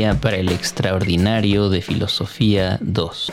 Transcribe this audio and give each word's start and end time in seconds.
Para 0.00 0.38
el 0.38 0.48
Extraordinario 0.48 1.68
de 1.68 1.82
Filosofía 1.82 2.78
2. 2.80 3.32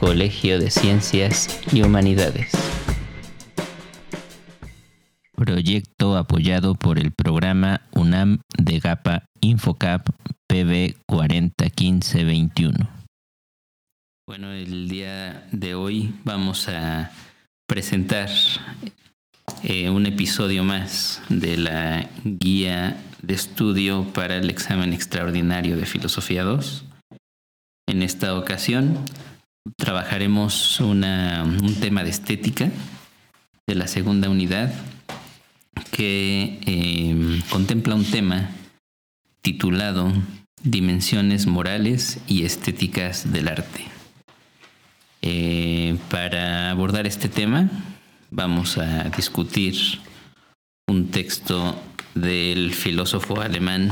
Colegio 0.00 0.58
de 0.58 0.70
Ciencias 0.72 1.60
y 1.72 1.82
Humanidades. 1.82 2.50
Proyecto 5.36 6.16
apoyado 6.16 6.74
por 6.74 6.98
el 6.98 7.12
programa 7.12 7.82
UNAM 7.92 8.40
de 8.58 8.80
GAPA 8.80 9.26
Infocap 9.40 10.08
PB 10.48 10.96
401521. 11.06 12.88
Bueno, 14.26 14.50
el 14.50 14.88
día 14.88 15.46
de 15.52 15.76
hoy 15.76 16.12
vamos 16.24 16.68
a 16.68 17.12
presentar 17.68 18.30
eh, 19.62 19.90
un 19.90 20.06
episodio 20.06 20.64
más 20.64 21.22
de 21.28 21.56
la 21.56 22.10
guía 22.24 22.96
de 23.26 23.34
estudio 23.34 24.04
para 24.12 24.36
el 24.36 24.50
examen 24.50 24.92
extraordinario 24.92 25.76
de 25.76 25.84
Filosofía 25.84 26.44
2. 26.44 26.84
En 27.88 28.02
esta 28.02 28.38
ocasión 28.38 28.98
trabajaremos 29.76 30.78
un 30.80 31.76
tema 31.80 32.04
de 32.04 32.10
estética 32.10 32.70
de 33.66 33.74
la 33.74 33.88
segunda 33.88 34.30
unidad 34.30 34.72
que 35.90 36.60
em, 36.66 37.42
contempla 37.50 37.96
un 37.96 38.04
tema 38.04 38.50
titulado 39.42 40.12
Dimensiones 40.62 41.46
morales 41.46 42.18
y 42.26 42.44
estéticas 42.44 43.32
del 43.32 43.48
arte. 43.48 43.84
Eh, 45.22 45.96
para 46.10 46.70
abordar 46.70 47.06
este 47.06 47.28
tema 47.28 47.70
vamos 48.30 48.78
a 48.78 49.04
discutir 49.10 49.74
un 50.88 51.08
texto 51.08 51.76
del 52.16 52.72
filósofo 52.74 53.40
alemán 53.40 53.90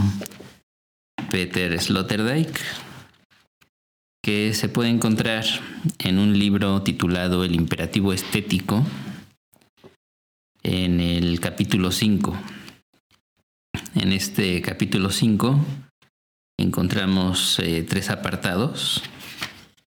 Peter 1.31 1.79
Sloterdijk, 1.81 2.59
que 4.23 4.55
se 4.55 4.69
puede 4.69 4.89
encontrar 4.89 5.45
en 5.99 6.19
un 6.19 6.39
libro 6.39 6.83
titulado 6.83 7.45
El 7.45 7.55
imperativo 7.55 8.13
estético, 8.13 8.85
en 10.63 11.01
el 11.01 11.39
capítulo 11.41 11.91
5. 11.91 12.37
En 13.97 14.13
este 14.13 14.63
capítulo 14.63 15.11
5 15.11 15.61
encontramos 16.59 17.59
eh, 17.59 17.85
tres 17.87 18.09
apartados 18.11 19.03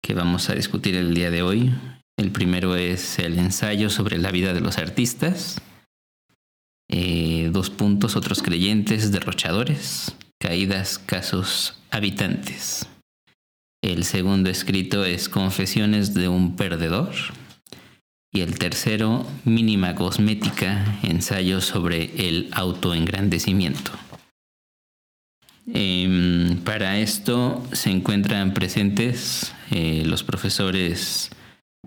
que 0.03 0.15
vamos 0.15 0.51
a 0.51 0.55
discutir 0.55 0.97
el 0.97 1.15
día 1.15 1.31
de 1.31 1.43
hoy. 1.43 1.73
El 2.17 2.33
primero 2.33 2.75
es 2.75 3.19
el 3.21 3.39
ensayo 3.39 3.91
sobre 3.91 4.19
la 4.19 4.33
vida 4.33 4.53
de 4.53 4.61
los 4.61 4.79
artistas. 4.79 5.61
Eh, 6.91 7.51
dos 7.53 7.71
puntos, 7.71 8.17
otros 8.17 8.43
creyentes, 8.43 9.11
derrochadores, 9.11 10.15
caídas, 10.39 10.99
casos, 10.99 11.79
habitantes. 11.91 12.87
El 13.83 14.05
segundo 14.05 14.51
escrito 14.51 15.05
es 15.05 15.29
Confesiones 15.29 16.15
de 16.15 16.29
un 16.29 16.57
perdedor. 16.57 17.13
Y 18.33 18.41
el 18.41 18.59
tercero, 18.59 19.27
Mínima 19.45 19.95
cosmética, 19.95 20.99
ensayo 21.03 21.61
sobre 21.61 22.11
el 22.29 22.49
autoengrandecimiento. 22.53 23.93
Em, 25.73 26.59
para 26.65 26.98
esto 26.98 27.63
se 27.73 27.91
encuentran 27.91 28.53
presentes 28.53 29.55
eh, 29.71 30.03
los 30.05 30.23
profesores 30.23 31.31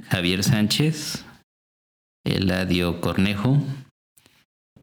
Javier 0.10 0.44
Sánchez, 0.44 1.26
Eladio 2.24 3.02
Cornejo, 3.02 3.62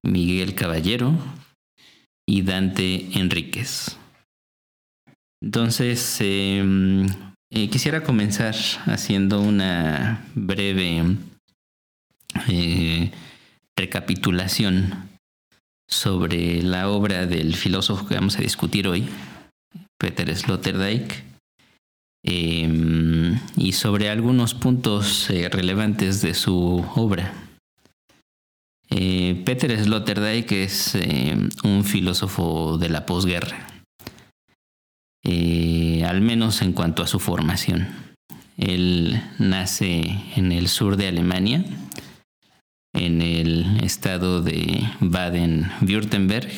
Miguel 0.04 0.54
Caballero 0.54 1.12
y 2.26 2.42
Dante 2.42 3.18
Enríquez. 3.18 3.96
Entonces, 5.42 6.18
em, 6.20 7.06
eh, 7.50 7.68
quisiera 7.68 8.02
comenzar 8.02 8.54
haciendo 8.86 9.40
una 9.40 10.24
breve 10.34 11.16
eh, 12.48 13.10
recapitulación 13.76 15.10
sobre 15.88 16.62
la 16.62 16.88
obra 16.88 17.26
del 17.26 17.54
filósofo 17.54 18.06
que 18.06 18.14
vamos 18.14 18.38
a 18.38 18.42
discutir 18.42 18.88
hoy, 18.88 19.06
Peter 19.98 20.34
Sloterdijk, 20.34 21.24
em, 22.24 23.38
y 23.56 23.72
sobre 23.72 24.08
algunos 24.08 24.54
puntos 24.54 25.28
eh, 25.30 25.48
relevantes 25.50 26.22
de 26.22 26.34
su 26.34 26.84
obra. 26.96 27.43
Eh, 28.96 29.42
Peter 29.44 29.76
Sloterdijk 29.76 30.52
es 30.52 30.94
eh, 30.94 31.36
un 31.64 31.84
filósofo 31.84 32.78
de 32.78 32.88
la 32.88 33.04
posguerra, 33.06 33.66
al 35.24 36.20
menos 36.20 36.62
en 36.62 36.72
cuanto 36.72 37.02
a 37.02 37.08
su 37.08 37.18
formación. 37.18 37.88
Él 38.56 39.20
nace 39.40 40.22
en 40.36 40.52
el 40.52 40.68
sur 40.68 40.96
de 40.96 41.08
Alemania, 41.08 41.64
en 42.94 43.20
el 43.20 43.82
estado 43.82 44.42
de 44.42 44.88
Baden-Württemberg, 45.00 46.52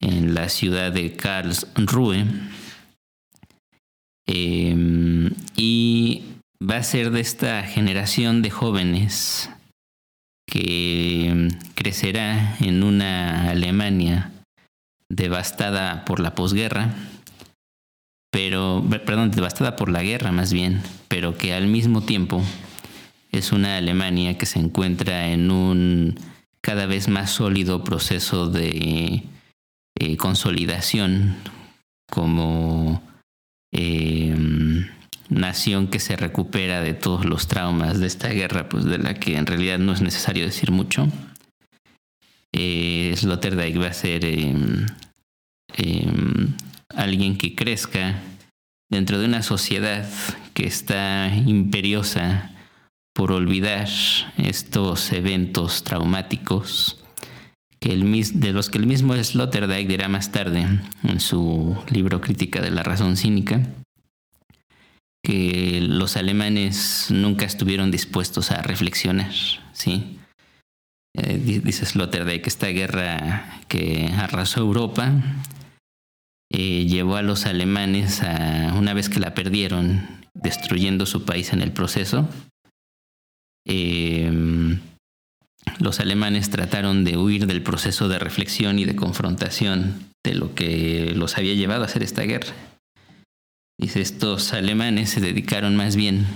en 0.00 0.34
la 0.34 0.48
ciudad 0.48 0.92
de 0.92 1.16
Karlsruhe. 1.16 2.26
Em, 4.28 5.30
y 5.56 6.22
va 6.62 6.76
a 6.76 6.82
ser 6.84 7.10
de 7.10 7.20
esta 7.20 7.64
generación 7.64 8.42
de 8.42 8.50
jóvenes 8.50 9.50
que 10.56 11.48
crecerá 11.74 12.56
en 12.60 12.82
una 12.82 13.50
Alemania 13.50 14.32
devastada 15.10 16.06
por 16.06 16.18
la 16.18 16.34
posguerra, 16.34 16.94
pero, 18.30 18.82
perdón, 19.04 19.30
devastada 19.32 19.76
por 19.76 19.90
la 19.90 20.02
guerra 20.02 20.32
más 20.32 20.54
bien, 20.54 20.82
pero 21.08 21.36
que 21.36 21.52
al 21.52 21.66
mismo 21.66 22.02
tiempo 22.02 22.42
es 23.32 23.52
una 23.52 23.76
Alemania 23.76 24.38
que 24.38 24.46
se 24.46 24.58
encuentra 24.58 25.28
en 25.28 25.50
un 25.50 26.18
cada 26.62 26.86
vez 26.86 27.08
más 27.08 27.30
sólido 27.30 27.84
proceso 27.84 28.48
de 28.48 29.24
eh, 29.98 30.16
consolidación 30.16 31.36
como 32.10 33.02
em, 33.72 34.88
nación 35.28 35.88
que 35.88 36.00
se 36.00 36.16
recupera 36.16 36.80
de 36.80 36.94
todos 36.94 37.24
los 37.24 37.48
traumas 37.48 38.00
de 38.00 38.06
esta 38.06 38.28
guerra, 38.28 38.68
pues 38.68 38.84
de 38.84 38.98
la 38.98 39.14
que 39.14 39.36
en 39.36 39.46
realidad 39.46 39.78
no 39.78 39.92
es 39.92 40.00
necesario 40.00 40.44
decir 40.44 40.70
mucho. 40.70 41.08
Eh, 42.52 43.12
Sloterdijk 43.16 43.80
va 43.80 43.88
a 43.88 43.92
ser 43.92 44.24
em, 44.24 44.86
em, 45.76 46.54
alguien 46.94 47.36
que 47.36 47.54
crezca 47.54 48.20
dentro 48.90 49.18
de 49.18 49.26
una 49.26 49.42
sociedad 49.42 50.08
que 50.54 50.66
está 50.66 51.28
imperiosa 51.34 52.52
por 53.14 53.32
olvidar 53.32 53.88
estos 54.38 55.12
eventos 55.12 55.84
traumáticos 55.84 57.02
que 57.80 57.94
de 57.96 58.52
los 58.52 58.70
que 58.70 58.78
el 58.78 58.86
mismo 58.86 59.14
Sloterdijk 59.14 59.88
dirá 59.88 60.08
más 60.08 60.32
tarde 60.32 60.66
en 61.02 61.20
su 61.20 61.76
libro 61.90 62.20
Crítica 62.20 62.60
de 62.60 62.70
la 62.70 62.82
Razón 62.82 63.16
Cínica, 63.16 63.60
que 65.26 65.80
los 65.80 66.16
alemanes 66.16 67.08
nunca 67.10 67.44
estuvieron 67.44 67.90
dispuestos 67.90 68.52
a 68.52 68.62
reflexionar, 68.62 69.32
¿sí? 69.72 70.20
Eh, 71.16 71.60
dice 71.64 71.84
Sloterdijk 71.84 72.46
esta 72.46 72.68
guerra 72.68 73.60
que 73.68 74.10
arrasó 74.16 74.60
Europa 74.60 75.10
eh, 76.52 76.84
llevó 76.86 77.16
a 77.16 77.22
los 77.22 77.46
alemanes 77.46 78.22
a, 78.22 78.74
una 78.78 78.94
vez 78.94 79.08
que 79.08 79.18
la 79.18 79.34
perdieron, 79.34 80.06
destruyendo 80.34 81.06
su 81.06 81.24
país 81.24 81.52
en 81.52 81.62
el 81.62 81.72
proceso, 81.72 82.28
Em, 83.66 84.78
los 85.80 85.98
alemanes 85.98 86.50
trataron 86.50 87.04
de 87.04 87.16
huir 87.16 87.46
del 87.46 87.62
proceso 87.62 88.08
de 88.08 88.20
reflexión 88.20 88.78
y 88.78 88.84
de 88.84 88.94
confrontación 88.94 90.06
de 90.24 90.34
lo 90.34 90.54
que 90.54 91.12
los 91.16 91.36
había 91.36 91.54
llevado 91.54 91.82
a 91.82 91.86
hacer 91.86 92.04
esta 92.04 92.22
guerra. 92.22 92.54
Dice, 93.78 94.00
estos 94.00 94.52
alemanes 94.52 95.10
se 95.10 95.20
dedicaron 95.20 95.76
más 95.76 95.96
bien 95.96 96.26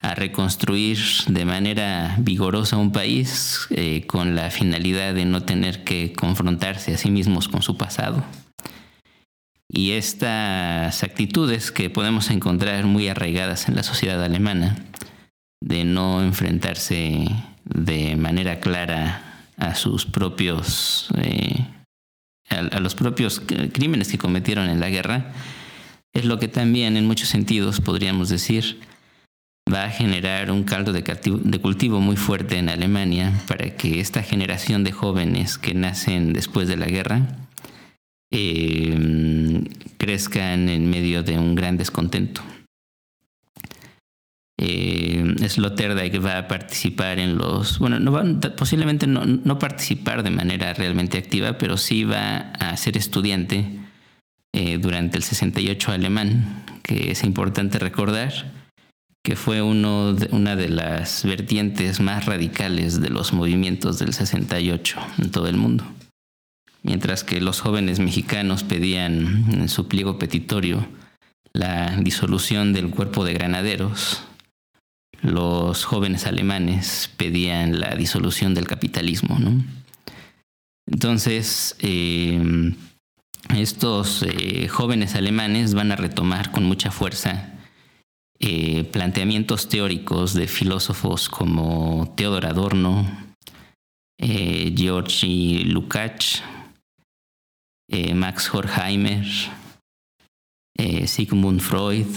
a 0.00 0.14
reconstruir 0.14 0.98
de 1.28 1.44
manera 1.44 2.16
vigorosa 2.18 2.76
un 2.76 2.92
país 2.92 3.66
eh, 3.70 4.04
con 4.06 4.34
la 4.34 4.50
finalidad 4.50 5.14
de 5.14 5.24
no 5.24 5.42
tener 5.42 5.84
que 5.84 6.12
confrontarse 6.12 6.94
a 6.94 6.98
sí 6.98 7.10
mismos 7.10 7.48
con 7.48 7.62
su 7.62 7.76
pasado. 7.76 8.24
Y 9.68 9.92
estas 9.92 11.02
actitudes 11.02 11.72
que 11.72 11.88
podemos 11.88 12.30
encontrar 12.30 12.84
muy 12.84 13.08
arraigadas 13.08 13.68
en 13.68 13.76
la 13.76 13.82
sociedad 13.82 14.22
alemana, 14.22 14.76
de 15.60 15.84
no 15.84 16.22
enfrentarse 16.22 17.26
de 17.64 18.16
manera 18.16 18.60
clara 18.60 19.46
a 19.56 19.74
sus 19.74 20.04
propios 20.04 21.08
eh, 21.16 21.64
a, 22.50 22.80
los 22.80 22.94
propios 22.94 23.40
crímenes 23.72 24.08
que 24.08 24.18
cometieron 24.18 24.68
en 24.68 24.80
la 24.80 24.90
guerra 24.90 25.32
es 26.12 26.24
lo 26.24 26.38
que 26.38 26.48
también 26.48 26.96
en 26.96 27.06
muchos 27.06 27.28
sentidos 27.28 27.80
podríamos 27.80 28.28
decir 28.28 28.80
va 29.72 29.84
a 29.84 29.90
generar 29.90 30.50
un 30.50 30.64
caldo 30.64 30.92
de, 30.92 31.02
cultivo 31.60 32.00
muy 32.00 32.16
fuerte 32.16 32.58
en 32.58 32.68
Alemania 32.68 33.32
para 33.46 33.76
que 33.76 34.00
esta 34.00 34.22
generación 34.22 34.84
de 34.84 34.92
jóvenes 34.92 35.56
que 35.56 35.74
nacen 35.74 36.32
después 36.32 36.68
de 36.68 36.76
la 36.76 36.86
guerra 36.86 37.26
eh, 38.30 39.64
crezcan 39.98 40.68
en 40.68 40.90
medio 40.90 41.22
de 41.22 41.38
un 41.38 41.54
gran 41.54 41.76
descontento. 41.76 42.42
Eh, 44.58 45.48
Sloterdijk 45.48 46.24
va 46.24 46.38
a 46.38 46.48
participar 46.48 47.18
en 47.18 47.36
los, 47.36 47.78
bueno, 47.78 47.98
no 47.98 48.12
va, 48.12 48.24
posiblemente 48.56 49.06
no, 49.06 49.58
participar 49.58 50.22
de 50.22 50.30
manera 50.30 50.72
realmente 50.74 51.18
activa, 51.18 51.58
pero 51.58 51.76
sí 51.76 52.04
va 52.04 52.52
a 52.52 52.76
ser 52.76 52.96
estudiante 52.96 53.81
eh, 54.52 54.78
durante 54.78 55.16
el 55.16 55.22
68 55.22 55.92
alemán, 55.92 56.64
que 56.82 57.10
es 57.10 57.24
importante 57.24 57.78
recordar 57.78 58.52
que 59.24 59.36
fue 59.36 59.62
uno 59.62 60.16
una 60.30 60.56
de 60.56 60.68
las 60.68 61.24
vertientes 61.24 62.00
más 62.00 62.26
radicales 62.26 63.00
de 63.00 63.08
los 63.08 63.32
movimientos 63.32 63.98
del 63.98 64.12
68 64.12 65.00
en 65.18 65.30
todo 65.30 65.46
el 65.46 65.56
mundo. 65.56 65.84
Mientras 66.82 67.22
que 67.22 67.40
los 67.40 67.60
jóvenes 67.60 68.00
mexicanos 68.00 68.64
pedían 68.64 69.46
en 69.52 69.68
su 69.68 69.86
pliego 69.86 70.18
petitorio 70.18 70.88
la 71.52 71.96
disolución 71.98 72.72
del 72.72 72.90
cuerpo 72.90 73.24
de 73.24 73.34
granaderos, 73.34 74.24
los 75.22 75.84
jóvenes 75.84 76.26
alemanes 76.26 77.08
pedían 77.16 77.78
la 77.78 77.94
disolución 77.94 78.54
del 78.54 78.66
capitalismo. 78.66 79.38
Entonces, 80.86 81.76
eh, 81.78 82.74
estos 83.56 84.22
eh, 84.22 84.68
jóvenes 84.68 85.14
alemanes 85.14 85.74
van 85.74 85.92
a 85.92 85.96
retomar 85.96 86.50
con 86.50 86.64
mucha 86.64 86.90
fuerza 86.90 87.52
eh, 88.44 88.82
planteamientos 88.82 89.68
teóricos 89.68 90.34
de 90.34 90.48
filósofos 90.48 91.28
como 91.28 92.12
Theodor 92.16 92.46
Adorno, 92.46 93.06
eh, 94.18 94.74
Georgi 94.76 95.62
Lukács, 95.62 96.42
eh, 97.88 98.14
Max 98.14 98.52
Horkheimer, 98.52 99.24
Sigmund 101.06 101.60
Freud, 101.60 102.12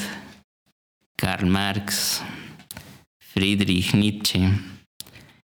Karl 1.15 1.45
Marx, 1.45 2.23
Friedrich 3.19 3.93
Nietzsche, 3.93 4.49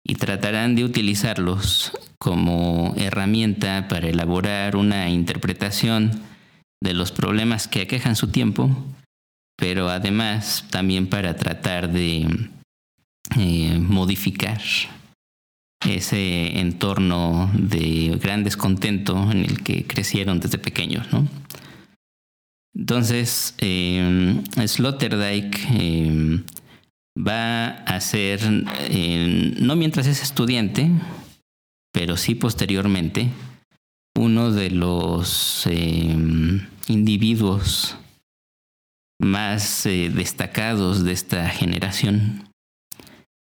y 0.06 0.16
tratarán 0.16 0.76
de 0.76 0.86
utilizarlos 0.86 1.92
como 2.20 2.94
herramienta 2.96 3.88
para 3.90 4.08
elaborar 4.08 4.76
una 4.76 5.10
interpretación 5.10 6.22
de 6.82 6.94
los 6.94 7.12
problemas 7.12 7.68
que 7.68 7.82
aquejan 7.82 8.16
su 8.16 8.28
tiempo 8.28 8.70
pero 9.56 9.90
además 9.90 10.66
también 10.70 11.08
para 11.08 11.36
tratar 11.36 11.92
de 11.92 12.28
eh, 13.38 13.80
modificar 13.80 14.62
ese 15.88 16.60
entorno 16.60 17.52
de 17.54 18.18
gran 18.22 18.44
descontento 18.44 19.32
en 19.32 19.46
el 19.46 19.64
que 19.64 19.86
crecieron 19.86 20.40
desde 20.40 20.58
pequeños. 20.58 21.12
¿no? 21.12 21.28
Entonces, 22.74 23.56
eh, 23.60 24.42
Sloterdijk 24.66 25.58
eh, 25.72 26.40
va 27.18 27.68
a 27.68 28.00
ser, 28.02 28.42
no 28.50 29.76
mientras 29.76 30.08
es 30.08 30.22
estudiante, 30.22 30.90
pero 31.94 32.18
sí 32.18 32.36
posteriormente, 32.36 33.30
uno 34.18 34.52
de 34.52 34.70
los 34.70 35.68
individuos 36.88 37.98
más 39.20 39.86
eh, 39.86 40.12
destacados 40.14 41.04
de 41.04 41.14
esta 41.14 41.50
generación. 41.50 42.50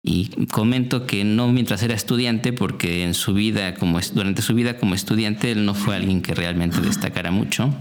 Y 0.05 0.47
comento 0.47 1.07
que 1.07 1.25
no 1.25 1.49
mientras 1.49 1.83
era 1.83 1.95
estudiante, 1.95 2.53
porque 2.53 3.03
en 3.05 3.15
su 3.15 3.35
vida 3.35 3.75
como 3.75 4.01
durante 4.15 4.43
su 4.43 4.55
vida 4.55 4.79
como 4.79 4.95
estudiante 4.95 5.51
él 5.51 5.67
no 5.67 5.75
fue 5.75 5.97
alguien 5.97 6.23
que 6.23 6.35
realmente 6.35 6.81
destacara 6.81 7.31
mucho, 7.31 7.75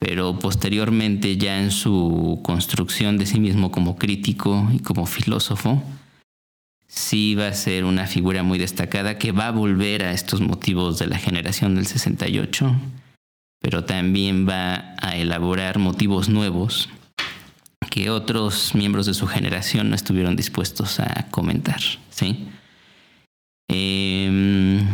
pero 0.00 0.36
posteriormente 0.40 1.36
ya 1.36 1.60
en 1.60 1.70
su 1.70 2.40
construcción 2.42 3.18
de 3.18 3.26
sí 3.26 3.38
mismo 3.38 3.70
como 3.70 3.96
crítico 3.96 4.68
y 4.72 4.80
como 4.80 5.06
filósofo, 5.06 5.80
sí 6.88 7.36
va 7.36 7.46
a 7.46 7.52
ser 7.52 7.84
una 7.84 8.08
figura 8.08 8.42
muy 8.42 8.58
destacada 8.58 9.18
que 9.18 9.30
va 9.30 9.46
a 9.46 9.52
volver 9.52 10.02
a 10.02 10.10
estos 10.10 10.40
motivos 10.40 10.98
de 10.98 11.06
la 11.06 11.18
generación 11.18 11.76
del 11.76 11.86
68 11.86 12.74
pero 13.60 13.84
también 13.84 14.48
va 14.48 14.94
a 15.00 15.16
elaborar 15.16 15.78
motivos 15.78 16.28
nuevos 16.28 16.88
que 17.90 18.08
otros 18.08 18.74
miembros 18.74 19.06
de 19.06 19.14
su 19.14 19.26
generación 19.26 19.90
no 19.90 19.96
estuvieron 19.96 20.36
dispuestos 20.36 21.00
a 21.00 21.26
comentar. 21.30 21.80
¿sí? 22.10 22.48
Em, 23.68 24.86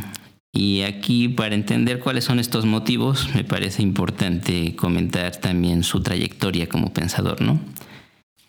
y 0.57 0.83
aquí, 0.83 1.29
para 1.29 1.55
entender 1.55 2.01
cuáles 2.01 2.25
son 2.25 2.39
estos 2.39 2.65
motivos, 2.65 3.29
me 3.35 3.45
parece 3.45 3.83
importante 3.83 4.75
comentar 4.75 5.37
también 5.37 5.83
su 5.83 6.01
trayectoria 6.01 6.67
como 6.67 6.95
pensador. 6.95 7.43
¿no? 7.43 7.61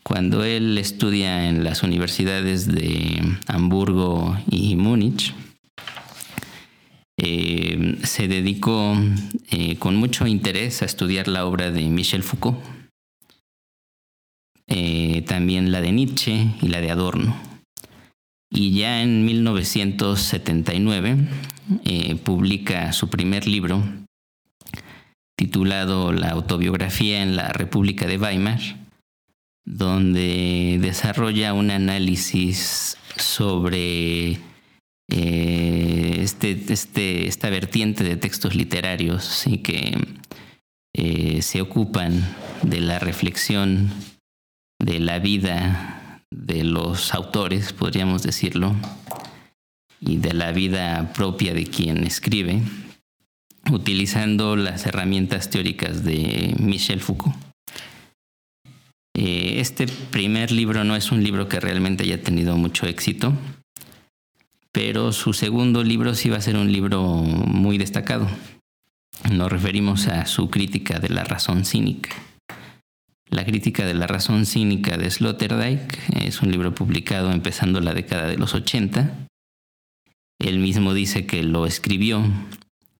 Cuando 0.03 0.45
él 0.45 0.77
estudia 0.77 1.49
en 1.49 1.65
las 1.65 1.83
universidades 1.83 2.65
de 2.65 3.21
Hamburgo 3.47 4.37
y 4.49 4.77
Múnich, 4.77 5.33
eh, 7.17 7.97
se 8.03 8.29
dedicó 8.29 8.95
eh, 9.51 9.75
con 9.75 9.97
mucho 9.97 10.27
interés 10.27 10.81
a 10.83 10.85
estudiar 10.85 11.27
la 11.27 11.45
obra 11.45 11.71
de 11.71 11.89
Michel 11.89 12.23
Foucault, 12.23 12.59
eh, 14.67 15.23
también 15.27 15.73
la 15.73 15.81
de 15.81 15.91
Nietzsche 15.91 16.53
y 16.61 16.69
la 16.69 16.79
de 16.79 16.89
Adorno. 16.89 17.46
Y 18.49 18.71
ya 18.71 19.01
en 19.01 19.25
1979 19.25 21.17
publica 22.23 22.93
su 22.93 23.09
primer 23.09 23.45
libro 23.47 23.83
titulado 25.37 26.11
La 26.11 26.31
autobiografía 26.31 27.21
en 27.21 27.35
la 27.35 27.49
República 27.49 28.07
de 28.07 28.17
Weimar, 28.17 28.59
donde 29.65 30.79
desarrolla 30.81 31.53
un 31.53 31.69
análisis 31.71 32.97
sobre 33.17 34.39
eh, 35.09 36.19
este, 36.21 36.51
este, 36.69 37.27
esta 37.27 37.49
vertiente 37.49 38.03
de 38.03 38.17
textos 38.17 38.55
literarios 38.55 39.45
y 39.45 39.59
que 39.59 39.97
eh, 40.95 41.41
se 41.41 41.61
ocupan 41.61 42.35
de 42.63 42.81
la 42.81 42.97
reflexión 42.97 43.91
de 44.79 44.99
la 44.99 45.19
vida 45.19 46.06
de 46.31 46.63
los 46.63 47.13
autores, 47.13 47.73
podríamos 47.73 48.23
decirlo, 48.23 48.75
y 49.99 50.17
de 50.17 50.33
la 50.33 50.51
vida 50.51 51.11
propia 51.13 51.53
de 51.53 51.65
quien 51.65 52.03
escribe, 52.03 52.61
utilizando 53.71 54.55
las 54.55 54.85
herramientas 54.85 55.49
teóricas 55.49 56.03
de 56.03 56.55
Michel 56.59 57.01
Foucault. 57.01 57.35
Eh, 59.15 59.59
este 59.59 59.87
primer 59.87 60.51
libro 60.51 60.83
no 60.83 60.95
es 60.95 61.11
un 61.11 61.23
libro 61.23 61.49
que 61.49 61.59
realmente 61.59 62.03
haya 62.03 62.21
tenido 62.21 62.55
mucho 62.55 62.85
éxito 62.85 63.33
pero 64.77 65.11
su 65.11 65.33
segundo 65.33 65.83
libro 65.83 66.13
sí 66.13 66.29
va 66.29 66.37
a 66.37 66.41
ser 66.41 66.55
un 66.55 66.71
libro 66.71 67.01
muy 67.01 67.79
destacado. 67.79 68.27
Nos 69.31 69.51
referimos 69.51 70.07
a 70.07 70.27
su 70.27 70.51
crítica 70.51 70.99
de 70.99 71.09
la 71.09 71.23
razón 71.23 71.65
cínica. 71.65 72.11
La 73.29 73.43
crítica 73.43 73.85
de 73.85 73.93
la 73.93 74.07
razón 74.07 74.45
cínica 74.45 74.97
de 74.97 75.11
Sloterdijk 75.11 75.99
es 76.15 76.41
un 76.41 76.51
libro 76.51 76.73
publicado 76.73 77.31
empezando 77.31 77.81
la 77.81 77.93
década 77.93 78.27
de 78.27 78.37
los 78.37 78.53
80. 78.53 79.27
Él 80.39 80.59
mismo 80.59 80.93
dice 80.93 81.25
que 81.25 81.43
lo 81.43 81.65
escribió 81.65 82.23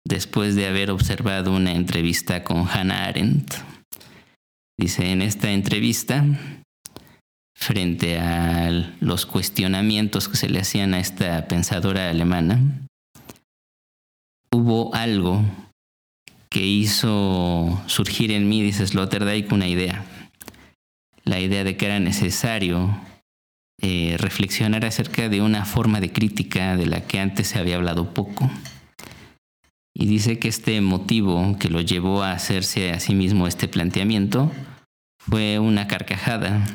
después 0.05 0.55
de 0.55 0.67
haber 0.67 0.91
observado 0.91 1.53
una 1.53 1.73
entrevista 1.73 2.43
con 2.43 2.67
Hannah 2.67 3.05
Arendt. 3.05 3.53
Dice, 4.77 5.11
en 5.11 5.21
esta 5.21 5.51
entrevista 5.51 6.25
frente 7.55 8.19
a 8.19 8.69
los 8.99 9.25
cuestionamientos 9.25 10.27
que 10.27 10.37
se 10.37 10.49
le 10.49 10.59
hacían 10.59 10.93
a 10.93 10.99
esta 10.99 11.47
pensadora 11.47 12.09
alemana, 12.09 12.85
hubo 14.51 14.93
algo 14.93 15.43
que 16.49 16.65
hizo 16.65 17.81
surgir 17.87 18.31
en 18.31 18.47
mí, 18.47 18.61
dice 18.61 18.85
Sloterdijk, 18.85 19.51
una 19.51 19.67
idea. 19.67 20.05
La 21.27 21.41
idea 21.41 21.65
de 21.65 21.75
que 21.75 21.87
era 21.87 21.99
necesario 21.99 22.97
eh, 23.81 24.15
reflexionar 24.17 24.85
acerca 24.85 25.27
de 25.27 25.41
una 25.41 25.65
forma 25.65 25.99
de 25.99 26.13
crítica 26.13 26.77
de 26.77 26.85
la 26.85 27.01
que 27.01 27.19
antes 27.19 27.49
se 27.49 27.59
había 27.59 27.75
hablado 27.75 28.13
poco. 28.13 28.49
Y 29.93 30.05
dice 30.05 30.39
que 30.39 30.47
este 30.47 30.79
motivo 30.79 31.57
que 31.59 31.69
lo 31.69 31.81
llevó 31.81 32.23
a 32.23 32.31
hacerse 32.31 32.93
a 32.93 33.01
sí 33.01 33.13
mismo 33.13 33.45
este 33.45 33.67
planteamiento 33.67 34.51
fue 35.19 35.59
una 35.59 35.87
carcajada 35.87 36.65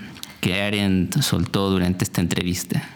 que 0.43 0.61
Arendt 0.61 1.23
soltó 1.23 1.71
durante 1.71 2.05
esta 2.05 2.21
entrevista. 2.21 2.91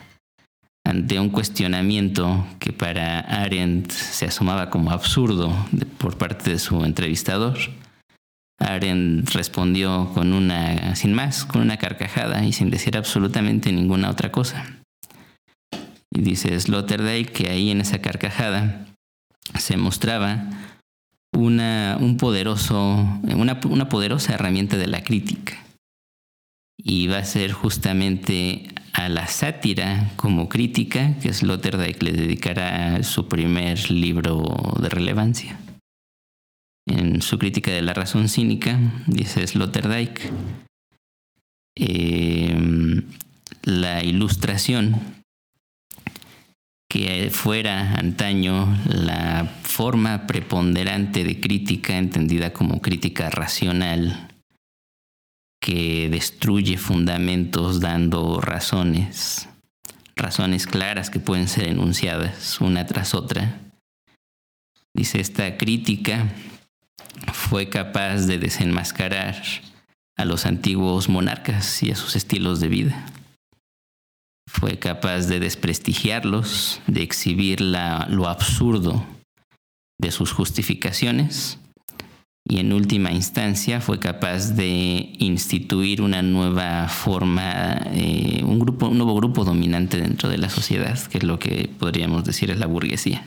Ante 0.85 1.19
un 1.19 1.31
cuestionamiento 1.31 2.47
que 2.59 2.75
para 2.75 3.21
Arendt 3.21 3.91
se 3.91 4.27
asomaba 4.27 4.69
como 4.69 4.91
absurdo 4.91 5.57
por 5.97 6.19
parte 6.19 6.51
de 6.51 6.59
su 6.59 6.85
entrevistador, 6.85 7.57
Arendt 8.59 9.31
respondió 9.31 10.11
con 10.15 10.33
una, 10.33 10.97
sin 10.97 11.13
más, 11.13 11.45
con 11.45 11.61
una 11.61 11.77
carcajada 11.77 12.45
y 12.45 12.53
sin 12.53 12.71
decir 12.71 12.97
absolutamente 12.97 13.73
ninguna 13.73 14.11
otra 14.11 14.33
cosa. 14.33 14.65
Y 16.11 16.23
dice 16.23 16.59
Sloterdijk 16.59 17.31
que 17.31 17.51
ahí 17.51 17.71
en 17.71 17.81
esa 17.81 18.01
carcajada 18.01 18.87
se 19.59 19.77
mostraba 19.77 20.49
una, 21.33 21.99
un 22.01 22.17
poderoso, 22.17 23.07
una, 23.23 23.61
una 23.69 23.89
poderosa 23.89 24.35
herramienta 24.35 24.77
de 24.79 24.87
la 24.87 25.03
crítica. 25.03 25.63
Y 26.79 27.09
va 27.09 27.19
a 27.19 27.25
ser 27.25 27.53
justamente 27.53 28.69
a 28.93 29.11
la 29.11 29.27
sátira 29.27 30.11
como 30.17 30.49
crítica 30.49 31.19
que 31.19 31.33
Sloterdijk 31.33 32.03
le 32.03 32.13
dedicará 32.13 33.03
su 33.03 33.29
primer 33.29 33.91
libro 33.91 34.43
de 34.81 34.89
relevancia. 34.89 35.59
En 36.87 37.21
su 37.21 37.39
crítica 37.39 37.73
de 37.73 37.83
la 37.83 37.95
razón 37.95 38.29
cínica, 38.29 38.79
dice 39.07 39.45
Sloterdijk, 39.47 40.21
eh, 41.79 43.03
la 43.65 44.05
ilustración 44.05 45.17
que 46.89 47.31
fuera 47.31 47.95
antaño 47.95 48.79
la 48.87 49.45
forma 49.63 50.27
preponderante 50.29 51.25
de 51.25 51.41
crítica 51.41 51.99
entendida 51.99 52.53
como 52.53 52.81
crítica 52.81 53.29
racional 53.29 54.29
que 55.61 56.09
destruye 56.09 56.79
fundamentos 56.79 57.81
dando 57.81 58.41
razones, 58.41 59.49
razones 60.15 60.69
claras 60.69 61.11
que 61.11 61.19
pueden 61.19 61.49
ser 61.49 61.67
enunciadas 61.67 62.61
una 62.61 62.87
tras 62.87 63.15
otra. 63.15 63.61
Dice, 64.95 65.21
esta 65.21 65.57
crítica 65.57 66.33
fue 67.33 67.69
capaz 67.69 68.27
de 68.27 68.39
desenmascarar 68.39 69.43
a 70.17 70.25
los 70.25 70.47
antiguos 70.47 71.09
monarcas 71.09 71.83
y 71.83 71.91
a 71.91 71.97
sus 71.97 72.17
estilos 72.17 72.61
de 72.61 72.69
vida. 72.69 73.07
Fue 74.49 74.79
capaz 74.79 75.27
de 75.27 75.41
desprestigiarlos, 75.41 76.81
de 76.87 77.03
exhibir 77.03 77.61
lo 77.61 78.29
absurdo 78.29 79.05
de 79.99 80.11
sus 80.11 80.33
justificaciones 80.33 81.59
y 82.49 82.61
en 82.61 82.73
última 82.73 83.11
instancia 83.11 83.81
fue 83.81 83.99
capaz 83.99 84.55
de 84.55 85.13
instituir 85.19 86.01
una 86.01 86.23
nueva 86.23 86.89
forma, 86.89 87.77
eh, 87.93 88.41
un, 88.45 88.61
grupo, 88.61 88.87
un 88.87 88.99
nuevo 88.99 89.17
grupo 89.17 89.45
dominante 89.45 90.01
dentro 90.01 90.29
de 90.29 90.39
la 90.39 90.49
sociedad, 90.49 90.97
que 91.09 91.19
es 91.19 91.25
lo 91.25 91.41
que 91.41 91.69
podríamos 91.77 92.25
decir 92.25 92.53
es 92.53 92.59
la 92.59 92.67
burguesía. 92.67 93.25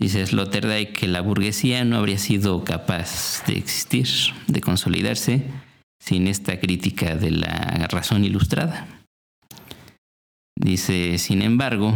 Dice 0.00 0.26
Sloterdijk 0.26 0.92
que 0.98 1.08
la 1.08 1.20
burguesía 1.20 1.84
no 1.84 1.98
habría 1.98 2.16
sido 2.16 2.64
capaz 2.64 3.44
de 3.46 3.58
existir, 3.58 4.08
de 4.46 4.62
consolidarse, 4.62 5.44
sin 6.02 6.26
esta 6.26 6.58
crítica 6.58 7.16
de 7.16 7.30
la 7.30 7.86
razón 7.90 8.24
ilustrada. 8.24 8.88
Dice, 10.58 11.18
sin 11.18 11.42
embargo, 11.42 11.94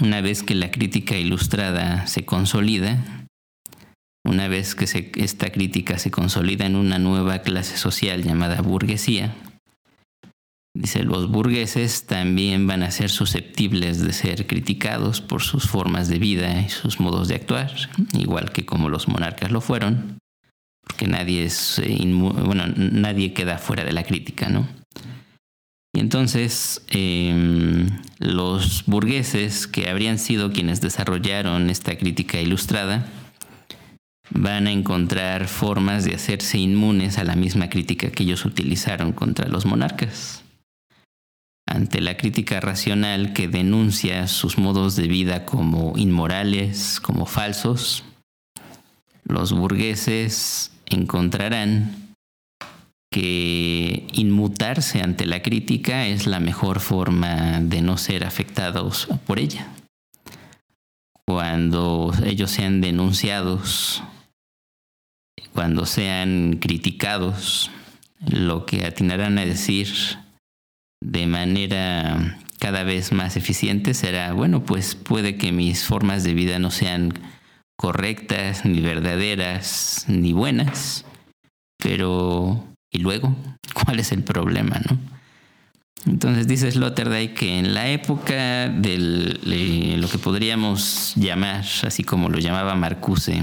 una 0.00 0.20
vez 0.20 0.42
que 0.42 0.56
la 0.56 0.72
crítica 0.72 1.16
ilustrada 1.16 2.08
se 2.08 2.24
consolida, 2.24 2.98
una 4.24 4.48
vez 4.48 4.74
que 4.74 5.12
esta 5.16 5.50
crítica 5.50 5.98
se 5.98 6.10
consolida 6.10 6.66
en 6.66 6.74
una 6.74 6.98
nueva 6.98 7.38
clase 7.42 7.76
social 7.76 8.24
llamada 8.24 8.60
burguesía, 8.60 9.36
dice, 10.78 11.02
los 11.02 11.28
burgueses 11.28 12.06
también 12.06 12.68
van 12.68 12.84
a 12.84 12.92
ser 12.92 13.10
susceptibles 13.10 14.00
de 14.00 14.12
ser 14.12 14.46
criticados 14.46 15.20
por 15.20 15.42
sus 15.42 15.68
formas 15.68 16.08
de 16.08 16.20
vida 16.20 16.60
y 16.60 16.68
sus 16.68 17.00
modos 17.00 17.26
de 17.26 17.34
actuar, 17.34 17.72
igual 18.12 18.52
que 18.52 18.64
como 18.64 18.88
los 18.88 19.08
monarcas 19.08 19.50
lo 19.50 19.60
fueron, 19.60 20.18
porque 20.86 21.08
nadie 21.08 21.44
es, 21.44 21.80
eh, 21.80 21.98
bueno, 22.04 22.64
nadie 22.76 23.32
queda 23.32 23.58
fuera 23.58 23.84
de 23.84 23.92
la 23.92 24.04
crítica, 24.04 24.48
¿no? 24.48 24.68
Y 25.92 26.00
entonces 26.00 26.82
em, 26.90 27.88
los 28.20 28.84
burgueses 28.86 29.66
que 29.66 29.90
habrían 29.90 30.18
sido 30.18 30.52
quienes 30.52 30.80
desarrollaron 30.80 31.70
esta 31.70 31.98
crítica 31.98 32.40
ilustrada, 32.40 33.04
van 34.30 34.68
a 34.68 34.72
encontrar 34.72 35.48
formas 35.48 36.04
de 36.04 36.14
hacerse 36.14 36.58
inmunes 36.58 37.18
a 37.18 37.24
la 37.24 37.34
misma 37.34 37.68
crítica 37.68 38.10
que 38.10 38.22
ellos 38.22 38.44
utilizaron 38.44 39.12
contra 39.12 39.48
los 39.48 39.66
monarcas. 39.66 40.44
Ante 41.70 42.00
la 42.00 42.16
crítica 42.16 42.60
racional 42.60 43.34
que 43.34 43.46
denuncia 43.46 44.26
sus 44.26 44.56
modos 44.56 44.96
de 44.96 45.06
vida 45.06 45.44
como 45.44 45.98
inmorales, 45.98 46.98
como 46.98 47.26
falsos, 47.26 48.04
los 49.24 49.52
burgueses 49.52 50.72
encontrarán 50.86 52.14
que 53.10 54.06
inmutarse 54.14 55.02
ante 55.02 55.26
la 55.26 55.42
crítica 55.42 56.06
es 56.06 56.26
la 56.26 56.40
mejor 56.40 56.80
forma 56.80 57.60
de 57.60 57.82
no 57.82 57.98
ser 57.98 58.24
afectados 58.24 59.06
por 59.26 59.38
ella. 59.38 59.68
Cuando 61.26 62.14
ellos 62.24 62.50
sean 62.50 62.80
denunciados 62.80 64.02
cuando 65.58 65.86
sean 65.86 66.58
criticados, 66.60 67.70
lo 68.24 68.64
que 68.64 68.86
atinarán 68.86 69.38
a 69.38 69.44
decir 69.44 69.88
de 71.00 71.26
manera 71.26 72.38
cada 72.58 72.82
vez 72.82 73.12
más 73.12 73.36
eficiente 73.36 73.94
será, 73.94 74.32
bueno, 74.32 74.64
pues 74.64 74.94
puede 74.94 75.36
que 75.36 75.52
mis 75.52 75.84
formas 75.84 76.24
de 76.24 76.34
vida 76.34 76.58
no 76.58 76.70
sean 76.70 77.14
correctas, 77.76 78.64
ni 78.64 78.80
verdaderas, 78.80 80.04
ni 80.08 80.32
buenas, 80.32 81.04
pero 81.78 82.64
¿y 82.90 82.98
luego? 82.98 83.36
¿Cuál 83.74 84.00
es 84.00 84.12
el 84.12 84.22
problema, 84.22 84.80
no? 84.88 84.98
Entonces 86.06 86.46
dice 86.46 86.70
Sloterdijk 86.70 87.34
que 87.34 87.58
en 87.58 87.74
la 87.74 87.88
época 87.88 88.68
de 88.68 89.96
lo 89.98 90.08
que 90.08 90.18
podríamos 90.18 91.12
llamar, 91.16 91.64
así 91.82 92.04
como 92.04 92.28
lo 92.28 92.38
llamaba 92.38 92.74
Marcuse, 92.76 93.42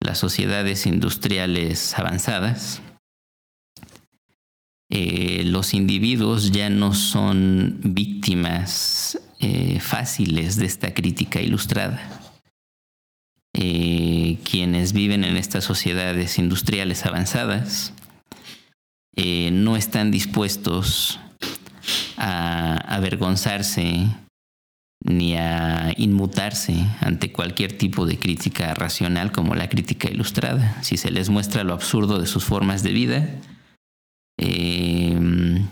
las 0.00 0.18
sociedades 0.18 0.86
industriales 0.86 1.98
avanzadas, 1.98 2.80
eh, 4.90 5.42
los 5.44 5.74
individuos 5.74 6.50
ya 6.50 6.70
no 6.70 6.94
son 6.94 7.78
víctimas 7.82 9.20
eh, 9.38 9.80
fáciles 9.80 10.56
de 10.56 10.66
esta 10.66 10.94
crítica 10.94 11.42
ilustrada. 11.42 12.22
Eh, 13.54 14.38
quienes 14.44 14.92
viven 14.92 15.24
en 15.24 15.36
estas 15.36 15.64
sociedades 15.64 16.38
industriales 16.38 17.04
avanzadas 17.06 17.92
no 19.50 19.76
están 19.76 20.12
dispuestos 20.12 21.18
a 22.16 22.76
avergonzarse 22.86 24.06
ni 25.04 25.34
a 25.34 25.92
inmutarse 25.96 26.86
ante 27.00 27.32
cualquier 27.32 27.76
tipo 27.76 28.06
de 28.06 28.16
crítica 28.16 28.74
racional 28.74 29.32
como 29.32 29.56
la 29.56 29.68
crítica 29.68 30.08
ilustrada. 30.08 30.80
Si 30.84 30.96
se 30.96 31.10
les 31.10 31.30
muestra 31.30 31.64
lo 31.64 31.72
absurdo 31.72 32.20
de 32.20 32.28
sus 32.28 32.44
formas 32.44 32.84
de 32.84 32.92
vida, 32.92 33.28
em, 34.38 35.66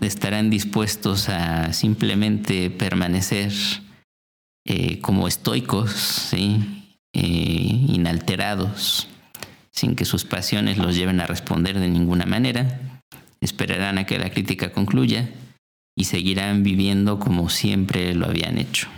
estarán 0.00 0.50
dispuestos 0.50 1.28
a 1.28 1.72
simplemente 1.72 2.70
permanecer 2.70 3.52
eh, 4.64 5.00
como 5.00 5.26
estoicos, 5.26 6.32
eh, 6.32 6.58
inalterados, 7.14 9.08
sin 9.70 9.96
que 9.96 10.04
sus 10.04 10.24
pasiones 10.24 10.78
los 10.78 10.94
lleven 10.94 11.20
a 11.20 11.26
responder 11.26 11.78
de 11.78 11.88
ninguna 11.88 12.26
manera. 12.26 13.00
Esperarán 13.40 13.98
a 13.98 14.06
que 14.06 14.18
la 14.18 14.30
crítica 14.30 14.72
concluya 14.72 15.28
y 15.96 16.04
seguirán 16.04 16.62
viviendo 16.62 17.18
como 17.18 17.48
siempre 17.48 18.14
lo 18.14 18.26
habían 18.26 18.58
hecho. 18.58 18.88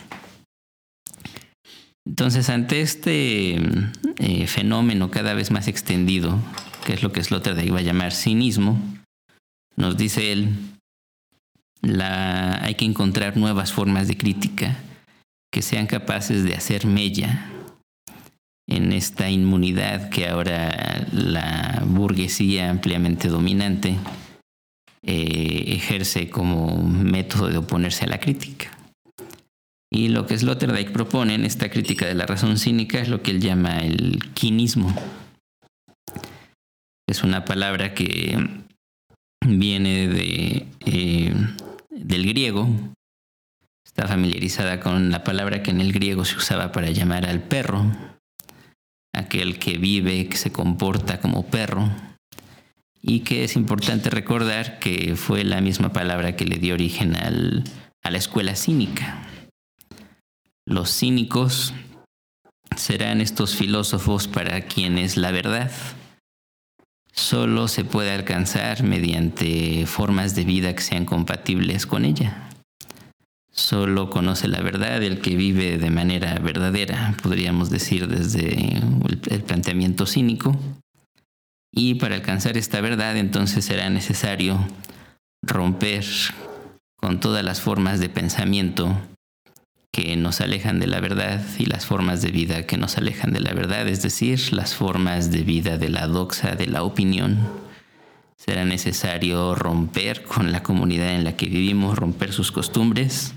Entonces, 2.07 2.51
ante 2.51 2.83
este 2.83 3.57
eh, 4.19 4.47
fenómeno 4.47 5.11
cada 5.11 5.33
vez 5.33 5.51
más 5.51 5.69
extendido, 5.69 6.39
que 6.85 6.93
es 6.93 7.03
lo 7.03 7.13
que 7.13 7.23
Sloterdijk 7.23 7.67
iba 7.67 7.79
a 7.79 7.83
llamar 7.83 8.13
cinismo, 8.13 8.79
nos 9.77 9.97
dice 9.97 10.33
él, 10.33 10.51
hay 11.83 12.75
que 12.75 12.85
encontrar 12.85 13.37
nuevas 13.37 13.73
formas 13.73 14.09
de 14.09 14.17
crítica 14.17 14.77
que 15.53 15.63
sean 15.63 15.87
capaces 15.87 16.45
de 16.45 16.55
hacer 16.55 16.87
mella 16.87 17.51
en 18.67 18.93
esta 18.93 19.31
inmunidad 19.31 20.09
que 20.11 20.29
ahora 20.29 21.07
la 21.13 21.83
burguesía 21.87 22.71
ampliamente 22.71 23.29
dominante 23.29 23.97
eh, 25.03 25.65
ejerce 25.69 26.31
como 26.31 26.83
método 26.83 27.49
de 27.49 27.59
oponerse 27.59 28.05
a 28.05 28.09
la 28.09 28.21
crítica. 28.21 28.71
Y 29.93 30.09
lo 30.09 30.27
que 30.27 30.37
Sloterdijk 30.37 30.93
propone 30.93 31.35
en 31.35 31.45
esta 31.45 31.69
crítica 31.69 32.07
de 32.07 32.15
la 32.15 32.27
razón 32.27 32.59
cínica 32.59 33.01
es 33.01 33.09
lo 33.09 33.23
que 33.23 33.31
él 33.31 33.41
llama 33.41 33.79
el 33.79 34.19
quinismo. 34.35 34.93
Es 37.07 37.23
una 37.23 37.45
palabra 37.45 37.95
que 37.95 38.39
viene 39.47 40.09
de, 40.09 40.67
eh, 40.81 41.35
del 41.91 42.27
griego. 42.27 42.69
Está 43.87 44.09
familiarizada 44.09 44.81
con 44.81 45.11
la 45.11 45.23
palabra 45.23 45.63
que 45.63 45.71
en 45.71 45.81
el 45.81 45.93
griego 45.93 46.25
se 46.25 46.37
usaba 46.37 46.73
para 46.73 46.91
llamar 46.91 47.27
al 47.27 47.43
perro, 47.43 47.85
aquel 49.13 49.59
que 49.59 49.79
vive, 49.79 50.29
que 50.29 50.37
se 50.37 50.51
comporta 50.51 51.21
como 51.21 51.47
perro 51.47 51.91
y 53.07 53.21
que 53.21 53.45
es 53.45 53.55
importante 53.55 54.09
recordar 54.09 54.79
que 54.79 55.15
fue 55.15 55.45
la 55.45 55.61
misma 55.61 55.93
palabra 55.93 56.37
que 56.37 56.47
le 56.47 56.57
dio 56.57 56.73
origen 56.73 57.15
a 57.17 58.11
la 58.11 58.19
escuela 58.19 58.57
cínica. 58.57 59.29
Los 60.67 60.91
cínicos 60.91 61.75
serán 62.77 63.21
estos 63.21 63.55
filósofos 63.57 64.27
para 64.27 64.63
quienes 64.63 65.19
la 65.19 65.33
verdad 65.33 65.71
solo 67.15 67.69
se 67.69 67.85
puede 67.85 68.11
alcanzar 68.11 68.83
mediante 68.83 69.87
formas 69.87 70.35
de 70.35 70.45
vida 70.45 70.75
que 70.75 70.83
sean 70.83 71.05
compatibles 71.05 71.87
con 71.87 72.05
ella. 72.05 72.51
Solo 73.53 74.11
conoce 74.11 74.49
la 74.49 74.61
verdad 74.61 75.01
el 75.03 75.21
que 75.21 75.37
vive 75.37 75.79
de 75.79 75.91
manera 75.91 76.35
verdadera, 76.41 77.15
podríamos 77.23 77.71
decir 77.71 78.09
desde 78.09 78.83
el 79.31 79.43
planteamiento 79.43 80.07
cínico. 80.07 80.59
Y 81.73 81.95
para 81.95 82.17
alcanzar 82.17 82.57
esta 82.57 82.81
verdad 82.81 83.17
entonces 83.17 83.65
será 83.65 83.89
necesario 83.91 84.59
romper 85.43 86.05
con 86.97 87.21
todas 87.21 87.45
las 87.45 87.61
formas 87.61 88.01
de 88.01 88.09
pensamiento 88.09 88.99
que 89.95 90.17
nos 90.17 90.41
alejan 90.41 90.81
de 90.81 90.89
la 90.89 90.99
verdad 90.99 91.41
y 91.57 91.67
las 91.67 91.87
formas 91.87 92.21
de 92.21 92.33
vida 92.33 92.67
que 92.67 92.77
nos 92.77 92.99
alejan 92.99 93.33
de 93.33 93.39
la 93.39 93.55
verdad, 93.55 93.87
es 93.87 94.03
decir, 94.03 94.53
las 94.53 94.75
formas 94.75 95.31
de 95.31 95.43
vida 95.43 95.79
de 95.79 95.89
la 95.89 96.09
doxa, 96.09 96.57
de 96.57 96.67
la 96.67 96.83
opinión. 96.83 97.39
Será 98.37 98.65
necesario 98.65 99.55
romper 99.55 100.25
con 100.25 100.51
la 100.51 100.65
comunidad 100.65 101.15
en 101.15 101.23
la 101.23 101.37
que 101.37 101.47
vivimos, 101.47 101.97
romper 101.97 102.33
sus 102.33 102.51
costumbres 102.51 103.35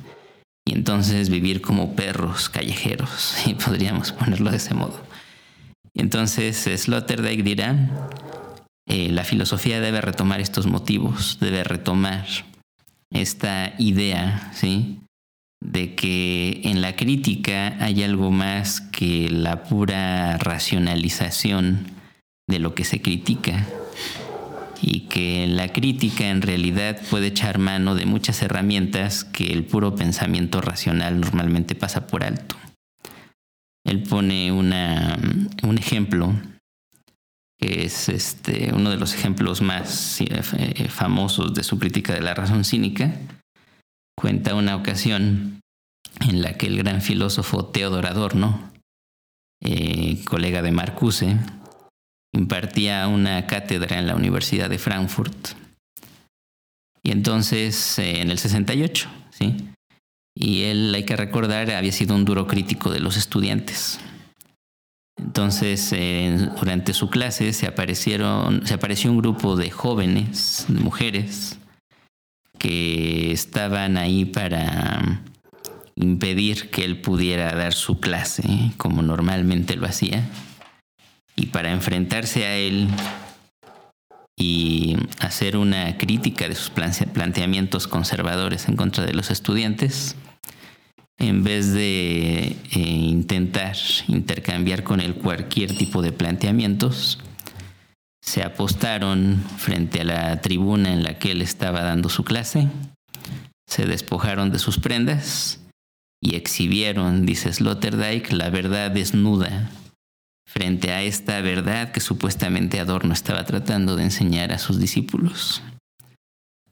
y 0.65 0.73
entonces 0.73 1.29
vivir 1.29 1.61
como 1.61 1.95
perros 1.95 2.49
callejeros, 2.49 3.35
y 3.45 3.53
podríamos 3.53 4.11
ponerlo 4.11 4.49
de 4.49 4.57
ese 4.57 4.73
modo. 4.73 4.99
Entonces 5.93 6.57
Sloterdijk 6.57 7.43
dirá, 7.43 8.09
eh, 8.87 9.11
la 9.11 9.23
filosofía 9.23 9.79
debe 9.79 10.01
retomar 10.01 10.41
estos 10.41 10.65
motivos, 10.65 11.37
debe 11.39 11.63
retomar 11.63 12.25
esta 13.11 13.75
idea, 13.77 14.51
¿sí? 14.55 15.01
De 15.61 15.95
que 15.95 16.61
en 16.63 16.81
la 16.81 16.95
crítica 16.95 17.75
hay 17.79 18.03
algo 18.03 18.31
más 18.31 18.81
que 18.81 19.29
la 19.29 19.63
pura 19.63 20.37
racionalización 20.37 21.91
de 22.47 22.59
lo 22.59 22.75
que 22.75 22.83
se 22.83 23.01
critica 23.01 23.65
y 24.81 25.01
que 25.01 25.47
la 25.47 25.69
crítica 25.73 26.29
en 26.29 26.41
realidad 26.41 27.01
puede 27.09 27.27
echar 27.27 27.57
mano 27.57 27.95
de 27.95 28.05
muchas 28.05 28.41
herramientas 28.41 29.23
que 29.23 29.51
el 29.51 29.65
puro 29.65 29.95
pensamiento 29.95 30.61
racional 30.61 31.19
normalmente 31.19 31.75
pasa 31.75 32.07
por 32.07 32.23
alto. 32.23 32.55
Él 33.85 34.03
pone 34.03 34.51
una, 34.51 35.17
un 35.63 35.77
ejemplo 35.77 36.33
que 37.57 37.85
es 37.85 38.09
este, 38.09 38.71
uno 38.73 38.91
de 38.91 38.97
los 38.97 39.15
ejemplos 39.15 39.61
más 39.61 40.21
eh, 40.21 40.87
famosos 40.89 41.53
de 41.55 41.63
su 41.63 41.79
crítica 41.79 42.13
de 42.13 42.21
la 42.21 42.35
razón 42.35 42.63
cínica, 42.63 43.15
cuenta 44.19 44.55
una 44.55 44.75
ocasión 44.75 45.61
en 46.21 46.41
la 46.41 46.53
que 46.53 46.67
el 46.67 46.77
gran 46.77 47.01
filósofo 47.01 47.65
Theodor 47.65 48.07
Adorno, 48.07 48.71
eh, 49.63 50.23
colega 50.25 50.61
de 50.61 50.71
Marcuse, 50.71 51.37
impartía 52.33 53.07
una 53.07 53.45
cátedra 53.45 53.99
en 53.99 54.07
la 54.07 54.15
Universidad 54.15 54.69
de 54.69 54.79
Frankfurt. 54.79 55.49
Y 57.03 57.11
entonces, 57.11 57.99
eh, 57.99 58.21
en 58.21 58.31
el 58.31 58.39
68, 58.39 59.09
¿sí? 59.31 59.55
Y 60.35 60.63
él, 60.63 60.93
hay 60.93 61.03
que 61.03 61.15
recordar, 61.15 61.71
había 61.71 61.91
sido 61.91 62.15
un 62.15 62.25
duro 62.25 62.47
crítico 62.47 62.91
de 62.91 62.99
los 62.99 63.17
estudiantes. 63.17 63.99
Entonces, 65.17 65.95
durante 66.59 66.93
su 66.93 67.09
clase 67.09 67.51
se 67.53 67.65
aparecieron, 67.65 68.67
se 68.67 68.75
apareció 68.75 69.09
un 69.09 69.17
grupo 69.17 69.55
de 69.55 69.71
jóvenes, 69.71 70.67
mujeres, 70.69 71.57
que 72.57 73.31
estaban 73.31 73.97
ahí 73.97 74.25
para 74.25 75.21
impedir 75.95 76.69
que 76.69 76.85
él 76.85 77.01
pudiera 77.01 77.53
dar 77.53 77.73
su 77.73 77.99
clase 77.99 78.43
como 78.77 79.01
normalmente 79.01 79.75
lo 79.75 79.87
hacía. 79.87 80.27
Y 81.35 81.47
para 81.47 81.71
enfrentarse 81.71 82.45
a 82.45 82.55
él 82.55 82.87
y 84.35 84.95
hacer 85.19 85.57
una 85.57 85.97
crítica 85.97 86.47
de 86.47 86.55
sus 86.55 86.69
planteamientos 86.69 87.87
conservadores 87.87 88.67
en 88.67 88.75
contra 88.75 89.05
de 89.05 89.13
los 89.13 89.31
estudiantes, 89.31 90.15
en 91.19 91.43
vez 91.43 91.73
de 91.73 92.55
eh, 92.71 92.79
intentar 92.79 93.75
intercambiar 94.07 94.83
con 94.83 94.99
él 94.99 95.15
cualquier 95.15 95.75
tipo 95.75 96.01
de 96.01 96.11
planteamientos, 96.11 97.19
se 98.27 98.43
apostaron 98.43 99.41
frente 99.57 100.01
a 100.01 100.03
la 100.03 100.41
tribuna 100.41 100.91
en 100.91 101.01
la 101.01 101.17
que 101.17 101.31
él 101.31 101.41
estaba 101.41 101.81
dando 101.81 102.09
su 102.09 102.25
clase, 102.25 102.67
se 103.65 103.85
despojaron 103.85 104.51
de 104.51 104.59
sus 104.59 104.79
prendas 104.79 105.61
y 106.21 106.35
exhibieron, 106.35 107.25
dice 107.25 107.53
Sloterdijk, 107.53 108.33
la 108.33 108.49
verdad 108.49 108.91
desnuda 108.91 109.69
frente 110.45 110.91
a 110.91 111.03
esta 111.03 111.39
verdad 111.39 111.93
que 111.93 112.01
supuestamente 112.01 112.81
Adorno 112.81 113.13
estaba 113.13 113.45
tratando 113.45 113.95
de 113.95 114.03
enseñar 114.03 114.51
a 114.51 114.57
sus 114.57 114.77
discípulos. 114.77 115.61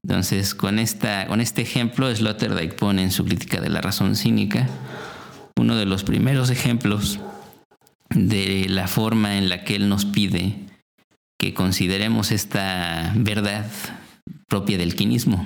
Entonces, 0.04 0.56
con, 0.56 0.78
esta, 0.78 1.26
con 1.28 1.40
este 1.40 1.62
ejemplo, 1.62 2.14
Sloterdijk 2.14 2.76
pone 2.76 3.02
en 3.02 3.12
su 3.12 3.24
crítica 3.24 3.62
de 3.62 3.70
la 3.70 3.80
razón 3.80 4.18
cínica 4.18 4.68
uno 5.58 5.78
de 5.78 5.86
los 5.86 6.04
primeros 6.04 6.50
ejemplos 6.50 7.22
de 8.10 8.66
la 8.68 8.90
forma 8.90 9.38
en 9.38 9.48
la 9.48 9.64
que 9.64 9.78
él 9.78 9.88
nos 9.88 10.04
pide 10.04 10.66
que 11.40 11.54
consideremos 11.54 12.32
esta 12.32 13.12
verdad 13.16 13.70
propia 14.48 14.78
del 14.78 14.96
quinismo. 14.96 15.46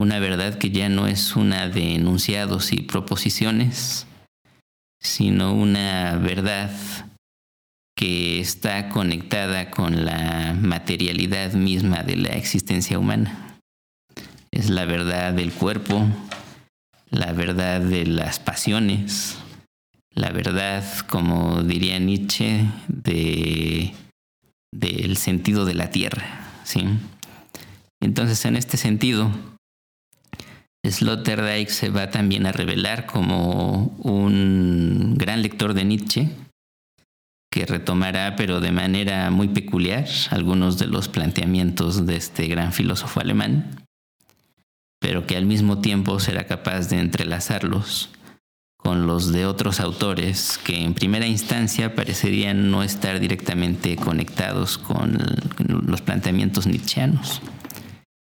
Una 0.00 0.18
verdad 0.18 0.58
que 0.58 0.70
ya 0.70 0.88
no 0.88 1.06
es 1.06 1.36
una 1.36 1.68
de 1.68 1.94
enunciados 1.94 2.72
y 2.72 2.82
proposiciones, 2.82 4.06
sino 5.00 5.54
una 5.54 6.16
verdad 6.16 6.70
que 7.96 8.40
está 8.40 8.88
conectada 8.88 9.70
con 9.70 10.04
la 10.04 10.56
materialidad 10.60 11.52
misma 11.52 12.02
de 12.02 12.16
la 12.16 12.30
existencia 12.30 12.98
humana. 12.98 13.58
Es 14.50 14.68
la 14.68 14.84
verdad 14.84 15.32
del 15.32 15.52
cuerpo, 15.52 16.06
la 17.10 17.32
verdad 17.32 17.80
de 17.80 18.06
las 18.06 18.40
pasiones, 18.40 19.38
la 20.14 20.30
verdad, 20.30 20.84
como 21.08 21.62
diría 21.62 21.98
Nietzsche, 21.98 22.66
de 22.88 23.92
del 24.74 25.16
sentido 25.16 25.64
de 25.64 25.74
la 25.74 25.90
tierra. 25.90 26.24
¿sí? 26.64 26.84
Entonces, 28.00 28.44
en 28.44 28.56
este 28.56 28.76
sentido, 28.76 29.30
Sloterdijk 30.86 31.68
se 31.68 31.88
va 31.90 32.10
también 32.10 32.46
a 32.46 32.52
revelar 32.52 33.06
como 33.06 33.94
un 33.98 35.14
gran 35.16 35.42
lector 35.42 35.74
de 35.74 35.84
Nietzsche, 35.84 36.28
que 37.50 37.66
retomará, 37.66 38.34
pero 38.36 38.60
de 38.60 38.72
manera 38.72 39.30
muy 39.30 39.48
peculiar, 39.48 40.06
algunos 40.30 40.76
de 40.78 40.88
los 40.88 41.08
planteamientos 41.08 42.04
de 42.04 42.16
este 42.16 42.48
gran 42.48 42.72
filósofo 42.72 43.20
alemán, 43.20 43.84
pero 45.00 45.26
que 45.26 45.36
al 45.36 45.46
mismo 45.46 45.80
tiempo 45.80 46.18
será 46.18 46.46
capaz 46.46 46.88
de 46.88 46.98
entrelazarlos 46.98 48.10
con 48.84 49.06
los 49.06 49.32
de 49.32 49.46
otros 49.46 49.80
autores 49.80 50.58
que 50.58 50.84
en 50.84 50.92
primera 50.92 51.26
instancia 51.26 51.94
parecerían 51.94 52.70
no 52.70 52.82
estar 52.82 53.18
directamente 53.18 53.96
conectados 53.96 54.76
con 54.76 55.18
los 55.86 56.02
planteamientos 56.02 56.66
nietzscheanos. 56.66 57.40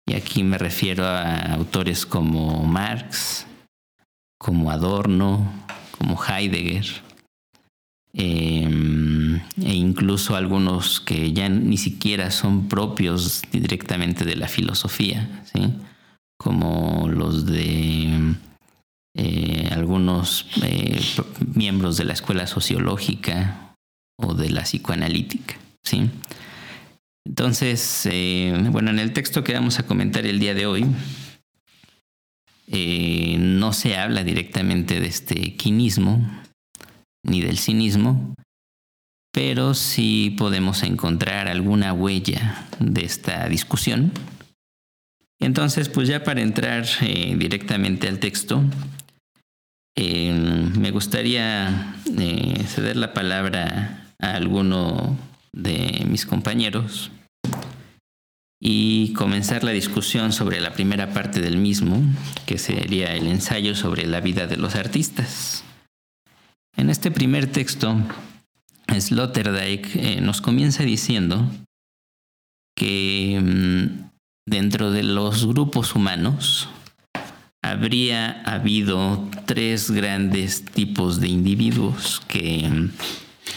Y 0.06 0.12
aquí 0.12 0.42
me 0.42 0.58
refiero 0.58 1.06
a 1.06 1.54
autores 1.54 2.04
como 2.04 2.62
Marx, 2.62 3.46
como 4.38 4.70
Adorno, 4.70 5.50
como 5.96 6.22
Heidegger, 6.22 6.84
em, 8.12 9.36
e 9.62 9.74
incluso 9.74 10.36
algunos 10.36 11.00
que 11.00 11.32
ya 11.32 11.48
ni 11.48 11.78
siquiera 11.78 12.30
son 12.30 12.68
propios 12.68 13.40
directamente 13.50 14.26
de 14.26 14.36
la 14.36 14.48
filosofía, 14.48 15.42
¿sí? 15.50 15.72
como 16.36 17.08
los 17.08 17.46
de 17.46 18.34
eh, 19.16 19.68
algunos 19.70 20.46
eh, 20.64 21.00
miembros 21.54 21.96
de 21.96 22.04
la 22.04 22.14
escuela 22.14 22.48
sociológica 22.48 23.76
o 24.18 24.34
de 24.34 24.50
la 24.50 24.62
psicoanalítica. 24.62 25.54
¿sí? 25.84 26.10
Entonces, 27.24 28.08
eh, 28.10 28.52
bueno, 28.70 28.90
en 28.90 28.98
el 28.98 29.12
texto 29.12 29.44
que 29.44 29.54
vamos 29.54 29.78
a 29.78 29.86
comentar 29.86 30.26
el 30.26 30.40
día 30.40 30.54
de 30.54 30.66
hoy, 30.66 30.86
no 33.38 33.72
se 33.72 33.96
habla 33.96 34.24
directamente 34.24 34.98
de 34.98 35.06
este 35.06 35.54
quinismo 35.54 36.28
ni 37.24 37.40
del 37.40 37.58
cinismo, 37.58 38.34
pero 39.32 39.74
sí 39.74 40.34
podemos 40.36 40.82
encontrar 40.82 41.46
alguna 41.46 41.92
huella 41.92 42.66
de 42.80 43.04
esta 43.04 43.48
discusión. 43.48 44.12
Entonces, 45.40 45.88
pues 45.88 46.08
ya 46.08 46.24
para 46.24 46.40
entrar 46.40 46.84
directamente 47.00 48.08
al 48.08 48.18
texto, 48.18 48.64
Em, 49.96 50.72
me 50.76 50.90
gustaría 50.90 51.94
eh, 52.18 52.64
ceder 52.66 52.96
la 52.96 53.12
palabra 53.12 54.12
a 54.18 54.34
alguno 54.34 55.16
de 55.52 56.04
mis 56.08 56.26
compañeros 56.26 57.12
y 58.60 59.12
comenzar 59.12 59.62
la 59.62 59.70
discusión 59.70 60.32
sobre 60.32 60.60
la 60.60 60.72
primera 60.72 61.12
parte 61.12 61.40
del 61.40 61.58
mismo, 61.58 62.02
que 62.46 62.58
sería 62.58 63.14
el 63.14 63.26
ensayo 63.26 63.74
sobre 63.76 64.06
la 64.06 64.20
vida 64.20 64.46
de 64.46 64.56
los 64.56 64.74
artistas. 64.74 65.64
Habría 77.64 78.42
habido 78.42 79.26
tres 79.46 79.90
grandes 79.90 80.66
tipos 80.66 81.18
de 81.18 81.28
individuos 81.28 82.20
que 82.28 82.90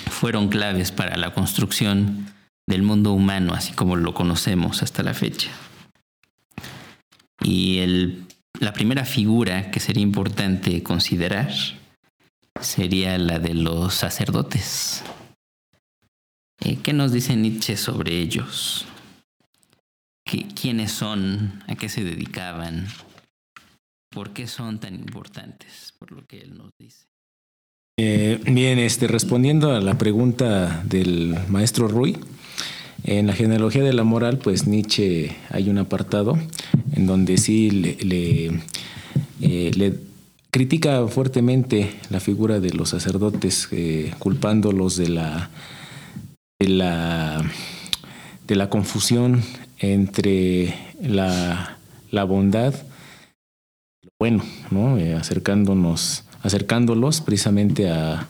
fueron 0.09 0.47
claves 0.47 0.93
para 0.93 1.17
la 1.17 1.33
construcción 1.33 2.33
del 2.65 2.83
mundo 2.83 3.11
humano, 3.11 3.53
así 3.53 3.73
como 3.73 3.97
lo 3.97 4.13
conocemos 4.13 4.81
hasta 4.81 5.03
la 5.03 5.13
fecha. 5.13 5.49
Y 7.43 8.23
la 8.61 8.71
primera 8.71 9.03
figura 9.03 9.71
que 9.71 9.81
sería 9.81 10.03
importante 10.03 10.81
considerar 10.83 11.51
sería 12.61 13.17
la 13.17 13.39
de 13.39 13.55
los 13.55 13.93
sacerdotes. 13.93 15.03
Eh, 16.61 16.77
¿Qué 16.81 16.93
nos 16.93 17.11
dice 17.11 17.35
Nietzsche 17.35 17.75
sobre 17.75 18.19
ellos? 18.19 18.85
¿Quiénes 20.25 20.93
son? 20.93 21.61
¿A 21.67 21.75
qué 21.75 21.89
se 21.89 22.05
dedicaban? 22.05 22.87
¿Por 24.09 24.31
qué 24.31 24.47
son 24.47 24.79
tan 24.79 24.95
importantes? 24.95 25.93
Por 25.99 26.11
lo 26.11 26.25
que 26.25 26.39
él 26.39 26.57
nos 26.57 26.71
dice. 26.79 27.07
Eh, 27.99 28.39
bien, 28.45 28.77
este, 28.77 29.07
respondiendo 29.07 29.71
a 29.71 29.81
la 29.81 29.97
pregunta 29.97 30.83
del 30.85 31.35
maestro 31.49 31.87
Rui, 31.87 32.17
en 33.03 33.27
la 33.27 33.33
genealogía 33.33 33.83
de 33.83 33.93
la 33.93 34.03
moral, 34.03 34.37
pues 34.37 34.67
Nietzsche 34.67 35.35
hay 35.49 35.69
un 35.69 35.77
apartado 35.77 36.37
en 36.93 37.07
donde 37.07 37.37
sí 37.37 37.71
le, 37.71 38.61
eh, 39.41 39.99
critica 40.51 41.07
fuertemente 41.07 41.99
la 42.09 42.19
figura 42.19 42.59
de 42.59 42.71
los 42.71 42.89
sacerdotes, 42.89 43.67
eh, 43.71 44.13
culpándolos 44.19 44.97
de 44.97 45.09
la, 45.09 45.49
de 46.59 46.69
la, 46.69 47.43
de 48.47 48.55
la 48.55 48.69
confusión 48.69 49.41
entre 49.79 50.75
la, 51.01 51.77
la 52.11 52.23
bondad 52.23 52.73
bueno, 54.19 54.43
¿no? 54.71 54.97
Eh, 54.97 55.13
acercándonos, 55.13 56.23
acercándolos 56.41 57.21
precisamente 57.21 57.89
a, 57.89 58.27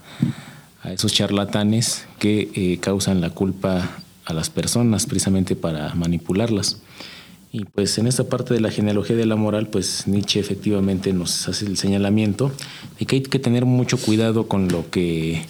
esos 0.84 1.12
charlatanes 1.12 2.06
que 2.17 2.80
causan 2.82 3.19
la 3.19 3.30
culpa 3.30 3.97
a 4.23 4.34
las 4.34 4.50
personas 4.50 5.06
precisamente 5.06 5.56
para 5.58 5.93
manipularlas. 5.95 6.82
Y 7.52 7.65
pues 7.65 7.97
en 7.97 8.08
esta 8.08 8.30
parte 8.30 8.54
de 8.54 8.62
la 8.62 8.71
genealogía 8.71 9.17
de 9.17 9.26
la 9.26 9.36
moral, 9.36 9.67
pues 9.67 10.08
Nietzsche 10.08 10.39
efectivamente 10.39 11.12
nos 11.12 11.50
hace 11.50 11.65
el 11.65 11.78
señalamiento 11.78 12.54
de 13.00 13.06
que 13.06 13.17
hay 13.17 13.21
que 13.21 13.39
tener 13.39 13.65
mucho 13.65 13.97
cuidado 13.97 14.47
con 14.47 14.69
lo 14.69 14.89
que 14.89 15.45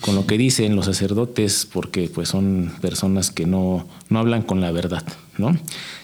con 0.00 0.16
lo 0.16 0.26
que 0.26 0.36
dicen 0.36 0.76
los 0.76 0.84
sacerdotes, 0.84 1.66
porque 1.72 2.10
pues 2.12 2.28
son 2.28 2.70
personas 2.82 3.30
que 3.30 3.46
no, 3.46 3.86
no 4.10 4.18
hablan 4.18 4.42
con 4.42 4.60
la 4.60 4.70
verdad, 4.70 5.02
¿no? 5.38 5.56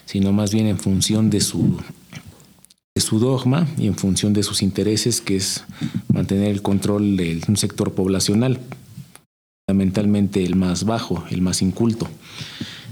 sino 0.07 0.33
más 0.33 0.55
bien 0.55 0.67
en 0.67 0.79
función 0.79 1.29
de 1.29 1.41
su, 1.41 1.79
su 3.01 3.19
dogma 3.19 3.67
y 3.79 3.87
en 3.87 3.97
función 3.97 4.33
de 4.33 4.43
sus 4.43 4.63
intereses, 4.63 5.21
que 5.21 5.37
es 5.37 5.65
mantener 6.13 6.49
el 6.49 6.63
control 6.63 7.17
de 7.17 7.41
un 7.49 7.57
sector 7.57 7.93
poblacional, 7.93 8.61
fundamentalmente 9.67 10.45
el 10.45 10.57
más 10.57 10.85
bajo, 10.85 11.25
el 11.31 11.43
más 11.43 11.63
inculto, 11.63 12.09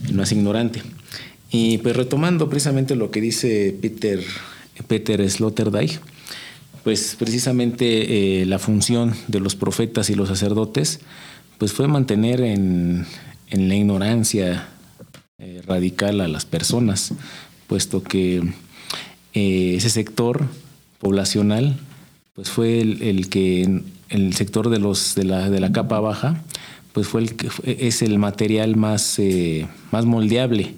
el 0.06 0.14
más 0.14 0.32
ignorante. 0.32 0.82
Y 1.50 1.78
pues 1.78 1.96
retomando 1.96 2.48
precisamente 2.48 2.94
lo 2.94 3.10
que 3.10 3.20
dice 3.20 3.76
Peter, 3.80 4.22
Peter 4.86 5.28
Sloterdijk, 5.28 6.00
pues 6.84 7.16
precisamente 7.18 8.42
eh, 8.42 8.46
la 8.46 8.58
función 8.58 9.14
de 9.26 9.40
los 9.40 9.56
profetas 9.56 10.10
y 10.10 10.14
los 10.14 10.28
sacerdotes 10.28 11.00
pues 11.58 11.72
fue 11.72 11.88
mantener 11.88 12.40
en, 12.40 13.04
la 13.50 13.74
ignorancia 13.74 14.68
eh, 15.38 15.62
radical 15.66 16.20
a 16.20 16.28
las 16.28 16.44
personas, 16.44 17.12
puesto 17.66 18.02
que 18.02 18.42
eh, 19.34 19.74
ese 19.76 19.90
sector 19.90 20.46
poblacional 20.98 21.78
pues 22.34 22.50
fue 22.50 22.80
el, 22.80 23.28
que 23.28 23.82
el 24.08 24.34
sector 24.34 24.70
de 24.70 24.78
los 24.78 25.14
de 25.14 25.24
la, 25.24 25.50
de 25.50 25.60
la 25.60 25.72
capa 25.72 26.00
baja 26.00 26.42
pues 26.92 27.06
fue 27.06 27.20
el 27.20 27.36
que 27.36 27.48
es 27.64 28.02
el 28.02 28.18
material 28.18 28.76
más, 28.76 29.18
eh, 29.18 29.68
más 29.92 30.04
moldeable, 30.04 30.74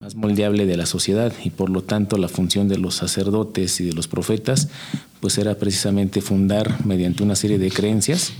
más 0.00 0.14
moldeable 0.14 0.66
de 0.66 0.76
la 0.76 0.86
sociedad 0.86 1.32
y 1.44 1.50
por 1.50 1.70
lo 1.70 1.82
tanto 1.82 2.18
la 2.18 2.28
función 2.28 2.68
de 2.68 2.78
los 2.78 2.96
sacerdotes 2.96 3.80
y 3.80 3.84
de 3.84 3.92
los 3.92 4.08
profetas 4.08 4.68
pues 5.20 5.38
era 5.38 5.54
precisamente 5.54 6.20
fundar 6.20 6.84
mediante 6.84 7.22
una 7.22 7.36
serie 7.36 7.58
de 7.58 7.70
creencias 7.70 8.32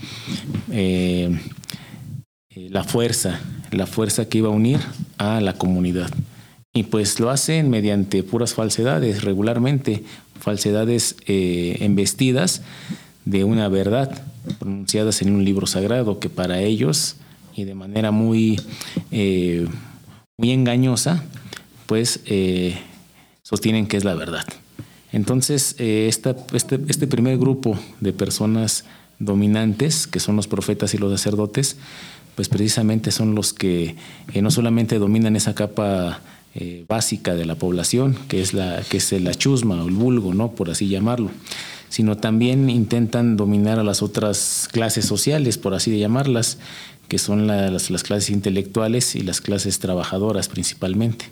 eh, 0.70 1.38
eh, 2.50 2.68
la 2.70 2.85
fuerza, 2.85 3.40
la 3.70 3.87
fuerza 3.87 4.28
que 4.28 4.38
iba 4.38 4.48
a 4.48 4.52
unir 4.52 4.80
a 5.18 5.40
la 5.40 5.54
comunidad. 5.54 6.11
Y 6.74 6.84
pues 6.84 7.20
lo 7.20 7.30
hacen 7.30 7.70
mediante 7.70 8.22
puras 8.22 8.54
falsedades, 8.54 9.22
regularmente, 9.22 10.02
falsedades 10.40 11.16
embestidas 11.26 12.62
de 13.24 13.44
una 13.44 13.68
verdad 13.68 14.24
pronunciadas 14.58 15.22
en 15.22 15.34
un 15.34 15.44
libro 15.44 15.66
sagrado 15.66 16.18
que 16.18 16.28
para 16.28 16.60
ellos 16.60 17.16
y 17.56 17.64
de 17.64 17.74
manera 17.74 18.10
muy, 18.10 18.60
eh, 19.10 19.66
muy 20.37 20.50
engañosa, 20.50 21.24
pues 21.87 22.20
eh, 22.26 22.76
sostienen 23.42 23.87
que 23.87 23.96
es 23.96 24.04
la 24.04 24.14
verdad. 24.14 24.44
Entonces, 25.12 25.76
eh, 25.78 26.06
este, 26.08 26.34
este, 26.52 27.06
primer 27.06 27.38
grupo 27.38 27.78
de 28.00 28.12
personas 28.12 28.84
dominantes, 29.20 30.08
que 30.08 30.18
son 30.18 30.34
los 30.34 30.48
profetas 30.48 30.92
y 30.94 30.98
los 30.98 31.12
sacerdotes, 31.12 31.76
pues 32.34 32.48
precisamente 32.48 33.12
son 33.12 33.37
los 33.37 33.52
que 33.52 33.94
no 34.34 34.50
solamente 34.50 34.98
dominan 34.98 35.37
esa 35.37 35.54
capa 35.54 36.20
básica 36.88 37.35
de 37.35 37.45
la 37.45 37.57
población, 37.57 38.17
que 38.29 38.40
es 38.40 38.55
la, 38.55 38.83
que 38.88 38.99
es 38.99 39.12
la 39.12 39.35
chusma 39.35 39.83
o 39.83 39.88
el 39.88 39.95
vulgo, 39.95 40.35
¿no? 40.35 40.53
por 40.53 40.71
así 40.71 40.88
llamarlo, 40.88 41.31
sino 41.88 42.17
también 42.17 42.71
intentan 42.71 43.37
dominar 43.37 43.79
a 43.79 43.85
las 43.85 44.03
otras 44.03 44.69
clases 44.71 45.05
sociales, 45.05 45.59
por 45.59 45.75
así 45.75 45.99
llamarlas, 45.99 46.59
que 47.09 47.19
son 47.19 47.47
las, 47.47 47.88
clases 48.03 48.31
intelectuales 48.31 49.14
y 49.14 49.21
las 49.21 49.40
clases 49.40 49.79
trabajadoras 49.79 50.49
principalmente. 50.49 51.27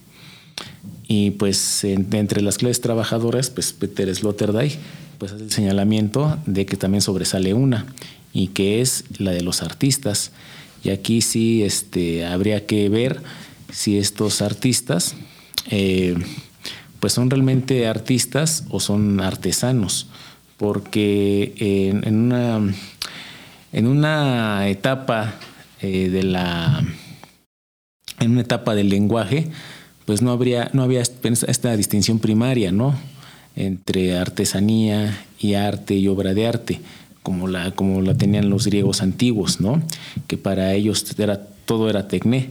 Y 1.09 1.33
pues 1.33 1.85
entre 1.85 2.43
las 2.43 2.59
clases 2.59 2.81
trabajadoras, 2.81 3.51
pues 3.51 3.73
Peter 3.73 4.15
Sloterdijk 4.15 4.79
pues 5.19 5.33
hace 5.33 5.45
el 5.45 5.53
señalamiento 5.53 6.39
de 6.47 6.67
que 6.67 6.77
también 6.77 7.01
sobresale 7.01 7.55
una, 7.55 7.87
y 8.33 8.49
que 8.49 8.81
es 8.81 9.05
la 9.19 9.31
de 9.31 9.43
los 9.43 9.63
artistas. 9.63 10.33
Y 10.85 10.91
aquí 10.91 11.23
sí 11.23 11.63
este, 11.63 12.25
habría 12.27 12.67
que 12.67 12.89
ver 12.89 13.23
si 13.73 13.99
estos 13.99 14.43
artistas 14.43 15.17
eh, 15.71 16.15
pues 17.01 17.13
son 17.13 17.31
realmente 17.31 17.89
artistas 17.89 18.65
o 18.71 18.79
son 18.79 19.21
artesanos 19.21 20.07
porque 20.57 21.55
en, 21.59 22.17
una, 22.17 22.61
en 23.73 23.87
una 23.89 24.69
etapa 24.69 25.35
eh, 25.81 26.09
de 26.09 26.23
la 26.23 26.85
en 28.21 28.31
una 28.31 28.43
etapa 28.43 28.77
del 28.77 28.89
lenguaje, 28.89 29.49
pues 30.07 30.23
no 30.23 30.31
habría, 30.31 30.71
no 30.73 30.85
había 30.85 31.01
esta 31.01 31.77
distinción 31.77 32.21
primaria, 32.21 32.71
¿no? 32.71 32.95
entre 33.57 34.17
artesanía 34.17 35.25
y 35.39 35.55
arte 35.55 35.95
y 35.95 36.09
obra 36.09 36.35
de 36.35 36.47
arte, 36.47 36.81
como 37.23 37.49
la, 37.49 37.73
como 37.73 38.01
la 38.03 38.17
tenían 38.17 38.51
los 38.51 38.67
griegos 38.67 39.03
antiguos, 39.03 39.61
¿no? 39.61 39.83
Que 40.27 40.37
para 40.37 40.73
ellos 40.75 41.05
era, 41.19 41.45
todo 41.67 41.91
era 41.91 42.09
tecné. 42.09 42.51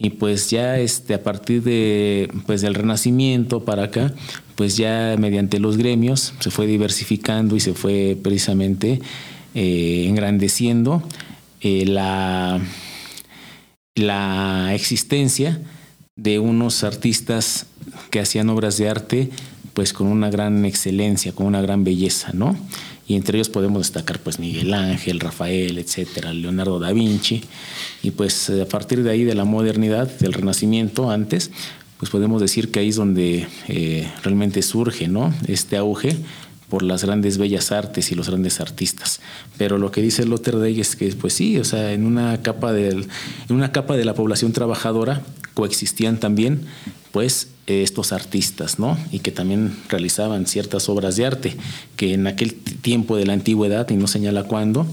Y 0.00 0.10
pues 0.10 0.48
ya 0.48 0.78
este, 0.78 1.12
a 1.14 1.24
partir 1.24 1.64
de, 1.64 2.30
pues 2.46 2.62
del 2.62 2.74
Renacimiento 2.74 3.64
para 3.64 3.82
acá, 3.82 4.14
pues 4.54 4.76
ya 4.76 5.16
mediante 5.18 5.58
los 5.58 5.76
gremios 5.76 6.34
se 6.38 6.52
fue 6.52 6.68
diversificando 6.68 7.56
y 7.56 7.60
se 7.60 7.74
fue 7.74 8.16
precisamente 8.22 9.00
eh, 9.56 10.04
engrandeciendo 10.08 11.02
eh, 11.62 11.84
la, 11.84 12.60
la 13.96 14.72
existencia 14.72 15.60
de 16.14 16.38
unos 16.38 16.84
artistas 16.84 17.66
que 18.10 18.20
hacían 18.20 18.50
obras 18.50 18.78
de 18.78 18.88
arte 18.88 19.30
pues 19.74 19.92
con 19.92 20.06
una 20.06 20.30
gran 20.30 20.64
excelencia, 20.64 21.32
con 21.32 21.46
una 21.46 21.60
gran 21.60 21.82
belleza, 21.82 22.30
¿no? 22.32 22.56
Y 23.08 23.16
entre 23.16 23.38
ellos 23.38 23.48
podemos 23.48 23.80
destacar 23.80 24.20
pues 24.20 24.38
Miguel 24.38 24.72
Ángel, 24.74 25.18
Rafael, 25.18 25.78
etcétera, 25.78 26.32
Leonardo 26.34 26.78
da 26.78 26.92
Vinci 26.92 27.42
y 28.02 28.10
pues 28.10 28.50
a 28.50 28.68
partir 28.68 29.02
de 29.02 29.10
ahí 29.10 29.24
de 29.24 29.34
la 29.34 29.44
modernidad, 29.44 30.08
del 30.18 30.34
Renacimiento 30.34 31.10
antes, 31.10 31.50
pues 31.98 32.10
podemos 32.10 32.40
decir 32.40 32.70
que 32.70 32.80
ahí 32.80 32.90
es 32.90 32.96
donde 32.96 33.48
eh, 33.68 34.08
realmente 34.22 34.60
surge 34.62 35.08
¿no? 35.08 35.34
este 35.48 35.78
auge 35.78 36.16
por 36.68 36.82
las 36.82 37.02
grandes 37.02 37.38
bellas 37.38 37.72
artes 37.72 38.12
y 38.12 38.14
los 38.14 38.28
grandes 38.28 38.60
artistas. 38.60 39.20
Pero 39.56 39.78
lo 39.78 39.90
que 39.90 40.02
dice 40.02 40.26
Lotterdijk 40.26 40.78
es 40.78 40.96
que, 40.96 41.08
pues 41.14 41.32
sí, 41.32 41.58
o 41.58 41.64
sea, 41.64 41.92
en 41.92 42.04
una 42.04 42.42
capa 42.42 42.78
en 42.78 43.06
una 43.48 43.72
capa 43.72 43.96
de 43.96 44.04
la 44.04 44.14
población 44.14 44.52
trabajadora 44.52 45.22
coexistían 45.54 46.20
también 46.20 46.66
pues 47.12 47.48
estos 47.66 48.12
artistas, 48.12 48.78
¿no? 48.78 48.98
Y 49.12 49.20
que 49.20 49.30
también 49.30 49.76
realizaban 49.88 50.46
ciertas 50.46 50.88
obras 50.88 51.16
de 51.16 51.26
arte, 51.26 51.56
que 51.96 52.14
en 52.14 52.26
aquel 52.26 52.54
tiempo 52.54 53.16
de 53.16 53.26
la 53.26 53.34
antigüedad, 53.34 53.88
y 53.90 53.96
no 53.96 54.06
señala 54.06 54.44
cuándo, 54.44 54.86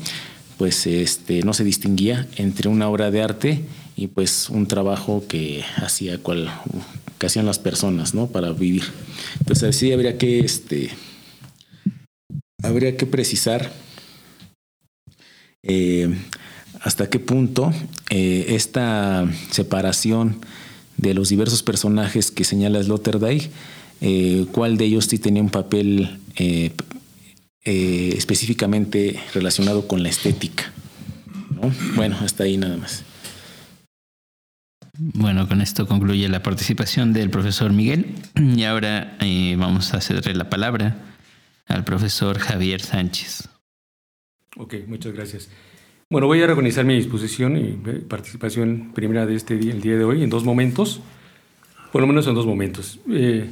pues 0.57 0.87
este, 0.87 1.41
no 1.43 1.53
se 1.53 1.63
distinguía 1.63 2.27
entre 2.37 2.69
una 2.69 2.89
obra 2.89 3.11
de 3.11 3.21
arte 3.21 3.61
y 3.95 4.07
pues 4.07 4.49
un 4.49 4.67
trabajo 4.67 5.23
que 5.27 5.63
hacía 5.77 6.17
cual, 6.17 6.49
que 7.17 7.27
hacían 7.27 7.45
las 7.45 7.59
personas, 7.59 8.13
¿no? 8.13 8.27
Para 8.27 8.51
vivir. 8.51 8.83
Entonces 9.39 9.75
sí 9.75 9.91
habría 9.91 10.17
que, 10.17 10.39
este, 10.39 10.89
habría 12.61 12.97
que 12.97 13.05
precisar 13.05 13.71
eh, 15.63 16.13
hasta 16.81 17.09
qué 17.09 17.19
punto 17.19 17.71
eh, 18.09 18.45
esta 18.49 19.27
separación 19.51 20.41
de 20.97 21.13
los 21.13 21.29
diversos 21.29 21.63
personajes 21.63 22.31
que 22.31 22.43
señala 22.43 22.81
Sloterdijk, 22.81 23.49
eh, 24.01 24.45
cuál 24.51 24.77
de 24.77 24.85
ellos 24.85 25.05
sí 25.05 25.19
tenía 25.19 25.41
un 25.41 25.49
papel 25.49 26.19
específicamente 27.63 29.19
relacionado 29.33 29.87
con 29.87 30.03
la 30.03 30.09
estética. 30.09 30.71
Bueno, 31.95 32.17
hasta 32.21 32.43
ahí 32.43 32.57
nada 32.57 32.77
más. 32.77 33.03
Bueno, 34.97 35.47
con 35.47 35.61
esto 35.61 35.87
concluye 35.87 36.29
la 36.29 36.41
participación 36.41 37.11
del 37.11 37.29
profesor 37.29 37.73
Miguel 37.73 38.15
y 38.35 38.63
ahora 38.63 39.17
eh, 39.19 39.55
vamos 39.57 39.93
a 39.93 39.99
cederle 39.99 40.33
la 40.35 40.49
palabra 40.49 40.95
al 41.67 41.83
profesor 41.83 42.39
Javier 42.39 42.81
Sánchez. 42.81 43.49
Ok, 44.55 44.75
muchas 44.87 45.13
gracias. 45.13 45.49
Bueno, 46.11 46.27
voy 46.27 46.39
a 46.41 46.45
organizar 46.45 46.85
mi 46.85 46.93
disposición 46.93 47.57
y 47.57 47.71
participación 48.07 48.91
primera 48.93 49.25
de 49.25 49.35
este 49.35 49.57
día, 49.57 49.73
el 49.73 49.81
día 49.81 49.97
de 49.97 50.03
hoy, 50.03 50.21
en 50.21 50.29
dos 50.29 50.43
momentos, 50.43 51.01
por 51.91 52.01
lo 52.01 52.07
menos 52.07 52.27
en 52.27 52.35
dos 52.35 52.45
momentos. 52.45 52.99
Eh, 53.09 53.49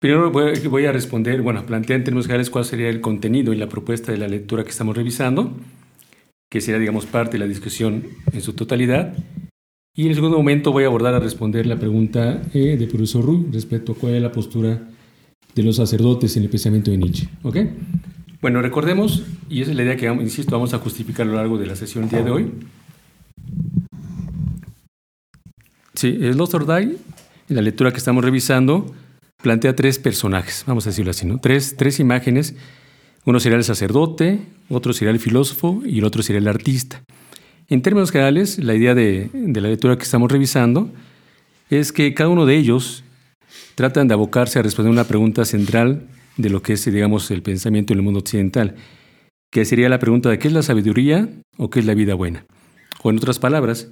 primero 0.00 0.30
voy 0.30 0.86
a 0.86 0.92
responder, 0.92 1.42
bueno, 1.42 1.66
plantear 1.66 1.98
en 1.98 2.04
términos 2.04 2.26
generales 2.26 2.48
cuál 2.48 2.64
sería 2.64 2.88
el 2.88 3.00
contenido 3.00 3.52
y 3.52 3.56
la 3.56 3.68
propuesta 3.68 4.12
de 4.12 4.18
la 4.18 4.28
lectura 4.28 4.62
que 4.62 4.70
estamos 4.70 4.96
revisando, 4.96 5.52
que 6.48 6.60
sería, 6.60 6.78
digamos, 6.78 7.06
parte 7.06 7.32
de 7.32 7.38
la 7.40 7.48
discusión 7.48 8.04
en 8.32 8.40
su 8.40 8.52
totalidad. 8.52 9.12
Y 9.96 10.02
en 10.04 10.10
el 10.10 10.14
segundo 10.14 10.36
momento 10.36 10.70
voy 10.70 10.84
a 10.84 10.86
abordar 10.86 11.14
a 11.14 11.18
responder 11.18 11.66
la 11.66 11.76
pregunta 11.76 12.40
eh, 12.54 12.76
de 12.76 12.86
profesor 12.86 13.24
Ruy 13.24 13.48
respecto 13.50 13.92
a 13.92 13.94
cuál 13.96 14.14
es 14.14 14.22
la 14.22 14.30
postura 14.30 14.80
de 15.56 15.62
los 15.64 15.74
sacerdotes 15.74 16.36
en 16.36 16.44
el 16.44 16.50
pensamiento 16.50 16.92
de 16.92 16.98
Nietzsche. 16.98 17.28
¿Ok? 17.42 17.56
Bueno, 18.42 18.60
recordemos, 18.60 19.22
y 19.48 19.62
esa 19.62 19.70
es 19.70 19.76
la 19.76 19.84
idea 19.84 19.96
que, 19.96 20.06
insisto, 20.06 20.50
vamos 20.50 20.74
a 20.74 20.78
justificar 20.78 21.28
a 21.28 21.30
lo 21.30 21.36
largo 21.36 21.58
de 21.58 21.66
la 21.66 21.76
sesión 21.76 22.02
el 22.02 22.10
día 22.10 22.22
de 22.24 22.30
hoy. 22.32 22.52
Sí, 25.94 26.18
el 26.20 26.34
Sloterdijk, 26.34 26.98
en 27.48 27.56
la 27.56 27.62
lectura 27.62 27.92
que 27.92 27.98
estamos 27.98 28.24
revisando, 28.24 28.92
plantea 29.40 29.76
tres 29.76 30.00
personajes, 30.00 30.64
vamos 30.66 30.84
a 30.86 30.90
decirlo 30.90 31.12
así, 31.12 31.24
¿no? 31.24 31.38
Tres, 31.38 31.76
tres 31.76 32.00
imágenes. 32.00 32.56
Uno 33.24 33.38
sería 33.38 33.58
el 33.58 33.62
sacerdote, 33.62 34.40
otro 34.68 34.92
sería 34.92 35.12
el 35.12 35.20
filósofo 35.20 35.80
y 35.86 36.00
el 36.00 36.04
otro 36.04 36.24
sería 36.24 36.40
el 36.40 36.48
artista. 36.48 37.04
En 37.68 37.80
términos 37.80 38.10
generales, 38.10 38.58
la 38.58 38.74
idea 38.74 38.96
de, 38.96 39.30
la 39.32 39.68
lectura 39.68 39.96
que 39.96 40.02
estamos 40.02 40.32
revisando 40.32 40.90
es 41.70 41.92
que 41.92 42.12
cada 42.12 42.28
uno 42.28 42.44
de 42.44 42.56
ellos 42.56 43.04
tratan 43.76 44.08
de 44.08 44.14
abocarse 44.14 44.58
a 44.58 44.62
responder 44.62 44.90
una 44.90 45.04
pregunta 45.04 45.44
central 45.44 46.08
de 46.36 46.50
lo 46.50 46.62
que 46.62 46.74
es, 46.74 46.84
digamos, 46.84 47.30
el 47.30 47.42
pensamiento 47.42 47.92
en 47.92 47.98
el 47.98 48.04
mundo 48.04 48.20
occidental, 48.20 48.76
que 49.52 49.64
sería 49.64 49.88
la 49.88 49.98
pregunta 49.98 50.30
de 50.30 50.38
qué 50.38 50.48
es 50.48 50.54
la 50.54 50.62
sabiduría 50.62 51.28
o 51.58 51.70
qué 51.70 51.80
es 51.80 51.86
la 51.86 51.94
vida 51.94 52.14
buena. 52.14 52.46
O 53.02 53.10
en 53.10 53.18
otras 53.18 53.38
palabras, 53.38 53.90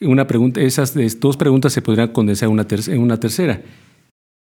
una 0.00 0.26
pregunta, 0.26 0.60
esas 0.60 0.94
dos 1.20 1.36
preguntas 1.36 1.72
se 1.72 1.82
podrían 1.82 2.08
condensar 2.08 2.48
en 2.48 3.00
una, 3.00 3.20
tercera, 3.20 3.62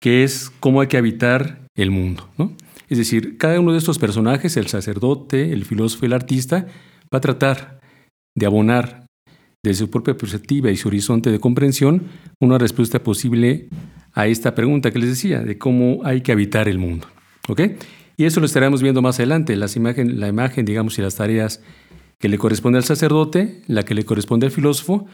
que 0.01 0.25
es 0.25 0.51
cómo 0.61 0.81
hay 0.81 0.87
que 0.87 0.97
habitar 0.97 1.67
el 1.77 1.91
mundo. 1.91 2.29
Es 2.89 2.99
decir, 2.99 3.37
cada 3.39 3.61
uno 3.61 3.73
de 3.73 3.79
estos 3.79 3.99
personajes, 3.99 4.57
el 4.57 4.67
sacerdote, 4.67 5.53
el 5.53 5.65
filósofo 5.65 6.07
el 6.07 6.13
artista, 6.13 6.67
va 7.13 7.19
a 7.19 7.21
tratar 7.21 7.81
de 8.37 8.47
abonar 8.47 9.07
desde 9.65 9.85
su 9.85 9.91
propia 9.91 10.17
perspectiva 10.17 10.71
y 10.71 10.77
su 10.77 10.89
horizonte 10.89 11.31
de 11.31 11.39
comprensión 11.39 12.09
una 12.41 12.59
respuesta 12.59 13.03
posible 13.03 13.69
a 14.15 14.27
esta 14.27 14.55
pregunta 14.55 14.91
que 14.91 14.99
les 14.99 15.11
decía, 15.11 15.41
de 15.41 15.59
cómo 15.59 16.01
hay 16.05 16.21
que 16.21 16.33
habitar 16.33 16.69
el 16.69 16.79
mundo. 16.79 17.07
¿Ok? 17.49 17.61
Y 18.17 18.25
eso 18.25 18.41
lo 18.41 18.47
estaremos 18.47 18.83
viendo 18.83 19.03
más 19.03 19.19
adelante, 19.19 19.57
las 19.57 19.77
imagen, 19.77 20.21
la 20.21 20.29
imagen, 20.29 20.65
digamos, 20.65 20.99
y 20.99 21.03
las 21.03 21.17
tareas 21.17 21.63
que 22.19 22.29
le 22.29 22.39
corresponde 22.39 22.79
al 22.79 22.85
sacerdote, 22.85 23.63
la 23.67 23.85
que 23.85 23.95
le 23.95 24.05
corresponde 24.05 24.47
al 24.47 24.53
filósofo, 24.53 25.07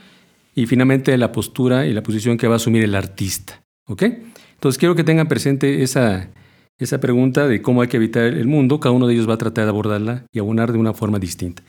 y 0.55 0.67
finalmente 0.67 1.17
la 1.17 1.33
postura 1.33 1.87
y 1.87 1.93
la 1.93 2.03
posición 2.03 2.37
que 2.37 2.49
va 2.49 2.55
a 2.55 2.57
asumir 2.57 2.83
el 2.83 2.95
artista. 2.95 3.63
¿Ok? 3.87 4.03
Entonces 4.55 4.79
quiero 4.79 4.95
que 4.95 5.05
tengan 5.05 5.29
presente 5.29 5.83
esa, 5.83 6.29
esa 6.79 7.01
pregunta 7.01 7.49
de 7.49 7.63
cómo 7.63 7.83
hay 7.83 7.89
que 7.89 7.97
habitar 7.97 8.25
el 8.25 8.47
mundo, 8.47 8.81
cada 8.81 8.93
uno 8.93 9.07
de 9.07 9.15
ellos 9.15 9.29
va 9.29 9.35
a 9.35 9.39
tratar 9.39 9.65
de 9.65 9.71
abordarla 9.71 10.25
y 10.33 10.39
abonar 10.39 10.73
de 10.73 10.79
una 10.79 10.95
forma 10.95 11.19
distinta. 11.19 11.63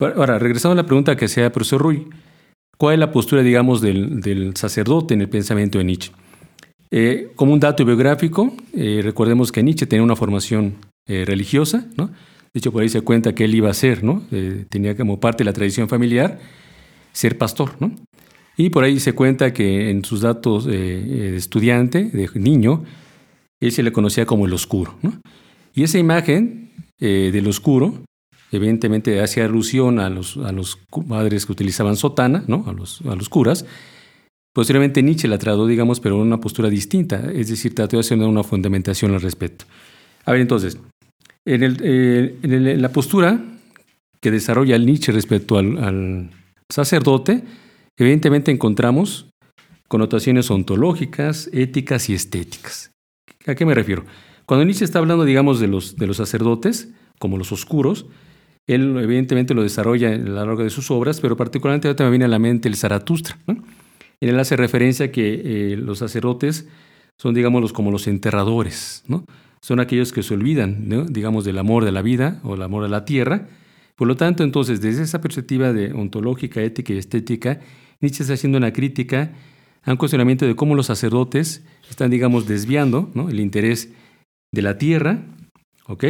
Ahora, 0.00 0.38
regresando 0.38 0.72
a 0.72 0.82
la 0.82 0.86
pregunta 0.86 1.16
que 1.16 1.26
hacía 1.26 1.46
el 1.46 1.52
profesor 1.52 1.80
Ruy, 1.80 2.08
¿cuál 2.76 2.94
es 2.94 3.00
la 3.00 3.12
postura, 3.12 3.42
digamos, 3.42 3.80
del, 3.80 4.52
sacerdote 4.56 5.14
en 5.14 5.20
el 5.20 5.28
pensamiento 5.28 5.78
de 5.78 5.84
Nietzsche? 5.84 6.12
Eh, 6.96 7.32
como 7.34 7.52
un 7.52 7.58
dato 7.58 7.84
biográfico, 7.84 8.54
eh, 8.72 9.00
recordemos 9.02 9.50
que 9.50 9.64
Nietzsche 9.64 9.84
tenía 9.84 10.04
una 10.04 10.14
formación 10.14 10.76
eh, 11.08 11.24
religiosa, 11.26 11.88
¿no? 11.96 12.06
De 12.06 12.58
hecho, 12.60 12.70
por 12.70 12.82
ahí 12.82 12.88
se 12.88 13.00
cuenta 13.00 13.34
que 13.34 13.46
él 13.46 13.54
iba 13.56 13.68
a 13.68 13.74
ser, 13.74 14.04
¿no? 14.04 14.22
tenía 14.68 14.96
como 14.96 15.18
parte 15.18 15.42
de 15.42 15.46
la 15.46 15.52
tradición 15.52 15.88
familiar 15.88 16.38
ser 17.12 17.36
pastor, 17.36 17.72
¿no? 17.80 17.90
Y 18.56 18.70
por 18.70 18.84
ahí 18.84 19.00
se 19.00 19.12
cuenta 19.12 19.52
que 19.52 19.90
en 19.90 20.04
sus 20.04 20.20
datos 20.20 20.66
de 20.66 21.36
estudiante, 21.36 22.04
de 22.04 22.30
niño, 22.36 22.84
él 23.58 23.72
se 23.72 23.82
le 23.82 23.90
conocía 23.90 24.24
como 24.24 24.46
el 24.46 24.52
oscuro, 24.52 24.94
¿no? 25.02 25.14
Y 25.74 25.82
esa 25.82 25.98
imagen 25.98 26.70
del 27.00 27.48
oscuro 27.48 28.04
evidentemente 28.52 29.20
hacía 29.20 29.46
alusión 29.46 29.98
a 29.98 30.08
los, 30.10 30.36
a 30.36 30.52
los 30.52 30.78
padres 31.08 31.44
que 31.44 31.50
utilizaban 31.50 31.96
sotana, 31.96 32.44
¿no? 32.46 32.62
a, 32.68 32.72
los, 32.72 33.00
a 33.00 33.16
los 33.16 33.28
curas. 33.28 33.66
Posteriormente 34.54 35.02
Nietzsche 35.02 35.26
la 35.26 35.36
trató, 35.36 35.66
digamos, 35.66 35.98
pero 35.98 36.14
en 36.14 36.22
una 36.22 36.40
postura 36.40 36.70
distinta, 36.70 37.28
es 37.34 37.48
decir, 37.48 37.74
trató 37.74 37.96
de 37.96 38.00
hacer 38.02 38.18
una 38.18 38.44
fundamentación 38.44 39.12
al 39.12 39.20
respecto. 39.20 39.64
A 40.24 40.30
ver, 40.30 40.40
entonces, 40.40 40.78
en, 41.44 41.76
eh, 41.82 42.76
la 42.78 42.88
postura 42.90 43.44
que 44.20 44.30
desarrolla 44.30 44.78
Nietzsche 44.78 45.10
respecto 45.10 45.58
al, 45.58 46.30
sacerdote, 46.72 47.42
evidentemente 47.98 48.52
encontramos 48.52 49.28
connotaciones 49.88 50.50
ontológicas, 50.50 51.50
éticas 51.52 52.08
y 52.08 52.14
estéticas. 52.14 52.92
¿A 53.46 53.56
qué 53.56 53.66
me 53.66 53.74
refiero? 53.74 54.04
Cuando 54.46 54.64
Nietzsche 54.64 54.84
está 54.84 55.00
hablando, 55.00 55.24
digamos, 55.24 55.58
de 55.58 55.66
los, 55.66 55.96
de 55.96 56.06
los 56.06 56.16
sacerdotes, 56.16 56.90
como 57.18 57.38
los 57.38 57.50
oscuros, 57.50 58.06
él 58.68 58.96
evidentemente 58.98 59.52
lo 59.52 59.62
desarrolla 59.62 60.10
a 60.10 60.16
lo 60.16 60.34
largo 60.34 60.62
de 60.62 60.70
sus 60.70 60.92
obras, 60.92 61.20
pero 61.20 61.36
particularmente 61.36 61.88
ahora 61.88 62.04
me 62.04 62.10
viene 62.12 62.24
a 62.24 62.28
la 62.28 62.38
mente 62.38 62.68
el 62.68 62.76
Zaratustra. 62.76 63.36
¿no? 63.46 63.62
Él 64.20 64.38
hace 64.38 64.56
referencia 64.56 65.12
que 65.12 65.72
eh, 65.72 65.76
los 65.76 65.98
sacerdotes 65.98 66.68
son, 67.18 67.34
digamos, 67.34 67.72
como 67.72 67.90
los 67.90 68.06
enterradores, 68.06 69.04
¿no? 69.06 69.24
Son 69.60 69.80
aquellos 69.80 70.12
que 70.12 70.22
se 70.22 70.34
olvidan, 70.34 70.88
digamos, 71.10 71.44
del 71.44 71.58
amor 71.58 71.84
de 71.84 71.92
la 71.92 72.02
vida 72.02 72.40
o 72.44 72.54
el 72.54 72.62
amor 72.62 72.84
a 72.84 72.88
la 72.88 73.04
tierra. 73.04 73.48
Por 73.96 74.08
lo 74.08 74.16
tanto, 74.16 74.44
entonces, 74.44 74.80
desde 74.80 75.02
esa 75.02 75.22
perspectiva 75.22 75.72
de 75.72 75.92
ontológica, 75.92 76.60
ética 76.60 76.92
y 76.92 76.98
estética, 76.98 77.60
Nietzsche 78.00 78.24
está 78.24 78.34
haciendo 78.34 78.58
una 78.58 78.72
crítica 78.72 79.32
a 79.82 79.92
un 79.92 79.96
cuestionamiento 79.96 80.46
de 80.46 80.56
cómo 80.56 80.74
los 80.74 80.86
sacerdotes 80.86 81.64
están, 81.88 82.10
digamos, 82.10 82.46
desviando 82.46 83.10
el 83.30 83.40
interés 83.40 83.90
de 84.52 84.62
la 84.62 84.76
tierra, 84.76 85.22
¿ok? 85.86 86.04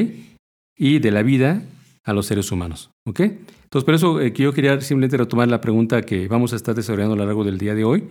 Y 0.77 0.99
de 0.99 1.11
la 1.11 1.23
vida 1.23 1.63
a 2.05 2.13
los 2.13 2.27
seres 2.27 2.53
humanos. 2.53 2.91
¿Ok? 3.07 3.21
Entonces, 3.21 3.85
por 3.85 3.95
eso 3.95 4.21
eh, 4.21 4.33
yo 4.33 4.53
quería 4.53 4.81
simplemente 4.81 5.17
retomar 5.17 5.49
la 5.49 5.61
pregunta 5.61 6.03
que 6.03 6.29
vamos 6.29 6.53
a 6.53 6.57
estar 6.57 6.75
desarrollando 6.75 7.15
a 7.15 7.17
lo 7.19 7.25
largo 7.25 7.45
del 7.45 7.59
día 7.59 7.75
de 7.75 7.85
hoy, 7.85 8.05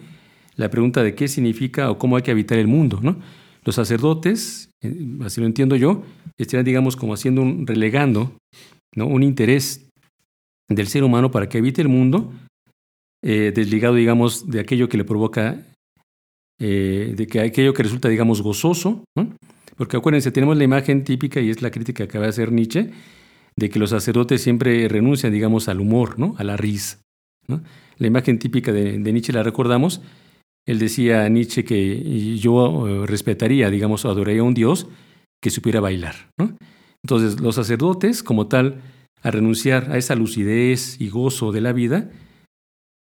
la 0.55 0.69
pregunta 0.69 1.03
de 1.03 1.15
qué 1.15 1.27
significa 1.27 1.89
o 1.91 1.97
cómo 1.97 2.15
hay 2.15 2.23
que 2.23 2.31
habitar 2.31 2.57
el 2.57 2.67
mundo. 2.67 2.99
¿no? 3.01 3.17
Los 3.63 3.75
sacerdotes, 3.75 4.69
eh, 4.83 5.17
así 5.23 5.41
lo 5.41 5.47
entiendo 5.47 5.75
yo, 5.75 6.03
estarían, 6.37 6.65
digamos, 6.65 6.95
como 6.95 7.13
haciendo 7.13 7.41
un, 7.41 7.67
relegando 7.67 8.33
¿no? 8.95 9.07
un 9.07 9.23
interés 9.23 9.87
del 10.69 10.87
ser 10.87 11.03
humano 11.03 11.29
para 11.29 11.47
que 11.47 11.59
habite 11.59 11.81
el 11.81 11.89
mundo, 11.89 12.33
eh, 13.23 13.51
desligado, 13.55 13.95
digamos, 13.95 14.49
de 14.49 14.59
aquello 14.59 14.89
que 14.89 14.97
le 14.97 15.05
provoca, 15.05 15.65
de 16.59 17.27
que 17.29 17.41
aquello 17.41 17.73
que 17.73 17.83
resulta, 17.83 18.07
digamos, 18.07 18.41
gozoso, 18.41 19.03
¿no? 19.17 19.35
Porque 19.75 19.97
acuérdense, 19.97 20.31
tenemos 20.31 20.55
la 20.55 20.63
imagen 20.63 21.03
típica 21.03 21.41
y 21.41 21.49
es 21.49 21.61
la 21.61 21.71
crítica 21.71 22.07
que 22.07 22.17
va 22.17 22.27
a 22.27 22.29
hacer 22.29 22.53
Nietzsche, 22.53 22.91
de 23.55 23.69
que 23.69 23.79
los 23.79 23.91
sacerdotes 23.91 24.41
siempre 24.41 24.87
renuncian, 24.87 25.31
digamos, 25.31 25.67
al 25.67 25.79
humor, 25.79 26.19
¿no? 26.19 26.35
a 26.37 26.43
la 26.43 26.57
risa. 26.57 26.99
La 27.97 28.07
imagen 28.07 28.39
típica 28.39 28.71
de, 28.71 28.97
Nietzsche 28.97 29.33
la 29.33 29.43
recordamos. 29.43 30.01
Él 30.65 30.79
decía 30.79 31.25
a 31.25 31.29
Nietzsche 31.29 31.63
que 31.63 32.37
yo 32.37 32.87
eh, 32.87 33.07
respetaría, 33.07 33.69
digamos, 33.69 34.05
adoraría 34.05 34.41
a 34.41 34.45
un 34.45 34.53
Dios 34.53 34.87
que 35.41 35.49
supiera 35.49 35.81
bailar. 35.81 36.15
Entonces, 37.03 37.41
los 37.41 37.55
sacerdotes, 37.55 38.23
como 38.23 38.47
tal, 38.47 38.81
a 39.21 39.31
renunciar 39.31 39.91
a 39.91 39.97
esa 39.97 40.15
lucidez 40.15 40.99
y 40.99 41.09
gozo 41.09 41.51
de 41.51 41.61
la 41.61 41.73
vida, 41.73 42.09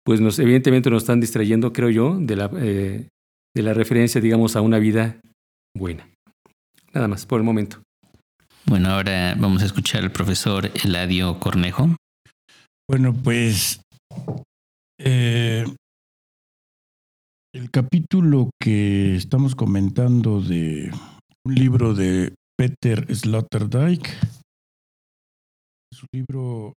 pues 0.03 0.21
nos, 0.21 0.39
evidentemente 0.39 0.89
nos 0.89 1.03
están 1.03 1.19
distrayendo, 1.19 1.71
creo 1.71 1.89
yo, 1.89 2.17
de 2.19 2.35
la, 2.35 2.49
eh, 2.59 3.07
de 3.55 3.61
la 3.61 3.73
referencia, 3.73 4.19
digamos, 4.19 4.55
a 4.55 4.61
una 4.61 4.79
vida 4.79 5.21
buena. 5.75 6.09
Nada 6.93 7.07
más, 7.07 7.25
por 7.25 7.39
el 7.39 7.45
momento. 7.45 7.81
Bueno, 8.65 8.89
ahora 8.89 9.35
vamos 9.37 9.61
a 9.61 9.65
escuchar 9.65 10.03
al 10.03 10.11
profesor 10.11 10.71
Eladio 10.83 11.39
Cornejo. 11.39 11.95
Bueno, 12.89 13.13
pues 13.13 13.81
eh, 14.99 15.65
el 17.53 17.71
capítulo 17.71 18.49
que 18.61 19.15
estamos 19.15 19.55
comentando 19.55 20.41
de 20.41 20.91
un 21.45 21.55
libro 21.55 21.93
de 21.93 22.33
Peter 22.57 23.13
Sloterdijk 23.13 24.07
es 25.91 26.03
un 26.03 26.07
libro 26.13 26.73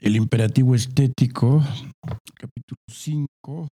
El 0.00 0.16
imperativo 0.16 0.74
estético, 0.74 1.62
capítulo 2.34 2.78
5. 2.90 3.68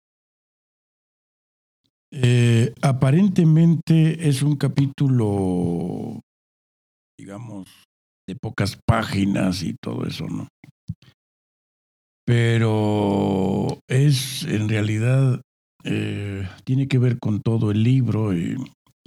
Eh, 2.12 2.73
aparentemente 2.83 4.29
es 4.29 4.42
un 4.42 4.57
capítulo, 4.57 6.21
digamos, 7.26 7.66
de 8.28 8.36
pocas 8.36 8.78
páginas 8.86 9.64
y 9.64 9.74
todo 9.82 10.06
eso, 10.06 10.28
¿no? 10.28 10.46
Pero 12.24 13.80
es 13.88 14.44
en 14.44 14.68
realidad, 14.68 15.40
eh, 15.82 16.48
tiene 16.62 16.86
que 16.86 16.98
ver 16.98 17.18
con 17.18 17.40
todo 17.40 17.72
el 17.72 17.82
libro 17.82 18.32
y, 18.32 18.56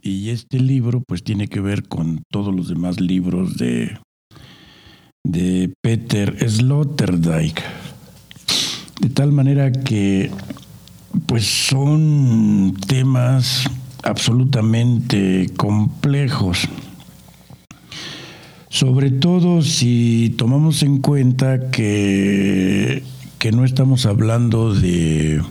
y, 0.01 0.32
este 0.32 0.60
libro 0.60 1.01
pues 1.08 1.23
tiene 1.23 1.47
que 1.47 1.62
ver 1.62 1.88
con 1.88 2.23
todos 2.29 2.53
los 2.53 2.67
demás 2.67 2.99
libros 2.99 3.55
de, 3.55 3.97
de 5.25 5.73
Peter 5.82 6.38
Sloterdijk. 6.49 7.62
De 8.99 9.10
tal 9.12 9.32
manera 9.32 9.71
que 9.71 10.29
pues 11.25 11.45
son 11.45 12.75
temas 12.86 13.63
absolutamente 14.03 15.49
complejos. 15.55 16.67
Sobre 18.69 19.10
todo 19.10 19.62
si 19.63 20.34
tomamos 20.38 20.84
en 20.84 20.99
cuenta 20.99 21.71
que, 21.71 23.03
que 23.39 23.51
no 23.51 23.65
estamos 23.65 24.05
hablando 24.05 24.75
de, 24.75 25.41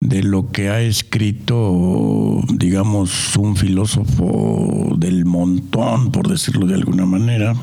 de 0.00 0.22
lo 0.24 0.50
que 0.50 0.70
ha 0.70 0.80
escrito, 0.80 2.40
digamos, 2.52 3.36
un 3.36 3.54
filósofo 3.54 4.94
del 4.98 5.24
montón, 5.24 6.10
por 6.10 6.28
decirlo 6.28 6.66
de 6.66 6.74
alguna 6.74 7.06
manera, 7.06 7.54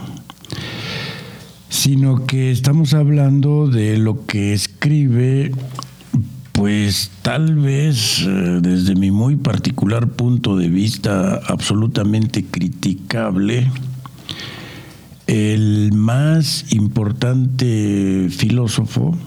sino 1.67 2.25
que 2.25 2.49
estamos 2.49 2.93
hablando 2.93 3.67
de 3.67 3.97
lo 3.97 4.25
que 4.25 4.53
escribe, 4.53 5.51
pues 6.53 7.11
tal 7.21 7.55
vez 7.55 8.21
eh, 8.25 8.59
desde 8.61 8.95
mi 8.95 9.11
muy 9.11 9.35
particular 9.35 10.07
punto 10.07 10.55
de 10.55 10.69
vista 10.69 11.41
absolutamente 11.47 12.45
criticable, 12.45 13.69
el 15.27 15.91
más 15.91 16.71
importante 16.71 18.27
filósofo 18.29 19.17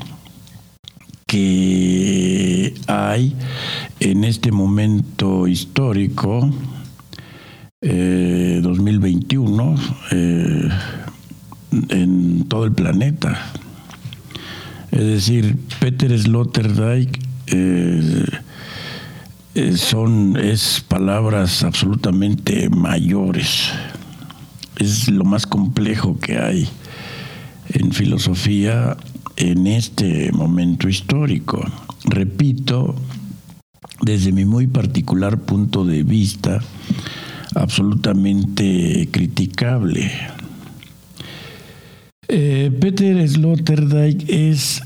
que 1.26 2.74
hay 2.86 3.36
en 4.00 4.24
este 4.24 4.50
momento 4.50 5.46
histórico, 5.46 6.50
2021, 7.80 9.74
eh, 10.10 10.68
eh, 10.68 10.70
en 11.90 12.44
todo 12.48 12.64
el 12.64 12.72
planeta. 12.72 13.52
Es 14.90 15.04
decir, 15.04 15.56
Peter 15.78 16.18
Sloterdijk 16.18 17.16
eh, 17.46 18.24
son 19.76 20.36
es 20.36 20.84
palabras 20.88 21.62
absolutamente 21.62 22.68
mayores 22.70 23.70
es 24.80 25.08
lo 25.08 25.24
más 25.24 25.46
complejo 25.46 26.18
que 26.18 26.38
hay 26.38 26.68
en 27.68 27.92
filosofía 27.92 28.96
en 29.36 29.66
este 29.66 30.32
momento 30.32 30.88
histórico. 30.88 31.62
Repito, 32.04 32.94
desde 34.02 34.32
mi 34.32 34.44
muy 34.44 34.66
particular 34.66 35.38
punto 35.38 35.84
de 35.84 36.02
vista, 36.02 36.60
absolutamente 37.54 39.08
criticable. 39.10 40.10
Eh, 42.28 42.70
Peter 42.80 43.28
Sloterdijk 43.28 44.28
es 44.28 44.82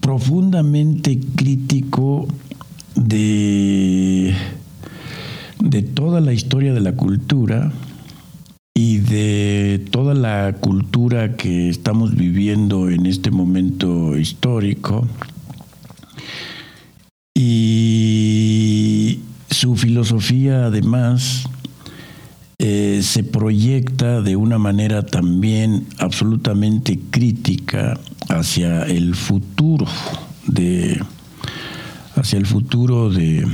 profundamente 0.00 1.18
crítico 1.36 2.26
de, 2.94 4.34
de 5.60 5.82
toda 5.82 6.20
la 6.20 6.32
historia 6.32 6.74
de 6.74 6.80
la 6.80 6.92
cultura, 6.92 7.72
y 8.74 8.98
de 8.98 9.86
toda 9.90 10.14
la 10.14 10.54
cultura 10.54 11.36
que 11.36 11.68
estamos 11.68 12.14
viviendo 12.14 12.88
en 12.88 13.06
este 13.06 13.30
momento 13.30 14.16
histórico. 14.16 15.06
Y 17.34 19.20
su 19.50 19.76
filosofía 19.76 20.66
además 20.66 21.44
eh, 22.58 23.00
se 23.02 23.24
proyecta 23.24 24.22
de 24.22 24.36
una 24.36 24.58
manera 24.58 25.04
también 25.04 25.86
absolutamente 25.98 26.98
crítica 27.10 27.98
hacia 28.28 28.84
el 28.84 29.14
futuro 29.14 29.86
de 30.46 31.02
hacia 32.14 32.38
el 32.38 32.46
futuro 32.46 33.10
de, 33.10 33.46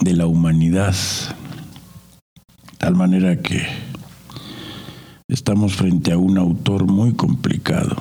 de 0.00 0.14
la 0.14 0.26
humanidad. 0.26 0.94
Tal 2.78 2.96
manera 2.96 3.36
que 3.40 3.89
estamos 5.30 5.74
frente 5.74 6.12
a 6.12 6.18
un 6.18 6.38
autor 6.38 6.86
muy 6.86 7.14
complicado. 7.14 7.96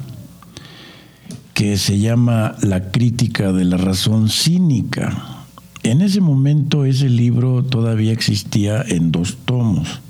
que 1.53 1.77
se 1.77 1.99
llama 1.99 2.57
La 2.62 2.90
crítica 2.90 3.53
de 3.53 3.64
la 3.64 3.77
razón 3.77 4.29
cínica. 4.29 5.45
En 5.83 6.01
ese 6.01 6.21
momento 6.21 6.85
ese 6.85 7.09
libro 7.09 7.64
todavía 7.64 8.12
existía 8.12 8.83
en 8.83 9.12
dos 9.12 9.38
tomos. 9.45 10.01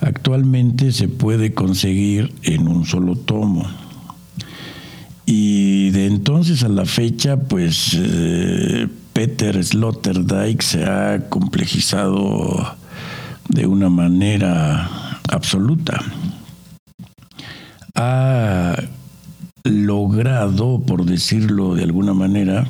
Actualmente 0.00 0.92
se 0.92 1.08
puede 1.08 1.52
conseguir 1.52 2.32
en 2.42 2.66
un 2.66 2.86
solo 2.86 3.14
tomo. 3.14 3.64
Y 5.26 5.90
de 5.90 6.06
entonces 6.06 6.62
a 6.62 6.68
la 6.68 6.86
fecha, 6.86 7.36
pues 7.36 7.94
eh, 7.94 8.88
Peter 9.18 9.64
Sloterdijk 9.64 10.62
se 10.62 10.84
ha 10.84 11.28
complejizado 11.28 12.76
de 13.48 13.66
una 13.66 13.88
manera 13.88 15.18
absoluta. 15.28 16.00
Ha 17.96 18.76
logrado, 19.64 20.80
por 20.86 21.04
decirlo 21.04 21.74
de 21.74 21.82
alguna 21.82 22.14
manera, 22.14 22.68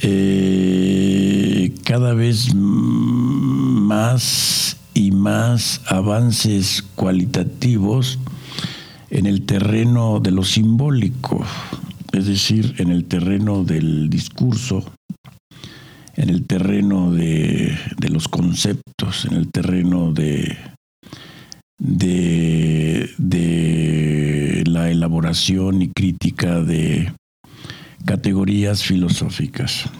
eh, 0.00 1.74
cada 1.84 2.14
vez 2.14 2.54
más 2.54 4.78
y 4.94 5.10
más 5.10 5.82
avances 5.88 6.82
cualitativos 6.94 8.18
en 9.10 9.26
el 9.26 9.44
terreno 9.44 10.20
de 10.20 10.30
lo 10.30 10.42
simbólico, 10.42 11.44
es 12.12 12.28
decir, 12.28 12.76
en 12.78 12.90
el 12.90 13.04
terreno 13.04 13.62
del 13.62 14.08
discurso, 14.08 14.82
en 16.16 16.30
el 16.30 16.46
terreno 16.46 17.10
de, 17.12 17.76
los 18.08 18.28
conceptos, 18.28 19.24
en 19.24 19.34
el 19.34 19.50
terreno 19.50 20.12
de, 20.12 20.56
la 24.66 24.90
elaboración 24.90 25.82
y 25.82 25.88
crítica 25.88 26.60
de 26.60 27.12
categorías 28.04 28.82
filosóficas. 28.82 29.90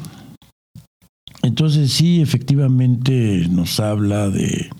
Entonces 1.42 1.92
sí, 1.92 2.20
efectivamente 2.20 3.46
nos 3.50 3.78
habla 3.80 4.30
de, 4.30 4.70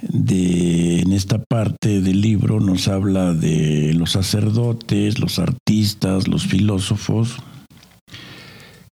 de, 0.00 1.00
en 1.00 1.12
esta 1.12 1.42
parte 1.42 2.00
del 2.00 2.20
libro 2.20 2.60
nos 2.60 2.88
habla 2.88 3.34
de 3.34 3.92
los 3.94 4.12
sacerdotes, 4.12 5.18
los 5.18 5.38
artistas, 5.38 6.28
los 6.28 6.46
filósofos, 6.46 7.36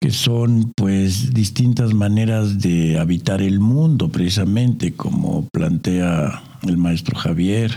que 0.05 0.11
son 0.11 0.70
pues 0.76 1.32
distintas 1.32 1.94
maneras 1.94 2.61
de 2.61 2.98
habitar 2.98 3.40
el 3.40 3.59
mundo, 3.59 4.11
precisamente 4.11 4.92
como 4.92 5.48
plantea 5.50 6.42
el 6.64 6.76
maestro 6.76 7.18
Javier, 7.18 7.72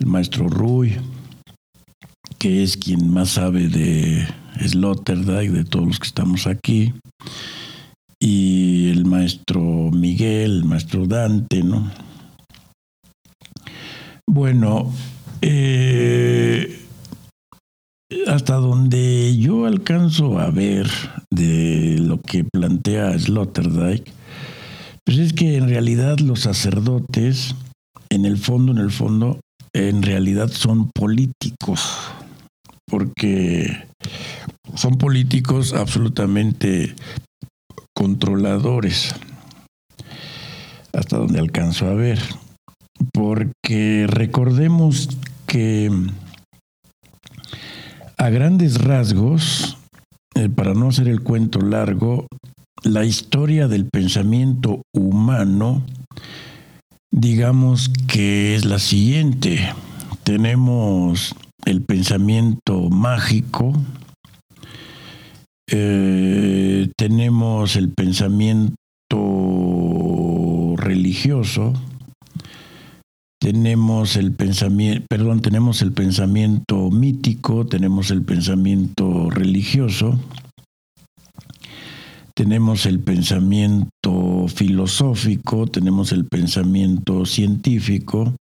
el 0.00 0.06
maestro 0.06 0.48
Rui, 0.48 0.98
que 2.36 2.62
es 2.62 2.76
quien 2.76 3.10
más 3.10 3.30
sabe 3.30 3.68
de 3.68 4.28
Sloterdijk, 4.60 5.50
de 5.50 5.64
todos 5.64 5.86
los 5.86 5.98
que 5.98 6.08
estamos 6.08 6.46
aquí, 6.46 6.92
y 8.20 8.90
el 8.90 9.06
maestro 9.06 9.62
Miguel, 9.62 10.56
el 10.56 10.64
maestro 10.66 11.06
Dante, 11.06 11.62
¿no? 11.62 11.90
Bueno, 14.26 14.92
eh, 15.40 16.86
hasta 18.26 18.54
donde 18.54 19.36
yo 19.36 19.66
alcanzo 19.66 20.38
a 20.38 20.50
ver 20.50 20.88
de 21.30 21.98
lo 22.00 22.20
que 22.20 22.44
plantea 22.44 23.18
Sloterdijk, 23.18 24.10
pues 25.04 25.18
es 25.18 25.32
que 25.32 25.56
en 25.56 25.68
realidad 25.68 26.18
los 26.18 26.40
sacerdotes, 26.40 27.54
en 28.10 28.24
el 28.24 28.38
fondo, 28.38 28.72
en 28.72 28.78
el 28.78 28.90
fondo, 28.90 29.40
en 29.74 30.02
realidad 30.02 30.48
son 30.48 30.90
políticos, 30.94 31.82
porque 32.86 33.86
son 34.74 34.96
políticos 34.96 35.74
absolutamente 35.74 36.94
controladores, 37.94 39.14
hasta 40.92 41.18
donde 41.18 41.40
alcanzo 41.40 41.86
a 41.86 41.94
ver, 41.94 42.20
porque 43.12 44.06
recordemos 44.08 45.08
que 45.46 45.90
a 48.18 48.30
grandes 48.30 48.82
rasgos, 48.82 49.78
eh, 50.34 50.48
para 50.48 50.74
no 50.74 50.88
hacer 50.88 51.08
el 51.08 51.22
cuento 51.22 51.60
largo, 51.60 52.26
la 52.82 53.04
historia 53.04 53.68
del 53.68 53.86
pensamiento 53.86 54.82
humano, 54.92 55.84
digamos 57.12 57.90
que 58.08 58.56
es 58.56 58.64
la 58.64 58.78
siguiente. 58.80 59.72
Tenemos 60.24 61.34
el 61.64 61.82
pensamiento 61.82 62.90
mágico, 62.90 63.72
eh, 65.70 66.90
tenemos 66.96 67.76
el 67.76 67.90
pensamiento 67.90 68.74
religioso, 70.76 71.72
tenemos 73.40 74.16
el 74.16 74.32
pensamiento, 74.32 75.06
perdón, 75.08 75.40
tenemos 75.40 75.80
el 75.82 75.92
pensamiento 75.92 76.90
mítico, 76.90 77.66
tenemos 77.66 78.10
el 78.10 78.22
pensamiento 78.22 79.30
religioso, 79.30 80.18
tenemos 82.34 82.86
el 82.86 83.00
pensamiento 83.00 84.46
filosófico, 84.48 85.66
tenemos 85.66 86.12
el 86.12 86.24
pensamiento 86.24 87.26
científico, 87.26 88.34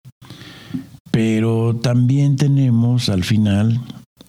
pero 1.11 1.77
también 1.77 2.37
tenemos 2.37 3.09
al 3.09 3.25
final 3.25 3.81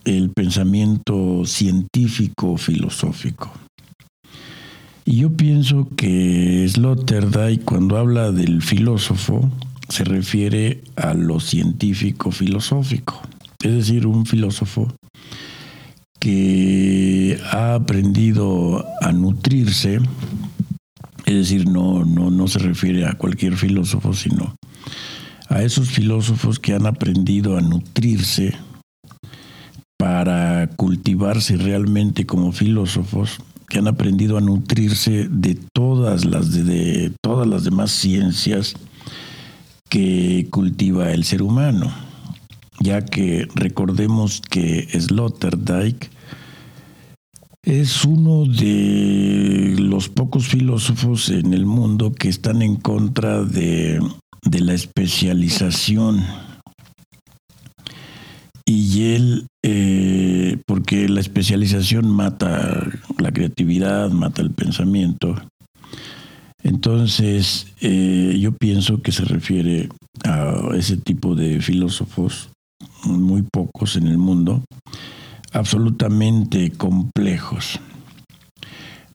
el 0.05 0.29
pensamiento 0.29 1.43
científico 1.45 2.57
filosófico. 2.57 3.51
Y 5.03 5.17
yo 5.17 5.31
pienso 5.31 5.87
que 5.95 6.67
Sloterdijk 6.67 7.63
cuando 7.63 7.97
habla 7.97 8.31
del 8.33 8.61
filósofo 8.61 9.49
se 9.89 10.03
refiere 10.03 10.83
a 10.95 11.13
lo 11.13 11.39
científico 11.39 12.31
filosófico, 12.31 13.21
es 13.63 13.73
decir, 13.73 14.05
un 14.05 14.25
filósofo 14.25 14.93
que 16.19 17.39
ha 17.51 17.75
aprendido 17.75 18.85
a 19.01 19.11
nutrirse, 19.11 19.99
es 21.25 21.35
decir, 21.35 21.67
no, 21.67 22.03
no, 22.05 22.31
no 22.31 22.47
se 22.47 22.59
refiere 22.59 23.05
a 23.05 23.13
cualquier 23.13 23.55
filósofo, 23.55 24.13
sino 24.13 24.55
a 25.49 25.63
esos 25.63 25.89
filósofos 25.89 26.59
que 26.59 26.73
han 26.73 26.85
aprendido 26.85 27.57
a 27.57 27.61
nutrirse 27.61 28.55
para 29.97 30.69
cultivarse 30.75 31.57
realmente 31.57 32.25
como 32.25 32.51
filósofos, 32.51 33.39
que 33.69 33.79
han 33.79 33.87
aprendido 33.87 34.37
a 34.37 34.41
nutrirse 34.41 35.27
de 35.29 35.57
todas 35.73 36.25
las 36.25 36.51
de 36.53 37.11
todas 37.21 37.47
las 37.47 37.63
demás 37.63 37.91
ciencias 37.91 38.75
que 39.89 40.47
cultiva 40.49 41.11
el 41.11 41.23
ser 41.23 41.41
humano, 41.41 41.91
ya 42.79 43.03
que 43.05 43.47
recordemos 43.55 44.41
que 44.41 44.87
Sloterdijk 44.99 46.09
es 47.67 48.05
uno 48.05 48.45
de 48.45 49.75
los 49.77 50.07
pocos 50.07 50.47
filósofos 50.47 51.29
en 51.29 51.53
el 51.53 51.65
mundo 51.65 52.13
que 52.13 52.29
están 52.29 52.61
en 52.61 52.77
contra 52.77 53.43
de, 53.43 53.99
la 54.43 54.73
especialización. 54.73 56.23
Y 58.65 59.15
él, 59.15 59.47
eh, 59.63 60.57
porque 60.65 61.09
la 61.09 61.19
especialización 61.19 62.09
mata 62.09 62.87
la 63.17 63.31
creatividad, 63.33 64.11
mata 64.11 64.41
el 64.41 64.51
pensamiento, 64.51 65.35
entonces, 66.67 67.67
eh, 67.79 68.37
yo 68.37 68.51
pienso 68.51 69.01
que 69.01 69.13
se 69.13 69.23
refiere 69.23 69.87
a 70.25 70.75
ese 70.75 70.97
tipo 70.97 71.33
de 71.33 71.61
filósofos, 71.61 72.49
muy 73.05 73.43
pocos 73.43 73.95
en 73.95 74.07
el 74.07 74.17
mundo, 74.17 74.65
absolutamente 75.53 76.71
complejos. 76.71 77.79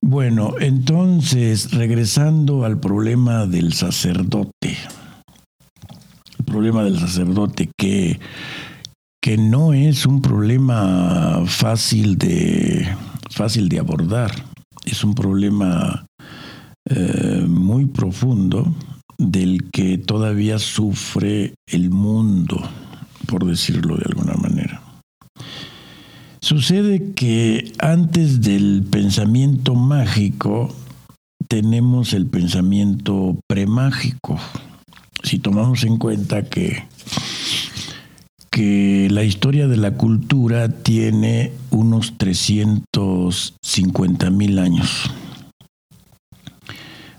Bueno, 0.00 0.54
entonces, 0.60 1.72
regresando 1.72 2.64
al 2.64 2.80
problema 2.80 3.44
del 3.44 3.74
sacerdote, 3.74 4.78
el 6.38 6.44
problema 6.46 6.84
del 6.84 6.98
sacerdote 6.98 7.68
que, 7.78 8.18
que 9.22 9.36
no 9.36 9.74
es 9.74 10.06
un 10.06 10.22
problema 10.22 11.42
fácil 11.44 12.16
de, 12.16 12.88
fácil 13.28 13.68
de 13.68 13.78
abordar, 13.78 14.32
es 14.86 15.04
un 15.04 15.14
problema 15.14 16.06
eh, 16.90 17.44
muy 17.46 17.86
profundo 17.86 18.74
del 19.16 19.70
que 19.70 19.98
todavía 19.98 20.58
sufre 20.58 21.54
el 21.66 21.90
mundo, 21.90 22.60
por 23.26 23.46
decirlo 23.46 23.96
de 23.96 24.06
alguna 24.06 24.34
manera. 24.34 24.82
Sucede 26.40 27.12
que 27.14 27.72
antes 27.78 28.40
del 28.40 28.84
pensamiento 28.90 29.76
mágico 29.76 30.74
tenemos 31.46 32.14
el 32.14 32.26
pensamiento 32.26 33.38
premágico. 33.46 34.40
Si 35.22 35.38
tomamos 35.38 35.84
en 35.84 35.98
cuenta 35.98 36.42
que, 36.42 36.82
que 38.50 39.06
la 39.08 39.22
historia 39.22 39.68
de 39.68 39.76
la 39.76 39.92
cultura 39.92 40.68
tiene 40.68 41.52
unos 41.70 42.18
350 42.18 44.30
mil 44.30 44.58
años 44.58 45.08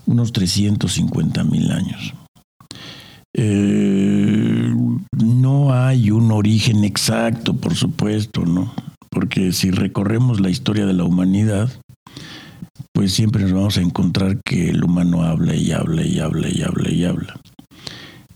unos 0.06 0.32
350 0.32 1.44
mil 1.44 1.70
años. 1.72 2.14
Eh, 3.36 4.72
no 5.16 5.72
hay 5.74 6.10
un 6.10 6.30
origen 6.30 6.84
exacto, 6.84 7.54
por 7.54 7.74
supuesto, 7.74 8.44
¿no? 8.44 8.72
Porque 9.10 9.52
si 9.52 9.70
recorremos 9.70 10.40
la 10.40 10.50
historia 10.50 10.86
de 10.86 10.92
la 10.92 11.04
humanidad, 11.04 11.70
pues 12.92 13.12
siempre 13.12 13.42
nos 13.42 13.52
vamos 13.52 13.76
a 13.76 13.82
encontrar 13.82 14.40
que 14.44 14.70
el 14.70 14.84
humano 14.84 15.22
habla 15.22 15.54
y 15.56 15.72
habla 15.72 16.04
y 16.04 16.20
habla 16.20 16.48
y 16.48 16.62
habla 16.62 16.90
y 16.90 17.04
habla. 17.04 17.40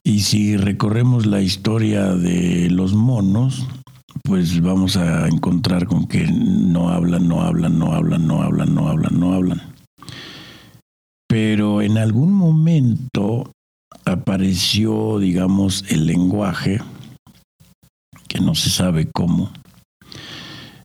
Y 0.03 0.21
si 0.21 0.57
recorremos 0.57 1.27
la 1.27 1.43
historia 1.43 2.15
de 2.15 2.69
los 2.71 2.95
monos, 2.95 3.67
pues 4.25 4.61
vamos 4.61 4.97
a 4.97 5.29
encontrar 5.29 5.87
con 5.87 6.07
que 6.07 6.27
no 6.27 6.89
hablan, 6.89 7.29
no 7.29 7.43
hablan, 7.43 7.79
no 7.79 7.93
hablan, 7.93 8.27
no 8.27 8.43
hablan, 8.43 8.75
no 8.75 8.89
hablan, 8.89 9.21
no 9.21 9.35
hablan 9.35 9.78
pero 11.29 11.83
en 11.83 11.99
algún 11.99 12.33
momento 12.33 13.53
apareció, 14.05 15.19
digamos, 15.19 15.85
el 15.89 16.07
lenguaje, 16.07 16.81
que 18.27 18.41
no 18.41 18.55
se 18.55 18.71
sabe 18.71 19.09
cómo. 19.13 19.53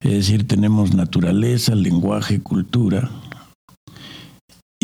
Es 0.02 0.12
decir, 0.12 0.46
tenemos 0.48 0.94
naturaleza, 0.94 1.76
lenguaje, 1.76 2.42
cultura, 2.42 3.10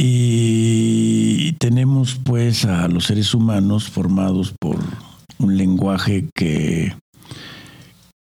y 0.01 1.51
tenemos 1.59 2.15
pues 2.23 2.63
a 2.63 2.87
los 2.87 3.03
seres 3.03 3.33
humanos 3.33 3.89
formados 3.89 4.53
por 4.57 4.79
un 5.39 5.57
lenguaje 5.57 6.29
que, 6.33 6.95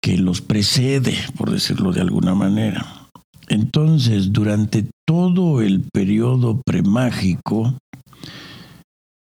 que 0.01 0.17
los 0.19 0.41
precede, 0.41 1.17
por 1.37 1.51
decirlo 1.51 1.91
de 1.91 2.01
alguna 2.01 2.37
manera. 2.37 3.04
Entonces, 3.49 4.33
durante 4.33 4.87
todo 5.07 5.61
el 5.61 5.85
periodo 5.93 6.61
premágico, 6.65 7.75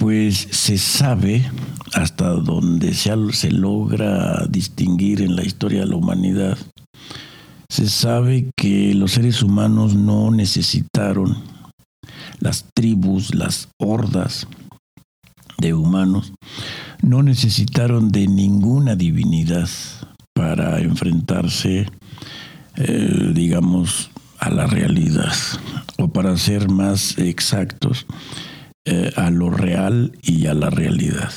pues 0.02 0.48
se 0.50 0.78
sabe 0.78 1.48
hasta 1.94 2.30
donde 2.30 2.92
se, 2.94 3.50
logra 3.50 4.46
distinguir 4.48 5.22
en 5.22 5.36
la 5.36 5.44
historia 5.44 5.82
de 5.82 5.86
la 5.86 5.96
humanidad, 5.96 6.58
se 7.70 7.88
sabe 7.88 8.50
que 8.56 8.94
los 8.94 9.12
seres 9.12 9.42
humanos 9.42 9.94
no 9.94 10.30
necesitaron 10.30 11.36
las 12.40 12.64
tribus, 12.74 13.34
las 13.34 13.68
hordas 13.78 14.48
de 15.58 15.72
humanos, 15.72 16.32
no 17.00 17.22
necesitaron 17.22 18.10
de 18.10 18.26
ninguna 18.26 18.96
divinidad 18.96 19.68
para 20.34 20.80
enfrentarse, 20.80 21.86
eh, 22.76 23.32
digamos, 23.34 24.10
a 24.42 24.50
la 24.50 24.66
realidad, 24.66 25.32
o 25.98 26.08
para 26.08 26.36
ser 26.36 26.68
más 26.68 27.16
exactos, 27.16 28.06
eh, 28.84 29.12
a 29.14 29.30
lo 29.30 29.50
real 29.50 30.18
y 30.20 30.46
a 30.46 30.54
la 30.54 30.68
realidad. 30.68 31.30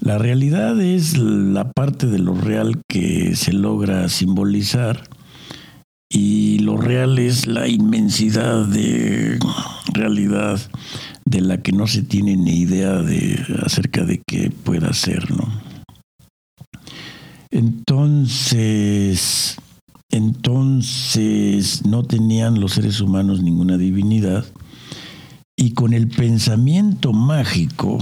La 0.00 0.18
realidad 0.18 0.80
es 0.80 1.16
la 1.16 1.70
parte 1.70 2.08
de 2.08 2.18
lo 2.18 2.34
real 2.34 2.82
que 2.88 3.36
se 3.36 3.52
logra 3.52 4.08
simbolizar 4.08 5.04
y 6.10 6.58
lo 6.58 6.78
real 6.78 7.20
es 7.20 7.46
la 7.46 7.68
inmensidad 7.68 8.66
de 8.66 9.38
realidad 9.94 10.58
de 11.24 11.42
la 11.42 11.62
que 11.62 11.70
no 11.70 11.86
se 11.86 12.02
tiene 12.02 12.36
ni 12.36 12.58
idea 12.58 12.94
de 12.94 13.38
acerca 13.64 14.02
de 14.02 14.20
qué 14.26 14.50
pueda 14.50 14.92
ser, 14.92 15.30
¿no? 15.30 15.48
Entonces, 17.52 18.96
entonces 20.16 21.84
no 21.84 22.02
tenían 22.02 22.60
los 22.60 22.72
seres 22.72 23.00
humanos 23.00 23.42
ninguna 23.42 23.76
divinidad 23.76 24.44
y 25.56 25.72
con 25.72 25.92
el 25.94 26.08
pensamiento 26.08 27.12
mágico 27.12 27.98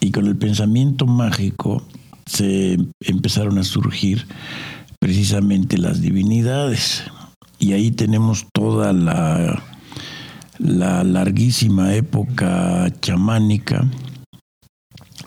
y 0.00 0.10
con 0.10 0.26
el 0.26 0.36
pensamiento 0.36 1.06
mágico 1.06 1.82
se 2.26 2.78
empezaron 3.00 3.58
a 3.58 3.64
surgir 3.64 4.26
precisamente 5.00 5.78
las 5.78 6.00
divinidades. 6.00 7.04
Y 7.58 7.72
ahí 7.72 7.90
tenemos 7.90 8.46
toda 8.52 8.92
la, 8.92 9.62
la 10.58 11.02
larguísima 11.02 11.94
época 11.94 12.92
chamánica, 13.00 13.88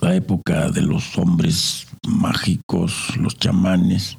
la 0.00 0.14
época 0.14 0.70
de 0.70 0.82
los 0.82 1.18
hombres 1.18 1.86
mágicos, 2.06 3.16
los 3.16 3.38
chamanes, 3.38 4.16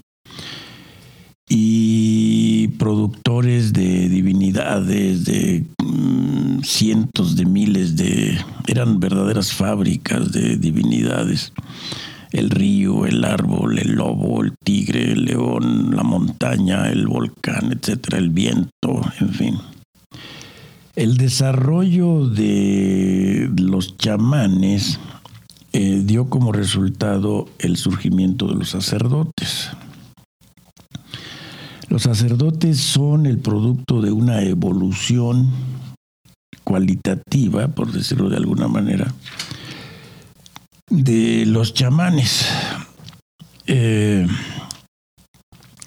y 1.49 2.69
productores 2.79 3.73
de 3.73 4.09
divinidades, 4.09 5.25
de 5.25 5.65
mm, 5.83 6.61
cientos 6.63 7.35
de 7.35 7.45
miles 7.45 7.95
de... 7.95 8.37
eran 8.67 8.99
verdaderas 8.99 9.53
fábricas 9.53 10.31
de 10.31 10.57
divinidades. 10.57 11.53
El 12.31 12.49
río, 12.49 13.05
el 13.05 13.23
árbol, 13.25 13.77
el 13.77 13.91
lobo, 13.91 14.43
el 14.43 14.53
tigre, 14.63 15.11
el 15.11 15.25
león, 15.25 15.95
la 15.95 16.01
montaña, 16.01 16.89
el 16.89 17.07
volcán, 17.07 17.71
etcétera, 17.71 18.17
el 18.17 18.31
viento, 18.31 19.01
en 19.19 19.29
fin. 19.29 19.57
El 20.95 21.17
desarrollo 21.17 22.27
de 22.27 23.51
los 23.55 23.97
chamanes 23.97 24.99
eh, 25.73 26.01
dio 26.05 26.29
como 26.29 26.51
resultado 26.51 27.47
el 27.59 27.77
surgimiento 27.77 28.47
de 28.47 28.55
los 28.55 28.69
sacerdotes. 28.69 29.71
Los 31.89 32.03
sacerdotes 32.03 32.79
son 32.79 33.25
el 33.25 33.39
producto 33.39 34.01
de 34.01 34.11
una 34.11 34.41
evolución 34.41 35.49
cualitativa, 36.63 37.67
por 37.67 37.91
decirlo 37.91 38.29
de 38.29 38.37
alguna 38.37 38.67
manera, 38.67 39.13
de 40.89 41.45
los 41.45 41.73
chamanes. 41.73 42.47
Eh, 43.67 44.27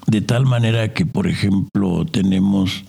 de 0.07 0.21
tal 0.21 0.47
manera 0.47 0.93
que, 0.93 1.05
por 1.05 1.27
ejemplo, 1.27 2.05
tenemos 2.07 2.85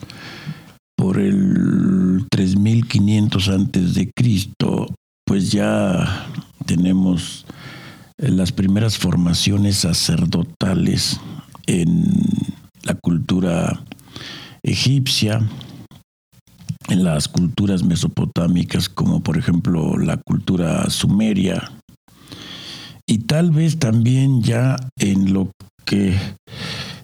por 0.95 1.19
el 1.19 2.25
3500 2.29 3.49
antes 3.49 3.93
de 3.93 4.11
Cristo, 4.15 4.93
pues 5.25 5.51
ya 5.51 6.27
tenemos 6.65 7.45
las 8.17 8.51
primeras 8.51 8.97
formaciones 8.97 9.77
sacerdotales 9.77 11.19
en 11.67 12.46
la 12.87 12.95
cultura 12.95 13.83
egipcia, 14.63 15.41
en 16.87 17.03
las 17.03 17.27
culturas 17.27 17.83
mesopotámicas 17.83 18.87
como 18.87 19.19
por 19.19 19.37
ejemplo 19.37 19.97
la 19.97 20.17
cultura 20.17 20.89
sumeria 20.89 21.69
y 23.05 23.19
tal 23.19 23.51
vez 23.51 23.77
también 23.77 24.41
ya 24.41 24.77
en 24.97 25.33
lo 25.33 25.51
que 25.85 26.15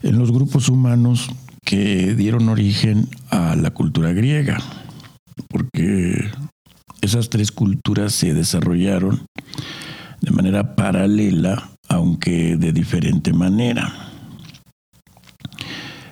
en 0.04 0.20
los 0.20 0.32
grupos 0.32 0.70
humanos 0.70 1.30
que 1.66 2.16
dieron 2.16 2.50
origen 2.50 3.10
a 3.30 3.56
la 3.56 3.72
cultura 3.72 4.12
griega, 4.12 4.60
porque 5.48 6.30
esas 7.02 7.30
tres 7.30 7.52
culturas 7.52 8.14
se 8.14 8.34
desarrollaron 8.34 9.26
de 10.20 10.32
manera 10.32 10.76
paralela, 10.76 11.70
aunque 11.88 12.58
de 12.58 12.74
diferente 12.74 13.32
manera. 13.32 14.13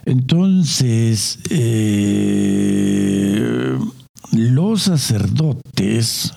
Entonces, 0.06 1.40
eh, 1.50 2.82
los 4.32 4.84
sacerdotes, 4.84 6.34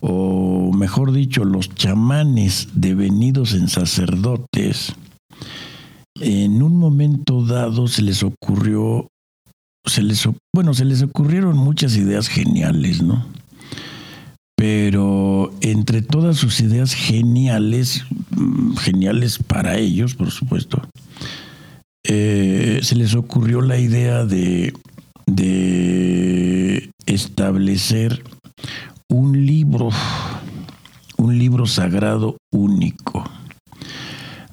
o 0.00 0.72
mejor 0.72 1.12
dicho, 1.12 1.44
los 1.44 1.74
chamanes 1.74 2.68
devenidos 2.74 3.54
en 3.54 3.68
sacerdotes, 3.68 4.94
en 6.20 6.62
un 6.62 6.76
momento 6.76 7.44
dado 7.44 7.88
se 7.88 8.02
les 8.02 8.22
ocurrió, 8.22 9.08
se 9.84 10.02
les, 10.02 10.28
bueno, 10.54 10.74
se 10.74 10.84
les 10.84 11.02
ocurrieron 11.02 11.56
muchas 11.56 11.96
ideas 11.96 12.28
geniales, 12.28 13.02
¿no? 13.02 13.26
Pero 14.56 15.52
entre 15.60 16.02
todas 16.02 16.36
sus 16.36 16.60
ideas 16.60 16.94
geniales, 16.94 18.04
mm, 18.30 18.76
geniales 18.76 19.38
para 19.38 19.78
ellos, 19.78 20.14
por 20.14 20.32
supuesto, 20.32 20.82
eh, 22.10 22.80
se 22.82 22.96
les 22.96 23.14
ocurrió 23.14 23.60
la 23.60 23.78
idea 23.78 24.24
de, 24.24 24.72
de 25.26 26.90
establecer 27.04 28.24
un 29.10 29.44
libro, 29.44 29.90
un 31.18 31.38
libro 31.38 31.66
sagrado 31.66 32.38
único, 32.50 33.24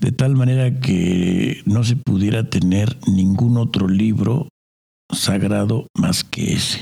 de 0.02 0.12
tal 0.12 0.36
manera 0.36 0.82
que 0.82 1.62
no 1.66 1.86
se 1.86 1.96
pudiera 1.96 2.50
tener 2.50 2.98
ningún 3.08 3.58
otro 3.58 3.88
libro 3.88 4.50
sagrado 5.14 5.88
más 5.98 6.26
que 6.26 6.54
ese. 6.54 6.82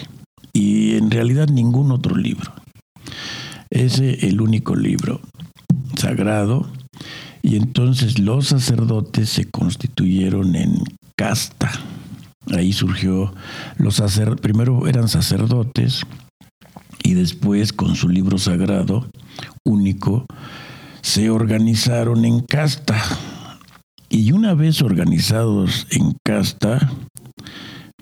Y 0.54 0.96
en 0.96 1.12
realidad 1.12 1.50
ningún 1.50 1.92
otro 1.92 2.16
libro. 2.16 2.52
Ese 3.70 4.28
el 4.28 4.42
único 4.42 4.76
libro 4.76 5.22
sagrado 5.96 6.68
y 7.44 7.58
entonces 7.58 8.20
los 8.20 8.48
sacerdotes 8.48 9.30
se 9.30 9.46
constituyeron 9.52 10.56
en 10.56 10.82
casta. 11.18 11.72
Ahí 12.52 12.72
surgió 12.72 13.34
los 13.78 13.96
sacerdotes, 13.96 14.42
primero 14.42 14.88
eran 14.88 15.10
sacerdotes 15.10 16.04
y 17.04 17.14
después 17.16 17.74
con 17.74 17.96
su 17.96 18.08
libro 18.08 18.38
sagrado 18.38 19.10
único 19.66 20.26
se 21.02 21.30
organizaron 21.30 22.24
en 22.24 22.40
casta. 22.40 23.02
Y 24.10 24.32
una 24.32 24.54
vez 24.54 24.82
organizados 24.82 25.86
en 25.92 26.16
casta, 26.24 26.92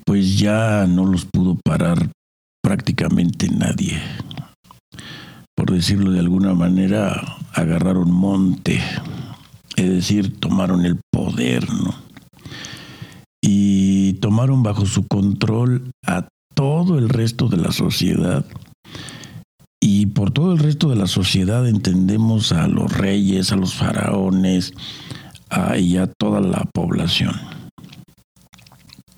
pues 0.06 0.38
ya 0.38 0.86
no 0.88 1.06
los 1.06 1.26
pudo 1.26 1.58
parar 1.64 2.12
prácticamente 2.62 3.50
nadie. 3.50 4.00
Por 5.56 5.72
decirlo 5.72 6.12
de 6.12 6.20
alguna 6.20 6.54
manera, 6.54 7.38
agarraron 7.54 8.12
monte 8.12 8.82
es 9.76 9.90
decir, 9.90 10.40
tomaron 10.40 10.86
el 10.86 11.00
poder, 11.12 11.72
¿no? 11.72 11.96
Y 13.44 14.14
tomaron 14.14 14.64
bajo 14.64 14.86
su 14.86 15.06
control 15.08 15.92
a 16.06 16.28
todo 16.54 16.98
el 16.98 17.10
resto 17.10 17.48
de 17.48 17.58
la 17.58 17.72
sociedad. 17.72 18.46
Y 19.82 20.08
por 20.08 20.32
todo 20.32 20.54
el 20.54 20.60
resto 20.60 20.90
de 20.90 20.96
la 20.96 21.08
sociedad 21.08 21.68
entendemos 21.68 22.52
a 22.52 22.68
los 22.68 22.96
reyes, 22.96 23.52
a 23.52 23.56
los 23.56 23.74
faraones 23.74 24.74
y 25.80 25.98
a 25.98 26.08
toda 26.08 26.40
la 26.40 26.66
población. 26.72 27.34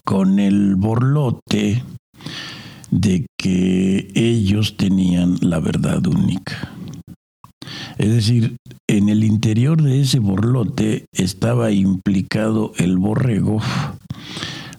Con 0.05 0.39
el 0.39 0.75
borlote 0.75 1.83
de 2.91 3.25
que 3.37 4.09
ellos 4.15 4.77
tenían 4.77 5.37
la 5.41 5.59
verdad 5.59 6.05
única. 6.07 6.71
Es 7.97 8.09
decir, 8.09 8.57
en 8.87 9.09
el 9.09 9.23
interior 9.23 9.81
de 9.81 10.01
ese 10.01 10.19
borlote 10.19 11.05
estaba 11.13 11.71
implicado 11.71 12.73
el 12.77 12.97
borrego, 12.97 13.61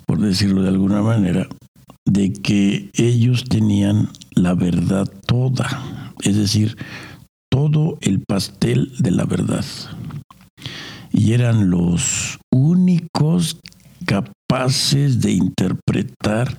por 0.06 0.20
decirlo 0.20 0.62
de 0.62 0.68
alguna 0.68 1.02
manera, 1.02 1.46
de 2.06 2.32
que 2.32 2.90
ellos 2.94 3.44
tenían 3.44 4.10
la 4.34 4.54
verdad 4.54 5.08
toda, 5.26 6.12
es 6.22 6.36
decir, 6.36 6.76
todo 7.50 7.98
el 8.00 8.20
pastel 8.26 8.92
de 8.98 9.10
la 9.10 9.24
verdad. 9.24 9.64
y 11.12 11.32
eran 11.32 11.70
los 11.70 12.40
únicos 12.52 13.60
capaces 14.04 15.20
de 15.20 15.30
interpretar 15.30 16.52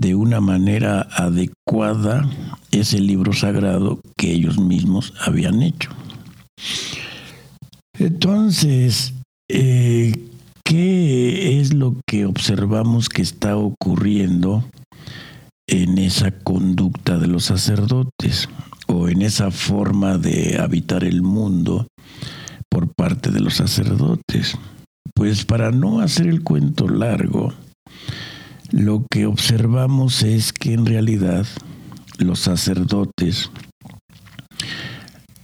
de 0.00 0.14
una 0.14 0.40
manera 0.40 1.08
adecuada 1.12 2.28
ese 2.70 3.00
libro 3.00 3.32
sagrado 3.32 4.00
que 4.16 4.30
ellos 4.30 4.58
mismos 4.58 5.12
habían 5.20 5.62
hecho. 5.62 5.90
Entonces, 7.98 9.14
eh, 9.50 10.14
¿qué 10.64 11.60
es 11.60 11.74
lo 11.74 11.96
que 12.06 12.26
observamos 12.26 13.08
que 13.08 13.22
está 13.22 13.56
ocurriendo 13.56 14.64
en 15.66 15.98
esa 15.98 16.30
conducta 16.30 17.18
de 17.18 17.26
los 17.26 17.46
sacerdotes 17.46 18.48
o 18.86 19.08
en 19.08 19.22
esa 19.22 19.50
forma 19.50 20.16
de 20.16 20.58
habitar 20.60 21.02
el 21.02 21.22
mundo 21.22 21.88
por 22.70 22.92
parte 22.94 23.30
de 23.30 23.40
los 23.40 23.54
sacerdotes? 23.54 24.56
Pues 25.12 25.44
para 25.44 25.72
no 25.72 26.00
hacer 26.00 26.28
el 26.28 26.44
cuento 26.44 26.88
largo, 26.88 27.52
lo 28.70 29.06
que 29.10 29.26
observamos 29.26 30.22
es 30.22 30.52
que 30.52 30.74
en 30.74 30.86
realidad 30.86 31.46
los 32.18 32.40
sacerdotes, 32.40 33.50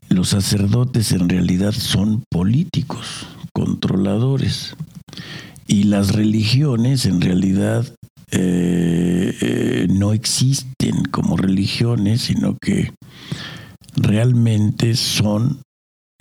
los 0.08 0.28
sacerdotes 0.28 1.12
en 1.12 1.28
realidad 1.28 1.72
son 1.72 2.24
políticos, 2.30 3.26
controladores, 3.54 4.76
y 5.66 5.84
las 5.84 6.14
religiones 6.14 7.06
en 7.06 7.20
realidad 7.20 7.86
eh, 8.30 9.36
eh, 9.40 9.86
no 9.90 10.12
existen 10.12 11.04
como 11.10 11.36
religiones, 11.36 12.22
sino 12.22 12.56
que 12.60 12.92
realmente 13.96 14.96
son 14.96 15.62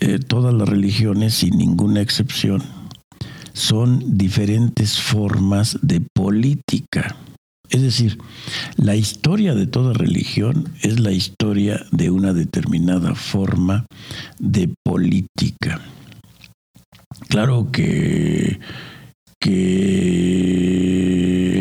eh, 0.00 0.18
todas 0.18 0.54
las 0.54 0.68
religiones 0.68 1.34
sin 1.34 1.58
ninguna 1.58 2.00
excepción 2.00 2.62
son 3.54 4.18
diferentes 4.18 5.00
formas 5.00 5.78
de 5.80 6.02
política. 6.14 7.16
Es 7.70 7.80
decir, 7.80 8.18
la 8.76 8.94
historia 8.94 9.54
de 9.54 9.66
toda 9.66 9.94
religión 9.94 10.68
es 10.82 11.00
la 11.00 11.12
historia 11.12 11.80
de 11.92 12.10
una 12.10 12.34
determinada 12.34 13.14
forma 13.14 13.86
de 14.38 14.74
política. 14.84 15.80
Claro 17.28 17.70
que, 17.72 18.60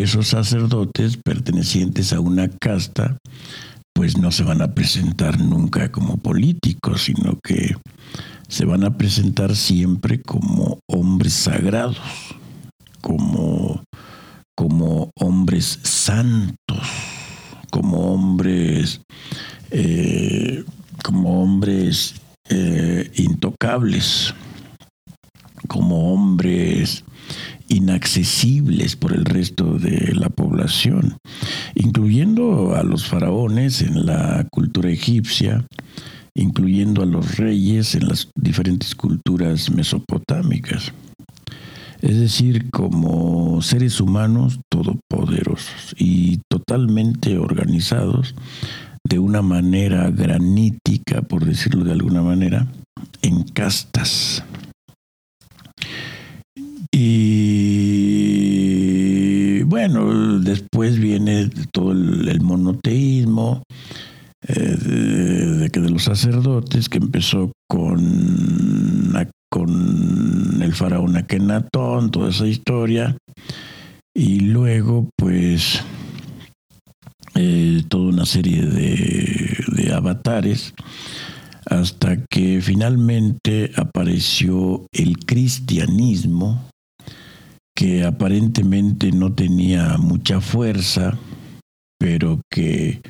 esos 0.03 0.27
sacerdotes 0.27 1.17
pertenecientes 1.17 2.13
a 2.13 2.19
una 2.19 2.49
casta, 2.49 3.17
pues 3.93 4.17
no 4.17 4.31
se 4.31 4.43
van 4.43 4.61
a 4.61 4.73
presentar 4.73 5.39
nunca 5.39 5.91
como 5.91 6.17
políticos, 6.17 7.03
sino 7.03 7.39
que 7.43 7.75
se 8.53 8.65
van 8.65 8.83
a 8.83 8.95
presentar 8.99 9.55
siempre 9.55 10.21
como 10.21 10.77
hombres 10.85 11.33
sagrados, 11.33 11.97
como, 13.01 13.81
como 14.55 15.09
hombres 15.19 15.79
santos, 15.81 16.77
como 17.71 18.13
hombres, 18.13 19.01
eh, 19.71 20.63
como 21.03 21.41
hombres 21.41 22.13
eh, 22.47 23.09
intocables, 23.15 24.35
como 25.67 26.13
hombres 26.13 27.03
inaccesibles 27.69 28.95
por 28.95 29.13
el 29.13 29.25
resto 29.25 29.79
de 29.79 30.13
la 30.13 30.29
población, 30.29 31.17
incluyendo 31.73 32.75
a 32.75 32.83
los 32.83 33.03
faraones 33.07 33.81
en 33.81 34.05
la 34.05 34.45
cultura 34.51 34.91
egipcia, 34.91 35.65
incluyendo 36.35 37.01
a 37.03 37.05
los 37.05 37.37
reyes 37.37 37.95
en 37.95 38.07
las 38.07 38.29
diferentes 38.35 38.95
culturas 38.95 39.69
mesopotámicas. 39.71 40.93
Es 42.01 42.17
decir, 42.19 42.69
como 42.69 43.61
seres 43.61 44.01
humanos 44.01 44.59
todopoderosos 44.69 45.95
y 45.97 46.41
totalmente 46.49 47.37
organizados 47.37 48.35
de 49.07 49.19
una 49.19 49.41
manera 49.41 50.09
granítica, 50.11 51.21
por 51.21 51.45
decirlo 51.45 51.85
de 51.85 51.93
alguna 51.93 52.21
manera, 52.21 52.67
en 53.21 53.43
castas. 53.43 54.43
Y 56.91 57.83
bueno, 59.63 60.39
después 60.39 60.99
viene 60.99 61.49
todo 61.71 61.91
el, 61.91 62.39
monoteísmo, 62.41 63.63
eh, 64.47 64.53
de, 64.53 65.69
que 65.69 65.79
de 65.79 65.89
los 65.89 66.03
sacerdotes, 66.03 66.89
que 66.89 66.97
empezó 66.97 67.51
con, 67.69 69.13
con 69.49 70.61
el 70.61 70.73
faraón 70.73 71.15
Akenatón, 71.15 72.11
toda 72.11 72.29
esa 72.29 72.47
historia, 72.47 73.15
y 74.13 74.41
luego 74.41 75.09
pues 75.17 75.81
eh, 77.35 77.83
toda 77.87 78.09
una 78.09 78.25
serie 78.25 78.65
de, 78.65 79.57
de 79.75 79.93
avatares, 79.93 80.73
hasta 81.65 82.25
que 82.25 82.61
finalmente 82.61 83.71
apareció 83.75 84.85
el 84.91 85.17
cristianismo, 85.19 86.69
que 87.75 88.03
aparentemente 88.03 89.11
no 89.11 89.33
tenía 89.33 89.97
mucha 89.97 90.41
fuerza, 90.41 91.17
pero 91.97 92.41
que 92.51 93.01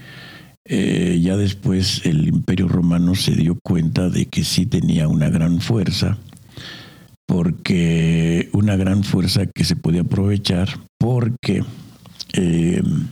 eh, 0.66 1.20
ya 1.22 1.36
después 1.36 2.06
el 2.06 2.28
imperio 2.28 2.68
romano 2.68 3.16
se 3.16 3.32
dio 3.32 3.58
cuenta 3.64 4.10
de 4.10 4.28
que 4.28 4.44
sí 4.44 4.66
tenía 4.66 5.08
una 5.08 5.30
gran 5.30 5.60
fuerza, 5.60 6.18
porque 7.28 8.50
una 8.54 8.76
gran 8.76 9.04
fuerza 9.04 9.46
que 9.46 9.66
se 9.66 9.76
podía 9.76 10.02
aprovechar 10.02 10.70
porque, 11.00 11.64
em, 12.34 13.08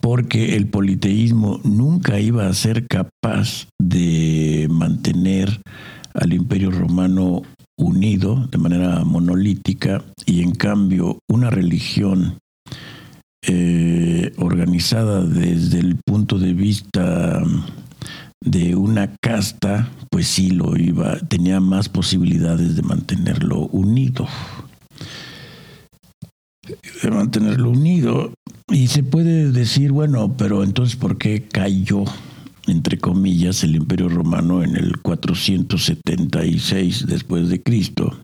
porque 0.00 0.56
el 0.56 0.66
politeísmo 0.68 1.60
nunca 1.64 2.20
iba 2.20 2.46
a 2.46 2.54
ser 2.54 2.86
capaz 2.86 3.68
de 3.80 4.66
mantener 4.70 5.60
al 6.14 6.32
imperio 6.32 6.70
romano 6.70 7.42
unido 7.78 8.46
de 8.50 8.58
manera 8.58 9.04
monolítica 9.04 10.04
y 10.26 10.42
en 10.42 10.52
cambio 10.52 11.20
una 11.28 11.48
religión 11.48 12.38
eh, 13.46 14.32
organizada 14.38 15.24
desde 15.24 15.78
el 15.78 15.96
punto 16.04 16.38
de 16.38 16.52
vista 16.52 17.42
de 18.40 18.74
una 18.74 19.14
casta, 19.20 19.90
pues 20.10 20.28
sí 20.28 20.50
lo 20.50 20.76
iba, 20.76 21.18
tenía 21.20 21.60
más 21.60 21.88
posibilidades 21.88 22.76
de 22.76 22.82
mantenerlo 22.82 23.66
unido. 23.66 24.26
De 27.02 27.10
mantenerlo 27.10 27.70
unido. 27.70 28.32
Y 28.70 28.88
se 28.88 29.02
puede 29.02 29.50
decir, 29.52 29.92
bueno, 29.92 30.34
pero 30.36 30.62
entonces, 30.62 30.96
¿por 30.96 31.16
qué 31.16 31.48
cayó, 31.48 32.04
entre 32.66 32.98
comillas, 32.98 33.64
el 33.64 33.76
Imperio 33.76 34.08
Romano 34.08 34.62
en 34.62 34.76
el 34.76 34.98
476 34.98 37.06
después 37.06 37.48
de 37.48 37.62
Cristo? 37.62 38.18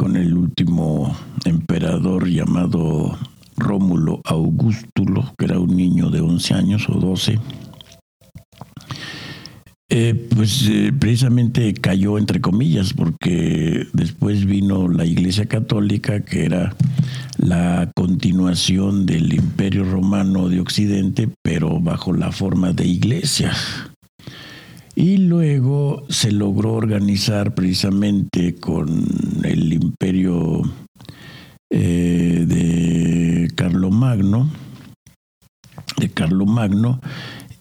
con 0.00 0.16
el 0.16 0.34
último 0.34 1.14
emperador 1.44 2.26
llamado 2.26 3.18
Rómulo 3.60 4.20
Augustulo, 4.24 5.32
que 5.38 5.44
era 5.44 5.60
un 5.60 5.76
niño 5.76 6.10
de 6.10 6.20
11 6.20 6.54
años 6.54 6.88
o 6.88 6.94
12, 6.94 7.38
eh, 9.92 10.14
pues 10.36 10.68
eh, 10.68 10.92
precisamente 10.96 11.74
cayó 11.74 12.16
entre 12.16 12.40
comillas, 12.40 12.92
porque 12.92 13.86
después 13.92 14.46
vino 14.46 14.88
la 14.88 15.04
Iglesia 15.04 15.46
Católica, 15.46 16.20
que 16.20 16.44
era 16.44 16.76
la 17.38 17.90
continuación 17.96 19.04
del 19.04 19.32
Imperio 19.32 19.84
Romano 19.84 20.48
de 20.48 20.60
Occidente, 20.60 21.28
pero 21.42 21.80
bajo 21.80 22.12
la 22.12 22.30
forma 22.30 22.72
de 22.72 22.86
iglesia. 22.86 23.52
Y 24.94 25.18
luego 25.18 26.04
se 26.08 26.30
logró 26.30 26.74
organizar 26.74 27.54
precisamente 27.54 28.54
con 28.56 29.06
el 29.42 29.72
Imperio 29.72 30.62
eh, 31.70 32.44
de 32.46 33.19
Carlomagno, 33.54 34.50
de 35.96 36.10
Carlomagno, 36.10 37.00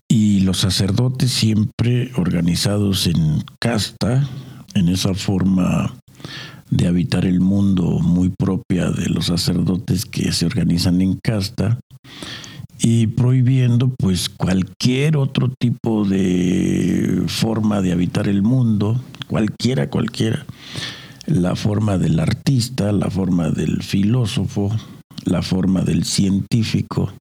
y 0.08 0.42
los 0.42 0.58
sacerdotes 0.58 1.32
siempre 1.32 2.12
organizados 2.16 3.08
en 3.08 3.44
casta, 3.60 4.28
en 4.74 4.90
esa 4.90 5.14
forma 5.14 5.94
de 6.70 6.88
habitar 6.88 7.26
el 7.26 7.40
mundo 7.40 8.00
muy 8.00 8.30
propia 8.30 8.90
de 8.90 9.10
los 9.10 9.28
sacerdotes 9.28 10.06
que 10.06 10.32
se 10.32 10.46
organizan 10.46 11.02
en 11.02 11.20
casta 11.24 11.80
y 12.82 13.08
prohibiendo 13.08 13.94
pues 13.98 14.30
cualquier 14.30 15.18
otro 15.18 15.50
tipo 15.60 16.06
de 16.06 17.24
forma 17.28 17.82
de 17.82 17.92
habitar 17.92 18.28
el 18.28 18.42
mundo, 18.42 19.00
cualquiera, 19.28 19.90
cualquiera. 19.90 20.46
La 21.26 21.56
forma 21.56 21.98
del 21.98 22.20
artista, 22.20 22.92
la 22.92 23.10
forma 23.10 23.50
del 23.50 23.84
filósofo, 23.84 24.72
la 25.26 25.42
forma 25.42 25.82
del 25.82 26.04
científico, 26.04 27.12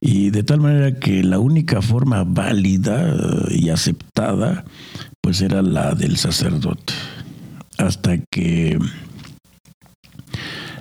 y 0.00 0.30
de 0.30 0.42
tal 0.42 0.60
manera 0.60 0.98
que 0.98 1.24
la 1.24 1.38
única 1.38 1.80
forma 1.80 2.24
válida 2.24 3.14
y 3.50 3.70
aceptada 3.70 4.64
pues 5.22 5.40
era 5.40 5.62
la 5.62 5.94
del 5.94 6.18
sacerdote. 6.18 6.92
hasta 7.78 8.18
que 8.30 8.78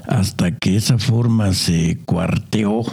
hasta 0.07 0.57
que 0.57 0.75
esa 0.75 0.97
forma 0.97 1.53
se 1.53 1.99
cuarteó, 2.05 2.83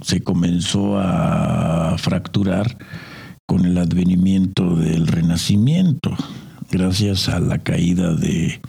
se 0.00 0.20
comenzó 0.20 0.98
a 0.98 1.96
fracturar 1.98 2.78
con 3.46 3.64
el 3.64 3.76
advenimiento 3.76 4.76
del 4.76 5.08
Renacimiento, 5.08 6.16
gracias 6.70 7.28
a 7.28 7.40
la 7.40 7.58
caída 7.58 8.14
de, 8.14 8.60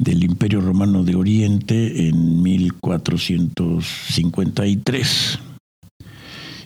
del 0.00 0.24
Imperio 0.24 0.60
Romano 0.62 1.04
de 1.04 1.14
Oriente 1.14 2.08
en 2.08 2.42
1453. 2.42 5.38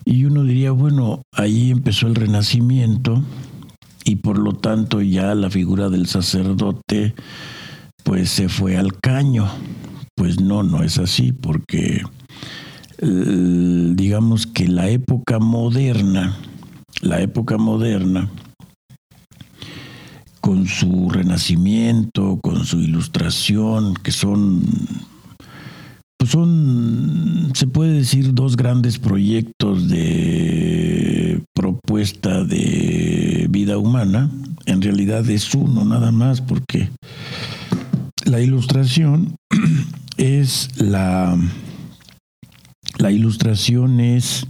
Y 0.04 0.24
uno 0.24 0.44
diría, 0.44 0.70
bueno, 0.70 1.22
ahí 1.32 1.72
empezó 1.72 2.06
el 2.06 2.14
Renacimiento 2.14 3.24
y 4.04 4.14
por 4.16 4.38
lo 4.38 4.52
tanto 4.52 5.02
ya 5.02 5.34
la 5.34 5.50
figura 5.50 5.88
del 5.88 6.06
sacerdote 6.06 7.14
pues 8.04 8.30
se 8.30 8.48
fue 8.48 8.76
al 8.76 9.00
caño. 9.00 9.48
Pues 10.14 10.40
no, 10.40 10.62
no 10.62 10.84
es 10.84 10.98
así, 10.98 11.32
porque 11.32 12.02
digamos 13.00 14.46
que 14.46 14.68
la 14.68 14.88
época 14.90 15.40
moderna, 15.40 16.36
la 17.00 17.20
época 17.20 17.58
moderna, 17.58 18.30
con 20.44 20.66
su 20.66 21.08
renacimiento, 21.08 22.38
con 22.42 22.66
su 22.66 22.78
ilustración, 22.78 23.94
que 23.94 24.12
son, 24.12 24.60
pues 26.18 26.32
son, 26.32 27.50
se 27.54 27.66
puede 27.66 27.92
decir, 27.94 28.34
dos 28.34 28.54
grandes 28.54 28.98
proyectos 28.98 29.88
de 29.88 31.42
propuesta 31.54 32.44
de 32.44 33.46
vida 33.48 33.78
humana, 33.78 34.30
en 34.66 34.82
realidad 34.82 35.26
es 35.30 35.54
uno 35.54 35.82
nada 35.86 36.12
más, 36.12 36.42
porque 36.42 36.90
la 38.26 38.42
ilustración 38.42 39.36
es 40.18 40.68
la, 40.78 41.38
la 42.98 43.10
ilustración 43.10 43.98
es, 43.98 44.46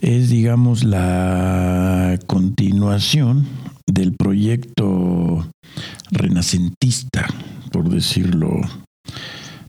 es, 0.00 0.30
digamos, 0.30 0.84
la 0.84 2.18
continuación 2.26 3.46
del 3.92 4.14
proyecto 4.14 5.46
renacentista, 6.10 7.26
por 7.72 7.88
decirlo, 7.88 8.60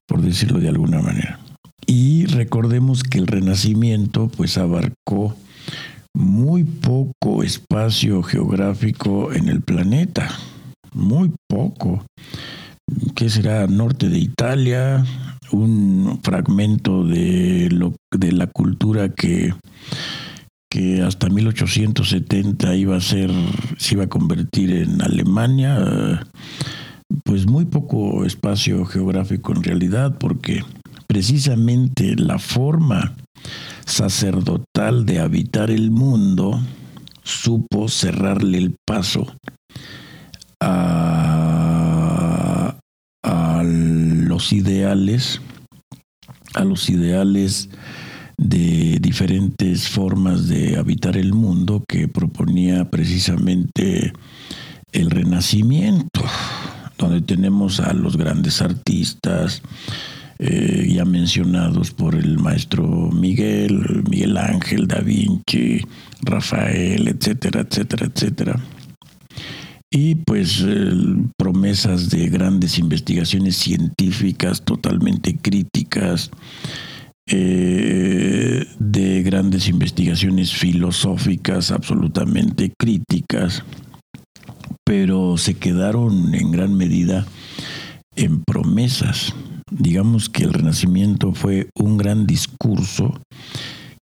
por 0.07 0.22
decirlo 0.22 0.59
de 0.59 0.69
alguna 0.69 1.01
manera. 1.01 1.39
Y 1.88 2.26
recordemos 2.26 3.03
que 3.03 3.17
el 3.17 3.28
renacimiento 3.28 4.30
pues 4.30 4.57
abarcó 4.57 5.36
muy 6.13 6.63
poco 6.63 7.43
espacio 7.43 8.22
geográfico 8.24 9.34
en 9.34 9.47
el 9.47 9.61
planeta, 9.61 10.30
muy 10.93 11.32
poco. 11.49 12.05
¿Qué 13.15 13.30
será? 13.30 13.67
Norte 13.67 14.09
de 14.09 14.19
Italia, 14.19 15.05
un 15.51 16.19
fragmento 16.24 17.05
de, 17.05 17.69
lo, 17.72 17.93
de 18.11 18.32
la 18.32 18.47
cultura 18.47 19.09
que, 19.09 19.53
que 20.72 21.01
hasta 21.01 21.28
1870 21.28 22.76
iba 22.76 22.95
a 22.95 23.01
ser, 23.01 23.30
se 23.78 23.95
iba 23.95 24.05
a 24.05 24.09
convertir 24.09 24.72
en 24.72 25.01
Alemania, 25.01 26.26
pues 27.26 27.45
muy 27.45 27.65
poco 27.65 28.24
espacio 28.24 28.86
geográfico 28.86 29.51
en 29.51 29.63
realidad, 29.63 30.17
porque 30.17 30.63
precisamente 31.07 32.15
la 32.15 32.39
forma 32.39 33.17
sacerdotal 33.86 35.05
de 35.05 35.19
habitar 35.19 35.72
el 35.72 35.91
mundo 35.91 36.61
supo 37.22 37.89
cerrarle 37.89 38.57
el 38.57 38.76
paso 38.88 39.28
a, 40.61 41.17
los 43.63 44.53
ideales, 44.53 45.41
a 46.53 46.63
los 46.63 46.89
ideales 46.89 47.69
de 48.42 48.98
diferentes 49.00 49.88
formas 49.88 50.48
de 50.48 50.76
habitar 50.76 51.16
el 51.16 51.32
mundo 51.32 51.84
que 51.88 52.08
proponía 52.08 52.89
precisamente 52.89 54.14
el 54.92 55.12
Renacimiento, 55.12 56.24
donde 56.98 57.22
tenemos 57.22 57.80
a 57.80 57.94
los 57.94 58.18
grandes 58.18 58.64
artistas, 58.64 59.62
eh, 60.39 60.92
ya 60.92 61.06
mencionados 61.06 61.92
por 61.92 62.16
el 62.16 62.39
maestro 62.39 63.12
Miguel, 63.12 64.04
Miguel 64.10 64.36
Ángel, 64.38 64.88
Da 64.88 65.02
Vinci, 65.02 65.82
Rafael, 66.24 67.08
etcétera, 67.10 67.62
etcétera, 67.62 68.08
etcétera. 68.08 68.60
Y 69.92 70.16
pues 70.16 70.66
promesas 71.38 72.10
de 72.10 72.28
grandes 72.30 72.80
investigaciones 72.80 73.58
científicas 73.58 74.64
totalmente 74.64 75.38
críticas, 75.38 76.32
eh, 77.34 78.65
de 78.77 79.23
grandes 79.23 79.69
investigaciones 79.69 80.53
filosóficas 80.53 81.71
absolutamente 81.71 82.73
críticas, 82.77 83.63
pero 84.86 85.38
se 85.38 85.53
quedaron 85.53 86.36
en 86.36 86.51
gran 86.51 86.75
medida 86.75 87.25
en 88.17 88.43
promesas. 88.43 89.34
Digamos 89.71 90.27
que 90.27 90.43
el 90.43 90.51
Renacimiento 90.51 91.34
fue 91.34 91.69
un 91.75 91.95
gran 91.95 92.27
discurso 92.27 93.21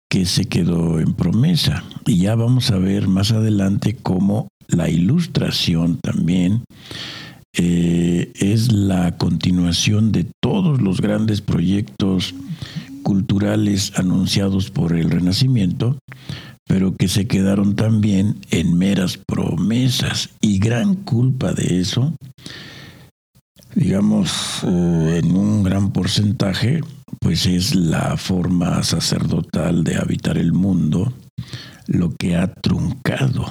que 0.09 0.25
se 0.25 0.45
quedó 0.45 1.01
en 1.01 1.15
promesa. 1.15 1.83
Y 2.07 2.19
ya 2.19 2.37
vamos 2.37 2.71
a 2.71 2.79
ver 2.79 3.09
más 3.09 3.33
adelante 3.33 3.97
cómo 4.01 4.47
la 4.69 4.89
ilustración 4.89 5.99
también 6.01 6.63
eh, 7.59 8.33
es 8.35 8.71
la 8.71 9.17
continuación 9.17 10.13
de 10.13 10.27
todos 10.43 10.81
los 10.81 11.01
grandes 11.01 11.41
proyectos 11.41 12.35
culturales 13.07 13.93
anunciados 13.95 14.73
por 14.73 14.97
el 14.97 15.09
Renacimiento, 15.09 15.97
pero 16.67 16.97
que 16.97 17.07
se 17.07 17.29
quedaron 17.29 17.77
también 17.77 18.41
en 18.51 18.77
meras 18.77 19.17
promesas. 19.17 20.31
Y 20.41 20.59
gran 20.59 20.97
culpa 20.97 21.53
de 21.53 21.79
eso 21.79 22.13
digamos, 23.77 24.65
eh, 24.65 25.21
en 25.23 25.37
un 25.37 25.63
gran 25.63 25.93
porcentaje, 25.93 26.81
pues 27.21 27.47
es 27.47 27.75
la 27.75 28.17
forma 28.17 28.83
sacerdotal 28.83 29.85
de 29.85 29.97
habitar 29.97 30.39
el 30.39 30.53
mundo 30.53 31.13
lo 31.87 32.15
que 32.19 32.37
ha 32.37 32.53
truncado. 32.53 33.47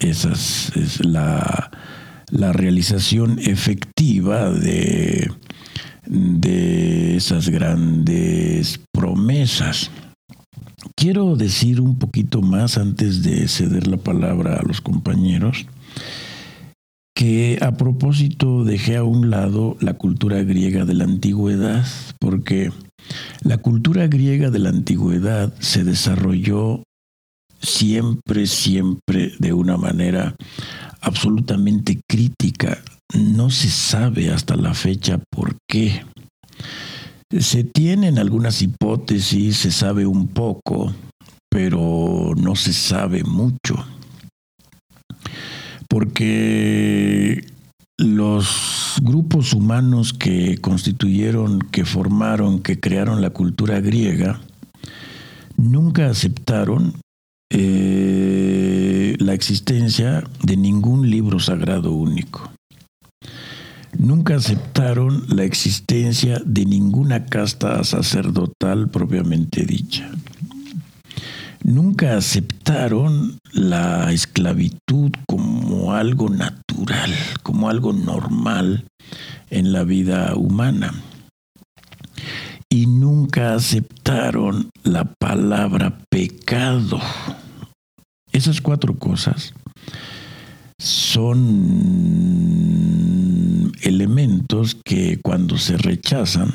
Esa 0.00 0.32
es, 0.32 1.04
la, 1.04 1.70
realización 2.30 3.38
efectiva 3.38 4.50
de, 4.50 5.30
de 6.06 7.16
esas 7.16 7.48
grandes 7.48 8.80
promesas. 8.92 9.90
Quiero 10.96 11.36
decir 11.36 11.80
un 11.80 11.98
poquito 11.98 12.42
más 12.42 12.78
antes 12.78 13.22
de 13.22 13.48
ceder 13.48 13.86
la 13.86 13.96
palabra 13.96 14.56
a 14.56 14.62
los 14.62 14.80
compañeros 14.80 15.66
que 17.14 17.58
a 17.60 17.72
propósito 17.72 18.64
dejé 18.64 18.96
a 18.96 19.04
un 19.04 19.28
lado 19.28 19.76
la 19.80 19.94
cultura 19.94 20.42
griega 20.42 20.86
de 20.86 20.94
la 20.94 21.04
antigüedad, 21.04 21.84
porque 22.18 22.72
la 23.42 23.58
cultura 23.58 24.06
griega 24.06 24.50
de 24.50 24.58
la 24.58 24.70
antigüedad 24.70 25.52
se 25.58 25.84
desarrolló 25.84 26.82
siempre, 27.60 28.46
siempre 28.46 29.32
de 29.38 29.52
una 29.52 29.76
manera 29.76 30.34
absolutamente 31.02 32.00
crítica. 32.08 32.78
No 33.14 33.50
se 33.50 33.68
sabe 33.70 34.30
hasta 34.30 34.56
la 34.56 34.74
fecha 34.74 35.20
por 35.30 35.56
qué. 35.68 36.04
Se 37.38 37.64
tienen 37.64 38.18
algunas 38.18 38.62
hipótesis, 38.62 39.56
se 39.56 39.70
sabe 39.70 40.06
un 40.06 40.28
poco, 40.28 40.92
pero 41.48 42.34
no 42.36 42.56
se 42.56 42.72
sabe 42.72 43.24
mucho 43.24 43.84
porque 45.90 47.44
los 47.98 48.94
grupos 49.02 49.52
humanos 49.52 50.12
que 50.12 50.56
constituyeron, 50.58 51.58
que 51.58 51.84
formaron, 51.84 52.60
que 52.62 52.78
crearon 52.78 53.20
la 53.20 53.30
cultura 53.30 53.80
griega, 53.80 54.40
nunca 55.56 56.08
aceptaron 56.08 56.94
eh, 57.52 59.16
la 59.18 59.34
existencia 59.34 60.22
de 60.42 60.56
ningún 60.56 61.10
libro 61.10 61.40
sagrado 61.40 61.92
único. 61.92 62.52
Nunca 64.00 64.36
aceptaron 64.36 65.24
la 65.28 65.44
existencia 65.44 66.40
de 66.44 66.64
ninguna 66.64 67.26
casta 67.26 67.84
sacerdotal 67.84 68.88
propiamente 68.88 69.66
dicha 69.66 70.10
nunca 71.62 72.16
aceptaron 72.16 73.38
la 73.52 74.12
esclavitud 74.12 75.12
como 75.26 75.92
algo 75.92 76.28
natural, 76.28 77.12
como 77.42 77.68
algo 77.68 77.92
normal 77.92 78.86
en 79.50 79.72
la 79.72 79.84
vida 79.84 80.34
humana. 80.36 80.92
Y 82.68 82.86
nunca 82.86 83.54
aceptaron 83.54 84.70
la 84.84 85.04
palabra 85.04 85.98
pecado. 86.08 87.00
Esas 88.32 88.60
cuatro 88.60 88.96
cosas 88.96 89.52
son 90.78 91.50
elementos 93.82 94.76
que 94.84 95.18
cuando 95.22 95.58
se 95.58 95.76
rechazan, 95.76 96.52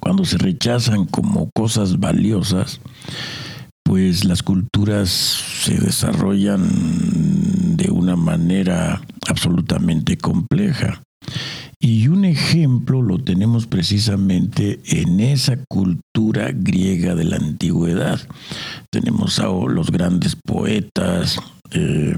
cuando 0.00 0.24
se 0.24 0.38
rechazan 0.38 1.06
como 1.06 1.50
cosas 1.54 1.98
valiosas, 1.98 2.80
pues 3.84 4.24
las 4.24 4.42
culturas 4.42 5.08
se 5.10 5.78
desarrollan 5.78 7.76
de 7.76 7.90
una 7.90 8.16
manera 8.16 9.02
absolutamente 9.28 10.16
compleja. 10.16 11.02
Y 11.78 12.08
un 12.08 12.24
ejemplo 12.24 13.02
lo 13.02 13.18
tenemos 13.18 13.66
precisamente 13.66 14.80
en 14.86 15.20
esa 15.20 15.58
cultura 15.68 16.50
griega 16.52 17.14
de 17.14 17.24
la 17.24 17.36
antigüedad. 17.36 18.20
Tenemos 18.90 19.38
a 19.38 19.48
los 19.48 19.90
grandes 19.90 20.34
poetas, 20.34 21.38
eh, 21.72 22.16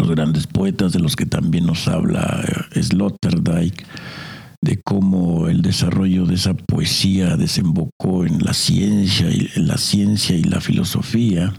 los 0.00 0.10
grandes 0.10 0.46
poetas 0.46 0.92
de 0.92 0.98
los 0.98 1.14
que 1.14 1.26
también 1.26 1.66
nos 1.66 1.86
habla 1.86 2.42
eh, 2.74 2.82
Sloterdijk, 2.82 3.86
de 4.62 4.80
cómo 4.82 5.48
el 5.48 5.60
desarrollo 5.60 6.24
de 6.24 6.36
esa 6.36 6.54
poesía 6.54 7.36
desembocó 7.36 8.24
en 8.24 8.42
la 8.42 8.54
ciencia 8.54 9.30
y, 9.30 9.50
en 9.54 9.68
la 9.68 9.76
ciencia 9.76 10.36
y 10.36 10.44
la 10.44 10.60
filosofía. 10.60 11.52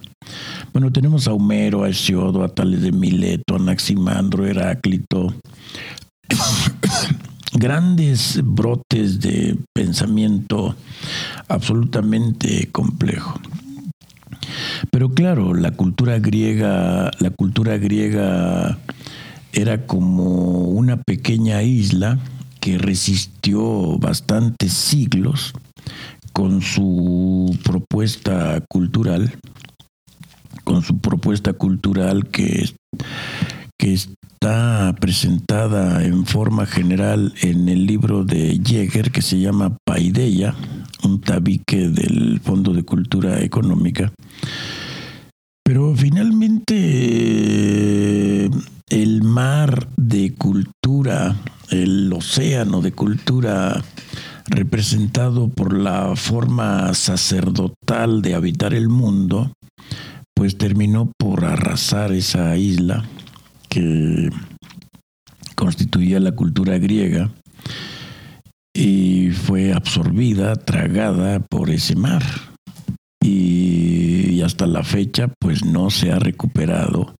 Bueno, 0.73 0.91
tenemos 0.91 1.27
a 1.27 1.33
Homero, 1.33 1.83
a 1.83 1.89
Hesiodo, 1.89 2.43
a 2.43 2.49
Tales 2.49 2.81
de 2.81 2.91
Mileto, 2.91 3.53
a 3.53 3.57
Anaximandro, 3.57 4.45
Heráclito, 4.47 5.33
grandes 7.53 8.39
brotes 8.43 9.19
de 9.19 9.55
pensamiento 9.73 10.75
absolutamente 11.47 12.69
complejo. 12.71 13.39
Pero 14.91 15.09
claro, 15.09 15.53
la 15.53 15.71
cultura 15.71 16.19
griega, 16.19 17.11
la 17.19 17.29
cultura 17.29 17.77
griega 17.77 18.77
era 19.53 19.85
como 19.85 20.69
una 20.69 20.97
pequeña 20.97 21.61
isla 21.63 22.19
que 22.59 22.77
resistió 22.77 23.97
bastantes 23.97 24.73
siglos 24.73 25.53
con 26.33 26.61
su 26.61 27.57
propuesta 27.63 28.63
cultural, 28.69 29.33
con 30.63 30.83
su 30.83 30.99
propuesta 30.99 31.53
cultural 31.53 32.27
que, 32.27 32.69
que 33.77 33.93
está 33.93 34.95
presentada 34.99 36.03
en 36.05 36.25
forma 36.25 36.65
general 36.65 37.33
en 37.41 37.67
el 37.67 37.85
libro 37.85 38.23
de 38.23 38.59
Jäger 38.63 39.11
que 39.11 39.21
se 39.21 39.39
llama 39.39 39.77
Paideia, 39.85 40.55
un 41.03 41.21
tabique 41.21 41.89
del 41.89 42.39
Fondo 42.41 42.73
de 42.73 42.83
Cultura 42.83 43.41
Económica. 43.41 44.11
Pero 45.63 45.95
finalmente 45.95 46.75
el 48.89 49.23
mar 49.23 49.87
de 49.95 50.33
cultura, 50.33 51.35
el 51.69 52.11
océano 52.11 52.81
de 52.81 52.91
cultura 52.91 53.81
representado 54.47 55.47
por 55.49 55.73
la 55.77 56.15
forma 56.15 56.93
sacerdotal 56.93 58.21
de 58.21 58.35
habitar 58.35 58.73
el 58.73 58.89
mundo, 58.89 59.53
pues 60.35 60.57
terminó 60.57 61.11
por 61.17 61.45
arrasar 61.45 62.11
esa 62.11 62.57
isla 62.57 63.05
que 63.69 64.29
constituía 65.55 66.19
la 66.19 66.33
cultura 66.33 66.77
griega 66.79 67.31
y 68.73 69.31
fue 69.31 69.73
absorbida, 69.73 70.55
tragada 70.55 71.39
por 71.39 71.69
ese 71.69 71.95
mar. 71.95 72.23
Y, 73.23 74.41
hasta 74.41 74.65
la 74.65 74.83
fecha 74.83 75.31
pues 75.39 75.63
no 75.63 75.91
se 75.91 76.11
ha 76.11 76.17
recuperado, 76.17 77.13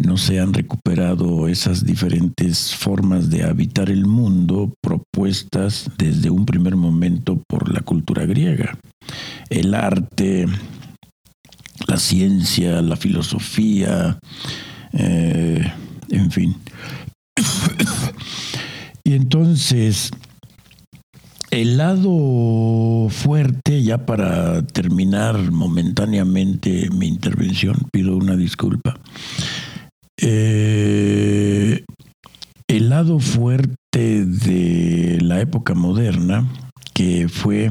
no 0.00 0.16
se 0.16 0.40
han 0.40 0.52
recuperado 0.52 1.46
esas 1.46 1.84
diferentes 1.84 2.74
formas 2.74 3.30
de 3.30 3.44
habitar 3.44 3.88
el 3.88 4.04
mundo 4.04 4.74
propuestas 4.82 5.88
desde 5.96 6.30
un 6.30 6.44
primer 6.44 6.74
momento 6.74 7.40
por 7.48 7.72
la 7.72 7.82
cultura 7.82 8.26
griega. 8.26 8.76
El 9.48 9.74
arte, 9.74 10.46
la 11.86 11.98
ciencia, 11.98 12.82
la 12.82 12.96
filosofía, 12.96 14.18
eh, 14.92 15.72
en 16.10 16.30
fin. 16.32 16.56
y 19.04 19.12
entonces, 19.14 20.10
el 21.54 21.76
lado 21.76 23.08
fuerte, 23.10 23.82
ya 23.82 24.06
para 24.06 24.66
terminar 24.66 25.52
momentáneamente 25.52 26.90
mi 26.90 27.06
intervención, 27.06 27.76
pido 27.92 28.16
una 28.16 28.36
disculpa. 28.36 28.98
Eh, 30.20 31.84
el 32.66 32.88
lado 32.88 33.20
fuerte 33.20 34.24
de 34.24 35.18
la 35.20 35.40
época 35.40 35.74
moderna, 35.74 36.48
que 36.92 37.28
fue 37.28 37.70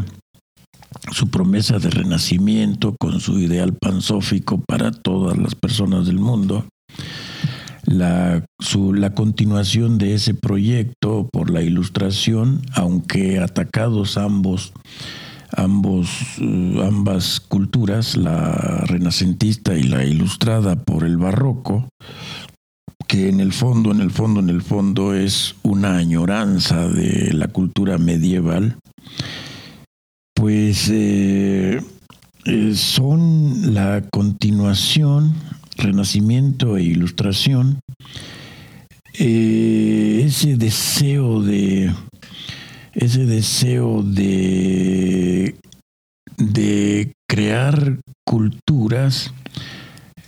su 1.11 1.29
promesa 1.29 1.77
de 1.79 1.89
renacimiento 1.89 2.95
con 2.97 3.19
su 3.19 3.39
ideal 3.39 3.73
pansófico 3.73 4.61
para 4.65 4.91
todas 4.91 5.37
las 5.37 5.55
personas 5.55 6.05
del 6.05 6.19
mundo, 6.19 6.65
la, 7.83 8.45
la 8.93 9.13
continuación 9.13 9.97
de 9.97 10.13
ese 10.13 10.33
proyecto 10.33 11.29
por 11.31 11.49
la 11.49 11.61
ilustración, 11.61 12.61
aunque 12.73 13.39
atacados 13.39 14.17
ambos, 14.17 14.73
ambos, 15.55 16.09
eh, 16.39 16.83
ambas 16.85 17.39
culturas, 17.39 18.15
la 18.15 18.83
renacentista 18.85 19.75
y 19.75 19.83
la 19.83 20.05
ilustrada 20.05 20.75
por 20.75 21.03
el 21.03 21.17
barroco, 21.17 21.89
que 23.07 23.29
en 23.29 23.39
el 23.39 23.53
fondo, 23.53 23.91
en 23.91 24.01
el 24.01 24.11
fondo, 24.11 24.39
en 24.39 24.49
el 24.49 24.61
fondo 24.61 25.13
es 25.13 25.55
una 25.61 25.97
añoranza 25.97 26.87
de 26.87 27.33
la 27.33 27.49
cultura 27.49 27.97
medieval, 27.97 28.77
pues 30.33 30.89
eh, 30.91 31.81
eh, 32.45 32.75
son 32.75 33.73
la 33.73 34.01
continuación 34.09 35.33
Renacimiento 35.77 36.77
e 36.77 36.83
Ilustración, 36.83 37.79
eh, 39.19 40.23
ese 40.25 40.57
deseo 40.57 41.41
de 41.41 41.91
ese 42.93 43.25
deseo 43.25 44.03
de, 44.03 45.55
de 46.37 47.13
crear 47.27 47.99
culturas, 48.25 49.33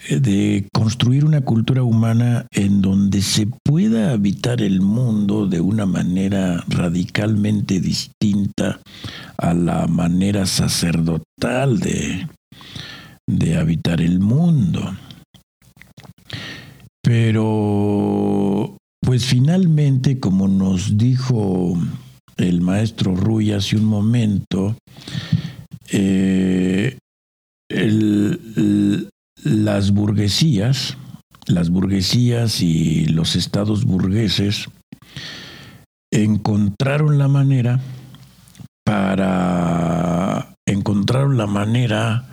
de 0.09 0.67
construir 0.73 1.25
una 1.25 1.41
cultura 1.41 1.83
humana 1.83 2.47
en 2.51 2.81
donde 2.81 3.21
se 3.21 3.47
pueda 3.63 4.11
habitar 4.11 4.61
el 4.61 4.81
mundo 4.81 5.47
de 5.47 5.61
una 5.61 5.85
manera 5.85 6.63
radicalmente 6.67 7.79
distinta 7.79 8.79
a 9.37 9.53
la 9.53 9.87
manera 9.87 10.45
sacerdotal 10.45 11.79
de, 11.79 12.27
de 13.27 13.57
habitar 13.57 14.01
el 14.01 14.19
mundo. 14.19 14.95
Pero, 17.05 18.77
pues 18.99 19.25
finalmente, 19.25 20.19
como 20.19 20.47
nos 20.47 20.97
dijo 20.97 21.77
el 22.35 22.61
maestro 22.61 23.15
Ruy 23.15 23.51
hace 23.51 23.75
un 23.77 23.85
momento, 23.85 24.75
eh, 25.91 26.97
las 29.43 29.91
burguesías, 29.91 30.97
las 31.45 31.69
burguesías 31.69 32.61
y 32.61 33.05
los 33.05 33.35
estados 33.35 33.85
burgueses 33.85 34.65
encontraron 36.11 37.19
la 37.19 37.27
manera 37.27 37.79
para 38.83 40.55
encontraron 40.67 41.37
la 41.37 41.45
manera 41.45 42.25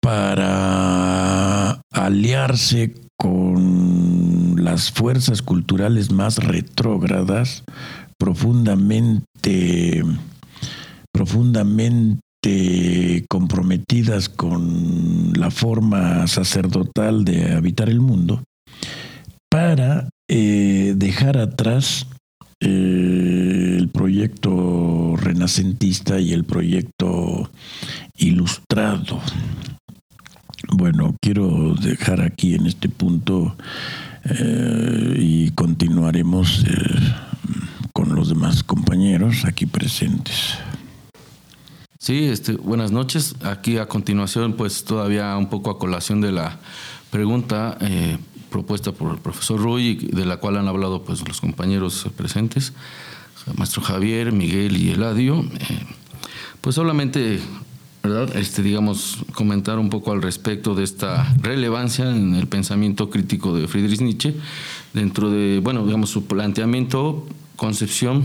para 0.00 1.80
aliarse 1.90 3.03
con 3.18 4.64
las 4.64 4.90
fuerzas 4.90 5.42
culturales 5.42 6.10
más 6.10 6.38
retrógradas, 6.38 7.64
profundamente, 8.18 10.04
profundamente 11.12 12.20
comprometidas 13.28 14.28
con 14.28 15.32
la 15.34 15.50
forma 15.50 16.26
sacerdotal 16.26 17.24
de 17.24 17.52
habitar 17.52 17.88
el 17.88 18.00
mundo, 18.00 18.42
para 19.50 20.08
eh, 20.28 20.94
dejar 20.96 21.38
atrás 21.38 22.06
eh, 22.60 23.76
el 23.78 23.88
proyecto 23.88 25.16
renacentista 25.16 26.18
y 26.18 26.32
el 26.32 26.44
proyecto 26.44 27.50
ilustrado. 28.16 29.20
Bueno, 30.76 31.14
quiero 31.20 31.74
dejar 31.80 32.20
aquí 32.20 32.56
en 32.56 32.66
este 32.66 32.88
punto 32.88 33.54
eh, 34.24 35.14
y 35.16 35.50
continuaremos 35.52 36.64
eh, 36.64 37.14
con 37.92 38.16
los 38.16 38.30
demás 38.30 38.64
compañeros 38.64 39.44
aquí 39.44 39.66
presentes. 39.66 40.58
Sí, 41.96 42.24
este, 42.24 42.54
buenas 42.54 42.90
noches. 42.90 43.36
Aquí 43.44 43.78
a 43.78 43.86
continuación, 43.86 44.54
pues 44.54 44.82
todavía 44.82 45.36
un 45.36 45.48
poco 45.48 45.70
a 45.70 45.78
colación 45.78 46.20
de 46.20 46.32
la 46.32 46.58
pregunta, 47.10 47.78
eh, 47.80 48.18
propuesta 48.50 48.90
por 48.90 49.12
el 49.12 49.20
profesor 49.20 49.60
Ruy, 49.60 49.94
de 49.94 50.26
la 50.26 50.38
cual 50.38 50.56
han 50.56 50.66
hablado 50.66 51.04
pues, 51.04 51.26
los 51.28 51.40
compañeros 51.40 52.08
presentes, 52.16 52.72
maestro 53.56 53.80
Javier, 53.80 54.32
Miguel 54.32 54.76
y 54.76 54.90
Eladio. 54.90 55.44
Pues 56.60 56.74
solamente, 56.74 57.38
Este, 58.34 58.62
digamos, 58.62 59.24
comentar 59.32 59.78
un 59.78 59.88
poco 59.88 60.12
al 60.12 60.20
respecto 60.20 60.74
de 60.74 60.84
esta 60.84 61.34
relevancia 61.40 62.10
en 62.10 62.34
el 62.34 62.46
pensamiento 62.46 63.08
crítico 63.08 63.56
de 63.56 63.66
Friedrich 63.66 64.02
Nietzsche, 64.02 64.34
dentro 64.92 65.30
de, 65.30 65.60
bueno, 65.62 65.86
digamos, 65.86 66.10
su 66.10 66.26
planteamiento, 66.26 67.26
concepción 67.56 68.24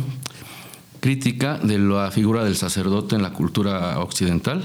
crítica 1.00 1.60
de 1.60 1.80
la 1.80 2.12
figura 2.12 2.44
del 2.44 2.58
sacerdote 2.58 3.16
en 3.16 3.22
la 3.22 3.32
cultura 3.32 4.00
occidental 4.00 4.64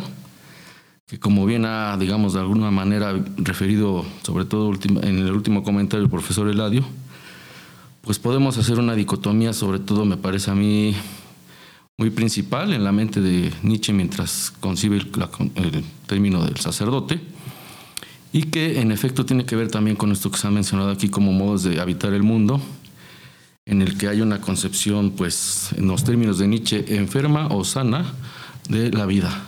que 1.06 1.18
como 1.18 1.44
bien 1.44 1.66
ha, 1.66 1.96
digamos, 1.98 2.32
de 2.32 2.40
alguna 2.40 2.70
manera 2.70 3.12
referido, 3.36 4.04
sobre 4.22 4.46
todo 4.46 4.72
en 5.02 5.18
el 5.18 5.32
último 5.32 5.62
comentario 5.62 6.02
el 6.02 6.10
profesor 6.10 6.48
Eladio, 6.48 6.82
pues 8.00 8.18
podemos 8.18 8.56
hacer 8.56 8.78
una 8.78 8.94
dicotomía, 8.94 9.52
sobre 9.52 9.78
todo 9.78 10.06
me 10.06 10.16
parece 10.16 10.50
a 10.50 10.54
mí 10.54 10.94
muy 11.96 12.10
principal 12.10 12.72
en 12.72 12.82
la 12.82 12.90
mente 12.90 13.20
de 13.20 13.52
Nietzsche 13.62 13.92
mientras 13.92 14.52
concibe 14.60 14.96
el, 14.96 15.84
término 16.06 16.44
del 16.44 16.56
sacerdote, 16.58 17.20
y 18.32 18.44
que 18.44 18.80
en 18.80 18.90
efecto 18.90 19.24
tiene 19.24 19.46
que 19.46 19.54
ver 19.54 19.70
también 19.70 19.96
con 19.96 20.10
esto 20.10 20.30
que 20.30 20.38
se 20.38 20.48
ha 20.48 20.50
mencionado 20.50 20.90
aquí 20.90 21.08
como 21.08 21.32
modos 21.32 21.62
de 21.62 21.80
habitar 21.80 22.12
el 22.12 22.24
mundo, 22.24 22.60
en 23.66 23.80
el 23.80 23.96
que 23.96 24.08
hay 24.08 24.20
una 24.20 24.40
concepción, 24.40 25.12
pues, 25.12 25.70
en 25.76 25.86
los 25.86 26.02
términos 26.02 26.38
de 26.38 26.48
Nietzsche, 26.48 26.96
enferma 26.96 27.46
o 27.46 27.64
sana 27.64 28.12
de 28.68 28.90
la 28.90 29.06
vida. 29.06 29.44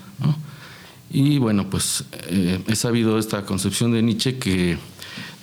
Y 1.10 1.38
bueno, 1.38 1.68
pues 1.70 2.04
eh, 2.28 2.60
he 2.66 2.76
sabido 2.76 3.18
esta 3.18 3.44
concepción 3.44 3.92
de 3.92 4.02
Nietzsche 4.02 4.38
que 4.38 4.76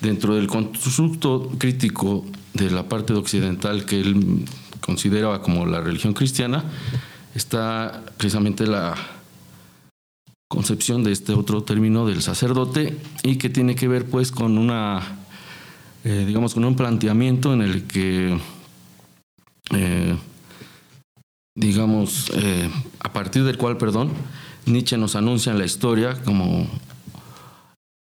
dentro 0.02 0.36
del 0.36 0.48
constructo 0.48 1.52
crítico 1.58 2.26
de 2.54 2.70
la 2.70 2.88
parte 2.88 3.14
occidental 3.14 3.86
que 3.86 4.02
él 4.02 4.46
consideraba 4.86 5.42
como 5.42 5.66
la 5.66 5.82
religión 5.82 6.14
cristiana, 6.14 6.64
está 7.36 8.04
precisamente 8.18 8.68
la 8.68 8.96
concepción 10.48 11.04
de 11.04 11.12
este 11.12 11.34
otro 11.34 11.64
término 11.64 12.06
del 12.06 12.22
sacerdote 12.22 12.98
y 13.24 13.38
que 13.38 13.50
tiene 13.50 13.76
que 13.76 13.88
ver 13.88 14.06
pues 14.06 14.32
con 14.32 14.58
una, 14.58 15.02
eh, 16.04 16.26
digamos, 16.28 16.54
con 16.54 16.66
un 16.66 16.76
planteamiento 16.76 17.54
en 17.54 17.62
el 17.62 17.84
que, 17.84 18.38
eh, 19.72 20.16
digamos, 21.56 22.32
a 23.00 23.14
partir 23.14 23.44
del 23.46 23.58
cual, 23.58 23.78
perdón, 23.78 24.12
Nietzsche 24.66 24.98
nos 24.98 25.16
anuncia 25.16 25.52
en 25.52 25.58
la 25.58 25.66
historia 25.66 26.22
como 26.24 26.68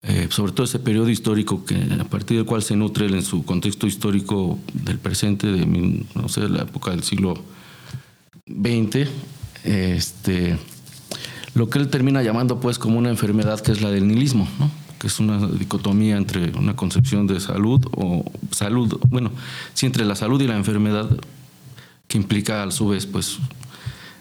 eh, 0.02 0.28
sobre 0.30 0.52
todo 0.52 0.64
ese 0.64 0.78
periodo 0.78 1.08
histórico 1.08 1.64
que 1.64 1.74
a 1.98 2.04
partir 2.04 2.36
del 2.36 2.46
cual 2.46 2.62
se 2.62 2.76
nutre 2.76 3.06
en 3.06 3.22
su 3.22 3.44
contexto 3.44 3.86
histórico 3.86 4.58
del 4.72 4.98
presente, 4.98 5.48
de 5.48 5.66
no 6.14 6.28
sé, 6.28 6.48
la 6.48 6.62
época 6.62 6.92
del 6.92 7.02
siglo 7.02 7.34
XX, 8.46 9.08
este, 9.64 10.56
lo 11.54 11.68
que 11.68 11.78
él 11.78 11.88
termina 11.88 12.22
llamando 12.22 12.60
pues 12.60 12.78
como 12.78 12.98
una 12.98 13.10
enfermedad 13.10 13.60
que 13.60 13.72
es 13.72 13.82
la 13.82 13.90
del 13.90 14.06
nihilismo, 14.06 14.48
¿no? 14.58 14.70
que 14.98 15.08
es 15.08 15.20
una 15.20 15.46
dicotomía 15.46 16.16
entre 16.16 16.50
una 16.56 16.74
concepción 16.74 17.26
de 17.26 17.40
salud 17.40 17.84
o 17.92 18.24
salud, 18.50 19.00
bueno, 19.08 19.30
sí 19.74 19.86
entre 19.86 20.04
la 20.04 20.14
salud 20.14 20.40
y 20.40 20.46
la 20.46 20.56
enfermedad 20.56 21.08
que 22.06 22.18
implica 22.18 22.62
a 22.62 22.70
su 22.70 22.88
vez 22.88 23.06
pues 23.06 23.38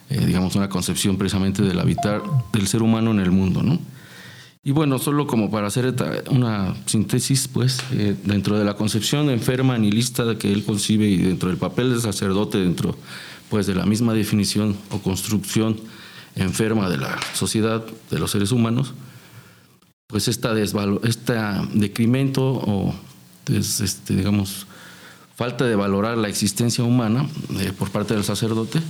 eh, 0.09 0.25
digamos, 0.25 0.55
una 0.55 0.69
concepción 0.69 1.17
precisamente 1.17 1.61
del 1.61 1.79
habitar 1.79 2.21
del 2.53 2.67
ser 2.67 2.81
humano 2.81 3.11
en 3.11 3.19
el 3.19 3.31
mundo, 3.31 3.61
¿no? 3.61 3.77
Y 4.67 4.71
bueno, 4.71 4.99
solo 4.99 5.27
como 5.27 5.49
para 5.49 5.67
hacer 5.67 5.95
una 6.29 6.75
síntesis, 6.87 7.47
pues, 7.47 7.79
eh, 7.93 8.17
dentro 8.25 8.59
de 8.59 8.65
la 8.65 8.75
concepción 8.75 9.29
enferma 9.29 9.77
nihilista 9.77 10.37
que 10.37 10.51
él 10.51 10.65
concibe 10.65 11.07
y 11.07 11.15
dentro 11.15 11.47
del 11.47 11.57
papel 11.57 11.91
del 11.91 12.01
sacerdote, 12.01 12.57
dentro, 12.57 12.97
pues, 13.49 13.65
de 13.65 13.75
la 13.75 13.85
misma 13.85 14.13
definición 14.13 14.75
o 14.91 14.99
construcción 14.99 15.79
enferma 16.35 16.89
de 16.89 16.97
la 16.97 17.17
sociedad, 17.33 17.85
de 18.11 18.19
los 18.19 18.31
seres 18.31 18.51
humanos, 18.51 18.93
pues 20.05 20.27
esta 20.27 20.51
este 20.59 21.33
decremento 21.73 22.43
o, 22.43 22.93
este, 23.47 24.17
digamos, 24.17 24.67
falta 25.37 25.63
de 25.63 25.77
valorar 25.77 26.17
la 26.17 26.27
existencia 26.27 26.83
humana 26.83 27.25
eh, 27.61 27.71
por 27.71 27.89
parte 27.89 28.15
del 28.15 28.25
sacerdote, 28.25 28.81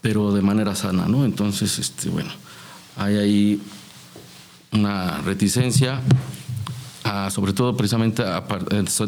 pero 0.00 0.32
de 0.32 0.40
manera 0.40 0.74
sana, 0.74 1.08
¿no? 1.08 1.26
Entonces, 1.26 1.78
este, 1.78 2.08
bueno, 2.08 2.30
hay 2.96 3.16
ahí 3.16 3.60
una 4.72 5.18
reticencia, 5.18 6.00
sobre 7.30 7.52
todo 7.52 7.76
precisamente 7.76 8.22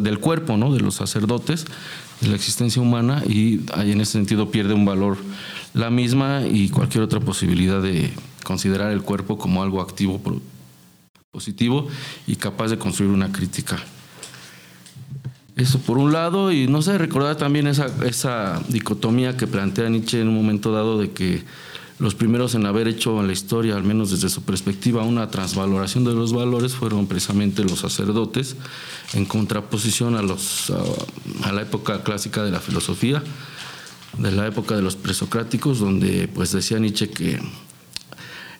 del 0.00 0.18
cuerpo, 0.18 0.56
¿no? 0.56 0.72
De 0.72 0.80
los 0.80 0.94
sacerdotes, 0.94 1.64
de 2.20 2.28
la 2.28 2.36
existencia 2.36 2.80
humana, 2.82 3.22
y 3.26 3.60
ahí 3.74 3.92
en 3.92 4.00
ese 4.00 4.12
sentido 4.12 4.50
pierde 4.50 4.74
un 4.74 4.84
valor 4.84 5.16
la 5.72 5.90
misma 5.90 6.42
y 6.46 6.68
cualquier 6.68 7.02
otra 7.04 7.20
posibilidad 7.20 7.82
de 7.82 8.12
considerar 8.44 8.90
el 8.92 9.02
cuerpo 9.02 9.38
como 9.38 9.62
algo 9.62 9.80
activo, 9.80 10.20
positivo 11.30 11.88
y 12.26 12.36
capaz 12.36 12.68
de 12.68 12.78
construir 12.78 13.10
una 13.10 13.32
crítica 13.32 13.78
eso 15.56 15.78
por 15.78 15.98
un 15.98 16.12
lado, 16.12 16.50
y 16.50 16.66
no 16.66 16.82
sé, 16.82 16.98
recordar 16.98 17.36
también 17.36 17.66
esa, 17.68 17.86
esa 18.04 18.60
dicotomía 18.68 19.36
que 19.36 19.46
plantea 19.46 19.88
Nietzsche 19.88 20.20
en 20.20 20.28
un 20.28 20.34
momento 20.34 20.72
dado 20.72 20.98
de 20.98 21.12
que 21.12 21.44
los 21.98 22.14
primeros 22.14 22.54
en 22.54 22.66
haber 22.66 22.88
hecho 22.88 23.20
en 23.20 23.28
la 23.28 23.32
historia, 23.32 23.76
al 23.76 23.84
menos 23.84 24.10
desde 24.10 24.28
su 24.28 24.42
perspectiva, 24.42 25.04
una 25.04 25.30
transvaloración 25.30 26.04
de 26.04 26.12
los 26.12 26.32
valores 26.32 26.74
fueron 26.74 27.06
precisamente 27.06 27.62
los 27.62 27.80
sacerdotes, 27.80 28.56
en 29.12 29.24
contraposición 29.24 30.16
a, 30.16 30.22
los, 30.22 30.72
a, 31.44 31.52
la 31.52 31.62
época 31.62 32.02
clásica 32.02 32.42
de 32.42 32.50
la 32.50 32.60
filosofía, 32.60 33.22
de 34.18 34.32
la 34.32 34.46
época 34.46 34.74
de 34.74 34.82
los 34.82 34.96
presocráticos, 34.96 35.78
donde 35.78 36.28
pues 36.28 36.52
decía 36.52 36.78
Nietzsche 36.78 37.10
que 37.10 37.40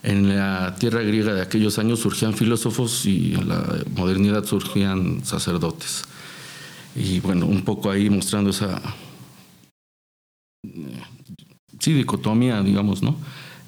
en 0.05 0.37
la 0.37 0.77
tierra 0.77 1.01
griega 1.01 1.35
de 1.35 1.43
aquellos 1.43 1.79
años 1.79 2.01
surgían 2.01 2.35
filósofos 2.35 3.05
y 3.07 3.35
en 3.35 3.49
la 3.49 3.79
modernidad 3.97 4.45
surgían 4.45 5.25
sacerdotes. 5.25 6.05
Y 6.95 7.19
bueno, 7.21 7.47
un 7.47 7.63
poco 7.63 7.91
ahí 7.91 8.11
mostrando 8.11 8.51
esa 8.51 8.81
sí, 11.85 11.93
dicotomía, 11.93 12.63
digamos, 12.63 13.03
¿no? 13.03 13.17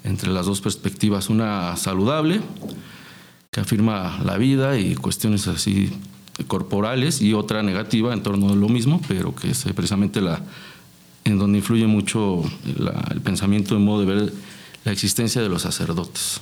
Entre 0.03 0.31
las 0.31 0.45
dos 0.45 0.61
perspectivas, 0.61 1.29
una 1.29 1.75
saludable, 1.77 2.41
que 3.51 3.59
afirma 3.61 4.19
la 4.23 4.37
vida 4.37 4.77
y 4.77 4.95
cuestiones 4.95 5.47
así 5.47 5.91
corporales, 6.47 7.21
y 7.21 7.33
otra 7.33 7.63
negativa 7.63 8.13
en 8.13 8.23
torno 8.23 8.49
a 8.49 8.55
lo 8.55 8.69
mismo, 8.69 9.01
pero 9.07 9.33
que 9.33 9.51
es 9.51 9.63
precisamente 9.75 10.21
la 10.21 10.41
en 11.27 11.37
donde 11.37 11.57
influye 11.57 11.87
mucho 11.87 12.41
el 13.11 13.21
pensamiento 13.21 13.75
en 13.75 13.83
modo 13.83 13.99
de 13.99 14.05
ver 14.05 14.33
la 14.85 14.91
existencia 14.93 15.41
de 15.41 15.49
los 15.49 15.63
sacerdotes. 15.63 16.39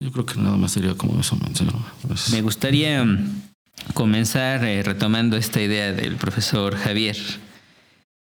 Yo 0.00 0.12
creo 0.12 0.26
que 0.26 0.38
nada 0.38 0.56
más 0.56 0.72
sería 0.72 0.94
como 0.94 1.18
eso 1.18 1.36
mencionó. 1.36 1.72
Me 2.30 2.42
gustaría 2.42 3.06
comenzar 3.94 4.64
eh, 4.64 4.82
retomando 4.82 5.36
esta 5.36 5.62
idea 5.62 5.92
del 5.92 6.16
profesor 6.16 6.76
Javier, 6.76 7.16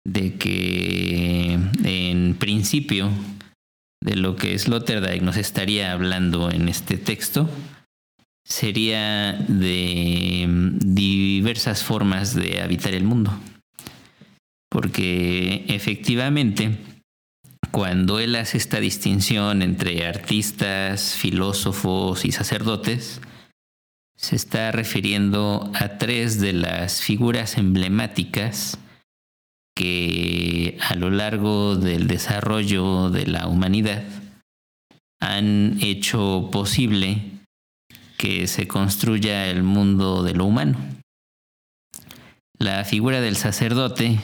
de 0.06 0.36
que 0.36 1.54
en 1.84 2.36
principio 2.36 3.10
de 4.04 4.16
lo 4.16 4.36
que 4.36 4.58
Sloterdijk 4.58 5.22
nos 5.22 5.38
estaría 5.38 5.94
hablando 5.94 6.52
en 6.52 6.68
este 6.68 6.98
texto 6.98 7.50
sería 8.46 9.34
de 9.34 10.46
mm, 10.48 10.80
diversas 10.94 11.84
formas 11.84 12.36
de 12.36 12.62
habitar 12.62 12.94
el 12.94 13.06
mundo. 13.06 13.34
Porque 14.70 15.66
efectivamente, 15.70 16.78
cuando 17.72 18.20
él 18.20 18.36
hace 18.36 18.58
esta 18.58 18.80
distinción 18.80 19.62
entre 19.62 20.06
artistas, 20.06 21.16
filósofos 21.16 22.26
y 22.26 22.32
sacerdotes, 22.32 23.22
se 24.18 24.36
está 24.36 24.72
refiriendo 24.72 25.72
a 25.76 25.98
tres 25.98 26.40
de 26.40 26.54
las 26.54 27.02
figuras 27.02 27.58
emblemáticas 27.58 28.78
que 29.76 30.78
a 30.82 30.96
lo 30.96 31.10
largo 31.10 31.76
del 31.76 32.08
desarrollo 32.08 33.10
de 33.10 33.26
la 33.26 33.48
humanidad 33.48 34.04
han 35.20 35.78
hecho 35.82 36.50
posible 36.52 37.22
que 38.18 38.48
se 38.48 38.68
construya 38.68 39.48
el 39.48 39.64
mundo 39.64 40.24
de 40.24 40.34
lo 40.34 40.46
humano. 40.46 40.78
La 42.60 42.86
figura 42.86 43.20
del 43.20 43.36
sacerdote, 43.36 44.20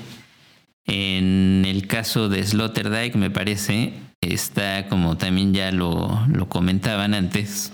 en 0.85 1.65
el 1.65 1.87
caso 1.87 2.29
de 2.29 2.45
Sloterdijk, 2.45 3.15
me 3.15 3.29
parece, 3.29 3.93
está, 4.21 4.87
como 4.87 5.17
también 5.17 5.53
ya 5.53 5.71
lo, 5.71 6.25
lo 6.31 6.47
comentaban 6.47 7.13
antes, 7.13 7.71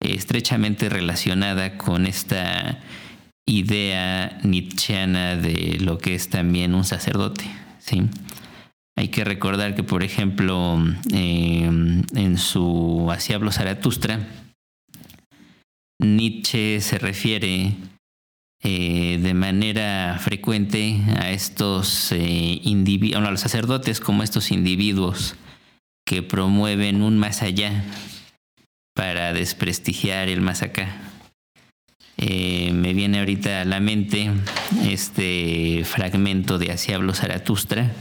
estrechamente 0.00 0.88
relacionada 0.88 1.76
con 1.78 2.06
esta 2.06 2.80
idea 3.50 4.38
nietzscheana 4.42 5.36
de 5.36 5.78
lo 5.80 5.98
que 5.98 6.14
es 6.14 6.28
también 6.30 6.74
un 6.74 6.84
sacerdote. 6.84 7.44
¿sí? 7.78 8.02
Hay 8.96 9.08
que 9.08 9.24
recordar 9.24 9.74
que, 9.74 9.82
por 9.82 10.02
ejemplo, 10.02 10.78
em, 11.12 12.02
en 12.14 12.38
su 12.38 13.08
Así 13.10 13.32
hablo 13.32 13.50
Zaratustra, 13.50 14.20
Nietzsche 15.98 16.80
se 16.80 16.98
refiere 16.98 17.74
eh, 18.62 19.18
de 19.20 19.34
manera 19.34 20.18
frecuente 20.20 21.00
a 21.18 21.30
estos 21.30 22.12
eh, 22.12 22.60
individuos, 22.62 23.26
a 23.26 23.30
los 23.30 23.40
sacerdotes 23.40 24.00
como 24.00 24.22
estos 24.22 24.50
individuos 24.50 25.34
que 26.06 26.22
promueven 26.22 27.02
un 27.02 27.18
más 27.18 27.42
allá 27.42 27.84
para 28.94 29.32
desprestigiar 29.32 30.28
el 30.28 30.40
más 30.40 30.62
acá. 30.62 31.09
Eh, 32.22 32.72
me 32.74 32.92
viene 32.92 33.20
ahorita 33.20 33.62
a 33.62 33.64
la 33.64 33.80
mente 33.80 34.30
este 34.84 35.82
fragmento 35.84 36.58
de 36.58 36.70
Así 36.70 36.92
habló 36.92 37.14
Zaratustra, 37.14 37.92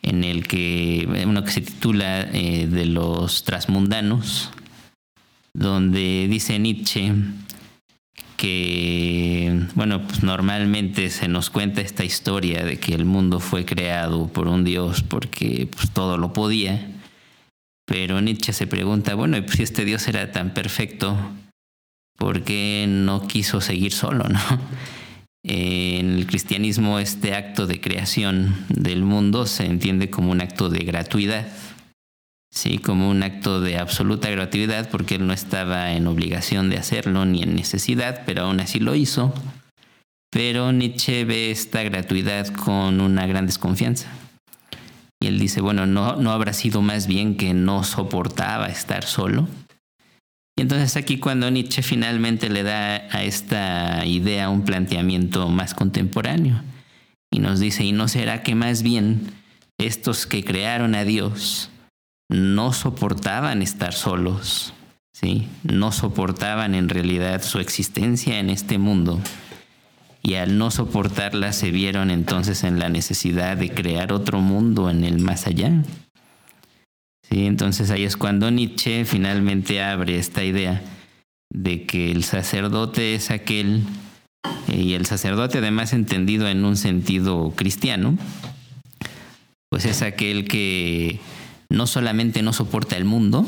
en 0.00 0.22
el 0.22 0.46
que, 0.46 1.08
uno 1.26 1.42
que 1.42 1.50
se 1.50 1.60
titula 1.60 2.24
de 2.24 2.86
los 2.86 3.42
transmundanos, 3.42 4.50
donde 5.54 6.28
dice 6.30 6.58
Nietzsche 6.60 7.12
que, 8.42 9.68
bueno, 9.76 10.04
pues 10.04 10.24
normalmente 10.24 11.10
se 11.10 11.28
nos 11.28 11.48
cuenta 11.48 11.80
esta 11.80 12.04
historia 12.04 12.64
de 12.64 12.80
que 12.80 12.92
el 12.92 13.04
mundo 13.04 13.38
fue 13.38 13.64
creado 13.64 14.26
por 14.26 14.48
un 14.48 14.64
Dios 14.64 15.04
porque 15.04 15.68
pues, 15.70 15.92
todo 15.92 16.18
lo 16.18 16.32
podía. 16.32 16.90
Pero 17.84 18.20
Nietzsche 18.20 18.52
se 18.52 18.66
pregunta, 18.66 19.14
bueno, 19.14 19.40
pues, 19.44 19.58
si 19.58 19.62
este 19.62 19.84
Dios 19.84 20.08
era 20.08 20.32
tan 20.32 20.54
perfecto, 20.54 21.16
¿por 22.18 22.42
qué 22.42 22.86
no 22.88 23.26
quiso 23.26 23.60
seguir 23.60 23.92
solo, 23.92 24.24
no? 24.28 24.40
En 25.44 26.18
el 26.18 26.26
cristianismo 26.28 27.00
este 27.00 27.34
acto 27.34 27.66
de 27.66 27.80
creación 27.80 28.54
del 28.68 29.02
mundo 29.02 29.46
se 29.46 29.66
entiende 29.66 30.08
como 30.08 30.30
un 30.30 30.40
acto 30.40 30.68
de 30.68 30.84
gratuidad 30.84 31.48
sí, 32.52 32.78
como 32.78 33.10
un 33.10 33.22
acto 33.22 33.60
de 33.60 33.78
absoluta 33.78 34.30
gratuidad, 34.30 34.88
porque 34.90 35.16
él 35.16 35.26
no 35.26 35.32
estaba 35.32 35.92
en 35.92 36.06
obligación 36.06 36.70
de 36.70 36.76
hacerlo 36.76 37.24
ni 37.24 37.42
en 37.42 37.56
necesidad, 37.56 38.22
pero 38.26 38.42
aún 38.42 38.60
así 38.60 38.78
lo 38.78 38.94
hizo. 38.94 39.34
Pero 40.30 40.70
Nietzsche 40.72 41.24
ve 41.24 41.50
esta 41.50 41.82
gratuidad 41.82 42.46
con 42.48 43.00
una 43.00 43.26
gran 43.26 43.46
desconfianza. 43.46 44.08
Y 45.20 45.26
él 45.26 45.38
dice, 45.38 45.60
bueno, 45.60 45.86
¿no, 45.86 46.16
no 46.16 46.32
habrá 46.32 46.52
sido 46.52 46.82
más 46.82 47.06
bien 47.06 47.36
que 47.36 47.54
no 47.54 47.84
soportaba 47.84 48.66
estar 48.66 49.04
solo? 49.04 49.48
Entonces 50.62 50.96
aquí 50.96 51.18
cuando 51.18 51.50
Nietzsche 51.50 51.82
finalmente 51.82 52.48
le 52.48 52.62
da 52.62 53.08
a 53.10 53.24
esta 53.24 54.06
idea 54.06 54.48
un 54.48 54.62
planteamiento 54.62 55.48
más 55.48 55.74
contemporáneo 55.74 56.62
y 57.32 57.40
nos 57.40 57.58
dice, 57.58 57.82
¿y 57.82 57.90
no 57.90 58.06
será 58.06 58.44
que 58.44 58.54
más 58.54 58.84
bien 58.84 59.32
estos 59.76 60.24
que 60.24 60.44
crearon 60.44 60.94
a 60.94 61.02
Dios 61.02 61.70
no 62.28 62.72
soportaban 62.72 63.60
estar 63.60 63.92
solos, 63.92 64.72
¿sí? 65.12 65.48
no 65.64 65.90
soportaban 65.90 66.76
en 66.76 66.88
realidad 66.88 67.42
su 67.42 67.58
existencia 67.58 68.38
en 68.38 68.48
este 68.48 68.78
mundo 68.78 69.20
y 70.22 70.34
al 70.34 70.58
no 70.58 70.70
soportarla 70.70 71.52
se 71.52 71.72
vieron 71.72 72.12
entonces 72.12 72.62
en 72.62 72.78
la 72.78 72.88
necesidad 72.88 73.56
de 73.56 73.70
crear 73.70 74.12
otro 74.12 74.38
mundo 74.38 74.90
en 74.90 75.02
el 75.02 75.18
más 75.18 75.48
allá. 75.48 75.72
¿Sí? 77.32 77.46
Entonces 77.46 77.90
ahí 77.90 78.04
es 78.04 78.18
cuando 78.18 78.50
Nietzsche 78.50 79.06
finalmente 79.06 79.82
abre 79.82 80.18
esta 80.18 80.44
idea 80.44 80.82
de 81.50 81.86
que 81.86 82.12
el 82.12 82.24
sacerdote 82.24 83.14
es 83.14 83.30
aquel, 83.30 83.84
y 84.68 84.92
el 84.92 85.06
sacerdote 85.06 85.58
además 85.58 85.94
entendido 85.94 86.46
en 86.46 86.62
un 86.66 86.76
sentido 86.76 87.54
cristiano, 87.56 88.18
pues 89.70 89.86
es 89.86 90.02
aquel 90.02 90.46
que 90.46 91.20
no 91.70 91.86
solamente 91.86 92.42
no 92.42 92.52
soporta 92.52 92.98
el 92.98 93.06
mundo, 93.06 93.46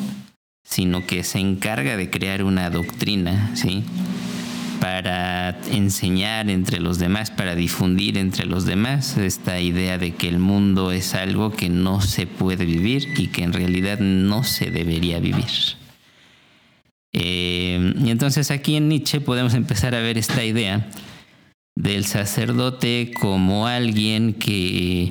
sino 0.66 1.07
que 1.07 1.22
se 1.22 1.41
encarga 1.41 1.99
de 1.99 2.09
crear 2.09 2.43
una 2.43 2.70
doctrina, 2.70 3.55
¿sí? 3.55 3.85
Para 4.85 5.59
enseñar 5.70 6.51
entre 6.51 6.78
los 6.78 6.99
demás, 6.99 7.30
para 7.30 7.55
difundir 7.55 8.18
entre 8.18 8.45
los 8.45 8.66
demás 8.66 9.16
esta 9.16 9.59
idea 9.59 9.97
de 9.97 10.14
que 10.14 10.28
el 10.28 10.39
mundo 10.39 10.93
es 10.93 11.14
algo 11.14 11.53
que 11.53 11.70
no 11.70 12.03
se 12.03 12.26
puede 12.26 12.66
vivir 12.66 13.09
y 13.16 13.28
que 13.28 13.45
en 13.45 13.55
realidad 13.55 13.99
no 14.01 14.45
se 14.45 14.70
debería 14.70 15.20
vivir. 15.20 15.47
Eh, 17.14 17.95
y 17.99 18.11
entonces 18.11 18.51
aquí 18.51 18.76
en 18.76 18.91
Nietzsche 18.91 19.22
podemos 19.22 19.55
empezar 19.55 19.95
a 19.95 20.01
ver 20.01 20.18
esta 20.18 20.45
idea 20.45 20.87
del 21.74 22.05
sacerdote 22.05 23.11
como 23.18 23.66
alguien 23.66 24.35
que 24.35 25.11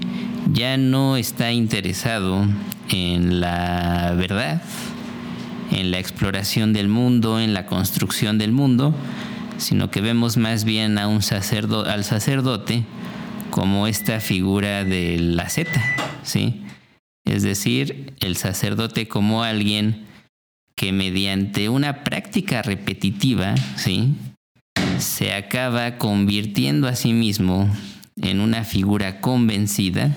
ya 0.51 0.78
no 0.78 1.17
está 1.17 1.51
interesado 1.51 2.45
en 2.89 3.39
la 3.39 4.13
verdad, 4.15 4.61
en 5.71 5.89
la 5.89 5.97
exploración 5.97 6.74
del 6.74 6.89
mundo, 6.89 7.39
en 7.39 7.55
la 7.55 7.65
construcción 7.65 8.38
del 8.38 8.51
mundo, 8.51 8.93
sino 9.64 9.89
que 9.89 10.01
vemos 10.01 10.38
más 10.38 10.66
bien 10.66 10.97
a 10.97 11.07
un 11.07 11.22
sacerdote, 11.22 11.89
al 11.89 12.03
sacerdote 12.03 12.84
como 13.49 13.88
esta 13.88 14.20
figura 14.20 14.84
de 14.84 15.18
la 15.20 15.49
Z, 15.49 15.72
¿sí? 16.24 16.64
Es 17.26 17.43
decir, 17.43 18.14
el 18.20 18.36
sacerdote 18.36 19.07
como 19.07 19.43
alguien 19.43 20.05
que 20.76 20.91
mediante 20.91 21.70
una 21.70 22.03
práctica 22.03 22.61
repetitiva, 22.61 23.55
¿sí? 23.78 24.16
se 24.99 25.34
acaba 25.34 25.97
convirtiendo 25.97 26.88
a 26.88 26.95
sí 26.95 27.14
mismo 27.14 27.70
en 28.22 28.39
una 28.39 28.64
figura 28.64 29.22
convencida 29.22 30.16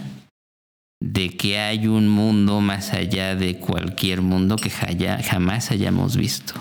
de 1.01 1.37
que 1.37 1.59
hay 1.59 1.87
un 1.87 2.09
mundo 2.09 2.61
más 2.61 2.93
allá 2.93 3.37
de 3.37 3.59
cualquier 3.59 4.23
mundo 4.23 4.57
que 4.57 4.71
jamás 4.71 5.71
hayamos 5.71 6.17
visto. 6.17 6.55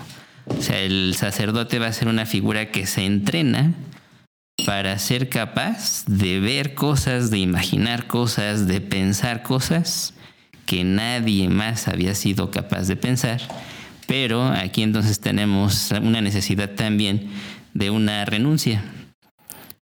O 0.46 0.62
sea, 0.62 0.80
el 0.80 1.14
sacerdote 1.16 1.78
va 1.78 1.88
a 1.88 1.92
ser 1.92 2.08
una 2.08 2.26
figura 2.26 2.70
que 2.70 2.86
se 2.86 3.04
entrena 3.04 3.74
para 4.64 4.98
ser 4.98 5.28
capaz 5.28 6.04
de 6.06 6.40
ver 6.40 6.74
cosas, 6.74 7.30
de 7.30 7.38
imaginar 7.38 8.06
cosas, 8.06 8.66
de 8.66 8.80
pensar 8.80 9.42
cosas 9.42 10.14
que 10.64 10.84
nadie 10.84 11.48
más 11.48 11.88
había 11.88 12.14
sido 12.14 12.50
capaz 12.50 12.86
de 12.86 12.96
pensar. 12.96 13.40
Pero 14.06 14.44
aquí 14.44 14.82
entonces 14.82 15.20
tenemos 15.20 15.90
una 15.90 16.20
necesidad 16.20 16.70
también 16.70 17.28
de 17.74 17.90
una 17.90 18.24
renuncia. 18.24 18.84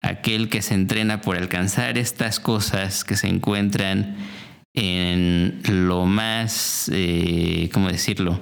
Aquel 0.01 0.49
que 0.49 0.61
se 0.61 0.73
entrena 0.73 1.21
por 1.21 1.37
alcanzar 1.37 1.97
estas 1.97 2.39
cosas 2.39 3.03
que 3.03 3.17
se 3.17 3.27
encuentran 3.27 4.15
en 4.73 5.61
lo 5.65 6.05
más, 6.05 6.89
eh, 6.93 7.69
¿cómo 7.73 7.89
decirlo? 7.89 8.39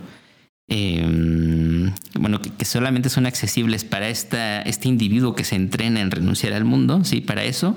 Em, 0.68 1.94
bueno, 2.15 2.41
que, 2.41 2.65
solamente 2.65 3.10
son 3.10 3.26
accesibles 3.26 3.84
para 3.84 4.10
esta, 4.10 4.61
este 4.61 4.88
individuo 4.88 5.35
que 5.35 5.44
se 5.44 5.56
entrena 5.56 6.02
en 6.02 6.11
renunciar 6.11 6.53
al 6.53 6.64
mundo, 6.64 7.03
¿sí? 7.03 7.22
Para 7.22 7.44
eso, 7.44 7.76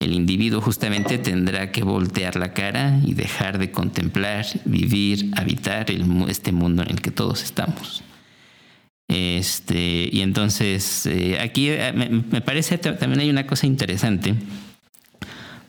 el 0.00 0.12
individuo 0.12 0.60
justamente 0.60 1.18
tendrá 1.18 1.72
que 1.72 1.82
voltear 1.82 2.36
la 2.36 2.52
cara 2.52 3.00
y 3.04 3.14
dejar 3.14 3.58
de 3.58 3.70
contemplar, 3.70 4.46
vivir, 4.64 5.30
habitar 5.36 5.86
este 6.28 6.52
mundo 6.52 6.82
en 6.82 6.90
el 6.90 7.00
que 7.00 7.10
todos 7.10 7.42
estamos. 7.42 8.02
Este, 9.08 10.08
y 10.10 10.20
entonces, 10.20 11.06
eh, 11.06 11.38
aquí 11.40 11.68
eh, 11.70 11.92
me, 11.92 12.40
parece 12.40 12.76
también 12.78 13.20
hay 13.20 13.30
una 13.30 13.46
cosa 13.46 13.66
interesante, 13.66 14.34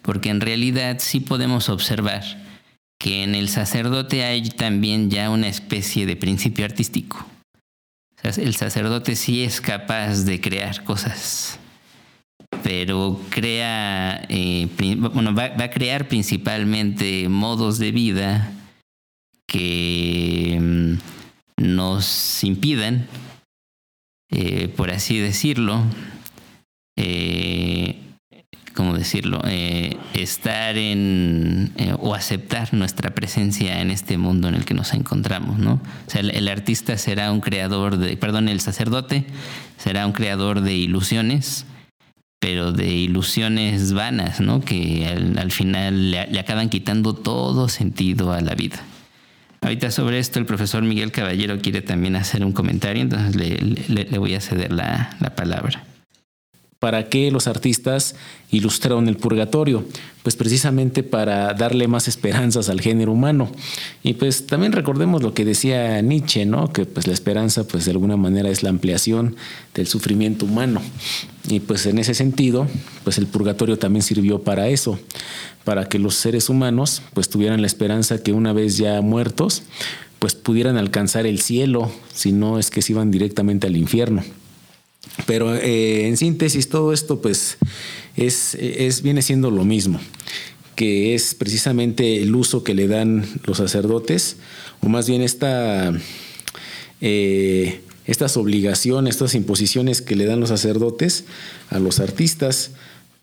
porque 0.02 0.30
en 0.30 0.42
realidad 0.42 0.98
sí 1.00 1.20
podemos 1.20 1.70
observar 1.70 2.24
que 3.00 3.24
en 3.24 3.36
el 3.36 3.50
sacerdote 3.50 4.24
hay 4.24 4.50
también 4.50 5.10
ya 5.10 5.30
una 5.30 5.48
especie 5.48 6.06
de 6.06 6.16
principio 6.16 6.66
artístico. 6.66 7.26
el 8.24 8.56
sacerdote 8.56 9.16
sí 9.16 9.44
es 9.44 9.62
capaz 9.62 10.24
de 10.24 10.42
crear 10.42 10.84
cosas, 10.84 11.60
pero 12.64 13.22
crea, 13.30 14.26
eh, 14.30 14.68
bueno, 14.98 15.34
va, 15.34 15.46
a 15.46 15.70
crear 15.70 16.08
principalmente 16.08 17.30
modos 17.30 17.78
de 17.80 17.92
vida 17.92 18.52
que 19.48 20.58
mm, 20.60 21.64
nos 21.64 22.44
impidan 22.44 23.08
eh, 24.30 24.68
por 24.68 24.92
así 24.92 25.20
decirlo, 25.20 25.82
eh, 26.98 27.96
¿cómo 28.78 28.96
decirlo? 28.96 29.42
Eh, 29.48 29.98
estar 30.14 30.78
en 30.78 31.74
o 32.00 32.14
aceptar 32.14 32.76
nuestra 32.76 33.16
presencia 33.16 33.82
en 33.82 33.90
este 33.90 34.20
mundo 34.20 34.48
en 34.48 34.54
el 34.54 34.66
que 34.66 34.76
nos 34.76 34.94
encontramos, 34.94 35.58
¿no? 35.58 35.82
O 36.06 36.10
sea, 36.10 36.22
el, 36.22 36.48
artista 36.48 36.96
será 37.00 37.32
un 37.32 37.42
creador 37.42 37.98
de, 37.98 38.16
perdón, 38.18 38.50
el 38.50 38.62
sacerdote 38.62 39.26
será 39.78 40.06
un 40.06 40.14
creador 40.14 40.62
de 40.62 40.76
ilusiones, 40.76 41.66
pero 42.40 42.72
de 42.72 42.90
ilusiones 42.94 43.94
vanas, 43.94 44.42
¿no? 44.42 44.62
Que 44.62 45.08
al, 45.08 45.52
final 45.52 46.12
le 46.12 46.40
acaban 46.40 46.70
quitando 46.70 47.16
todo 47.16 47.70
sentido 47.70 48.32
a 48.32 48.42
la 48.42 48.54
vida. 48.54 48.78
Ahorita 49.62 49.90
sobre 49.90 50.20
esto 50.20 50.38
el 50.38 50.46
profesor 50.46 50.84
Miguel 50.84 51.12
Caballero 51.12 51.60
quiere 51.60 51.82
también 51.82 52.16
hacer 52.16 52.46
un 52.46 52.52
comentario, 52.52 53.02
entonces 53.02 53.36
le, 53.36 54.20
voy 54.20 54.36
a 54.36 54.40
ceder 54.40 54.72
la, 54.72 55.18
palabra. 55.36 55.84
¿Para 56.80 57.10
qué 57.10 57.32
los 57.32 57.48
artistas 57.48 58.14
ilustraron 58.52 59.08
el 59.08 59.18
purgatorio? 59.18 59.84
Pues 60.22 60.36
precisamente 60.36 61.02
para 61.02 61.52
darle 61.56 61.88
más 61.88 62.08
esperanzas 62.08 62.70
al 62.70 62.82
género 62.82 63.14
humano. 63.14 63.52
Y 64.04 64.14
pues 64.14 64.46
también 64.46 64.74
recordemos 64.74 65.24
lo 65.24 65.34
que 65.34 65.44
decía 65.44 66.00
Nietzsche, 66.04 66.46
¿no? 66.46 66.72
Que 66.72 66.86
pues 66.86 67.08
la 67.08 67.14
esperanza 67.14 67.68
pues 67.68 67.86
de 67.86 67.92
alguna 67.92 68.16
manera 68.16 68.50
es 68.50 68.62
la 68.62 68.70
ampliación 68.70 69.36
del 69.74 69.88
sufrimiento 69.88 70.46
humano. 70.46 70.82
Y 71.50 71.62
pues 71.62 71.88
en 71.88 71.98
ese 71.98 72.14
sentido, 72.14 72.68
pues 73.04 73.18
el 73.18 73.26
purgatorio 73.26 73.80
también 73.80 74.04
sirvió 74.04 74.44
para 74.44 74.68
eso, 74.68 75.00
para 75.64 75.90
que 75.90 75.98
los 75.98 76.14
seres 76.14 76.48
humanos 76.48 77.02
pues 77.16 77.28
tuvieran 77.28 77.62
la 77.62 77.68
esperanza 77.68 78.22
que 78.22 78.34
una 78.34 78.54
vez 78.54 78.78
ya 78.78 79.02
muertos, 79.02 79.64
pues 80.20 80.36
pudieran 80.36 80.78
alcanzar 80.78 81.26
el 81.26 81.40
cielo, 81.40 81.92
si 82.14 82.34
no 82.34 82.60
es 82.60 82.70
que 82.70 82.84
se 82.84 82.94
iban 82.94 83.10
directamente 83.10 83.66
al 83.66 83.78
infierno. 83.78 84.24
Pero 85.26 85.56
eh, 85.56 86.08
en 86.08 86.18
síntesis, 86.18 86.70
todo 86.70 86.94
esto 86.94 87.22
pues 87.22 87.58
es, 88.16 88.56
es, 88.56 89.02
viene 89.02 89.22
siendo 89.22 89.52
lo 89.52 89.66
mismo, 89.66 90.00
que 90.76 91.16
es 91.16 91.36
precisamente 91.36 92.22
el 92.22 92.36
uso 92.36 92.64
que 92.64 92.74
le 92.74 92.88
dan 92.88 93.26
los 93.46 93.58
sacerdotes, 93.58 94.38
o 94.82 94.90
más 94.90 95.10
bien 95.10 95.22
esta, 95.22 95.94
eh, 97.02 97.82
estas 98.06 98.38
obligaciones, 98.38 99.16
estas 99.16 99.36
imposiciones 99.36 100.02
que 100.02 100.16
le 100.16 100.26
dan 100.26 100.40
los 100.40 100.50
sacerdotes 100.50 101.26
a 101.70 101.80
los 101.80 102.00
artistas, 102.00 102.72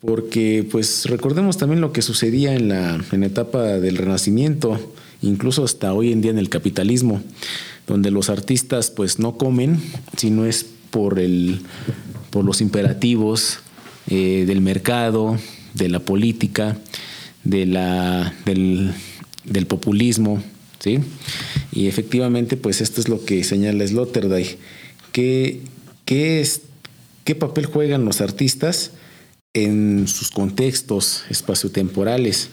porque 0.01 0.66
pues 0.70 1.06
recordemos 1.06 1.56
también 1.56 1.81
lo 1.81 1.93
que 1.93 2.02
sucedía 2.02 2.55
en 2.55 2.69
la, 2.69 3.02
en 3.11 3.20
la 3.20 3.27
etapa 3.27 3.62
del 3.62 3.97
Renacimiento, 3.97 4.78
incluso 5.23 5.65
hasta 5.65 5.94
hoy 5.94 6.12
en 6.12 6.20
día 6.20 6.31
en 6.31 6.39
el 6.39 6.51
capitalismo, 6.51 7.23
donde 7.86 8.11
los 8.11 8.28
artistas 8.28 8.90
pues 8.90 9.19
no 9.19 9.39
comen, 9.39 9.81
sino 10.16 10.44
es 10.44 10.66
por, 10.94 11.18
el, 11.18 11.58
por 12.30 12.44
los 12.44 12.60
imperativos 12.60 13.58
eh, 14.06 14.44
del 14.46 14.60
mercado, 14.60 15.36
de 15.74 15.88
la 15.88 15.98
política, 15.98 16.78
de 17.42 17.66
la, 17.66 18.32
del, 18.44 18.94
populismo. 19.66 20.40
¿sí? 20.78 21.00
Y 21.72 21.88
efectivamente, 21.88 22.56
pues 22.56 22.80
esto 22.80 23.00
es 23.00 23.08
lo 23.08 23.24
que 23.24 23.42
señala 23.42 23.84
Sloterdijk. 23.84 24.56
¿Qué, 25.10 25.62
qué, 26.04 26.40
es, 26.40 26.60
¿Qué 27.24 27.34
papel 27.34 27.66
juegan 27.66 28.04
los 28.04 28.20
artistas 28.20 28.92
en 29.52 30.06
sus 30.06 30.30
contextos 30.30 31.24
espaciotemporales? 31.28 32.50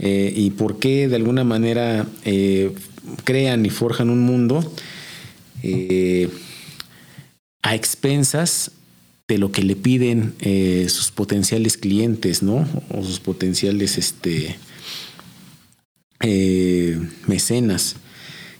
Eh, 0.00 0.32
y 0.34 0.50
por 0.50 0.80
qué 0.80 1.06
de 1.06 1.14
alguna 1.14 1.44
manera 1.44 2.08
eh, 2.24 2.72
crean 3.22 3.64
y 3.64 3.70
forjan 3.70 4.10
un 4.10 4.18
mundo 4.18 4.68
a 7.62 7.74
expensas 7.74 8.72
de 9.28 9.38
lo 9.38 9.52
que 9.52 9.62
le 9.62 9.76
piden 9.76 10.34
eh, 10.40 10.86
sus 10.88 11.10
potenciales 11.10 11.76
clientes, 11.76 12.42
¿no? 12.42 12.68
O 12.90 13.02
sus 13.02 13.20
potenciales 13.20 13.96
este, 13.96 14.56
eh, 16.20 17.00
mecenas. 17.26 17.96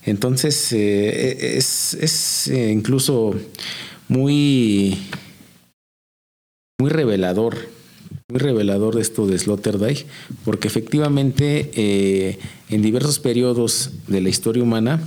Entonces, 0.04 0.72
eh, 0.72 1.58
es, 1.58 2.48
incluso 2.48 3.34
muy, 4.08 4.98
muy 6.78 6.90
revelador, 6.90 7.68
muy 8.28 8.40
revelador 8.40 8.98
esto 8.98 9.26
de 9.26 9.38
Sloterdijk, 9.38 10.06
porque 10.44 10.68
efectivamente 10.68 12.38
en 12.68 12.82
diversos 12.82 13.18
periodos 13.18 13.90
de 14.08 14.20
la 14.20 14.28
historia 14.28 14.62
humana, 14.62 15.00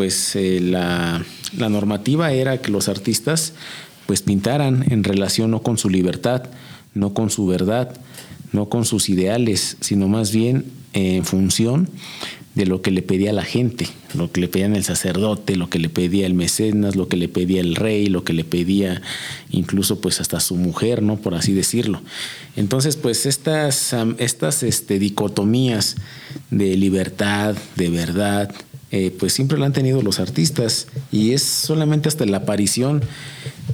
pues 0.00 0.36
la 0.60 1.22
la 1.56 1.68
normativa 1.68 2.32
era 2.32 2.60
que 2.60 2.70
los 2.70 2.88
artistas 2.88 3.52
pues 4.06 4.22
pintaran 4.22 4.84
en 4.90 5.04
relación 5.04 5.50
no 5.50 5.62
con 5.62 5.78
su 5.78 5.88
libertad, 5.88 6.44
no 6.94 7.14
con 7.14 7.30
su 7.30 7.46
verdad, 7.46 7.94
no 8.52 8.68
con 8.68 8.84
sus 8.84 9.08
ideales, 9.08 9.76
sino 9.80 10.08
más 10.08 10.32
bien 10.32 10.64
en 10.92 11.24
función 11.24 11.88
de 12.56 12.66
lo 12.66 12.82
que 12.82 12.90
le 12.90 13.02
pedía 13.02 13.32
la 13.32 13.44
gente, 13.44 13.86
lo 14.14 14.32
que 14.32 14.40
le 14.40 14.48
pedían 14.48 14.74
el 14.74 14.82
sacerdote, 14.82 15.54
lo 15.54 15.70
que 15.70 15.78
le 15.78 15.88
pedía 15.88 16.26
el 16.26 16.34
mecenas, 16.34 16.96
lo 16.96 17.06
que 17.06 17.16
le 17.16 17.28
pedía 17.28 17.60
el 17.60 17.76
rey, 17.76 18.06
lo 18.06 18.24
que 18.24 18.32
le 18.32 18.42
pedía 18.42 19.00
incluso 19.50 20.00
pues 20.00 20.20
hasta 20.20 20.40
su 20.40 20.56
mujer, 20.56 21.00
¿no? 21.00 21.16
Por 21.16 21.34
así 21.34 21.52
decirlo. 21.52 22.02
Entonces, 22.56 22.96
pues 22.96 23.24
estas, 23.24 23.94
estas 24.18 24.64
este, 24.64 24.98
dicotomías 24.98 25.94
de 26.50 26.76
libertad, 26.76 27.54
de 27.76 27.88
verdad, 27.88 28.52
eh, 28.92 29.14
pues 29.18 29.32
siempre 29.32 29.58
lo 29.58 29.64
han 29.64 29.72
tenido 29.72 30.02
los 30.02 30.18
artistas 30.18 30.88
y 31.12 31.32
es 31.32 31.42
solamente 31.42 32.08
hasta 32.08 32.26
la 32.26 32.38
aparición 32.38 33.02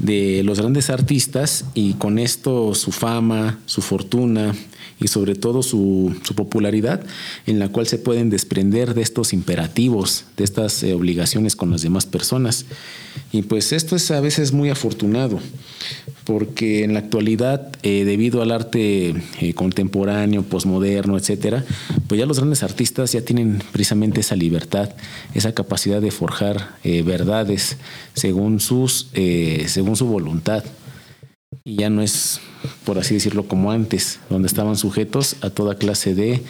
de 0.01 0.43
los 0.44 0.60
grandes 0.60 0.90
artistas 0.90 1.64
y 1.74 1.94
con 1.94 2.18
esto 2.18 2.74
su 2.74 2.93
fama, 2.93 3.59
su 3.66 3.80
fortuna 3.80 4.55
y 4.98 5.09
sobre 5.09 5.35
todo 5.35 5.62
su, 5.62 6.14
popularidad 6.35 7.05
en 7.47 7.59
la 7.59 7.68
cual 7.68 7.86
se 7.86 7.98
pueden 7.98 8.31
desprender 8.31 8.94
de 8.94 9.02
estos 9.02 9.32
imperativos, 9.32 10.24
de 10.36 10.44
estas 10.44 10.82
eh, 10.82 10.94
obligaciones 10.94 11.56
con 11.56 11.70
las 11.70 11.82
demás 11.82 12.06
personas. 12.06 12.64
Y 13.32 13.43
pues 13.43 13.73
esto 13.73 13.97
es 13.97 14.10
a 14.10 14.20
veces 14.20 14.52
muy 14.52 14.70
afortunado 14.70 15.40
porque 16.24 16.82
en 16.82 16.94
la 16.94 16.98
actualidad, 16.98 17.70
eh, 17.82 18.05
debido 18.05 18.43
al 18.43 18.51
arte 18.51 19.14
eh, 19.40 19.55
contemporáneo, 19.55 20.43
posmoderno, 20.43 21.16
etcétera, 21.16 21.64
pues 22.09 22.18
ya 22.18 22.27
los 22.27 22.39
grandes 22.39 22.62
artistas 22.62 23.12
ya 23.12 23.20
tienen 23.20 23.62
precisamente 23.73 24.20
esa 24.20 24.35
libertad, 24.35 24.90
esa 25.35 25.52
capacidad 25.52 26.01
de 26.01 26.10
forjar 26.10 26.77
verdades 26.82 27.77
según 28.14 28.60
sus, 28.60 29.09
según 29.66 29.97
su 29.97 30.06
voluntad. 30.06 30.64
Y 31.66 31.74
ya 31.74 31.90
no 31.90 32.01
es, 32.01 32.40
por 32.84 32.97
así 32.97 33.14
decirlo, 33.14 33.48
como 33.48 33.72
antes, 33.72 34.20
donde 34.30 34.47
estaban 34.47 34.76
sujetos 34.76 35.34
a 35.43 35.51
toda 35.51 35.76
clase 35.76 36.14
de 36.14 36.40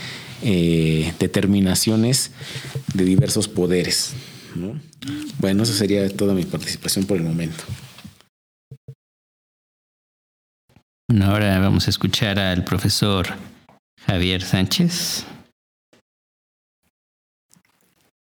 determinaciones 1.19 2.33
de 2.93 3.05
diversos 3.05 3.49
poderes. 3.49 4.13
Bueno, 5.39 5.63
esa 5.63 5.73
sería 5.73 6.07
toda 6.15 6.35
mi 6.35 6.45
participación 6.45 7.07
por 7.07 7.17
el 7.17 7.23
momento. 7.23 7.65
ahora 11.23 11.59
vamos 11.61 11.87
a 11.87 11.91
escuchar 11.91 12.39
al 12.39 12.63
profesor 12.63 13.27
Javier 14.07 14.43
Sánchez. 14.43 15.27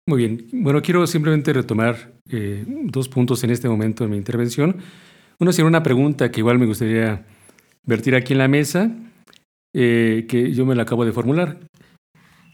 Muy 0.08 0.20
bien. 0.20 0.48
Bueno, 0.54 0.82
quiero 0.82 1.06
simplemente 1.06 1.52
retomar 1.52 2.14
eh, 2.30 2.64
dos 2.68 3.10
puntos 3.10 3.44
en 3.44 3.50
este 3.50 3.68
momento 3.68 4.06
de 4.06 4.10
mi 4.10 4.18
intervención. 4.18 4.78
Uno 5.40 5.52
sería 5.52 5.68
una 5.68 5.84
pregunta 5.84 6.32
que 6.32 6.40
igual 6.40 6.60
me 6.60 6.66
gustaría 6.66 7.26
vertir 7.86 8.16
aquí 8.16 8.34
en 8.34 8.40
la 8.40 8.48
mesa, 8.48 8.92
eh, 9.76 10.26
que 10.30 10.54
yo 10.54 10.66
me 10.66 10.76
la 10.76 10.84
acabo 10.84 11.06
de 11.06 11.12
formular. 11.12 11.60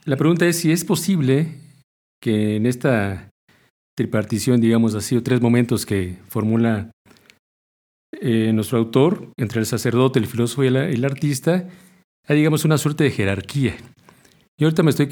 La 0.05 0.17
pregunta 0.17 0.47
es 0.47 0.57
si 0.57 0.71
es 0.71 0.83
posible 0.83 1.47
que 2.21 2.55
en 2.55 2.65
esta 2.65 3.29
tripartición, 3.95 4.59
digamos 4.61 4.95
así, 4.95 5.15
o 5.15 5.23
tres 5.23 5.41
momentos 5.41 5.85
que 5.85 6.17
formula 6.27 6.91
eh, 8.19 8.51
nuestro 8.53 8.79
autor, 8.79 9.31
entre 9.37 9.59
el 9.59 9.65
sacerdote, 9.65 10.19
el 10.19 10.27
filósofo 10.27 10.63
y 10.63 10.67
el, 10.67 11.05
artista, 11.05 11.67
hay, 12.27 12.37
digamos, 12.37 12.65
una 12.65 12.77
suerte 12.77 13.03
de 13.03 13.11
jerarquía. 13.11 13.75
Y 14.59 14.63
ahorita 14.63 14.83
me 14.83 14.91
estoy 14.91 15.07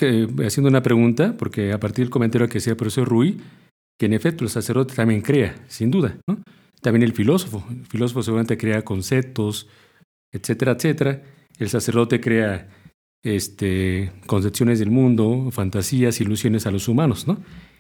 haciendo 0.46 0.70
una 0.70 0.84
pregunta, 0.84 1.36
porque 1.38 1.72
a 1.72 1.80
partir 1.80 2.06
del 2.06 2.12
comentario 2.12 2.48
que 2.48 2.60
hacía 2.60 2.72
el 2.72 2.78
profesor 2.78 3.08
Rui, 3.08 3.42
que 4.00 4.06
en 4.06 4.14
efecto 4.14 4.44
el 4.44 4.50
sacerdote 4.50 4.96
también 4.96 5.22
crea, 5.22 5.56
sin 5.68 5.92
duda. 5.92 6.18
También 6.82 7.04
el 7.04 7.14
filósofo. 7.14 7.64
El 7.70 7.86
filósofo 7.86 8.24
seguramente 8.24 8.58
crea 8.58 8.84
conceptos, 8.84 9.68
etcétera, 10.32 10.74
etcétera. 10.74 11.24
El 11.58 11.70
sacerdote 11.70 12.22
crea 12.22 12.70
este, 13.24 14.12
concepciones 14.26 14.80
del 14.80 14.92
mundo, 14.92 15.50
fantasías, 15.52 16.22
ilusiones 16.22 16.66
a 16.66 16.72
los 16.72 16.88
humanos. 16.88 17.28
¿no? 17.28 17.38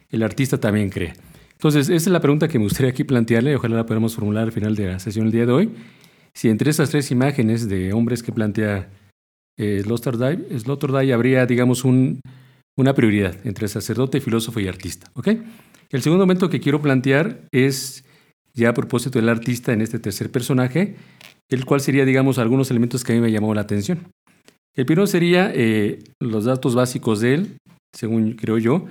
El 0.09 0.23
artista 0.23 0.59
también 0.59 0.89
crea. 0.89 1.13
Entonces, 1.53 1.89
esa 1.89 1.95
es 1.95 2.07
la 2.07 2.21
pregunta 2.21 2.47
que 2.47 2.57
me 2.57 2.63
gustaría 2.63 2.91
aquí 2.91 3.03
plantearle, 3.03 3.55
ojalá 3.55 3.75
la 3.75 3.85
podamos 3.85 4.15
formular 4.15 4.45
al 4.45 4.51
final 4.53 4.75
de 4.75 4.87
la 4.87 4.99
sesión 4.99 5.25
el 5.25 5.31
día 5.31 5.45
de 5.45 5.51
hoy. 5.51 5.69
Si 6.33 6.47
entre 6.47 6.69
esas 6.71 6.89
tres 6.89 7.11
imágenes 7.11 7.67
de 7.67 7.91
hombres 7.91 8.23
que 8.23 8.31
plantea 8.31 8.89
eh, 9.57 9.83
Sloterdijk, 9.83 11.11
habría, 11.13 11.45
digamos, 11.45 11.83
un, 11.83 12.21
una 12.77 12.93
prioridad 12.93 13.35
entre 13.45 13.67
sacerdote, 13.67 14.21
filósofo 14.21 14.61
y 14.61 14.69
artista. 14.69 15.11
¿ok? 15.15 15.27
El 15.89 16.01
segundo 16.01 16.23
momento 16.23 16.49
que 16.49 16.61
quiero 16.61 16.81
plantear 16.81 17.41
es, 17.51 18.05
ya 18.59 18.69
a 18.69 18.73
propósito 18.73 19.17
del 19.17 19.29
artista 19.29 19.73
en 19.73 19.81
este 19.81 19.97
tercer 19.97 20.29
personaje, 20.29 20.95
el 21.49 21.65
cual 21.65 21.81
sería, 21.81 22.05
digamos, 22.05 22.37
algunos 22.37 22.69
elementos 22.69 23.03
que 23.03 23.13
a 23.13 23.15
mí 23.15 23.21
me 23.21 23.31
llamó 23.31 23.53
la 23.55 23.61
atención. 23.61 23.99
El 24.75 24.85
primero 24.85 25.07
sería 25.07 25.51
eh, 25.53 26.03
los 26.19 26.45
datos 26.45 26.75
básicos 26.75 27.21
de 27.21 27.33
él, 27.33 27.57
según 27.93 28.33
creo 28.33 28.57
yo, 28.57 28.85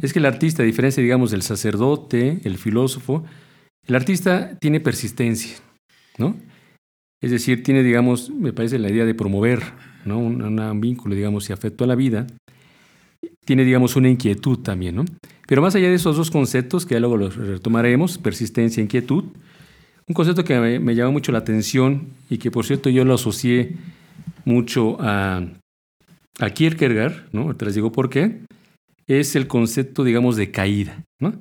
es 0.00 0.12
que 0.12 0.18
el 0.18 0.26
artista, 0.26 0.62
a 0.62 0.66
diferencia, 0.66 1.02
digamos, 1.02 1.30
del 1.30 1.42
sacerdote, 1.42 2.40
el 2.44 2.58
filósofo, 2.58 3.24
el 3.86 3.94
artista 3.94 4.58
tiene 4.58 4.80
persistencia, 4.80 5.56
¿no? 6.18 6.36
Es 7.22 7.30
decir, 7.30 7.62
tiene, 7.62 7.82
digamos, 7.82 8.30
me 8.30 8.52
parece 8.52 8.78
la 8.78 8.90
idea 8.90 9.04
de 9.04 9.14
promover, 9.14 9.62
¿no? 10.04 10.18
Un, 10.18 10.80
vínculo, 10.80 11.14
digamos, 11.14 11.48
y 11.48 11.52
afecto 11.52 11.84
a 11.84 11.86
la 11.86 11.94
vida. 11.94 12.26
Tiene, 13.44 13.64
digamos, 13.64 13.96
una 13.96 14.08
inquietud 14.08 14.58
también, 14.58 14.96
¿no? 14.96 15.04
Pero 15.46 15.60
más 15.60 15.74
allá 15.74 15.88
de 15.88 15.94
esos 15.94 16.16
dos 16.16 16.30
conceptos, 16.30 16.86
que 16.86 16.94
ya 16.94 17.00
luego 17.00 17.16
los 17.16 17.36
retomaremos, 17.36 18.18
persistencia 18.18 18.80
e 18.80 18.84
inquietud, 18.84 19.24
Un 20.06 20.14
concepto 20.14 20.44
que 20.44 20.58
me, 20.58 20.78
me 20.80 20.94
llamó 20.94 21.12
mucho 21.12 21.32
la 21.32 21.38
atención 21.38 22.08
y 22.28 22.36
que 22.36 22.50
por 22.50 22.66
cierto 22.66 22.90
yo 22.90 23.06
lo 23.06 23.14
asocié 23.14 23.76
mucho 24.44 24.98
a, 25.00 25.42
a 26.40 26.50
Kierkegaard, 26.50 27.32
¿no? 27.32 27.54
Te 27.56 27.64
les 27.64 27.74
digo 27.74 27.90
por 27.90 28.10
qué, 28.10 28.40
es 29.06 29.36
el 29.36 29.46
concepto, 29.46 30.04
digamos, 30.04 30.36
de 30.36 30.50
caída, 30.50 31.02
¿no? 31.20 31.40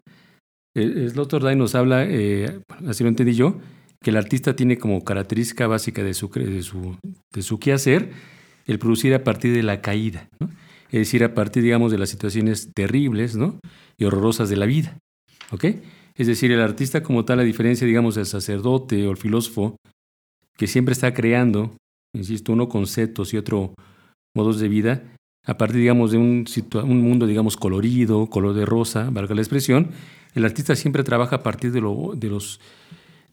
Sloterdijk 0.75 1.57
nos 1.57 1.75
habla, 1.75 2.05
eh, 2.07 2.59
así 2.87 3.03
lo 3.03 3.09
entendí 3.09 3.33
yo, 3.33 3.59
que 4.01 4.09
el 4.09 4.17
artista 4.17 4.55
tiene 4.55 4.77
como 4.77 5.03
característica 5.03 5.67
básica 5.67 6.03
de 6.03 6.13
su, 6.13 6.29
de 6.29 6.63
su, 6.63 6.97
de 7.33 7.41
su 7.41 7.59
quehacer 7.59 8.11
el 8.65 8.79
producir 8.79 9.13
a 9.13 9.23
partir 9.23 9.53
de 9.53 9.63
la 9.63 9.81
caída, 9.81 10.29
¿no? 10.39 10.49
Es 10.93 10.99
decir, 10.99 11.23
a 11.23 11.33
partir, 11.33 11.63
digamos, 11.63 11.91
de 11.91 11.97
las 11.97 12.09
situaciones 12.09 12.69
terribles 12.75 13.35
¿no? 13.35 13.59
y 13.97 14.05
horrorosas 14.05 14.47
de 14.49 14.57
la 14.57 14.67
vida. 14.67 14.99
¿ok? 15.51 15.65
Es 16.13 16.27
decir, 16.27 16.51
el 16.51 16.61
artista 16.61 17.01
como 17.01 17.25
tal, 17.25 17.39
a 17.39 17.43
diferencia, 17.43 17.87
digamos, 17.87 18.13
del 18.13 18.27
sacerdote 18.27 19.07
o 19.07 19.09
el 19.09 19.17
filósofo, 19.17 19.75
que 20.55 20.67
siempre 20.67 20.93
está 20.93 21.11
creando, 21.11 21.75
insisto, 22.15 22.53
uno 22.53 22.69
conceptos 22.69 23.33
y 23.33 23.37
otro 23.37 23.73
modos 24.37 24.59
de 24.59 24.67
vida, 24.67 25.01
a 25.47 25.57
partir, 25.57 25.81
digamos, 25.81 26.11
de 26.11 26.19
un, 26.19 26.45
un 26.83 27.01
mundo, 27.01 27.25
digamos, 27.25 27.57
colorido, 27.57 28.27
color 28.27 28.53
de 28.53 28.67
rosa, 28.67 29.09
valga 29.09 29.33
la 29.33 29.41
expresión, 29.41 29.89
el 30.35 30.45
artista 30.45 30.75
siempre 30.75 31.03
trabaja 31.03 31.37
a 31.37 31.43
partir 31.43 31.71
de, 31.71 31.81
lo, 31.81 32.13
de 32.15 32.29
los, 32.29 32.59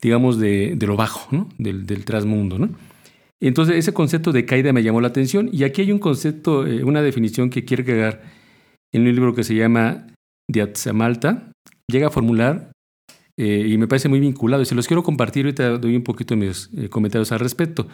digamos, 0.01 0.39
de, 0.39 0.77
de 0.77 0.87
lo 0.87 0.97
bajo, 0.97 1.29
¿no? 1.31 1.47
del, 1.59 1.85
del 1.85 2.07
trasmundo. 2.07 2.59
¿no? 2.59 2.71
Entonces, 3.41 3.77
ese 3.77 3.95
concepto 3.95 4.33
de 4.33 4.45
caída 4.45 4.73
me 4.73 4.83
llamó 4.83 5.01
la 5.01 5.09
atención. 5.09 5.49
Y 5.53 5.65
aquí 5.65 5.81
hay 5.83 5.93
un 5.93 5.99
concepto, 5.99 6.67
eh, 6.67 6.85
una 6.85 7.03
definición 7.03 7.49
que 7.49 7.65
Kierkegaard, 7.65 8.21
en 8.93 9.03
un 9.03 9.15
libro 9.15 9.35
que 9.35 9.45
se 9.45 9.55
llama 9.55 10.07
Diatzamalta, 10.49 11.53
llega 11.89 12.09
a 12.09 12.11
formular 12.11 12.73
eh, 13.37 13.67
y 13.67 13.79
me 13.79 13.89
parece 13.89 14.09
muy 14.09 14.21
vinculado. 14.21 14.63
Y 14.63 14.67
se 14.67 14.75
los 14.75 14.87
quiero 14.87 15.03
compartir, 15.03 15.47
ahorita 15.47 15.79
doy 15.79 15.97
un 15.97 16.03
poquito 16.03 16.37
mis 16.37 16.69
eh, 16.77 16.89
comentarios 16.89 17.33
al 17.33 17.41
respecto. 17.41 17.89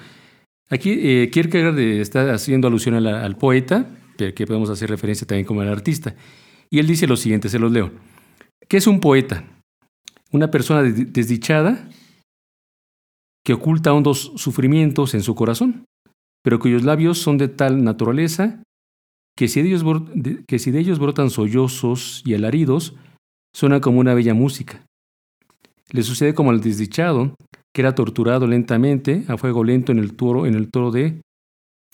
Aquí 0.68 1.28
Kierkegaard 1.31 1.78
está 1.78 2.35
haciendo 2.35 2.66
alusión 2.66 2.97
al 3.06 3.36
poeta, 3.36 3.86
que 4.16 4.47
podemos 4.48 4.68
hacer 4.68 4.90
referencia 4.90 5.24
también 5.24 5.47
como 5.47 5.60
al 5.60 5.68
artista. 5.68 6.16
Y 6.70 6.81
él 6.81 6.89
dice 6.89 7.06
lo 7.06 7.16
siguiente, 7.16 7.48
se 7.48 7.60
los 7.60 7.70
leo. 7.70 7.93
¿Qué 8.66 8.78
es 8.78 8.89
un 8.89 8.98
poeta? 8.98 9.44
Una 10.32 10.51
persona 10.51 10.82
desdichada 10.82 11.89
que 13.47 13.52
oculta 13.52 13.94
hondos 13.94 14.32
sufrimientos 14.35 15.14
en 15.14 15.23
su 15.23 15.36
corazón, 15.36 15.86
pero 16.43 16.59
cuyos 16.59 16.82
labios 16.82 17.18
son 17.18 17.39
de 17.39 17.47
tal 17.47 17.85
naturaleza 17.85 18.60
que 19.39 19.47
si 19.47 19.62
de 19.62 20.81
ellos, 20.81 20.98
brotan 20.98 21.31
sollozos 21.31 22.23
y 22.24 22.35
alaridos, 22.35 22.97
suena 23.55 23.81
como 23.81 24.01
una 24.01 24.14
bella 24.14 24.35
música. 24.35 24.85
Le 25.93 26.02
sucede 26.02 26.35
como 26.35 26.51
al 26.51 26.60
desdichado, 26.60 27.36
que 27.73 27.82
era 27.82 27.94
torturado 27.94 28.48
lentamente 28.48 29.24
a 29.28 29.36
fuego 29.36 29.62
lento 29.62 29.93
en 29.93 29.98
el 29.98 30.16
toro, 30.16 30.47
en 30.47 30.55
el 30.55 30.68
toro 30.68 30.90
de 30.90 31.20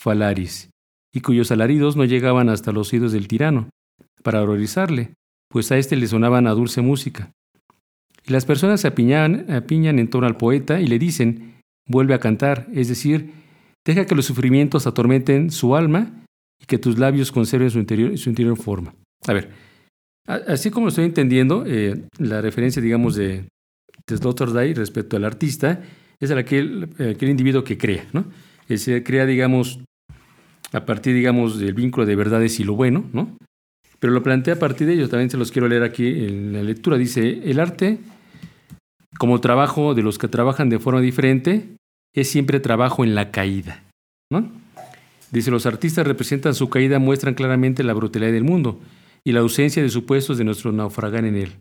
Falaris, 0.00 0.70
y 1.12 1.20
cuyos 1.20 1.50
alaridos 1.50 1.96
no 1.96 2.06
llegaban 2.06 2.48
hasta 2.48 2.72
los 2.72 2.92
oídos 2.94 3.12
del 3.12 3.28
tirano, 3.28 3.68
para 4.22 4.40
horrorizarle, 4.40 5.12
pues 5.50 5.70
a 5.70 5.76
éste 5.76 5.96
le 5.96 6.06
sonaban 6.06 6.46
a 6.46 6.52
dulce 6.52 6.80
música. 6.80 7.30
Y 8.26 8.32
las 8.32 8.44
personas 8.44 8.80
se 8.80 8.88
apiñan, 8.88 9.50
apiñan 9.50 9.98
en 9.98 10.08
torno 10.08 10.26
al 10.26 10.36
poeta 10.36 10.80
y 10.80 10.86
le 10.86 10.98
dicen, 10.98 11.54
vuelve 11.86 12.14
a 12.14 12.20
cantar, 12.20 12.68
es 12.72 12.88
decir, 12.88 13.32
deja 13.84 14.06
que 14.06 14.14
los 14.14 14.26
sufrimientos 14.26 14.86
atormenten 14.86 15.50
su 15.50 15.74
alma 15.74 16.24
y 16.60 16.66
que 16.66 16.78
tus 16.78 16.98
labios 16.98 17.32
conserven 17.32 17.70
su 17.70 17.78
interior, 17.78 18.16
su 18.16 18.28
interior 18.28 18.56
forma. 18.56 18.94
A 19.26 19.32
ver, 19.32 19.50
así 20.26 20.70
como 20.70 20.88
estoy 20.88 21.04
entendiendo, 21.04 21.64
eh, 21.66 22.04
la 22.18 22.40
referencia, 22.40 22.80
digamos, 22.80 23.16
de, 23.16 23.48
de 24.06 24.16
Sloterdijk 24.16 24.76
respecto 24.76 25.16
al 25.16 25.24
artista 25.24 25.82
es 26.20 26.30
aquel, 26.30 26.88
aquel 26.98 27.30
individuo 27.30 27.64
que 27.64 27.76
crea, 27.76 28.06
¿no? 28.12 28.26
Se 28.68 29.02
crea, 29.02 29.26
digamos, 29.26 29.80
a 30.72 30.86
partir, 30.86 31.14
digamos, 31.14 31.58
del 31.58 31.74
vínculo 31.74 32.06
de 32.06 32.16
verdades 32.16 32.58
y 32.60 32.64
lo 32.64 32.74
bueno, 32.74 33.04
¿no? 33.12 33.36
Pero 34.02 34.14
lo 34.14 34.22
plantea 34.24 34.54
a 34.54 34.58
partir 34.58 34.88
de 34.88 34.94
ello, 34.94 35.08
también 35.08 35.30
se 35.30 35.36
los 35.36 35.52
quiero 35.52 35.68
leer 35.68 35.84
aquí 35.84 36.08
en 36.08 36.52
la 36.52 36.64
lectura. 36.64 36.98
Dice, 36.98 37.48
el 37.48 37.60
arte 37.60 38.00
como 39.16 39.40
trabajo 39.40 39.94
de 39.94 40.02
los 40.02 40.18
que 40.18 40.26
trabajan 40.26 40.68
de 40.70 40.80
forma 40.80 41.00
diferente, 41.00 41.76
es 42.12 42.28
siempre 42.28 42.58
trabajo 42.58 43.04
en 43.04 43.14
la 43.14 43.30
caída. 43.30 43.84
Dice, 45.30 45.52
los 45.52 45.66
artistas 45.66 46.04
representan 46.04 46.56
su 46.56 46.68
caída, 46.68 46.98
muestran 46.98 47.34
claramente 47.34 47.84
la 47.84 47.94
brutalidad 47.94 48.32
del 48.32 48.42
mundo 48.42 48.80
y 49.22 49.30
la 49.30 49.38
ausencia 49.38 49.80
de 49.80 49.88
supuestos 49.88 50.36
de 50.36 50.42
nuestro 50.42 50.72
naufragar 50.72 51.24
en 51.24 51.36
él. 51.36 51.52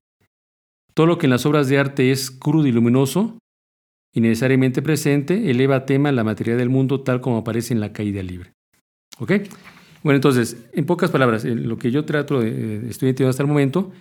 Todo 0.96 1.06
lo 1.06 1.20
que 1.20 1.28
en 1.28 1.30
las 1.30 1.46
obras 1.46 1.68
de 1.68 1.78
arte 1.78 2.10
es 2.10 2.32
crudo 2.32 2.66
y 2.66 2.72
luminoso 2.72 3.38
y 4.16 4.22
necesariamente 4.22 4.82
presente, 4.82 5.52
eleva 5.52 5.76
a 5.76 5.86
tema 5.86 6.12
la 6.12 6.24
materia 6.24 6.56
del 6.56 6.70
mundo 6.70 7.02
tal 7.02 7.22
como 7.22 7.38
aparece 7.38 7.76
en 7.76 7.80
la 7.80 7.94
caída 7.94 8.24
libre. 8.24 8.54
¿Ok? 9.20 9.34
Bueno, 10.04 10.16
entonces, 10.16 10.58
en 10.74 10.86
pocas 10.86 11.12
palabras, 11.12 11.46
lo 11.46 11.78
que 11.78 11.92
yo 11.92 12.06
trato 12.06 12.40
de, 12.40 12.90
estoy 12.90 13.10
entendiendo 13.10 13.30
hasta 13.30 13.44
el 13.44 13.48
momento, 13.48 13.92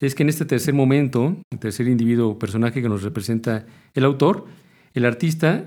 es 0.00 0.14
que 0.14 0.22
en 0.22 0.28
este 0.28 0.44
tercer 0.44 0.74
momento, 0.74 1.36
el 1.50 1.58
tercer 1.58 1.88
individuo 1.88 2.30
o 2.30 2.38
personaje 2.38 2.80
que 2.80 2.88
nos 2.88 3.02
representa 3.02 3.66
el 3.94 4.04
autor, 4.04 4.46
el 4.94 5.04
artista 5.04 5.64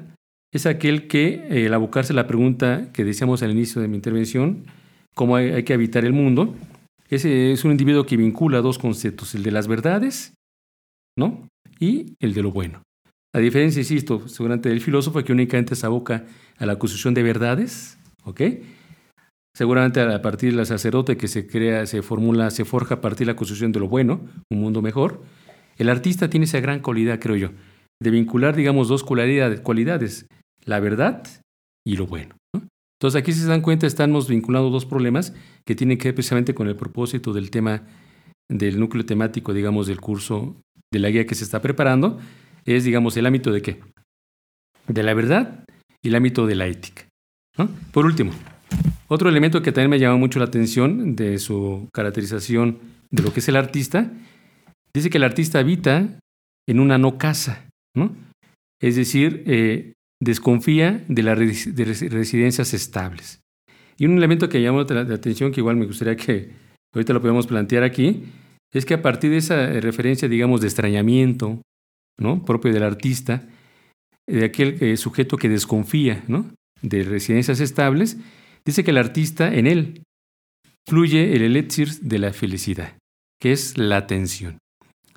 es 0.53 0.65
aquel 0.65 1.07
que, 1.07 1.45
eh, 1.49 1.67
al 1.67 1.73
abocarse 1.73 2.13
a 2.13 2.15
la 2.15 2.27
pregunta 2.27 2.91
que 2.93 3.03
decíamos 3.03 3.43
al 3.43 3.51
inicio 3.51 3.81
de 3.81 3.87
mi 3.87 3.95
intervención, 3.95 4.65
cómo 5.13 5.35
hay, 5.35 5.63
que 5.63 5.73
habitar 5.73 6.05
el 6.05 6.13
mundo, 6.13 6.55
ese 7.09 7.51
es 7.51 7.65
un 7.65 7.71
individuo 7.71 8.05
que 8.05 8.15
vincula 8.15 8.61
dos 8.61 8.77
conceptos, 8.77 9.35
el 9.35 9.43
de 9.43 9.51
las 9.51 9.67
verdades 9.67 10.33
¿no? 11.17 11.47
y 11.79 12.15
el 12.19 12.33
de 12.33 12.41
lo 12.41 12.51
bueno. 12.51 12.83
A 13.33 13.39
diferencia, 13.39 13.79
insisto, 13.79 14.27
seguramente 14.27 14.69
del 14.69 14.81
filósofo 14.81 15.23
que 15.23 15.31
únicamente 15.33 15.75
se 15.75 15.85
aboca 15.85 16.25
a 16.57 16.65
la 16.65 16.73
acusación 16.73 17.13
de 17.13 17.23
verdades, 17.23 17.97
¿ok? 18.23 18.41
Seguramente 19.55 19.99
a 20.01 20.21
partir 20.21 20.55
del 20.55 20.65
sacerdote 20.65 21.17
que 21.17 21.27
se 21.27 21.45
crea, 21.45 21.85
se 21.85 22.01
formula, 22.01 22.51
se 22.51 22.65
forja 22.65 22.95
a 22.95 23.01
partir 23.01 23.27
de 23.27 23.33
la 23.33 23.35
construcción 23.35 23.71
de 23.71 23.79
lo 23.79 23.89
bueno, 23.89 24.21
un 24.49 24.59
mundo 24.61 24.81
mejor. 24.81 25.21
El 25.77 25.89
artista 25.89 26.29
tiene 26.29 26.45
esa 26.45 26.59
gran 26.59 26.79
cualidad, 26.79 27.19
creo 27.19 27.35
yo, 27.35 27.49
de 28.01 28.11
vincular, 28.11 28.55
digamos, 28.55 28.87
dos 28.87 29.03
cualidades, 29.03 30.27
la 30.65 30.79
verdad 30.79 31.27
y 31.85 31.97
lo 31.97 32.07
bueno. 32.07 32.35
Entonces 33.01 33.19
aquí 33.19 33.33
si 33.33 33.39
se 33.39 33.47
dan 33.47 33.61
cuenta 33.61 33.87
estamos 33.87 34.29
vinculando 34.29 34.69
dos 34.69 34.85
problemas 34.85 35.33
que 35.65 35.75
tienen 35.75 35.97
que 35.97 36.09
ver 36.09 36.15
precisamente 36.15 36.53
con 36.53 36.67
el 36.67 36.75
propósito 36.75 37.33
del 37.33 37.49
tema 37.49 37.83
del 38.49 38.79
núcleo 38.79 39.05
temático, 39.05 39.53
digamos, 39.53 39.87
del 39.87 39.99
curso 39.99 40.55
de 40.93 40.99
la 40.99 41.09
guía 41.09 41.25
que 41.25 41.35
se 41.35 41.43
está 41.43 41.61
preparando, 41.61 42.19
es, 42.65 42.83
digamos, 42.83 43.17
el 43.17 43.25
ámbito 43.25 43.51
de 43.51 43.61
qué? 43.61 43.79
De 44.87 45.03
la 45.03 45.13
verdad 45.13 45.65
y 46.03 46.09
el 46.09 46.15
ámbito 46.15 46.45
de 46.45 46.55
la 46.55 46.67
ética. 46.67 47.07
Por 47.91 48.05
último, 48.05 48.31
otro 49.07 49.29
elemento 49.29 49.61
que 49.61 49.71
también 49.71 49.89
me 49.89 49.99
llama 49.99 50.17
mucho 50.17 50.39
la 50.39 50.45
atención 50.45 51.15
de 51.15 51.39
su 51.39 51.89
caracterización 51.93 52.79
de 53.09 53.23
lo 53.23 53.33
que 53.33 53.41
es 53.41 53.49
el 53.49 53.55
artista, 53.55 54.11
dice 54.93 55.09
que 55.09 55.17
el 55.17 55.23
artista 55.23 55.59
habita 55.59 56.19
en 56.67 56.79
una 56.79 56.97
no 56.97 57.17
casa, 57.17 57.67
¿no? 57.95 58.15
Es 58.81 58.95
decir, 58.95 59.43
eh, 59.47 59.93
desconfía 60.21 61.03
de 61.07 61.23
las 61.23 61.37
residencias 61.37 62.73
estables. 62.73 63.41
Y 63.97 64.05
un 64.05 64.17
elemento 64.17 64.49
que 64.49 64.61
llama 64.61 64.85
la 64.89 65.01
atención, 65.01 65.51
que 65.51 65.59
igual 65.59 65.75
me 65.75 65.85
gustaría 65.85 66.15
que 66.15 66.51
ahorita 66.93 67.13
lo 67.13 67.21
podemos 67.21 67.47
plantear 67.47 67.83
aquí, 67.83 68.23
es 68.73 68.85
que 68.85 68.93
a 68.93 69.01
partir 69.01 69.31
de 69.31 69.37
esa 69.37 69.67
referencia, 69.79 70.27
digamos, 70.27 70.61
de 70.61 70.67
extrañamiento, 70.67 71.61
¿no? 72.19 72.43
propio 72.43 72.73
del 72.73 72.83
artista, 72.83 73.43
de 74.27 74.45
aquel 74.45 74.77
eh, 74.81 74.95
sujeto 74.97 75.37
que 75.37 75.49
desconfía 75.49 76.23
¿no? 76.27 76.45
de 76.81 77.03
residencias 77.03 77.59
estables, 77.59 78.17
Dice 78.65 78.83
que 78.83 78.91
el 78.91 78.97
artista, 78.97 79.53
en 79.53 79.67
él, 79.67 80.03
fluye 80.87 81.35
el 81.35 81.41
elixir 81.41 81.99
de 82.01 82.19
la 82.19 82.33
felicidad, 82.33 82.97
que 83.39 83.51
es 83.51 83.77
la 83.77 83.97
atención. 83.97 84.57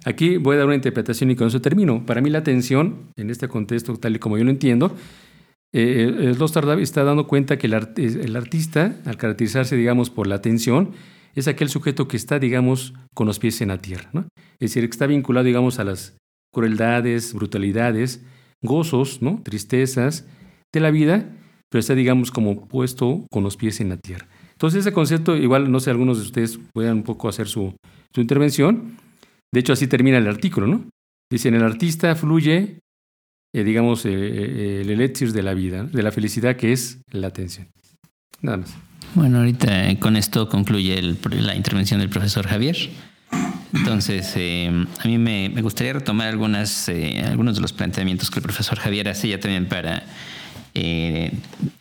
Aquí 0.05 0.37
voy 0.37 0.57
a 0.57 0.59
dar 0.59 0.67
una 0.67 0.75
interpretación 0.75 1.31
y 1.31 1.37
con 1.37 1.49
eso 1.49 1.61
termino. 1.61 2.05
Para 2.05 2.21
mí 2.21 2.29
la 2.29 2.39
atención, 2.39 3.11
en 3.17 3.31
este 3.31 3.49
contexto 3.49 3.97
tal 3.97 4.17
y 4.17 4.19
como 4.19 4.37
yo 4.37 4.45
lo 4.45 4.51
entiendo, 4.51 4.95
eh, 5.73 6.33
Slostard 6.35 6.79
está 6.81 7.03
dando 7.05 7.27
cuenta 7.27 7.59
que 7.59 7.67
el, 7.67 7.75
el, 7.75 8.37
artista, 8.37 8.97
al 9.07 9.17
caracterizarse, 9.17 9.77
digamos, 9.77 10.11
por 10.11 10.27
la 10.27 10.37
atención, 10.37 10.93
es 11.35 11.49
aquel 11.49 11.69
sujeto 11.69 12.07
que 12.07 12.17
está, 12.17 12.39
digamos, 12.39 12.95
con 13.15 13.27
los 13.27 13.39
pies 13.39 13.61
en 13.61 13.69
la 13.69 13.79
tierra. 13.79 14.09
¿no? 14.13 14.29
Es 14.61 14.71
decir, 14.71 14.85
que 14.85 14.93
está 14.93 15.07
vinculado, 15.07 15.45
digamos, 15.45 15.79
a 15.79 15.85
las 15.85 16.17
crueldades, 16.53 17.35
brutalidades, 17.35 18.23
gozos, 18.63 19.21
¿no? 19.21 19.43
tristezas 19.43 20.27
de 20.73 20.81
la 20.81 20.91
vida, 20.91 21.29
pero 21.71 21.81
está, 21.81 21.95
digamos, 21.95 22.31
como 22.31 22.67
puesto 22.67 23.27
con 23.31 23.43
los 23.43 23.57
pies 23.57 23.81
en 23.81 23.89
la 23.89 23.97
tierra. 23.97 24.27
Entonces, 24.53 24.81
ese 24.81 24.93
concepto, 24.93 25.37
igual, 25.37 25.71
no 25.71 25.81
sé, 25.81 25.91
algunos 25.91 26.19
de 26.19 26.25
ustedes 26.25 26.59
puedan 26.73 26.99
un 26.99 27.03
poco 27.03 27.29
hacer 27.29 27.49
su, 27.49 27.75
su 28.15 28.21
intervención. 28.21 28.97
De 29.53 29.61
hecho, 29.61 29.73
así 29.73 29.87
termina 29.87 30.19
el 30.19 30.29
artículo, 30.29 30.67
¿no? 30.67 30.85
Dice, 31.31 31.49
en 31.49 31.55
el 31.55 31.63
artista 31.63 32.15
fluye, 32.15 32.81
eh, 33.55 33.65
digamos, 33.65 34.07
eh, 34.07 34.11
eh, 34.13 34.81
el 34.83 34.91
elixir 34.91 35.33
de 35.33 35.43
la 35.43 35.55
vida, 35.55 35.85
de 35.85 36.03
la 36.03 36.13
felicidad, 36.13 36.57
que 36.57 36.73
es 36.73 37.03
la 37.11 37.29
atención. 37.29 37.69
Nada 38.41 38.59
más. 38.59 38.75
Bueno, 39.15 39.39
ahorita 39.39 39.99
con 40.01 40.17
esto 40.17 40.49
concluye 40.49 41.01
la 41.03 41.55
intervención 41.55 42.01
del 42.01 42.09
profesor 42.09 42.47
Javier. 42.47 42.77
Entonces, 43.73 44.33
eh, 44.37 44.71
a 44.99 45.09
mí 45.09 45.19
me, 45.19 45.49
gustaría 45.61 45.95
retomar 45.95 46.29
algunas, 46.29 46.89
eh, 46.89 47.23
algunos 47.27 47.57
de 47.57 47.61
los 47.61 47.73
planteamientos 47.73 48.31
que 48.31 48.39
el 48.39 48.43
profesor 48.43 48.79
Javier 48.79 49.09
hace 49.09 49.29
ya 49.29 49.41
también 49.41 49.67
para 49.67 50.05
eh, 50.75 51.33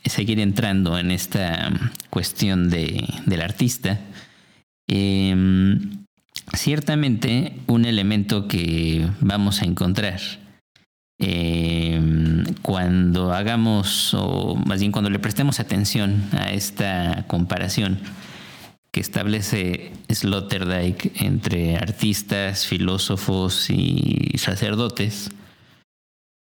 seguir 0.06 0.40
entrando 0.40 1.00
en 1.00 1.10
esta 1.12 1.72
cuestión 2.10 2.70
de, 2.70 3.04
del 3.26 3.42
artista. 3.42 4.00
Em, 4.88 6.06
ciertamente, 6.56 7.56
un 7.68 7.86
elemento 7.86 8.48
que 8.48 9.08
vamos 9.20 9.62
a 9.62 9.66
encontrar 9.66 10.20
em, 11.18 12.44
cuando 12.62 13.34
hagamos, 13.34 14.14
o 14.14 14.56
más 14.56 14.80
bien 14.80 14.92
cuando 14.92 15.10
le 15.10 15.20
prestemos 15.20 15.60
atención 15.60 16.24
a 16.34 16.52
esta 16.52 17.26
comparación, 17.28 18.00
que 18.92 19.00
establece 19.00 19.92
Sloterdijk 20.08 21.20
entre 21.20 21.78
artistas, 21.78 22.68
filósofos 22.68 23.72
y 23.72 24.34
sacerdotes, 24.38 25.32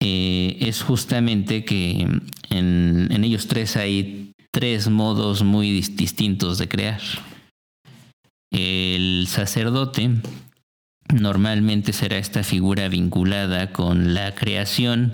eh, 0.02 0.58
es 0.62 0.82
justamente 0.82 1.66
que 1.66 2.08
en, 2.50 3.24
ellos 3.24 3.48
tres 3.48 3.76
hay 3.78 4.32
tres 4.52 4.90
modos 4.90 5.44
muy 5.44 5.72
distintos 5.72 6.58
de 6.58 6.68
crear. 6.68 7.02
El 8.52 9.26
sacerdote 9.28 10.12
normalmente 11.14 11.94
será 11.94 12.18
esta 12.18 12.44
figura 12.44 12.88
vinculada 12.88 13.72
con 13.72 14.14
la 14.14 14.34
creación 14.34 15.12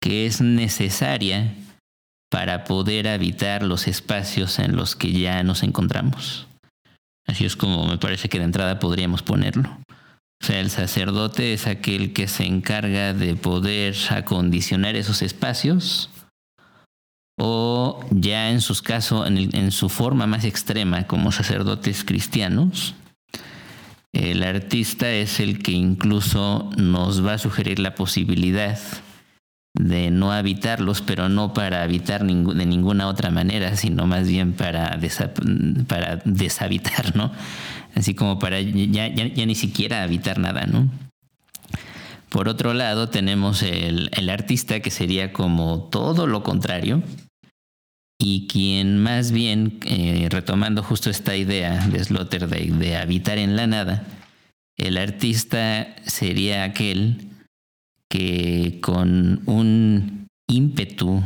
que 0.00 0.26
es 0.26 0.40
necesaria 0.40 1.54
para 2.30 2.64
poder 2.64 3.08
habitar 3.08 3.62
los 3.62 3.86
espacios 3.86 4.58
en 4.58 4.74
los 4.74 4.96
que 4.96 5.12
ya 5.12 5.42
nos 5.42 5.62
encontramos. 5.62 6.46
Así 7.26 7.44
es 7.44 7.56
como 7.56 7.86
me 7.86 7.98
parece 7.98 8.28
que 8.28 8.38
de 8.38 8.44
entrada 8.44 8.78
podríamos 8.78 9.22
ponerlo. 9.22 9.78
O 10.42 10.46
sea, 10.46 10.58
el 10.58 10.70
sacerdote 10.70 11.52
es 11.52 11.68
aquel 11.68 12.12
que 12.12 12.26
se 12.26 12.44
encarga 12.44 13.14
de 13.14 13.36
poder 13.36 13.94
acondicionar 14.10 14.96
esos 14.96 15.22
espacios 15.22 16.10
o 17.38 18.04
ya 18.10 18.50
en 18.50 18.60
sus 18.60 18.82
casos, 18.82 19.26
en, 19.28 19.70
su 19.70 19.88
forma 19.88 20.26
más 20.26 20.44
extrema 20.44 21.06
como 21.06 21.32
sacerdotes 21.32 22.04
cristianos, 22.04 22.94
el 24.12 24.42
artista 24.42 25.10
es 25.10 25.40
el 25.40 25.62
que 25.62 25.72
incluso 25.72 26.70
nos 26.76 27.24
va 27.24 27.34
a 27.34 27.38
sugerir 27.38 27.78
la 27.78 27.94
posibilidad 27.94 28.78
de 29.74 30.10
no 30.10 30.32
habitarlos, 30.32 31.00
pero 31.00 31.28
no 31.30 31.54
para 31.54 31.82
habitar 31.82 32.24
de 32.24 32.66
ninguna 32.66 33.08
otra 33.08 33.30
manera, 33.30 33.74
sino 33.76 34.06
más 34.06 34.28
bien 34.28 34.52
para, 34.52 34.98
para 35.86 36.16
deshabitar, 36.24 37.16
¿no? 37.16 37.32
Así 37.94 38.14
como 38.14 38.38
para 38.38 38.60
ya, 38.60 39.08
ni 39.10 39.54
siquiera 39.54 40.02
habitar 40.02 40.38
nada, 40.38 40.66
¿no? 40.66 40.90
Por 42.28 42.48
otro 42.48 42.72
lado, 42.72 43.10
tenemos 43.10 43.62
el, 43.62 44.10
el, 44.14 44.30
artista 44.30 44.80
que 44.80 44.90
sería 44.90 45.34
como 45.34 45.90
todo 45.90 46.26
lo 46.26 46.42
contrario 46.42 47.02
y 48.18 48.46
quien 48.46 48.98
más 49.02 49.32
bien, 49.32 49.80
eh, 49.84 50.28
retomando 50.30 50.82
justo 50.84 51.10
esta 51.10 51.36
idea 51.36 51.86
de 51.88 52.02
Sloterdijk 52.02 52.74
de 52.74 52.96
habitar 52.96 53.36
en 53.36 53.56
la 53.56 53.66
nada, 53.66 54.06
el 54.76 54.96
artista 54.96 55.94
sería 56.06 56.62
aquel 56.62 57.28
que 58.08 58.78
con 58.80 59.42
un 59.46 60.28
ímpetu 60.48 61.22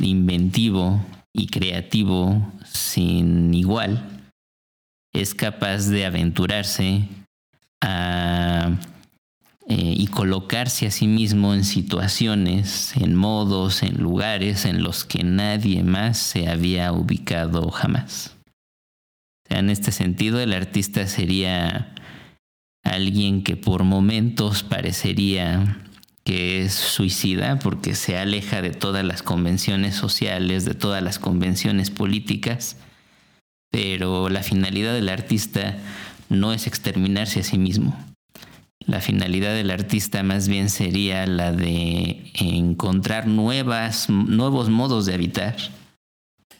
inventivo 0.00 1.04
y 1.34 1.46
creativo 1.48 2.52
sin 2.64 3.52
igual 3.52 4.21
es 5.12 5.34
capaz 5.34 5.88
de 5.88 6.06
aventurarse 6.06 7.08
eh, 7.82 8.76
y 9.68 10.06
colocarse 10.08 10.86
a 10.86 10.90
sí 10.90 11.06
mismo 11.06 11.54
en 11.54 11.64
situaciones, 11.64 12.96
en 12.96 13.14
modos, 13.14 13.82
en 13.82 14.02
lugares 14.02 14.64
en 14.64 14.82
los 14.82 15.04
que 15.04 15.24
nadie 15.24 15.82
más 15.82 16.18
se 16.18 16.48
había 16.48 16.92
ubicado 16.92 17.70
jamás. 17.70 18.36
en 19.48 19.68
este 19.68 19.92
sentido, 19.92 20.40
el 20.40 20.54
artista 20.54 21.06
sería 21.06 21.94
alguien 22.82 23.44
que 23.44 23.56
por 23.56 23.84
momentos 23.84 24.62
parecería 24.62 25.78
que 26.24 26.62
es 26.62 26.72
suicida 26.72 27.58
porque 27.58 27.94
se 27.94 28.16
aleja 28.16 28.62
de 28.62 28.70
todas 28.70 29.04
las 29.04 29.22
convenciones 29.22 29.94
sociales, 29.94 30.64
de 30.64 30.74
todas 30.74 31.02
las 31.02 31.18
convenciones 31.18 31.90
políticas, 31.90 32.76
pero 33.72 34.28
la 34.28 34.42
finalidad 34.42 34.92
del 34.92 35.08
artista 35.08 35.78
no 36.28 36.52
es 36.52 36.68
exterminarse 36.68 37.40
a 37.40 37.42
sí 37.42 37.58
mismo. 37.58 37.98
La 38.86 39.00
finalidad 39.00 39.54
del 39.54 39.70
artista 39.70 40.22
más 40.22 40.46
bien 40.46 40.68
sería 40.68 41.26
la 41.26 41.52
de 41.52 42.30
encontrar 42.34 43.26
nuevas, 43.26 44.08
nuevos 44.10 44.68
modos 44.68 45.06
de 45.06 45.14
habitar, 45.14 45.56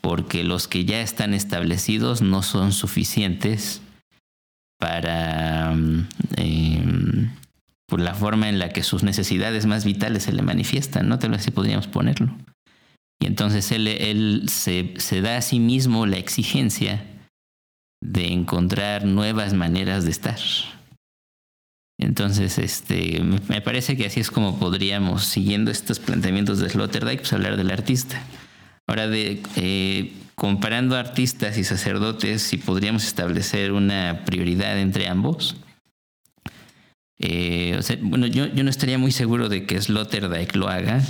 porque 0.01 0.43
los 0.43 0.69
que 0.69 0.85
ya 0.85 1.01
están 1.03 1.35
establecidos 1.35 2.23
no 2.23 2.43
son 2.43 2.73
suficientes 2.73 3.83
para 4.79 5.73
mm, 5.75 6.09
em, 6.37 7.31
por 7.87 8.01
la 8.01 8.15
forma 8.15 8.49
en 8.49 8.59
la 8.59 8.71
que 8.71 8.83
sus 8.83 9.03
necesidades 9.03 9.67
más 9.67 9.85
vitales 9.85 10.23
se 10.23 10.33
le 10.33 10.43
manifiestan, 10.43 11.09
¿no? 11.09 11.19
Tal 11.19 11.31
vez 11.31 11.41
así 11.41 11.51
podríamos 11.51 11.89
ponerlo. 11.89 12.35
Y 13.23 13.27
entonces 13.27 13.71
él, 13.71 13.87
él 13.87 14.49
se, 14.49 14.95
se, 14.97 15.21
da 15.21 15.37
a 15.37 15.43
sí 15.43 15.61
mismo 15.61 16.07
la 16.07 16.17
exigencia 16.17 17.05
de 18.03 18.33
encontrar 18.33 19.05
nuevas 19.05 19.55
maneras 19.55 20.05
de 20.05 20.11
estar. 20.11 20.41
Entonces, 21.99 22.59
este, 22.59 23.21
me 23.21 23.61
parece 23.61 23.97
que 23.97 24.07
así 24.07 24.19
es 24.19 24.33
como 24.33 24.59
podríamos, 24.59 25.23
siguiendo 25.23 25.71
estos 25.71 26.01
planteamientos 26.01 26.59
de 26.59 26.69
Sloterdijk, 26.69 27.21
pues 27.21 27.33
hablar 27.33 27.57
del 27.57 27.71
artista. 27.71 28.21
Ahora, 28.89 29.07
de, 29.07 29.41
eh, 29.55 30.13
comparando 30.35 30.97
artistas 30.97 31.59
y 31.59 31.63
sacerdotes, 31.63 32.43
si 32.43 32.57
podríamos 32.57 33.05
establecer 33.05 33.71
una 33.71 34.25
prioridad 34.25 34.81
entre 34.81 35.07
ambos. 35.07 35.55
Eh, 37.21 37.79
bueno, 38.01 38.27
yo, 38.27 38.49
no 38.49 38.69
estaría 38.69 38.99
muy 38.99 39.13
seguro 39.13 39.49
de 39.49 39.65
que 39.65 39.81
Sloterdijk 39.81 40.57
lo 40.57 40.69
haga. 40.69 41.03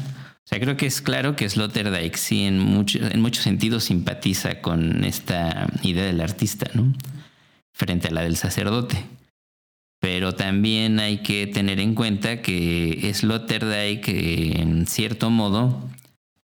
O 0.44 0.48
sea, 0.48 0.60
creo 0.60 0.76
que 0.76 0.86
es 0.86 1.00
claro 1.00 1.36
que 1.36 1.48
Sloterdijk 1.48 2.16
sí 2.16 2.44
en, 2.44 2.84
en 2.94 3.20
muchos 3.20 3.44
sentidos 3.44 3.84
simpatiza 3.84 4.60
con 4.60 5.04
esta 5.04 5.68
idea 5.82 6.04
del 6.04 6.20
artista, 6.20 6.70
¿no? 6.74 6.92
Frente 7.72 8.08
a 8.08 8.10
la 8.10 8.22
del 8.22 8.36
sacerdote. 8.36 9.04
Pero 10.00 10.34
también 10.34 10.98
hay 10.98 11.18
que 11.18 11.46
tener 11.46 11.78
en 11.78 11.94
cuenta 11.94 12.42
que 12.42 13.10
Sloterdijk, 13.14 14.08
en 14.08 14.86
cierto 14.88 15.30
modo, 15.30 15.88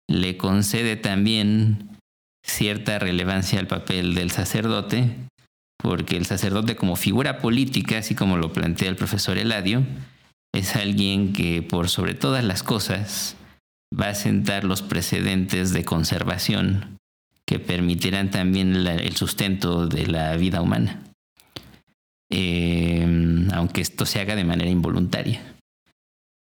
le 0.09 0.37
concede 0.37 0.97
también 0.97 1.89
cierta 2.45 2.99
relevancia 2.99 3.61
al 3.61 3.69
papel 3.69 4.15
del 4.15 4.33
sacerdote, 4.33 5.17
porque 5.79 6.17
el 6.17 6.27
sacerdote 6.27 6.75
como 6.77 6.97
figura 6.97 7.39
política, 7.39 7.99
así 7.99 8.17
como 8.17 8.37
lo 8.37 8.53
plantea 8.53 8.89
el 8.89 8.97
profesor 8.97 9.39
Eladio, 9.39 9.85
es 10.53 10.75
alguien 10.77 11.33
que 11.33 11.63
por 11.63 11.89
sobre 11.89 12.15
todas 12.15 12.43
las 12.43 12.63
cosas 12.63 13.37
va 13.99 14.09
a 14.09 14.15
sentar 14.15 14.65
los 14.65 14.83
precedentes 14.83 15.73
de 15.73 15.85
conservación 15.85 16.99
que 17.47 17.59
permitirán 17.59 18.31
también 18.31 18.75
el 18.75 19.17
sustento 19.17 19.87
de 19.87 20.07
la 20.07 20.35
vida 20.37 20.63
humana, 20.63 21.03
eh, 22.31 23.47
aunque 23.53 23.83
esto 23.83 24.07
se 24.07 24.21
haga 24.21 24.35
de 24.35 24.45
manera 24.45 24.71
involuntaria. 24.71 25.43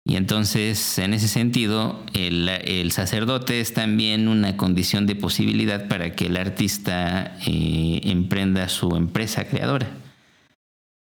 Y 0.03 0.15
entonces, 0.15 0.97
en 0.97 1.13
ese 1.13 1.27
sentido, 1.27 2.03
el, 2.13 2.91
sacerdote 2.91 3.61
es 3.61 3.73
también 3.73 4.27
una 4.27 4.57
condición 4.57 5.05
de 5.05 5.15
posibilidad 5.15 5.87
para 5.87 6.15
que 6.15 6.25
el 6.25 6.37
artista 6.37 7.37
eh, 7.45 8.01
emprenda 8.03 8.67
su 8.67 8.95
empresa 8.95 9.45
creadora. 9.45 9.87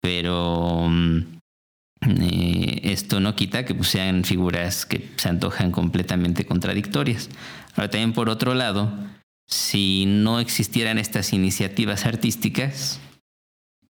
Pero 0.03 0.87
mm, 0.89 1.40
eh, 2.09 2.81
esto 2.85 3.21
no 3.21 3.35
quita 3.37 3.65
que 3.65 3.75
pues, 3.75 3.89
sean 3.89 4.25
figuras 4.25 4.87
que 4.87 5.11
se 5.17 5.29
antojan 5.29 5.71
completamente 5.71 6.47
contradictorias. 6.47 7.29
Ahora 7.77 7.91
también 7.91 8.13
por 8.13 8.29
otro 8.29 8.55
lado, 8.55 8.93
si 9.47 10.07
no 10.07 10.41
existieran 10.41 10.99
estas 10.99 11.33
iniciativas 11.33 12.07
artísticas, 12.07 13.01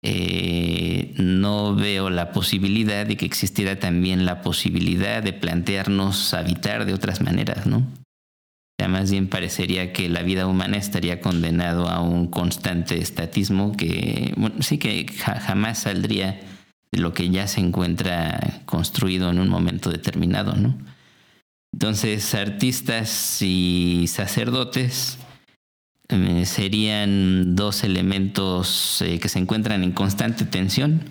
eh, 0.04 1.14
no 1.16 1.76
veo 1.76 2.10
la 2.10 2.32
posibilidad 2.32 3.06
de 3.06 3.16
que 3.16 3.26
existiera 3.26 3.78
también 3.78 4.24
la 4.24 4.42
posibilidad 4.42 5.22
de 5.22 5.32
plantearnos 5.32 6.34
habitar 6.34 6.86
de 6.86 6.94
otras 6.94 7.20
maneras, 7.20 7.66
¿no? 7.66 7.86
Más 8.88 9.12
bien 9.12 9.28
parecería 9.28 9.92
que 9.92 10.08
la 10.08 10.22
vida 10.22 10.46
humana 10.46 10.76
estaría 10.76 11.20
condenado 11.20 11.88
a 11.88 12.00
un 12.00 12.26
constante 12.26 12.98
estatismo 12.98 13.76
que, 13.76 14.34
sí 14.60 14.78
que 14.78 15.06
jamás 15.06 15.80
saldría 15.80 16.40
lo 16.92 17.14
que 17.14 17.30
ya 17.30 17.46
se 17.46 17.60
encuentra 17.60 18.60
construido 18.66 19.30
en 19.30 19.38
un 19.38 19.48
momento 19.48 19.90
determinado, 19.90 20.54
¿no? 20.54 20.76
Entonces, 21.72 22.34
artistas 22.34 23.40
y 23.40 24.04
sacerdotes 24.06 25.18
eh, 26.10 26.44
serían 26.44 27.56
dos 27.56 27.82
elementos 27.82 29.00
eh, 29.00 29.18
que 29.18 29.30
se 29.30 29.38
encuentran 29.38 29.82
en 29.82 29.92
constante 29.92 30.44
tensión, 30.44 31.02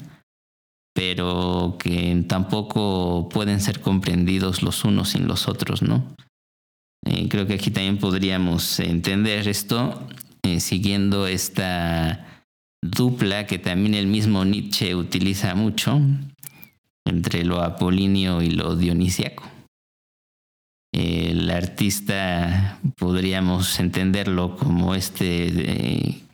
pero 0.93 1.77
que 1.79 2.23
tampoco 2.27 3.27
pueden 3.29 3.59
ser 3.59 3.81
comprendidos 3.81 4.61
los 4.61 4.85
unos 4.85 5.09
sin 5.09 5.27
los 5.27 5.47
otros, 5.47 5.81
¿no? 5.81 6.15
Eh, 7.05 7.27
creo 7.27 7.47
que 7.47 7.55
aquí 7.55 7.71
también 7.71 7.97
podríamos 7.97 8.79
entender 8.79 9.47
esto 9.47 10.07
siguiendo 10.59 11.27
esta 11.27 12.30
dupla 12.81 13.45
que 13.45 13.59
también 13.59 13.93
el 13.93 14.07
mismo 14.07 14.43
Nietzsche 14.43 14.95
utiliza 14.95 15.55
mucho 15.55 16.01
entre 17.05 17.43
lo 17.43 17.61
apolíneo 17.61 18.41
y 18.41 18.51
lo 18.51 18.75
dionisiaco. 18.75 19.43
El 20.93 21.49
artista 21.49 22.79
podríamos 22.97 23.79
entenderlo 23.79 24.57
como 24.57 24.93
este 24.93 25.47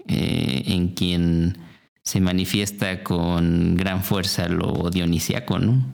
eh, 0.07 0.63
en 0.65 0.89
quien 0.89 1.57
se 2.03 2.21
manifiesta 2.21 3.03
con 3.03 3.75
gran 3.75 4.03
fuerza 4.03 4.47
lo 4.47 4.89
dionisiaco, 4.89 5.59
¿no? 5.59 5.93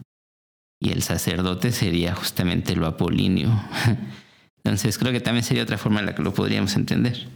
Y 0.80 0.90
el 0.90 1.02
sacerdote 1.02 1.72
sería 1.72 2.14
justamente 2.14 2.76
lo 2.76 2.86
apolíneo. 2.86 3.50
Entonces 4.64 4.96
creo 4.96 5.12
que 5.12 5.20
también 5.20 5.44
sería 5.44 5.62
otra 5.62 5.78
forma 5.78 6.00
en 6.00 6.06
la 6.06 6.14
que 6.14 6.22
lo 6.22 6.32
podríamos 6.32 6.74
entender. 6.76 7.28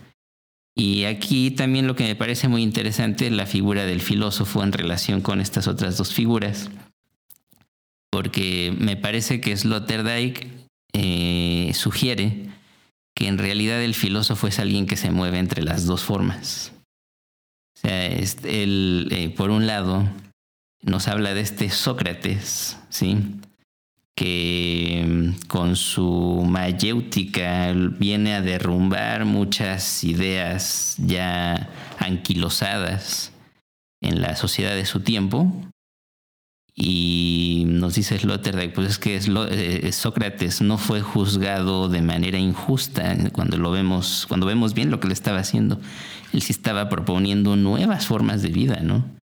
Y 0.78 1.06
aquí 1.06 1.50
también 1.50 1.88
lo 1.88 1.96
que 1.96 2.04
me 2.04 2.14
parece 2.14 2.46
muy 2.46 2.62
interesante 2.62 3.26
es 3.26 3.32
la 3.32 3.46
figura 3.46 3.84
del 3.84 4.00
filósofo 4.00 4.62
en 4.62 4.70
relación 4.70 5.20
con 5.20 5.40
estas 5.40 5.66
otras 5.66 5.96
dos 5.96 6.14
figuras. 6.14 6.70
Porque 8.12 8.72
me 8.78 8.96
parece 8.96 9.40
que 9.40 9.56
Sloterdijk 9.56 10.46
eh, 10.92 11.72
sugiere 11.74 12.50
que 13.12 13.26
en 13.26 13.38
realidad 13.38 13.82
el 13.82 13.96
filósofo 13.96 14.46
es 14.46 14.60
alguien 14.60 14.86
que 14.86 14.96
se 14.96 15.10
mueve 15.10 15.40
entre 15.40 15.64
las 15.64 15.84
dos 15.84 16.04
formas. 16.04 16.70
O 17.76 17.80
sea, 17.80 18.06
él, 18.06 19.08
eh, 19.10 19.30
por 19.30 19.50
un 19.50 19.66
lado, 19.66 20.08
nos 20.82 21.08
habla 21.08 21.34
de 21.34 21.40
este 21.40 21.70
Sócrates, 21.70 22.78
¿sí? 22.88 23.16
Que 24.18 25.04
mm, 25.06 25.46
con 25.46 25.76
su 25.76 26.44
mayéutica 26.44 27.72
viene 27.72 28.34
a 28.34 28.42
derrumbar 28.42 29.24
muchas 29.24 30.02
ideas 30.02 30.96
ya 30.98 31.70
anquilosadas 32.00 33.30
en 34.02 34.20
la 34.20 34.34
sociedad 34.34 34.74
de 34.74 34.86
su 34.86 35.00
tiempo. 35.00 35.52
Y 36.74 37.62
nos 37.68 37.94
dice 37.94 38.18
Sloterdijk, 38.18 38.74
pues 38.74 38.88
es 38.88 38.98
que 38.98 39.20
eh, 39.50 39.92
Sócrates 39.92 40.62
no 40.62 40.78
fue 40.78 41.00
juzgado 41.00 41.88
de 41.88 42.02
manera 42.02 42.38
injusta 42.38 43.16
cuando 43.30 43.56
lo 43.56 43.70
vemos, 43.70 44.26
cuando 44.26 44.46
vemos 44.46 44.74
bien 44.74 44.90
lo 44.90 44.98
que 44.98 45.06
le 45.06 45.14
estaba 45.14 45.38
haciendo. 45.38 45.80
Él 46.32 46.42
sí 46.42 46.52
estaba 46.52 46.88
proponiendo 46.88 47.54
nuevas 47.54 48.06
formas 48.06 48.42
de 48.42 48.48
vida, 48.48 48.80
¿no? 48.82 49.17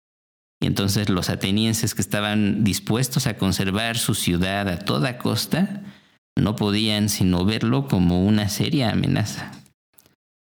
Y 0.64 0.66
entonces 0.66 1.10
los 1.10 1.30
atenienses 1.30 1.94
que 1.94 2.00
estaban 2.00 2.64
dispuestos 2.64 3.28
a 3.28 3.36
conservar 3.36 3.98
su 3.98 4.16
ciudad 4.16 4.70
a 4.70 4.80
toda 4.80 5.18
costa, 5.18 5.82
no 6.40 6.56
podían 6.56 7.10
sino 7.10 7.44
verlo 7.44 7.90
como 7.90 8.26
una 8.26 8.48
seria 8.48 8.90
amenaza. 8.90 9.52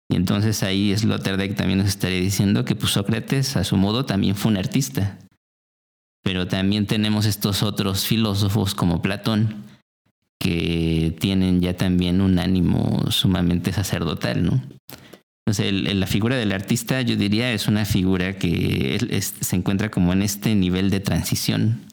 Y 0.09 0.15
entonces 0.15 0.63
ahí 0.63 0.97
Sloterdijk 0.97 1.55
también 1.55 1.77
nos 1.77 1.89
estaría 1.89 2.19
diciendo 2.19 2.65
que 2.65 2.73
pues, 2.73 2.93
Sócrates 2.93 3.57
a 3.57 3.63
su 3.63 3.77
modo 3.77 4.05
también 4.05 4.35
fue 4.35 4.49
un 4.49 4.57
artista. 4.57 5.19
Pero 6.23 6.47
también 6.47 6.87
tenemos 6.87 7.27
estos 7.27 7.61
otros 7.61 8.05
filósofos 8.07 8.73
como 8.73 9.03
Platón, 9.03 9.65
que 10.39 11.15
tienen 11.19 11.61
ya 11.61 11.77
también 11.77 12.21
un 12.21 12.39
ánimo 12.39 13.11
sumamente 13.11 13.71
sacerdotal, 13.71 14.43
¿no? 14.43 14.63
Entonces, 15.47 15.71
la 15.95 16.07
figura 16.07 16.35
del 16.35 16.51
artista, 16.51 17.01
yo 17.03 17.15
diría, 17.15 17.53
es 17.53 17.69
una 17.69 17.85
figura 17.85 18.37
que 18.37 18.97
se 19.21 19.55
encuentra 19.55 19.89
como 19.89 20.11
en 20.11 20.21
este 20.21 20.53
nivel 20.55 20.89
de 20.89 20.99
transición 20.99 21.85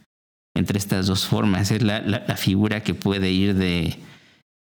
entre 0.57 0.77
estas 0.77 1.07
dos 1.07 1.25
formas. 1.25 1.71
Es 1.71 1.81
la, 1.81 2.25
figura 2.37 2.83
que 2.83 2.95
puede 2.95 3.31
ir 3.31 3.55
de, 3.55 3.97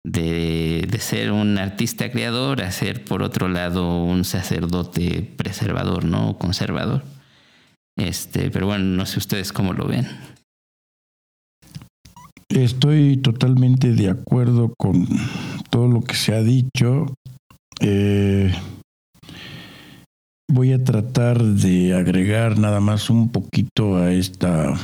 de, 0.04 0.96
ser 1.00 1.32
un 1.32 1.58
artista 1.58 2.12
creador 2.12 2.62
a 2.62 2.70
ser, 2.70 3.02
por 3.02 3.24
otro 3.24 3.48
lado, 3.48 4.04
un 4.04 4.24
sacerdote 4.24 5.28
preservador, 5.36 6.04
¿no? 6.04 6.38
conservador. 6.38 7.02
Este, 7.98 8.52
pero 8.52 8.66
bueno, 8.66 8.84
no 8.84 9.06
sé 9.06 9.18
ustedes 9.18 9.52
cómo 9.52 9.72
lo 9.72 9.88
ven. 9.88 10.06
Estoy 12.48 13.16
totalmente 13.16 13.92
de 13.92 14.10
acuerdo 14.10 14.72
con 14.78 15.08
todo 15.68 15.88
lo 15.88 16.00
que 16.00 16.14
se 16.14 16.32
ha 16.32 16.44
dicho. 16.44 17.06
Eh, 17.80 18.54
Voy 20.48 20.72
a 20.72 20.84
tratar 20.84 21.42
de 21.42 21.94
agregar 21.94 22.58
nada 22.58 22.78
más 22.78 23.08
un 23.08 23.30
poquito 23.30 23.96
a 23.96 24.12
esta 24.12 24.74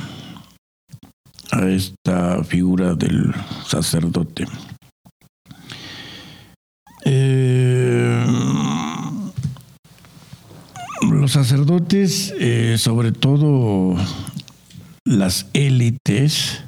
a 1.51 1.69
esta 1.69 2.43
figura 2.43 2.95
del 2.95 3.33
sacerdote. 3.67 4.45
Eh, 7.05 8.25
los 11.09 11.31
sacerdotes, 11.31 12.33
eh, 12.39 12.77
sobre 12.77 13.11
todo 13.11 13.95
las 15.05 15.47
élites, 15.53 16.63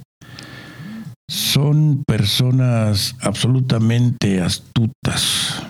son 1.30 2.03
personas 2.06 3.15
absolutamente 3.22 4.41
astutas 4.41 5.64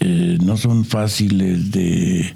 eh, 0.00 0.38
no 0.42 0.56
son 0.56 0.84
fáciles 0.84 1.70
de 1.70 2.34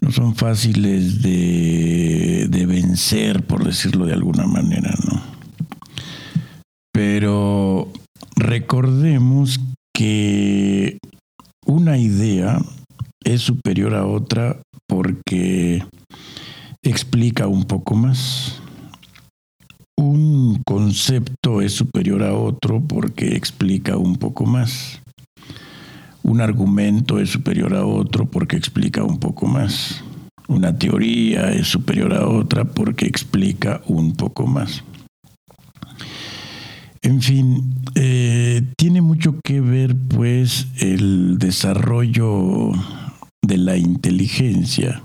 no 0.00 0.10
son 0.10 0.34
fáciles 0.34 1.22
de, 1.22 2.46
de 2.50 2.66
vencer, 2.66 3.42
por 3.44 3.64
decirlo 3.64 4.04
de 4.04 4.12
alguna 4.12 4.46
manera, 4.46 4.94
¿no? 5.06 5.22
Pero 6.92 7.88
recordemos 8.36 9.60
que 9.94 10.98
una 11.66 11.96
idea 11.96 12.60
es 13.24 13.40
superior 13.40 13.94
a 13.94 14.06
otra 14.06 14.60
porque 14.86 15.82
explica 16.82 17.46
un 17.46 17.64
poco 17.64 17.94
más. 17.94 18.60
Un 19.96 20.62
concepto 20.66 21.62
es 21.62 21.72
superior 21.72 22.22
a 22.22 22.34
otro 22.34 22.82
porque 22.82 23.36
explica 23.36 23.96
un 23.96 24.16
poco 24.16 24.44
más 24.44 25.00
un 26.24 26.40
argumento 26.40 27.20
es 27.20 27.30
superior 27.30 27.74
a 27.74 27.86
otro 27.86 28.28
porque 28.28 28.56
explica 28.56 29.04
un 29.04 29.18
poco 29.18 29.46
más. 29.46 30.02
Una 30.48 30.76
teoría 30.76 31.52
es 31.52 31.68
superior 31.68 32.12
a 32.14 32.26
otra 32.26 32.64
porque 32.64 33.06
explica 33.06 33.82
un 33.86 34.14
poco 34.14 34.46
más. 34.46 34.82
En 37.02 37.20
fin, 37.20 37.74
eh, 37.94 38.62
tiene 38.76 39.02
mucho 39.02 39.38
que 39.44 39.60
ver 39.60 39.94
pues 40.08 40.66
el 40.78 41.38
desarrollo 41.38 42.72
de 43.42 43.58
la 43.58 43.76
inteligencia, 43.76 45.02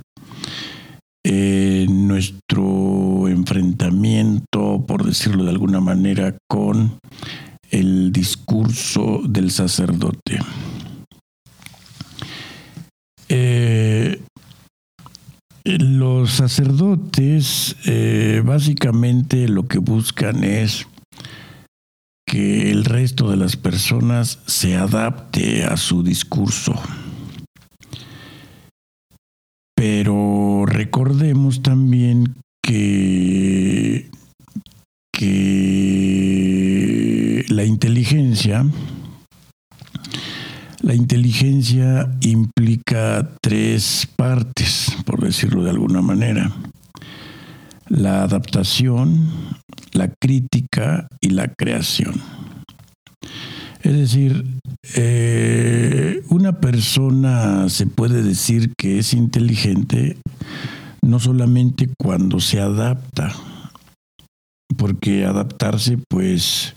en 1.24 2.08
nuestro 2.08 3.28
enfrentamiento, 3.28 4.86
por 4.88 5.04
decirlo 5.06 5.44
de 5.44 5.50
alguna 5.50 5.82
manera, 5.82 6.38
con 6.50 6.98
el 7.70 8.14
discurso 8.14 9.22
del 9.28 9.52
sacerdote. 9.52 10.40
Los 15.64 16.32
sacerdotes 16.32 17.76
eh, 17.86 18.42
básicamente 18.44 19.48
lo 19.48 19.68
que 19.68 19.80
buscan 19.80 20.44
es 20.44 20.88
que 22.26 22.72
el 22.72 22.86
resto 22.86 23.30
de 23.32 23.38
las 23.38 23.58
personas 23.58 24.40
se 24.46 24.78
adapte 24.78 25.64
a 25.66 25.78
su 25.78 26.04
discurso. 26.04 26.74
Pero 29.76 30.66
recordemos 30.68 31.64
también 31.64 32.36
que, 32.62 34.10
que 35.12 35.80
la 37.48 37.64
inteligencia 37.64 38.66
la 40.82 40.94
inteligencia 40.96 42.10
implica 42.22 43.30
tres 43.42 44.08
partes, 44.16 44.96
por 45.06 45.22
decirlo 45.22 45.64
de 45.64 45.72
alguna 45.72 46.02
manera. 46.02 46.52
La 47.88 48.24
adaptación, 48.24 49.30
la 49.92 50.10
crítica 50.22 51.08
y 51.22 51.30
la 51.30 51.48
creación. 51.50 52.22
Es 53.82 53.94
decir, 53.94 54.46
eh, 54.96 56.22
una 56.30 56.60
persona 56.60 57.70
se 57.70 57.88
puede 57.88 58.24
decir 58.24 58.74
que 58.78 59.00
es 59.00 59.14
inteligente 59.14 60.18
no 61.02 61.20
solamente 61.20 61.90
cuando 61.98 62.40
se 62.40 62.60
adapta, 62.60 63.34
porque 64.78 65.26
adaptarse 65.26 65.98
pues 66.10 66.76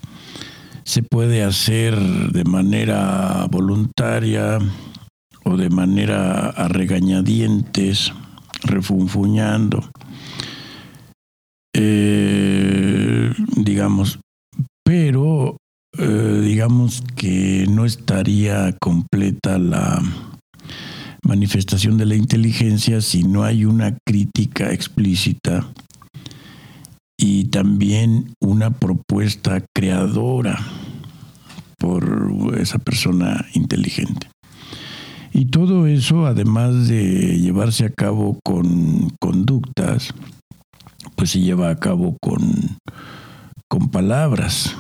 se 0.85 1.03
puede 1.03 1.43
hacer 1.43 1.97
de 1.97 2.45
manera 2.45 3.47
voluntaria 3.51 4.59
o 5.45 5.57
de 5.57 5.71
manera 5.71 6.51
a 6.51 6.69
regañadientes, 6.69 8.13
refunfuñando. 8.63 9.91
Eh, 11.75 13.33
digamos, 13.57 14.19
pero 14.85 15.57
eh, 15.99 16.41
digamos 16.43 17.03
que 17.17 17.67
no 17.69 17.85
estaría 17.85 18.77
completa 18.81 19.59
la 19.59 20.03
manifestación 21.25 21.97
de 21.99 22.07
la 22.07 22.17
inteligencia 22.17 23.01
si 23.01 23.23
no 23.23 23.45
hay 23.45 23.65
una 23.65 23.97
crítica 24.07 24.73
explícita 24.73 25.67
y 27.23 27.45
también 27.45 28.35
una 28.41 28.71
propuesta 28.71 29.65
creadora 29.73 30.59
por 31.79 32.57
esa 32.59 32.79
persona 32.81 33.47
inteligente. 33.55 34.27
Y 35.33 35.45
todo 35.45 35.87
eso, 35.87 36.27
además 36.27 36.89
de 36.89 37.39
llevarse 37.39 37.85
a 37.85 37.93
cabo 37.93 38.41
con 38.45 39.11
conductas, 39.21 40.13
pues 41.15 41.31
se 41.31 41.39
lleva 41.39 41.71
a 41.71 41.77
cabo 41.77 42.17
con, 42.21 42.41
con 43.69 43.89
palabras. 43.91 44.75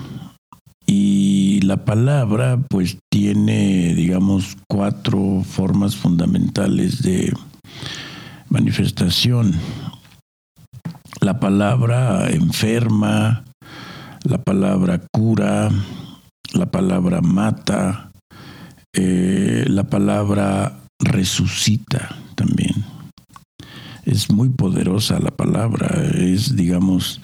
Y 0.85 1.61
la 1.61 1.85
palabra 1.85 2.59
pues 2.69 2.99
tiene, 3.09 3.95
digamos, 3.95 4.57
cuatro 4.69 5.45
formas 5.45 5.95
fundamentales 5.95 7.03
de 7.03 7.33
manifestación. 8.49 9.55
La 11.23 11.39
palabra 11.39 12.29
enferma, 12.31 13.45
la 14.25 14.39
palabra 14.43 15.01
cura, 15.13 15.71
la 16.53 16.67
palabra 16.67 17.21
mata, 17.21 18.11
eh, 18.93 19.65
la 19.69 19.85
palabra 19.85 20.81
resucita 20.99 22.17
también. 22.35 22.85
Es 24.05 24.33
muy 24.33 24.49
poderosa 24.49 25.21
la 25.21 25.31
palabra, 25.31 25.89
es, 26.13 26.57
digamos, 26.57 27.21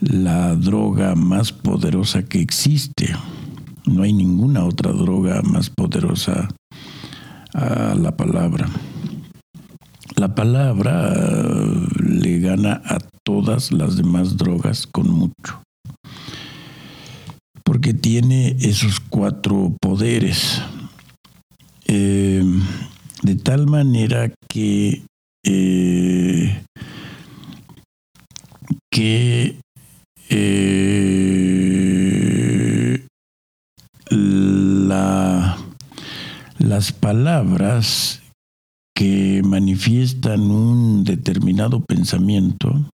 la 0.00 0.54
droga 0.54 1.14
más 1.14 1.52
poderosa 1.52 2.22
que 2.22 2.40
existe. 2.40 3.14
No 3.84 4.04
hay 4.04 4.14
ninguna 4.14 4.64
otra 4.64 4.90
droga 4.92 5.42
más 5.42 5.68
poderosa 5.68 6.48
a 7.52 7.94
la 7.94 8.16
palabra. 8.16 8.70
La 10.16 10.34
palabra 10.34 11.12
le 12.08 12.40
gana 12.40 12.82
a 12.84 12.98
todas 13.24 13.72
las 13.72 13.96
demás 13.96 14.36
drogas 14.36 14.86
con 14.86 15.10
mucho. 15.10 15.62
Porque 17.64 17.94
tiene 17.94 18.56
esos 18.60 19.00
cuatro 19.00 19.76
poderes. 19.80 20.62
Eh, 21.86 22.42
de 23.22 23.34
tal 23.36 23.66
manera 23.66 24.32
que, 24.48 25.02
eh, 25.44 26.62
que 28.90 29.60
eh, 30.30 30.88
la, 34.10 35.58
las 36.58 36.92
palabras 36.92 38.22
que 38.98 39.42
manifiestan 39.44 40.50
un 40.50 41.04
determinado 41.04 41.78
pensamiento 41.78 42.90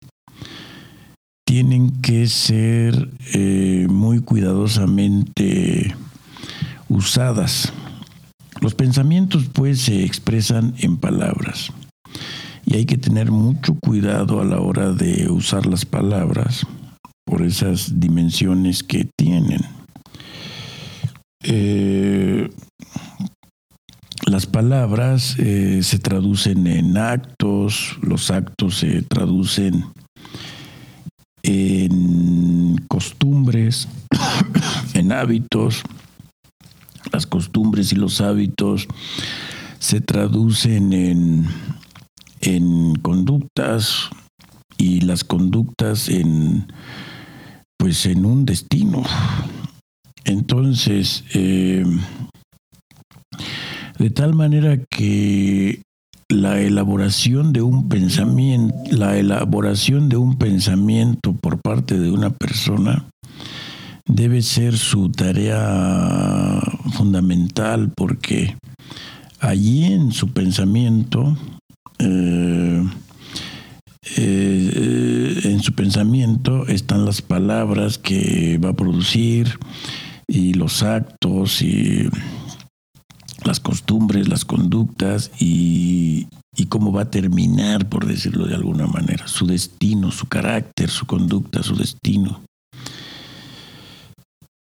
tienen 1.45 1.91
que 2.01 2.29
ser 2.29 3.11
eh, 3.35 3.89
muy 3.91 4.21
cuidadosamente 4.21 5.97
usadas. 6.89 7.73
Los 8.61 8.77
pensamientos 8.77 9.47
pues 9.53 9.81
se 9.81 10.05
expresan 10.05 10.77
en 10.79 10.99
palabras 10.99 11.73
y 12.65 12.77
hay 12.77 12.87
que 12.87 12.97
tener 12.97 13.33
mucho 13.33 13.75
cuidado 13.83 14.41
a 14.41 14.45
la 14.45 14.61
hora 14.61 14.93
de 14.93 15.29
usar 15.29 15.67
las 15.67 15.85
palabras 15.85 16.65
por 17.27 17.43
esas 17.43 17.99
dimensiones 17.99 18.85
que 18.85 19.11
tienen. 19.17 19.63
Eh, 21.43 22.49
las 24.29 24.47
palabras 24.47 25.37
eh, 25.39 25.83
se 25.83 25.99
traducen 25.99 26.67
en 26.67 26.97
actos, 26.99 27.99
los 28.03 28.31
actos 28.31 28.79
se 28.79 29.03
traducen 29.03 29.87
en 31.43 32.77
costumbres, 32.89 33.89
en 34.95 35.13
hábitos, 35.13 35.83
las 37.13 37.27
costumbres 37.27 37.93
y 37.93 37.97
los 37.97 38.21
hábitos 38.21 38.87
se 39.79 40.01
traducen 40.01 40.93
en, 40.93 41.47
en 42.41 42.97
conductas 42.97 44.11
y 44.77 45.01
las 45.01 45.25
conductas 45.25 46.09
en 46.09 46.67
pues 47.79 48.07
en 48.07 48.27
un 48.27 48.45
destino. 48.45 49.05
Entonces, 50.25 51.25
eh, 51.33 51.85
de 53.99 54.11
tal 54.11 54.35
manera 54.35 54.79
que 54.91 55.83
la 56.29 56.61
elaboración 56.61 57.53
de 57.53 57.63
un 57.63 57.89
pensamiento, 57.89 58.75
la 58.91 59.17
elaboración 59.17 60.09
de 60.09 60.17
un 60.17 60.37
pensamiento 60.37 61.33
por 61.35 61.61
parte 61.61 61.99
de 61.99 62.11
una 62.11 62.31
persona 62.31 63.09
debe 64.07 64.43
ser 64.43 64.77
su 64.77 65.11
tarea 65.11 66.61
fundamental 66.93 67.91
porque 67.97 68.57
allí 69.41 69.85
en 69.85 70.13
su 70.13 70.29
pensamiento 70.29 71.37
eh, 71.99 72.85
eh, 74.17 75.41
en 75.45 75.63
su 75.63 75.73
pensamiento 75.73 76.67
están 76.67 77.05
las 77.05 77.21
palabras 77.23 77.99
que 77.99 78.59
va 78.59 78.71
a 78.71 78.77
producir 78.77 79.59
y 80.27 80.55
los 80.55 80.83
actos 80.83 81.63
y 81.63 82.09
las 83.45 83.61
costumbres, 83.61 84.29
las 84.29 84.45
conductas 84.45 85.31
y, 85.39 86.27
y, 86.57 86.67
cómo 86.67 86.93
va 86.93 87.03
a 87.03 87.11
terminar, 87.11 87.89
por 87.89 88.07
decirlo 88.07 88.47
de 88.47 88.55
alguna 88.55 88.87
manera, 88.87 89.29
su 89.29 89.47
destino, 89.47 90.11
su 90.11 90.27
carácter, 90.27 90.91
su 90.91 91.07
conducta, 91.07 91.63
su 91.63 91.77
destino. 91.77 92.43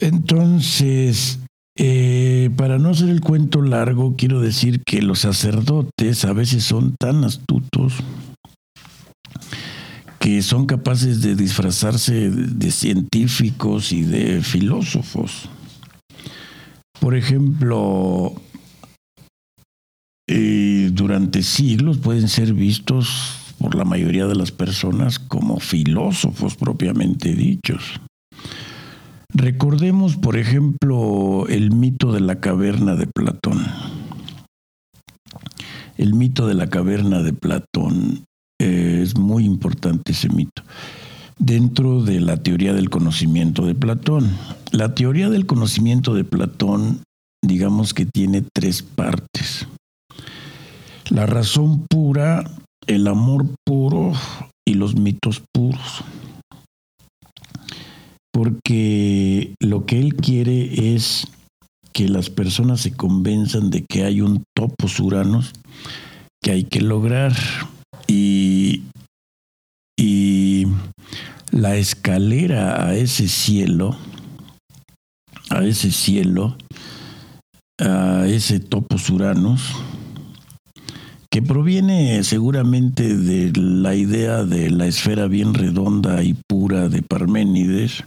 Entonces, 0.00 1.40
eh, 1.80 2.50
para 2.56 2.78
no 2.78 2.90
hacer 2.90 3.08
el 3.08 3.20
cuento 3.20 3.62
largo, 3.62 4.16
quiero 4.16 4.40
decir 4.40 4.82
que 4.84 5.00
los 5.00 5.20
sacerdotes 5.20 6.24
a 6.24 6.32
veces 6.32 6.64
son 6.64 6.94
tan 6.98 7.22
astutos 7.24 7.94
que 10.18 10.42
son 10.42 10.66
capaces 10.66 11.22
de 11.22 11.36
disfrazarse 11.36 12.30
de 12.30 12.70
científicos 12.72 13.92
y 13.92 14.02
de 14.02 14.42
filósofos. 14.42 15.48
Por 16.98 17.14
ejemplo, 17.14 18.34
eh, 20.28 20.90
durante 20.92 21.42
siglos 21.42 21.98
pueden 21.98 22.28
ser 22.28 22.52
vistos 22.52 23.54
por 23.58 23.74
la 23.74 23.84
mayoría 23.84 24.26
de 24.26 24.36
las 24.36 24.52
personas 24.52 25.18
como 25.18 25.58
filósofos 25.58 26.54
propiamente 26.54 27.34
dichos. 27.34 28.00
Recordemos, 29.34 30.16
por 30.16 30.36
ejemplo, 30.36 31.46
el 31.48 31.70
mito 31.70 32.12
de 32.12 32.20
la 32.20 32.40
caverna 32.40 32.94
de 32.94 33.06
Platón. 33.06 33.66
El 35.96 36.14
mito 36.14 36.46
de 36.46 36.54
la 36.54 36.68
caverna 36.68 37.22
de 37.22 37.32
Platón 37.32 38.24
eh, 38.60 39.00
es 39.02 39.18
muy 39.18 39.44
importante 39.44 40.12
ese 40.12 40.28
mito 40.28 40.62
dentro 41.38 42.02
de 42.02 42.20
la 42.20 42.36
teoría 42.36 42.72
del 42.72 42.90
conocimiento 42.90 43.64
de 43.64 43.74
Platón. 43.74 44.30
La 44.72 44.94
teoría 44.94 45.30
del 45.30 45.46
conocimiento 45.46 46.14
de 46.14 46.24
Platón, 46.24 47.02
digamos 47.42 47.94
que 47.94 48.06
tiene 48.06 48.42
tres 48.52 48.82
partes. 48.82 49.66
La 51.10 51.26
razón 51.26 51.86
pura, 51.88 52.44
el 52.86 53.06
amor 53.06 53.46
puro 53.64 54.12
y 54.66 54.74
los 54.74 54.94
mitos 54.94 55.42
puros. 55.54 56.04
Porque 58.32 59.54
lo 59.60 59.86
que 59.86 59.98
él 59.98 60.14
quiere 60.14 60.94
es 60.94 61.26
que 61.92 62.08
las 62.08 62.30
personas 62.30 62.82
se 62.82 62.92
convenzan 62.92 63.70
de 63.70 63.84
que 63.88 64.04
hay 64.04 64.20
un 64.20 64.44
topos 64.54 65.00
uranos 65.00 65.52
que 66.42 66.52
hay 66.52 66.64
que 66.64 66.80
lograr 66.80 67.32
y, 68.06 68.82
y 69.98 70.66
la 71.50 71.76
escalera 71.76 72.86
a 72.86 72.94
ese 72.94 73.28
cielo, 73.28 73.96
a 75.50 75.64
ese 75.64 75.90
cielo, 75.90 76.56
a 77.80 78.26
ese 78.26 78.60
topos 78.60 79.10
uranos, 79.10 79.74
proviene 81.42 82.22
seguramente 82.24 83.16
de 83.16 83.52
la 83.54 83.94
idea 83.94 84.44
de 84.44 84.70
la 84.70 84.86
esfera 84.86 85.26
bien 85.26 85.54
redonda 85.54 86.22
y 86.22 86.34
pura 86.48 86.88
de 86.88 87.02
Parménides, 87.02 88.04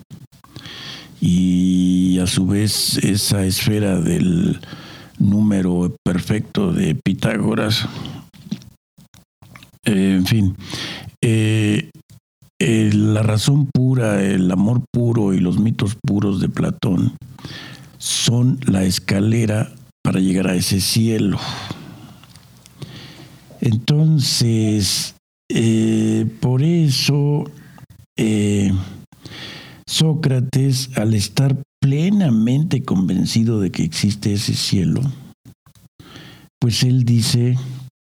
y 1.19 2.17
a 2.19 2.27
su 2.27 2.47
vez 2.47 2.97
esa 2.97 3.45
esfera 3.45 3.99
del 4.01 4.59
número 5.19 5.95
perfecto 6.03 6.71
de 6.71 6.95
Pitágoras. 6.95 7.87
Eh, 9.85 10.15
en 10.15 10.25
fin, 10.25 10.55
eh, 11.21 11.89
eh, 12.59 12.91
la 12.93 13.23
razón 13.23 13.69
pura, 13.71 14.23
el 14.23 14.51
amor 14.51 14.83
puro 14.91 15.33
y 15.33 15.39
los 15.39 15.59
mitos 15.59 15.95
puros 15.95 16.39
de 16.41 16.49
Platón 16.49 17.15
son 17.97 18.59
la 18.65 18.83
escalera 18.83 19.71
para 20.03 20.19
llegar 20.19 20.47
a 20.47 20.55
ese 20.55 20.81
cielo. 20.81 21.39
Entonces, 23.61 25.15
por 26.39 26.63
eso 26.63 27.45
Sócrates, 29.87 30.89
al 30.95 31.13
estar 31.13 31.55
plenamente 31.81 32.83
convencido 32.83 33.59
de 33.59 33.71
que 33.71 33.83
existe 33.83 34.33
ese 34.33 34.53
cielo, 34.53 35.01
pues 36.59 36.83
él 36.83 37.03
dice, 37.03 37.57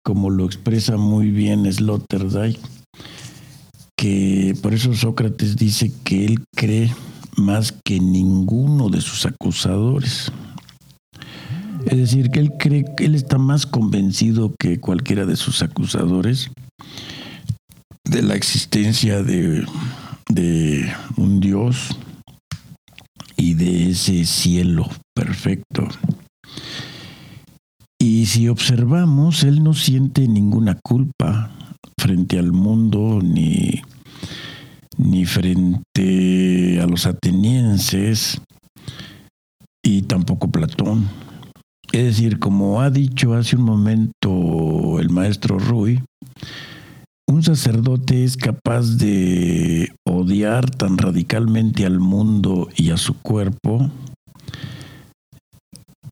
como 0.04 0.30
lo 0.30 0.46
expresa 0.46 0.96
muy 0.96 1.30
bien 1.30 1.70
Sloterdijk, 1.72 2.58
que 3.96 4.56
por 4.62 4.74
eso 4.74 4.94
Sócrates 4.94 5.56
dice 5.56 5.92
que 6.04 6.24
él 6.24 6.44
cree 6.54 6.92
más 7.36 7.72
que 7.84 8.00
ninguno 8.00 8.88
de 8.88 9.00
sus 9.00 9.26
acusadores. 9.26 10.30
Es 11.86 11.98
decir, 11.98 12.30
que 12.30 12.40
él 12.40 12.52
cree 12.58 12.84
él 12.98 13.14
está 13.14 13.38
más 13.38 13.66
convencido 13.66 14.54
que 14.58 14.80
cualquiera 14.80 15.26
de 15.26 15.36
sus 15.36 15.62
acusadores 15.62 16.50
de 18.04 18.22
la 18.22 18.34
existencia 18.34 19.22
de, 19.22 19.66
de 20.28 20.92
un 21.16 21.40
Dios 21.40 21.96
y 23.36 23.54
de 23.54 23.90
ese 23.90 24.24
cielo 24.24 24.88
perfecto. 25.14 25.88
Y 27.98 28.26
si 28.26 28.48
observamos, 28.48 29.44
él 29.44 29.62
no 29.62 29.74
siente 29.74 30.28
ninguna 30.28 30.78
culpa 30.82 31.50
frente 31.98 32.38
al 32.38 32.52
mundo 32.52 33.20
ni, 33.22 33.82
ni 34.98 35.24
frente 35.24 36.80
a 36.80 36.86
los 36.86 37.06
atenienses 37.06 38.40
y 39.82 40.02
tampoco 40.02 40.50
Platón. 40.50 41.08
Es 41.94 42.02
decir, 42.06 42.40
como 42.40 42.80
ha 42.80 42.90
dicho 42.90 43.34
hace 43.34 43.54
un 43.54 43.62
momento 43.62 44.98
el 44.98 45.10
maestro 45.10 45.60
Rui, 45.60 46.02
un 47.28 47.44
sacerdote 47.44 48.24
es 48.24 48.36
capaz 48.36 48.96
de 48.96 49.94
odiar 50.04 50.68
tan 50.70 50.98
radicalmente 50.98 51.86
al 51.86 52.00
mundo 52.00 52.68
y 52.74 52.90
a 52.90 52.96
su 52.96 53.14
cuerpo 53.20 53.92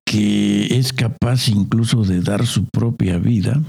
que 0.07 0.79
es 0.79 0.93
capaz 0.93 1.49
incluso 1.49 2.05
de 2.05 2.21
dar 2.21 2.47
su 2.47 2.67
propia 2.67 3.19
vida 3.19 3.61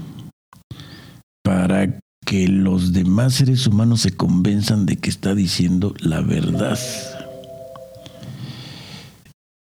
para 1.42 1.98
que 2.24 2.46
los 2.46 2.92
demás 2.92 3.34
seres 3.34 3.66
humanos 3.66 4.02
se 4.02 4.16
convenzan 4.16 4.86
de 4.86 4.98
que 4.98 5.10
está 5.10 5.34
diciendo 5.34 5.94
la 5.98 6.20
verdad. 6.20 6.78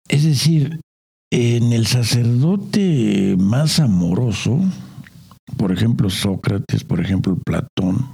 Es 0.08 0.24
decir, 0.24 0.80
en 1.32 1.74
el 1.74 1.86
sacerdote 1.86 3.36
más 3.38 3.80
amoroso, 3.80 4.60
por 5.58 5.72
ejemplo 5.72 6.10
Sócrates, 6.10 6.84
por 6.84 7.00
ejemplo 7.00 7.38
Platón, 7.46 8.08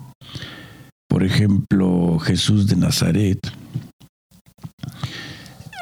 por 1.08 1.24
ejemplo 1.24 2.20
Jesús 2.20 2.68
de 2.68 2.76
Nazaret, 2.76 3.40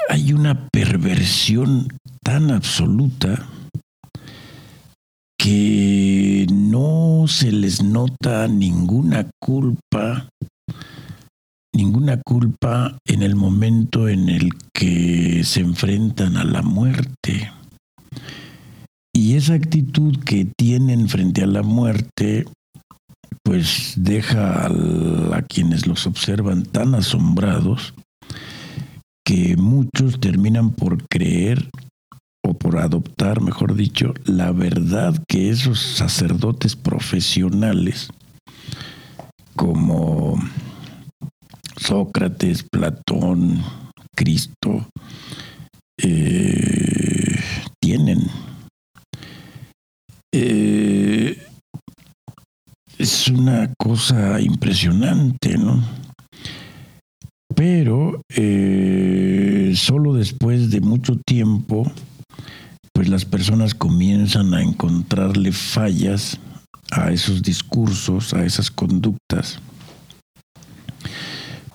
hay 0.10 0.34
una 0.34 0.68
perversión 0.72 1.88
tan 2.24 2.52
absoluta 2.52 3.48
que 5.38 6.46
no 6.52 7.26
se 7.28 7.52
les 7.52 7.84
nota 7.84 8.48
ninguna 8.48 9.30
culpa, 9.42 10.30
ninguna 11.74 12.22
culpa 12.24 12.98
en 13.06 13.24
el 13.24 13.36
momento 13.36 14.08
en 14.08 14.30
el 14.30 14.52
que 14.74 15.44
se 15.44 15.62
enfrentan 15.62 16.38
a 16.38 16.44
la 16.44 16.62
muerte. 16.62 17.52
Y 19.16 19.36
esa 19.36 19.54
actitud 19.54 20.18
que 20.24 20.48
tienen 20.58 21.08
frente 21.08 21.44
a 21.44 21.48
la 21.48 21.62
muerte, 21.62 22.46
pues 23.44 23.94
deja 23.96 24.66
a, 24.66 25.42
quienes 25.44 25.86
los 25.86 26.08
observan 26.08 26.64
tan 26.64 26.96
asombrados 26.96 27.94
que 29.26 29.56
muchos 29.56 30.20
terminan 30.20 30.72
por 30.72 31.06
creer 31.08 31.70
o 32.46 32.54
por 32.56 32.80
adoptar, 32.80 33.42
mejor 33.42 33.76
dicho, 33.76 34.14
la 34.26 34.52
verdad 34.52 35.22
que 35.28 35.50
esos 35.50 35.80
sacerdotes 35.80 36.76
profesionales 36.76 38.10
como 39.56 40.40
Sócrates, 41.78 42.64
Platón, 42.64 43.64
Cristo, 44.16 44.88
eh, 46.02 47.40
tienen. 47.82 48.20
Eh, 50.34 51.38
es 52.98 53.28
una 53.28 53.74
cosa 53.78 54.40
impresionante, 54.40 55.58
¿no? 55.58 55.84
Pero 57.56 58.22
eh, 58.30 59.74
solo 59.76 60.14
después 60.14 60.72
de 60.72 60.82
mucho 60.82 61.18
tiempo, 61.26 61.92
pues 62.94 63.10
las 63.10 63.26
personas 63.26 63.76
comienzan 63.76 64.54
a 64.54 64.62
encontrarle 64.62 65.52
fallas 65.52 66.40
a 66.92 67.12
esos 67.12 67.42
discursos, 67.42 68.34
a 68.34 68.46
esas 68.46 68.72
conductas. 68.72 69.60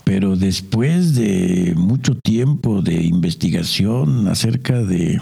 Pero 0.09 0.36
después 0.36 1.14
de 1.14 1.74
mucho 1.76 2.14
tiempo 2.14 2.80
de 2.80 2.94
investigación 2.94 4.26
acerca 4.26 4.82
de 4.82 5.20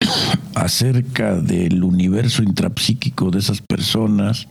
acerca 0.56 1.36
del 1.36 1.84
universo 1.84 2.42
intrapsíquico 2.42 3.30
de 3.30 3.38
esas 3.38 3.62
personas 3.62 4.48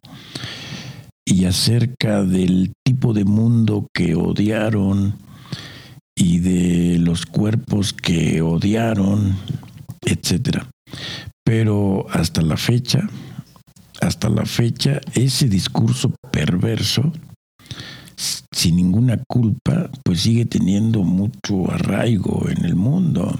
y 1.26 1.44
acerca 1.44 2.24
del 2.24 2.72
tipo 2.86 3.12
de 3.12 3.26
mundo 3.26 3.88
que 3.94 4.16
odiaron 4.16 5.18
y 6.16 6.40
de 6.40 6.98
los 6.98 7.26
cuerpos 7.26 7.92
que 7.92 8.42
odiaron, 8.42 9.36
etc. 10.06 10.64
Pero 11.44 12.08
hasta 12.12 12.42
la 12.42 12.56
fecha, 12.56 13.10
hasta 14.00 14.30
la 14.30 14.46
fecha, 14.46 15.02
ese 15.16 15.50
discurso 15.50 16.14
perverso, 16.32 17.12
sin 18.20 18.76
ninguna 18.76 19.24
culpa, 19.28 19.90
pues 20.04 20.22
sigue 20.22 20.46
teniendo 20.46 21.04
mucho 21.04 21.72
arraigo 21.72 22.50
en 22.50 22.66
el 22.66 22.76
mundo. 22.76 23.40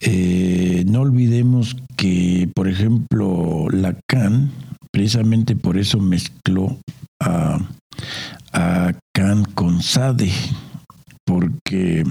Eh, 0.00 0.84
no 0.86 1.00
olvidemos 1.00 1.76
que, 1.96 2.48
por 2.54 2.68
ejemplo, 2.68 3.68
Lacan, 3.70 4.50
precisamente 4.90 5.56
por 5.56 5.76
eso 5.76 5.98
mezcló 5.98 6.78
a, 7.20 7.58
a 8.52 8.92
con 9.54 9.82
Sade, 9.82 10.30
porque, 11.24 12.04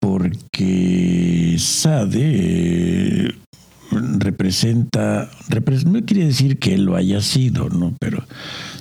porque 0.00 1.56
Sade 1.58 3.34
representa, 4.18 5.30
no 5.86 6.04
quiere 6.04 6.26
decir 6.26 6.58
que 6.58 6.74
él 6.74 6.84
lo 6.84 6.96
haya 6.96 7.20
sido, 7.20 7.68
¿no? 7.68 7.94
pero 8.00 8.24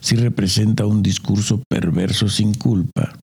sí 0.02 0.15
representa 0.15 0.85
un 0.85 1.03
discurso 1.03 1.61
perverso 1.69 2.30
sin 2.30 2.53
culpa. 2.53 3.14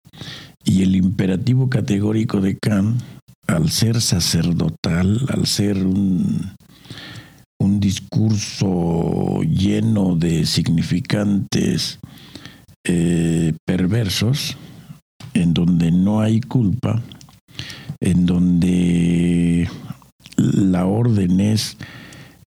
Y 0.64 0.82
el 0.82 0.96
imperativo 0.96 1.70
categórico 1.70 2.40
de 2.40 2.58
Kant 2.58 3.00
al 3.46 3.70
ser 3.70 4.00
sacerdotal, 4.00 5.26
al 5.28 5.46
ser 5.46 5.84
un, 5.84 6.52
un 7.60 7.80
discurso 7.80 9.42
lleno 9.42 10.16
de 10.16 10.46
significantes 10.46 11.98
eh, 12.84 13.52
perversos, 13.66 14.56
en 15.34 15.52
donde 15.52 15.90
no 15.90 16.20
hay 16.20 16.40
culpa, 16.40 17.02
en 18.00 18.26
donde 18.26 19.68
la 20.40 20.86
orden 20.86 21.40
es, 21.40 21.76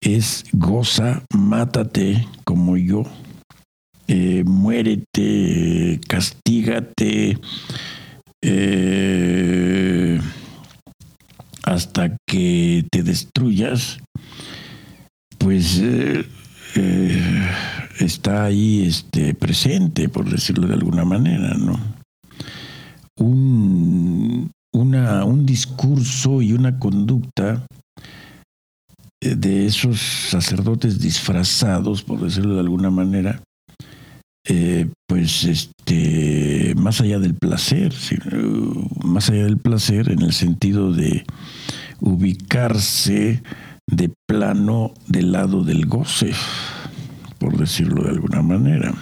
es 0.02 0.44
goza, 0.53 1.24
mátate 1.34 2.28
como 2.44 2.78
yo, 2.78 3.03
eh, 4.07 4.44
muérete, 4.45 5.99
castígate, 6.07 7.38
eh, 8.41 10.20
hasta 11.64 12.18
que 12.28 12.86
te 12.91 13.03
destruyas, 13.03 13.99
pues 15.38 15.80
eh, 15.82 16.26
está 17.99 18.45
ahí 18.45 18.86
este, 18.86 19.34
presente, 19.34 20.10
por 20.10 20.30
decirlo 20.30 20.68
de 20.68 20.74
alguna 20.74 21.06
manera, 21.06 21.56
¿no? 21.56 21.80
Un, 23.18 24.52
uso 25.95 26.41
y 26.41 26.53
una 26.53 26.80
conducta 26.80 27.65
eh, 29.22 29.35
de 29.35 29.65
esos 29.65 29.99
sacerdotes 29.99 30.99
disfrazados, 30.99 32.03
por 32.03 32.19
decirlo 32.19 32.56
de 32.56 32.61
alguna 32.61 32.89
manera, 32.89 33.41
eh, 34.47 34.88
pues 35.07 35.43
este, 35.43 36.73
más 36.76 37.02
allá 37.02 37.19
del 37.19 37.34
placer, 37.34 37.93
más 39.03 39.30
allá 39.30 39.45
del 39.45 39.57
placer 39.57 40.11
en 40.11 40.22
el 40.22 40.34
sentido 40.34 40.91
de 40.91 41.26
ubicarse 42.02 43.41
de 43.89 44.11
plano 44.27 44.93
del 45.07 45.31
lado 45.31 45.64
del 45.64 45.85
goce, 45.85 46.31
por 47.39 47.57
decirlo 47.57 48.03
de 48.03 48.10
alguna 48.10 48.41
manera. 48.41 48.93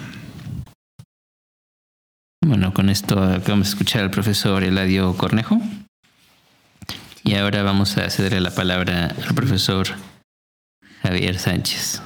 Bueno, 2.53 2.71
con 2.71 2.89
esto 2.89 3.19
acabamos 3.19 3.65
de 3.65 3.71
escuchar 3.71 4.03
al 4.03 4.11
profesor 4.11 4.63
Eladio 4.63 5.17
Cornejo. 5.17 5.59
Y 7.23 7.33
ahora 7.33 7.63
vamos 7.63 7.97
a 7.97 8.07
cederle 8.11 8.41
la 8.41 8.53
palabra 8.53 9.07
al 9.07 9.33
profesor 9.33 9.87
Javier 11.01 11.39
Sánchez. 11.39 12.03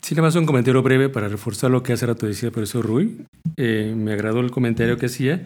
Sí, 0.00 0.14
nada 0.14 0.28
más 0.28 0.36
un 0.36 0.46
comentario 0.46 0.84
breve 0.84 1.08
para 1.08 1.26
reforzar 1.26 1.72
lo 1.72 1.82
que 1.82 1.94
hace 1.94 2.06
rato 2.06 2.26
decía 2.26 2.46
el 2.46 2.52
profesor 2.52 2.86
Rui. 2.86 3.26
Eh, 3.56 3.92
me 3.96 4.12
agradó 4.12 4.38
el 4.38 4.52
comentario 4.52 4.96
que 4.98 5.06
hacía. 5.06 5.42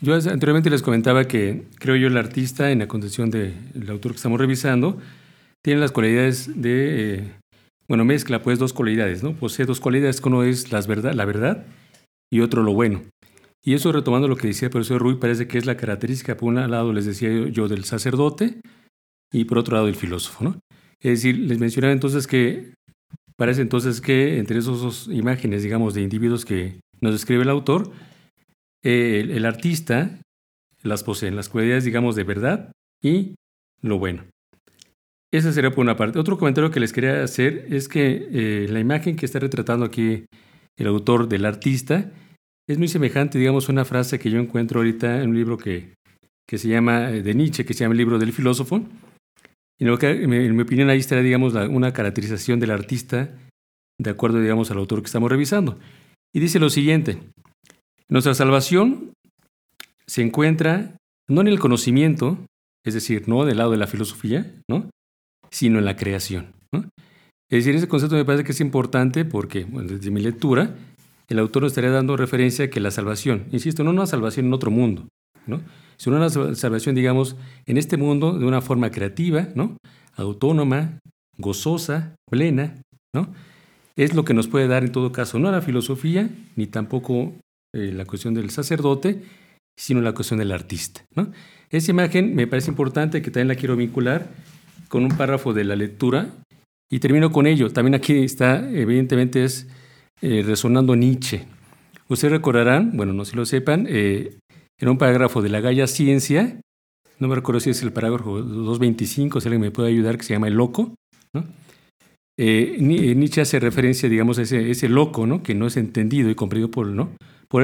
Yo 0.00 0.16
anteriormente 0.16 0.68
les 0.68 0.82
comentaba 0.82 1.28
que 1.28 1.66
creo 1.78 1.94
yo 1.94 2.08
el 2.08 2.16
artista 2.16 2.72
en 2.72 2.80
la 2.80 2.88
condición 2.88 3.30
del 3.30 3.88
autor 3.88 4.10
que 4.10 4.16
estamos 4.16 4.40
revisando 4.40 4.98
tiene 5.62 5.80
las 5.80 5.92
cualidades 5.92 6.60
de, 6.60 7.14
eh, 7.14 7.32
bueno, 7.86 8.04
mezcla 8.04 8.42
pues 8.42 8.58
dos 8.58 8.72
cualidades, 8.72 9.22
¿no? 9.22 9.32
Posee 9.32 9.64
dos 9.64 9.78
cualidades, 9.78 10.20
uno 10.24 10.42
es 10.42 10.72
las 10.72 10.88
verdad, 10.88 11.14
la 11.14 11.24
verdad 11.24 11.64
y 12.30 12.40
otro 12.40 12.62
lo 12.62 12.72
bueno. 12.72 13.02
Y 13.64 13.74
eso 13.74 13.92
retomando 13.92 14.28
lo 14.28 14.36
que 14.36 14.48
decía 14.48 14.66
el 14.66 14.72
profesor 14.72 15.00
Rui, 15.00 15.16
parece 15.16 15.48
que 15.48 15.56
es 15.56 15.64
la 15.64 15.76
característica, 15.76 16.36
por 16.36 16.50
un 16.50 16.70
lado 16.70 16.92
les 16.92 17.06
decía 17.06 17.30
yo, 17.48 17.66
del 17.66 17.84
sacerdote 17.84 18.60
y 19.32 19.46
por 19.46 19.58
otro 19.58 19.74
lado 19.74 19.86
del 19.86 19.96
filósofo. 19.96 20.54
Es 21.00 21.22
decir, 21.22 21.38
les 21.38 21.58
mencionaba 21.58 21.92
entonces 21.92 22.26
que 22.26 22.74
parece 23.36 23.62
entonces 23.62 24.00
que 24.00 24.38
entre 24.38 24.58
esas 24.58 24.80
dos 24.80 25.08
imágenes, 25.10 25.62
digamos, 25.62 25.94
de 25.94 26.02
individuos 26.02 26.44
que 26.44 26.80
nos 27.00 27.12
describe 27.12 27.42
el 27.42 27.48
autor, 27.48 27.90
el, 28.82 29.44
artista 29.46 30.20
las 30.82 31.02
posee, 31.02 31.30
las 31.30 31.48
cualidades, 31.48 31.84
digamos, 31.84 32.16
de 32.16 32.24
verdad 32.24 32.72
y 33.02 33.34
lo 33.80 33.98
bueno. 33.98 34.24
Esa 35.32 35.52
sería 35.52 35.70
por 35.70 35.80
una 35.80 35.96
parte. 35.96 36.18
Otro 36.18 36.38
comentario 36.38 36.70
que 36.70 36.80
les 36.80 36.92
quería 36.92 37.24
hacer 37.24 37.66
es 37.70 37.88
que 37.88 38.28
eh, 38.30 38.68
la 38.68 38.78
imagen 38.78 39.16
que 39.16 39.26
está 39.26 39.38
retratando 39.38 39.86
aquí 39.86 40.26
el 40.78 40.86
autor 40.86 41.28
del 41.28 41.44
artista 41.44 42.10
es 42.68 42.78
muy 42.78 42.88
semejante, 42.88 43.38
digamos, 43.38 43.68
a 43.68 43.72
una 43.72 43.84
frase 43.84 44.18
que 44.18 44.30
yo 44.30 44.38
encuentro 44.38 44.80
ahorita 44.80 45.22
en 45.22 45.30
un 45.30 45.36
libro 45.36 45.58
que, 45.58 45.94
que 46.48 46.58
se 46.58 46.68
llama, 46.68 47.10
eh, 47.10 47.22
de 47.22 47.34
Nietzsche, 47.34 47.64
que 47.64 47.74
se 47.74 47.80
llama 47.80 47.92
el 47.92 47.98
libro 47.98 48.18
del 48.18 48.32
filósofo. 48.32 48.82
Y 49.78 49.84
lo 49.84 49.98
que, 49.98 50.10
en 50.10 50.56
mi 50.56 50.62
opinión 50.62 50.88
ahí 50.88 50.98
está, 50.98 51.20
digamos, 51.20 51.54
una 51.54 51.92
caracterización 51.92 52.60
del 52.60 52.70
artista 52.70 53.30
de 54.00 54.10
acuerdo, 54.10 54.40
digamos, 54.40 54.70
al 54.70 54.78
autor 54.78 55.00
que 55.00 55.06
estamos 55.06 55.30
revisando. 55.30 55.78
Y 56.34 56.40
dice 56.40 56.58
lo 56.58 56.70
siguiente, 56.70 57.18
nuestra 58.08 58.34
salvación 58.34 59.12
se 60.06 60.22
encuentra 60.22 60.96
no 61.28 61.40
en 61.40 61.48
el 61.48 61.58
conocimiento, 61.58 62.38
es 62.84 62.94
decir, 62.94 63.28
no 63.28 63.44
del 63.44 63.58
lado 63.58 63.70
de 63.70 63.78
la 63.78 63.86
filosofía, 63.86 64.52
¿no? 64.68 64.90
sino 65.50 65.78
en 65.78 65.84
la 65.84 65.96
creación. 65.96 66.52
Es 67.50 67.64
decir, 67.64 67.74
ese 67.74 67.88
concepto 67.88 68.16
me 68.16 68.24
parece 68.24 68.44
que 68.44 68.52
es 68.52 68.60
importante 68.60 69.24
porque, 69.24 69.64
desde 69.64 70.10
mi 70.10 70.20
lectura, 70.20 70.76
el 71.28 71.38
autor 71.38 71.64
estaría 71.64 71.90
dando 71.90 72.16
referencia 72.16 72.66
a 72.66 72.68
que 72.68 72.80
la 72.80 72.90
salvación, 72.90 73.46
insisto, 73.52 73.84
no 73.84 73.90
una 73.90 74.06
salvación 74.06 74.46
en 74.46 74.52
otro 74.52 74.70
mundo, 74.70 75.08
¿no? 75.46 75.60
sino 75.96 76.16
una 76.16 76.30
salvación, 76.30 76.94
digamos, 76.94 77.36
en 77.66 77.76
este 77.76 77.96
mundo 77.96 78.38
de 78.38 78.44
una 78.44 78.60
forma 78.60 78.90
creativa, 78.90 79.48
¿no? 79.54 79.76
autónoma, 80.16 80.98
gozosa, 81.38 82.16
plena, 82.30 82.80
¿no? 83.14 83.32
es 83.96 84.14
lo 84.14 84.24
que 84.24 84.34
nos 84.34 84.48
puede 84.48 84.66
dar 84.68 84.84
en 84.84 84.92
todo 84.92 85.12
caso 85.12 85.38
no 85.38 85.50
la 85.50 85.62
filosofía, 85.62 86.28
ni 86.56 86.66
tampoco 86.66 87.34
eh, 87.74 87.92
la 87.92 88.04
cuestión 88.04 88.34
del 88.34 88.50
sacerdote, 88.50 89.22
sino 89.76 90.00
la 90.00 90.12
cuestión 90.12 90.38
del 90.38 90.52
artista. 90.52 91.04
Esa 91.70 91.90
imagen 91.90 92.34
me 92.34 92.46
parece 92.46 92.70
importante, 92.70 93.22
que 93.22 93.30
también 93.30 93.48
la 93.48 93.56
quiero 93.56 93.76
vincular 93.76 94.28
con 94.88 95.04
un 95.04 95.16
párrafo 95.16 95.52
de 95.52 95.64
la 95.64 95.74
lectura, 95.74 96.30
y 96.94 97.00
termino 97.00 97.32
con 97.32 97.48
ello. 97.48 97.72
También 97.72 97.96
aquí 97.96 98.22
está, 98.22 98.70
evidentemente, 98.70 99.42
es 99.42 99.66
eh, 100.22 100.44
resonando 100.46 100.94
Nietzsche. 100.94 101.44
Ustedes 102.08 102.30
recordarán, 102.30 102.96
bueno, 102.96 103.12
no 103.12 103.24
si 103.24 103.34
lo 103.34 103.44
sepan, 103.44 103.88
eh, 103.90 104.38
en 104.78 104.88
un 104.88 104.96
parágrafo 104.96 105.42
de 105.42 105.48
la 105.48 105.58
Gaya 105.60 105.88
Ciencia, 105.88 106.60
no 107.18 107.26
me 107.26 107.34
recuerdo 107.34 107.58
si 107.58 107.70
es 107.70 107.82
el 107.82 107.92
parágrafo 107.92 108.40
225, 108.40 109.40
si 109.40 109.48
alguien 109.48 109.62
me 109.62 109.72
puede 109.72 109.88
ayudar, 109.88 110.16
que 110.16 110.22
se 110.22 110.34
llama 110.34 110.46
El 110.46 110.54
Loco. 110.54 110.94
Eh, 112.38 112.76
Nietzsche 112.78 113.40
hace 113.40 113.58
referencia, 113.58 114.08
digamos, 114.08 114.38
a 114.38 114.42
ese, 114.42 114.88
loco, 114.88 115.26
¿no? 115.26 115.42
Que 115.42 115.56
no 115.56 115.66
es 115.66 115.76
entendido 115.76 116.30
y 116.30 116.36
comprendido 116.36 116.70
por, 116.70 116.86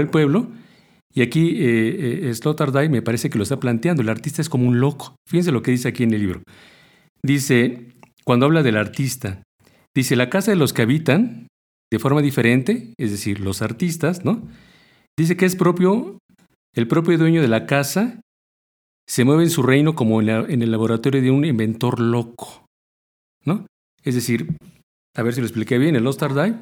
el 0.00 0.08
pueblo. 0.08 0.48
Y 1.14 1.22
aquí 1.22 1.54
eh, 1.56 2.32
Sloterdijk 2.34 2.90
me 2.90 3.02
parece 3.02 3.30
que 3.30 3.38
lo 3.38 3.44
está 3.44 3.60
planteando. 3.60 4.02
El 4.02 4.08
artista 4.08 4.42
es 4.42 4.48
como 4.48 4.66
un 4.66 4.80
loco. 4.80 5.14
Fíjense 5.28 5.52
lo 5.52 5.62
que 5.62 5.70
dice 5.70 5.86
aquí 5.86 6.02
en 6.02 6.14
el 6.14 6.20
libro. 6.20 6.42
Dice, 7.22 7.90
cuando 8.24 8.46
habla 8.46 8.62
del 8.62 8.76
artista, 8.76 9.42
dice, 9.94 10.16
la 10.16 10.30
casa 10.30 10.50
de 10.50 10.56
los 10.56 10.72
que 10.72 10.82
habitan 10.82 11.48
de 11.90 11.98
forma 11.98 12.22
diferente, 12.22 12.94
es 12.98 13.10
decir, 13.10 13.40
los 13.40 13.62
artistas, 13.62 14.24
¿no? 14.24 14.42
Dice 15.18 15.36
que 15.36 15.46
es 15.46 15.56
propio, 15.56 16.18
el 16.74 16.86
propio 16.86 17.18
dueño 17.18 17.42
de 17.42 17.48
la 17.48 17.66
casa 17.66 18.20
se 19.08 19.24
mueve 19.24 19.42
en 19.42 19.50
su 19.50 19.62
reino 19.62 19.94
como 19.94 20.22
en, 20.22 20.62
el 20.62 20.70
laboratorio 20.70 21.20
de 21.20 21.30
un 21.30 21.44
inventor 21.44 21.98
loco, 21.98 22.64
¿no? 23.44 23.66
Es 24.04 24.14
decir, 24.14 24.56
a 25.16 25.22
ver 25.22 25.34
si 25.34 25.40
lo 25.40 25.46
expliqué 25.46 25.78
bien, 25.78 25.96
el 25.96 26.06
Ostardai, 26.06 26.56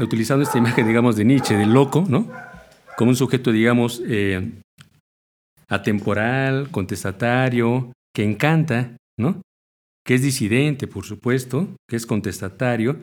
utilizando 0.00 0.42
esta 0.42 0.58
imagen, 0.58 0.86
digamos, 0.86 1.16
de 1.16 1.24
Nietzsche, 1.24 1.56
del 1.56 1.72
loco, 1.72 2.04
¿no? 2.06 2.30
Como 2.98 3.10
un 3.10 3.16
sujeto, 3.16 3.52
digamos, 3.52 4.02
eh, 4.06 4.52
atemporal, 5.68 6.70
contestatario, 6.70 7.92
que 8.14 8.24
encanta, 8.24 8.98
¿no? 9.18 9.40
Que 10.04 10.14
es 10.14 10.22
disidente, 10.22 10.86
por 10.86 11.04
supuesto, 11.04 11.68
que 11.88 11.96
es 11.96 12.06
contestatario, 12.06 12.98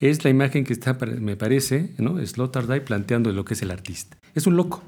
es 0.00 0.24
la 0.24 0.30
imagen 0.30 0.64
que 0.64 0.72
está, 0.72 0.94
me 0.94 1.36
parece, 1.36 1.94
¿no? 1.98 2.24
Sloterdijk 2.24 2.84
planteando 2.84 3.32
lo 3.32 3.44
que 3.44 3.54
es 3.54 3.62
el 3.62 3.70
artista. 3.70 4.18
Es 4.34 4.46
un 4.46 4.56
loco, 4.56 4.82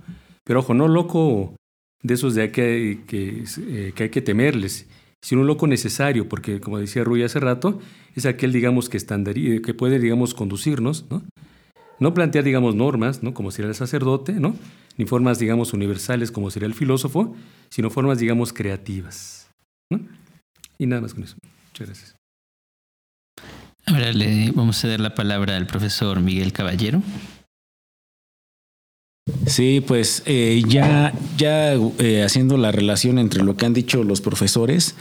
pero 0.45 0.61
ojo, 0.61 0.75
no 0.75 0.87
loco 0.87 1.57
de 2.03 2.15
esos 2.15 2.35
de 2.35 2.53
que, 2.53 3.01
que, 3.07 3.45
eh, 3.69 3.93
que 3.95 4.03
hay 4.05 4.09
que 4.11 4.23
temerles, 4.23 4.87
sino 5.23 5.41
un 5.41 5.47
loco 5.47 5.67
necesario, 5.67 6.29
porque 6.29 6.61
como 6.61 6.79
decía 6.79 7.05
Rui 7.05 7.23
hace 7.23 7.41
rato, 7.41 7.81
es 8.15 8.27
aquel, 8.27 8.53
digamos, 8.53 8.89
que, 8.89 8.99
que 8.99 9.75
puede, 9.75 9.99
digamos, 9.99 10.35
conducirnos, 10.35 11.07
¿no? 11.11 11.23
No 12.01 12.15
plantear, 12.15 12.45
digamos, 12.45 12.77
normas, 12.77 13.23
¿no? 13.23 13.35
Como 13.35 13.51
sería 13.51 13.71
el 13.71 13.75
sacerdote, 13.75 14.35
¿no? 14.35 14.55
Ni 14.97 15.05
formas, 15.05 15.39
digamos, 15.39 15.73
universales 15.73 16.31
como 16.31 16.51
sería 16.51 16.69
el 16.69 16.75
filósofo, 16.75 17.35
sino 17.71 17.91
formas, 17.91 18.19
digamos, 18.19 18.53
creativas, 18.53 19.51
¿no? 19.91 20.01
Y 20.79 20.87
nada 20.87 21.03
más 21.03 21.15
con 21.15 21.25
eso. 21.25 21.37
Muchas 21.79 21.97
gracias. 21.97 22.17
Ahora 23.87 24.13
le 24.13 24.51
vamos 24.51 24.85
a 24.85 24.89
dar 24.89 24.99
la 24.99 25.15
palabra 25.15 25.57
al 25.57 25.67
profesor 25.67 26.21
Miguel 26.21 26.53
Caballero. 26.53 27.03
Sí, 29.47 29.83
pues 29.87 30.23
eh, 30.27 30.63
ya, 30.67 31.13
ya 31.37 31.75
eh, 31.75 32.23
haciendo 32.25 32.57
la 32.57 32.73
relación 32.73 33.19
entre 33.19 33.45
lo 33.45 33.57
que 33.57 33.67
han 33.67 33.75
dicho 33.75 34.03
los 34.03 34.21
profesores, 34.21 34.97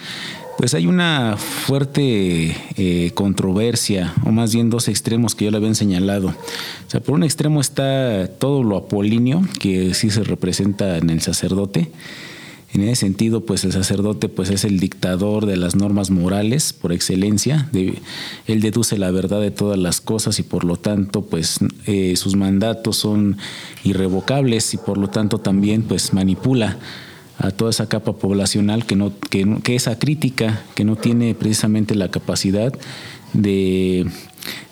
pues 0.60 0.76
hay 0.76 0.86
una 0.86 1.38
fuerte 1.38 2.56
eh, 2.76 3.12
controversia, 3.16 4.14
o 4.24 4.32
más 4.32 4.54
bien 4.54 4.70
dos 4.70 4.88
extremos 4.88 5.34
que 5.34 5.46
yo 5.46 5.52
le 5.52 5.58
habían 5.58 5.76
señalado. 5.76 6.28
O 6.28 6.90
sea, 6.90 7.00
por 7.00 7.16
un 7.16 7.24
extremo 7.24 7.60
está 7.60 8.30
todo 8.38 8.62
lo 8.64 8.78
apolíneo, 8.78 9.42
que 9.60 9.96
sí 9.96 10.12
se 10.12 10.24
representa 10.24 10.98
en 10.98 11.10
el 11.10 11.22
sacerdote, 11.22 11.92
en 12.78 12.90
ese 12.90 13.02
sentido, 13.02 13.46
pues 13.46 13.64
el 13.64 13.72
sacerdote 13.72 14.30
pues 14.30 14.50
es 14.50 14.64
el 14.64 14.80
dictador 14.80 15.46
de 15.46 15.58
las 15.58 15.76
normas 15.76 16.12
morales 16.12 16.74
por 16.74 16.94
excelencia. 16.94 17.70
él 17.74 18.62
deduce 18.62 18.98
la 18.98 19.12
verdad 19.12 19.42
de 19.42 19.52
todas 19.52 19.80
las 19.80 20.00
cosas 20.00 20.40
y 20.40 20.44
por 20.44 20.64
lo 20.64 20.78
tanto 20.78 21.24
pues 21.24 21.60
eh, 21.86 22.16
sus 22.16 22.36
mandatos 22.36 22.98
son 22.98 23.38
irrevocables 23.84 24.74
y 24.74 24.78
por 24.78 24.98
lo 24.98 25.10
tanto 25.10 25.40
también 25.40 25.84
pues 25.84 26.14
manipula 26.14 26.78
a 27.40 27.52
toda 27.52 27.72
esa 27.72 27.88
capa 27.88 28.14
poblacional 28.14 28.86
que, 28.86 28.96
no, 28.96 29.12
que, 29.30 29.58
que 29.64 29.78
crítica, 30.00 30.62
que 30.76 30.84
no 30.84 30.96
tiene 30.96 31.36
precisamente 31.36 31.96
la 31.96 32.10
capacidad 32.10 32.74
de, 33.34 34.08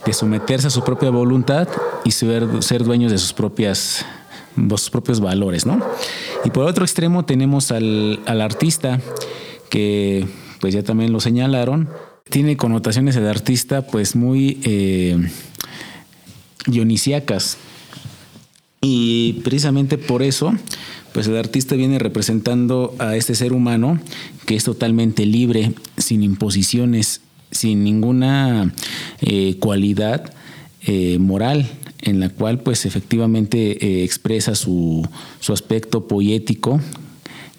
de 0.06 0.14
someterse 0.14 0.68
a 0.68 0.72
su 0.72 0.84
propia 0.84 1.10
voluntad 1.10 1.68
y 2.04 2.12
ser, 2.12 2.48
ser 2.62 2.84
dueños 2.84 3.12
de 3.12 3.18
sus 3.18 3.34
propias 3.34 4.06
sus 4.70 4.90
propios 4.90 5.20
valores, 5.20 5.66
¿no? 5.66 5.82
Y 6.44 6.50
por 6.50 6.66
otro 6.66 6.86
extremo 6.86 7.26
tenemos 7.26 7.72
al, 7.72 8.20
artista, 8.28 9.00
que 9.70 10.26
pues 10.60 10.74
ya 10.74 10.84
también 10.84 11.12
lo 11.12 11.20
señalaron, 11.20 11.90
tiene 12.30 12.58
connotaciones 12.58 13.16
de 13.16 13.30
artista 13.30 13.86
pues 13.86 14.16
muy 14.16 14.60
eh, 14.64 15.18
dionisíacas. 16.68 17.58
Y 18.82 19.42
precisamente 19.44 19.98
por 19.98 20.22
eso, 20.22 20.54
pues 21.12 21.28
el 21.28 21.38
artista 21.38 21.76
viene 21.76 21.98
representando 21.98 22.94
a 23.00 23.16
este 23.16 23.36
ser 23.36 23.54
humano 23.54 24.00
que 24.46 24.56
es 24.56 24.64
totalmente 24.64 25.26
libre, 25.26 25.74
sin 25.98 26.24
imposiciones, 26.24 27.22
sin 27.52 27.84
ninguna 27.84 28.74
eh, 29.22 29.58
cualidad 29.60 30.34
eh, 30.86 31.18
moral, 31.20 31.68
en 32.02 32.20
la 32.20 32.30
cual 32.30 32.60
pues 32.60 32.86
efectivamente 32.86 33.86
eh, 33.86 34.04
expresa 34.04 34.56
su, 34.56 35.08
su 35.40 35.54
aspecto 35.54 36.08
poético, 36.08 36.80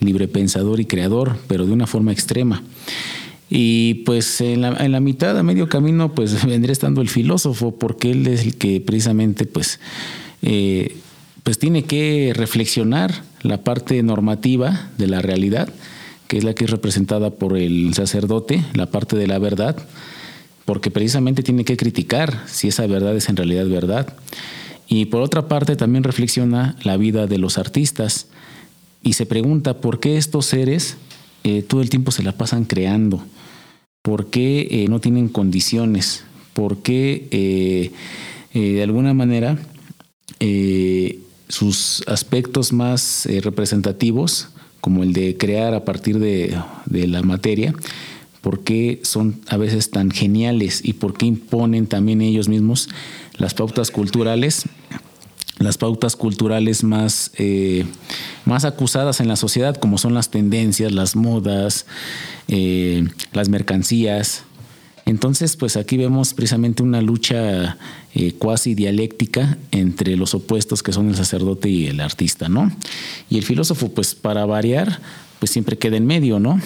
libre 0.01 0.29
pensador 0.29 0.81
y 0.81 0.85
creador, 0.85 1.37
pero 1.49 1.67
de 1.67 1.73
una 1.73 1.87
forma 1.87 2.13
extrema. 2.13 2.63
Y 3.49 3.95
pues 4.05 4.41
en 4.41 4.63
la, 4.63 4.77
en 4.85 4.93
la, 4.93 5.01
mitad, 5.01 5.39
a 5.39 5.43
medio 5.43 5.69
camino, 5.69 6.15
pues 6.15 6.45
vendría 6.47 6.73
estando 6.73 7.01
el 7.01 7.09
filósofo, 7.09 7.75
porque 7.77 8.11
él 8.11 8.27
es 8.27 8.43
el 8.43 8.57
que 8.57 8.81
precisamente 8.81 9.47
pues, 9.47 9.81
eh, 10.43 10.97
pues 11.43 11.59
tiene 11.59 11.85
que 11.85 12.33
reflexionar 12.35 13.23
la 13.43 13.63
parte 13.63 14.03
normativa 14.03 14.91
de 14.99 15.07
la 15.07 15.23
realidad, 15.23 15.69
que 16.27 16.39
es 16.39 16.45
la 16.45 16.55
que 16.55 16.65
es 16.65 16.71
representada 16.71 17.31
por 17.31 17.57
el 17.57 17.95
sacerdote, 17.95 18.65
la 18.75 18.91
parte 18.91 19.17
de 19.17 19.29
la 19.29 19.39
verdad, 19.39 19.77
porque 20.67 20.91
precisamente 20.91 21.43
tiene 21.43 21.65
que 21.65 21.79
criticar 21.79 22.43
si 22.47 22.69
esa 22.69 22.87
verdad 22.87 23.17
es 23.17 23.31
en 23.31 23.37
realidad 23.37 23.67
verdad. 23.69 24.15
Y 24.89 25.07
por 25.07 25.23
otra 25.23 25.49
parte 25.49 25.77
también 25.77 26.05
reflexiona 26.05 26.77
la 26.83 26.99
vida 26.99 27.27
de 27.27 27.39
los 27.39 27.57
artistas 27.57 28.27
y 29.03 29.15
se 29.15 29.25
pregunta 29.25 29.81
por 29.81 30.01
qué 30.01 30.19
estos 30.19 30.47
seres 30.47 30.97
eh, 31.45 31.63
todo 31.63 31.81
el 31.81 31.91
tiempo 31.91 32.11
se 32.11 32.25
la 32.25 32.33
pasan 32.33 32.65
creando, 32.65 33.25
por 34.03 34.27
qué 34.27 34.67
eh, 34.69 34.87
no 34.89 35.01
tienen 35.01 35.29
condiciones, 35.29 36.25
por 36.55 36.79
qué 36.79 37.29
eh, 37.31 37.93
de 38.53 38.83
alguna 38.83 39.15
manera 39.15 39.57
sus 41.49 42.03
aspectos 42.09 42.73
más 42.73 43.29
representativos, 43.43 44.49
como 44.81 45.05
el 45.05 45.13
de 45.13 45.37
crear 45.37 45.75
a 45.75 45.85
partir 45.85 46.19
de, 46.19 46.59
de 46.87 47.07
la 47.07 47.23
materia, 47.23 47.75
por 48.47 48.63
qué 48.63 49.01
son 49.03 49.41
a 49.49 49.57
veces 49.57 49.91
tan 49.91 50.13
geniales 50.13 50.81
y 50.85 50.93
por 50.93 51.15
qué 51.19 51.27
imponen 51.27 51.89
también 51.89 52.21
ellos 52.21 52.49
mismos 52.49 52.89
las 53.39 53.55
pautas 53.55 53.91
culturales 53.91 54.67
las 55.59 55.79
pautas 55.79 56.15
culturales 56.15 56.85
más, 56.85 57.33
eh, 57.39 57.87
más 58.45 58.65
acusadas 58.65 59.19
en 59.19 59.27
la 59.27 59.35
sociedad, 59.35 59.75
como 59.75 59.99
son 59.99 60.15
las 60.15 60.31
tendencias, 60.31 60.93
las 60.93 61.17
modas, 61.17 61.87
eh, 62.47 63.09
las 63.33 63.49
mercancías. 63.49 64.45
Entonces, 65.07 65.57
pues 65.57 65.77
aquí 65.77 65.97
vemos 65.97 66.33
precisamente 66.33 66.85
una 66.85 67.01
lucha 67.01 67.79
eh, 68.15 68.33
cuasi 68.39 68.77
dialéctica 68.77 69.59
entre 69.73 70.17
los 70.17 70.35
opuestos 70.35 70.85
que 70.85 70.93
son 70.93 71.09
el 71.09 71.17
sacerdote 71.17 71.69
y 71.69 71.87
el 71.87 72.01
artista, 72.01 72.49
¿no? 72.49 72.71
Y 73.29 73.39
el 73.39 73.43
filósofo, 73.43 73.89
pues 73.89 74.15
para 74.15 74.47
variar, 74.47 75.01
pues 75.39 75.51
siempre 75.51 75.79
queda 75.79 75.97
en 75.97 76.07
medio, 76.07 76.39
¿no? 76.39 76.61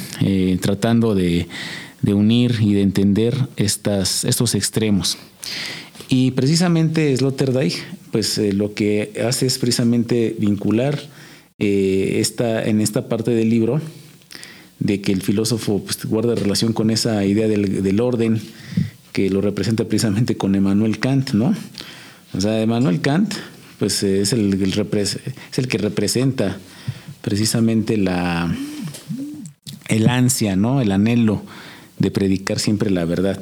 tratando 0.60 1.14
de, 1.14 1.46
unir 2.06 2.56
y 2.60 2.74
de 2.74 2.82
entender 2.82 3.34
estas, 3.56 4.24
estos 4.24 4.54
extremos. 4.54 5.18
Y 6.12 6.32
precisamente 6.32 7.16
Sloterdijk, 7.16 7.74
pues 8.10 8.36
eh, 8.36 8.52
lo 8.52 8.74
que 8.74 9.12
hace 9.24 9.46
es 9.46 9.58
precisamente 9.58 10.34
vincular 10.36 11.00
eh, 11.60 12.16
esta, 12.18 12.64
en 12.64 12.80
esta 12.80 13.08
parte 13.08 13.30
del 13.30 13.48
libro 13.48 13.80
de 14.80 15.00
que 15.00 15.12
el 15.12 15.22
filósofo 15.22 15.84
pues, 15.84 16.04
guarda 16.06 16.34
relación 16.34 16.72
con 16.72 16.90
esa 16.90 17.24
idea 17.24 17.46
del, 17.46 18.00
orden 18.00 18.40
que 19.12 19.30
lo 19.30 19.40
representa 19.40 19.84
precisamente 19.84 20.36
con 20.36 20.56
Emmanuel 20.56 20.98
Kant, 20.98 21.30
¿no? 21.32 21.54
O 22.32 22.40
sea, 22.40 22.60
Emmanuel 22.60 23.00
Kant, 23.00 23.34
pues 23.78 24.02
es 24.02 24.32
el 24.32 24.58
que 25.68 25.78
representa 25.78 26.58
precisamente 27.20 27.96
la, 27.96 28.54
el 29.88 30.08
ansia, 30.08 30.56
¿no? 30.56 30.80
El 30.80 30.92
anhelo 30.92 31.42
de 31.98 32.10
predicar 32.10 32.58
siempre 32.58 32.90
la 32.90 33.04
verdad. 33.04 33.40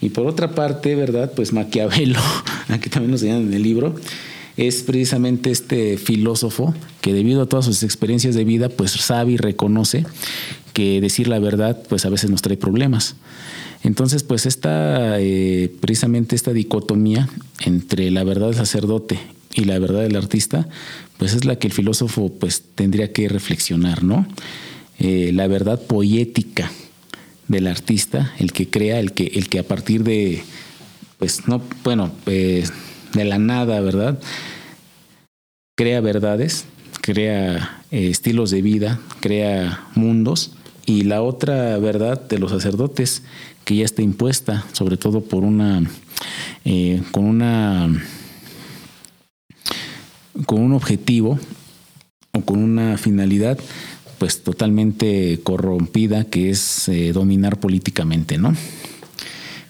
Y 0.00 0.08
por 0.08 0.26
otra 0.26 0.54
parte, 0.54 0.94
¿verdad? 0.96 1.32
Pues 1.34 1.52
Maquiavelo, 1.52 2.20
aquí 2.68 2.90
también 2.90 3.12
nos 3.12 3.20
señalan 3.20 3.48
en 3.48 3.54
el 3.54 3.62
libro, 3.62 3.94
es 4.56 4.82
precisamente 4.82 5.50
este 5.50 5.96
filósofo 5.96 6.74
que 7.00 7.12
debido 7.12 7.42
a 7.42 7.46
todas 7.46 7.64
sus 7.64 7.82
experiencias 7.82 8.34
de 8.34 8.44
vida, 8.44 8.68
pues 8.68 8.90
sabe 8.90 9.32
y 9.32 9.36
reconoce 9.36 10.04
que 10.72 11.00
decir 11.00 11.28
la 11.28 11.38
verdad, 11.38 11.82
pues 11.88 12.04
a 12.04 12.10
veces 12.10 12.30
nos 12.30 12.42
trae 12.42 12.56
problemas. 12.56 13.16
Entonces, 13.82 14.22
pues 14.22 14.46
esta, 14.46 15.20
eh, 15.20 15.72
precisamente 15.80 16.36
esta 16.36 16.52
dicotomía 16.52 17.28
entre 17.64 18.10
la 18.10 18.24
verdad 18.24 18.48
del 18.48 18.56
sacerdote 18.56 19.18
y 19.54 19.64
la 19.64 19.78
verdad 19.78 20.02
del 20.02 20.16
artista, 20.16 20.68
pues 21.18 21.34
es 21.34 21.44
la 21.44 21.56
que 21.56 21.68
el 21.68 21.72
filósofo 21.72 22.32
pues 22.32 22.64
tendría 22.74 23.12
que 23.12 23.28
reflexionar, 23.28 24.02
¿no? 24.02 24.26
Eh, 24.98 25.30
la 25.32 25.46
verdad 25.46 25.80
poética, 25.80 26.70
del 27.48 27.66
artista, 27.66 28.32
el 28.38 28.52
que 28.52 28.68
crea, 28.68 28.98
el 29.00 29.12
que, 29.12 29.24
el 29.34 29.48
que 29.48 29.58
a 29.58 29.62
partir 29.62 30.04
de, 30.04 30.42
pues 31.18 31.48
no, 31.48 31.62
bueno, 31.84 32.12
pues, 32.24 32.72
de 33.12 33.24
la 33.24 33.38
nada, 33.38 33.80
¿verdad? 33.80 34.18
Crea 35.76 36.00
verdades, 36.00 36.64
crea 37.00 37.82
eh, 37.90 38.08
estilos 38.10 38.50
de 38.50 38.62
vida, 38.62 39.00
crea 39.20 39.86
mundos. 39.94 40.52
Y 40.86 41.02
la 41.02 41.22
otra 41.22 41.78
verdad 41.78 42.20
de 42.28 42.38
los 42.38 42.50
sacerdotes, 42.50 43.22
que 43.64 43.76
ya 43.76 43.84
está 43.84 44.02
impuesta, 44.02 44.64
sobre 44.72 44.96
todo 44.96 45.20
por 45.20 45.44
una, 45.44 45.82
con 47.12 47.24
una, 47.24 47.88
con 50.46 50.60
un 50.60 50.72
objetivo 50.72 51.38
o 52.32 52.40
con 52.42 52.58
una 52.58 52.96
finalidad 52.98 53.58
pues 54.18 54.42
totalmente 54.42 55.40
corrompida 55.42 56.24
que 56.24 56.50
es 56.50 56.88
eh, 56.88 57.12
dominar 57.12 57.58
políticamente, 57.58 58.38
¿no? 58.38 58.54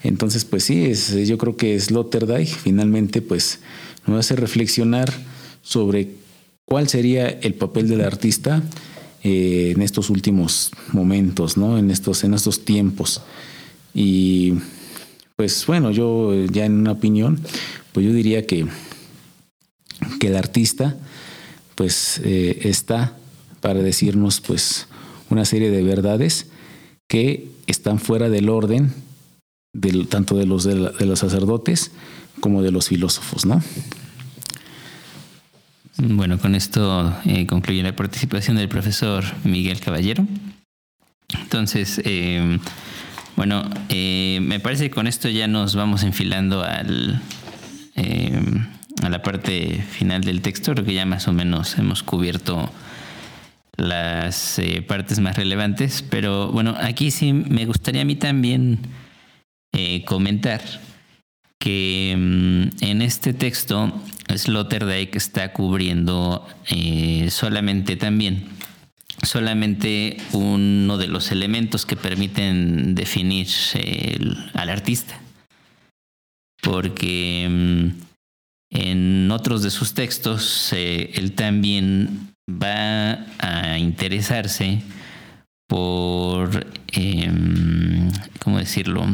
Entonces, 0.02 0.44
pues 0.44 0.64
sí, 0.64 0.84
es, 0.84 1.26
yo 1.26 1.38
creo 1.38 1.56
que 1.56 1.78
Sloterdijk 1.78 2.48
finalmente 2.48 3.22
pues 3.22 3.60
nos 4.06 4.18
hace 4.18 4.36
reflexionar 4.36 5.12
sobre 5.62 6.10
cuál 6.66 6.88
sería 6.88 7.28
el 7.28 7.54
papel 7.54 7.88
del 7.88 8.02
artista 8.02 8.62
eh, 9.22 9.72
en 9.74 9.82
estos 9.82 10.10
últimos 10.10 10.70
momentos, 10.92 11.56
¿no? 11.56 11.78
En 11.78 11.90
estos, 11.90 12.24
en 12.24 12.34
estos 12.34 12.64
tiempos. 12.64 13.22
Y 13.94 14.54
pues 15.36 15.64
bueno, 15.66 15.92
yo 15.92 16.44
ya 16.46 16.66
en 16.66 16.74
una 16.74 16.92
opinión, 16.92 17.40
pues 17.92 18.04
yo 18.04 18.12
diría 18.12 18.46
que, 18.46 18.66
que 20.20 20.28
el 20.28 20.36
artista 20.36 20.96
pues 21.74 22.20
eh, 22.24 22.60
está 22.62 23.16
para 23.60 23.80
decirnos 23.80 24.40
pues 24.40 24.88
una 25.30 25.44
serie 25.44 25.70
de 25.70 25.82
verdades 25.82 26.48
que 27.08 27.48
están 27.66 27.98
fuera 27.98 28.28
del 28.28 28.48
orden 28.48 28.92
del, 29.72 30.08
tanto 30.08 30.36
de 30.36 30.46
los, 30.46 30.64
de, 30.64 31.06
los 31.06 31.18
sacerdotes 31.18 31.92
como 32.40 32.62
de 32.62 32.70
los 32.70 32.88
filósofos, 32.88 33.46
¿no? 33.46 33.62
Bueno, 35.96 36.38
con 36.38 36.54
esto 36.54 37.14
eh, 37.24 37.46
concluye 37.46 37.82
la 37.82 37.94
participación 37.94 38.56
del 38.56 38.68
profesor 38.68 39.24
Miguel 39.44 39.80
Caballero. 39.80 40.26
Entonces, 41.40 42.00
eh, 42.04 42.58
bueno, 43.36 43.68
eh, 43.88 44.38
me 44.42 44.58
parece 44.58 44.84
que 44.84 44.90
con 44.90 45.06
esto 45.06 45.28
ya 45.28 45.46
nos 45.46 45.74
vamos 45.74 46.02
enfilando 46.02 46.62
al, 46.62 47.22
a 49.02 49.08
la 49.08 49.22
parte 49.22 49.84
final 49.90 50.22
del 50.22 50.40
texto, 50.40 50.72
creo 50.72 50.84
que 50.84 50.94
ya 50.94 51.04
más 51.04 51.28
o 51.28 51.32
menos 51.32 51.76
hemos 51.78 52.02
cubierto 52.02 52.70
las 53.76 54.58
eh, 54.58 54.82
partes 54.82 55.18
más 55.18 55.36
relevantes, 55.36 56.02
pero 56.02 56.52
bueno, 56.52 56.74
aquí 56.78 57.10
sí 57.10 57.32
me 57.32 57.66
gustaría 57.66 58.02
a 58.02 58.04
mí 58.04 58.16
también 58.16 58.78
eh, 59.72 60.04
comentar 60.04 60.60
que 61.58 62.14
mm, 62.16 62.84
en 62.84 63.02
este 63.02 63.34
texto 63.34 63.92
Sloterdijk 64.34 65.16
está 65.16 65.52
cubriendo 65.52 66.46
eh, 66.70 67.28
solamente 67.30 67.96
también 67.96 68.48
solamente 69.22 70.16
uno 70.32 70.98
de 70.98 71.06
los 71.06 71.30
elementos 71.30 71.86
que 71.86 71.96
permiten 71.96 72.96
definir 72.96 73.46
al 74.54 74.68
artista. 74.68 75.20
Porque 76.60 77.46
mm, 77.48 78.11
en 78.72 79.30
otros 79.30 79.62
de 79.62 79.70
sus 79.70 79.94
textos 79.94 80.72
él 80.72 81.32
también 81.32 82.32
va 82.50 83.26
a 83.38 83.78
interesarse 83.78 84.82
por, 85.68 86.66
em, 86.92 88.10
¿cómo 88.40 88.58
decirlo? 88.58 89.06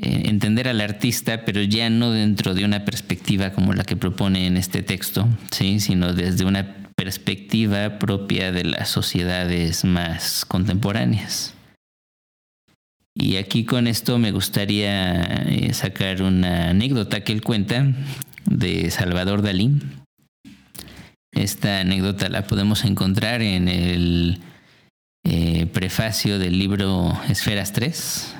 Eh, 0.00 0.22
entender 0.26 0.68
al 0.68 0.80
artista, 0.80 1.44
pero 1.44 1.62
ya 1.62 1.90
no 1.90 2.12
dentro 2.12 2.54
de 2.54 2.64
una 2.64 2.84
perspectiva 2.84 3.50
como 3.50 3.72
la 3.72 3.84
que 3.84 3.96
propone 3.96 4.46
en 4.46 4.56
este 4.56 4.82
texto, 4.82 5.28
¿sí? 5.50 5.80
sino 5.80 6.12
desde 6.12 6.44
una 6.44 6.76
perspectiva 6.96 7.98
propia 7.98 8.52
de 8.52 8.64
las 8.64 8.88
sociedades 8.88 9.84
más 9.84 10.44
contemporáneas. 10.44 11.54
Y 13.14 13.36
aquí 13.36 13.64
con 13.64 13.88
esto 13.88 14.18
me 14.18 14.30
gustaría 14.30 15.22
eh, 15.46 15.74
sacar 15.74 16.22
una 16.22 16.70
anécdota 16.70 17.24
que 17.24 17.32
él 17.32 17.42
cuenta 17.42 17.92
de 18.44 18.90
Salvador 18.90 19.42
Dalí, 19.42 19.80
Esta 21.32 21.80
anécdota 21.80 22.28
la 22.28 22.46
podemos 22.46 22.84
encontrar 22.84 23.42
en 23.42 23.68
el 23.68 24.40
eh, 25.24 25.66
prefacio 25.66 26.38
del 26.38 26.58
libro 26.58 27.18
Esferas 27.28 27.72
3. 27.72 28.34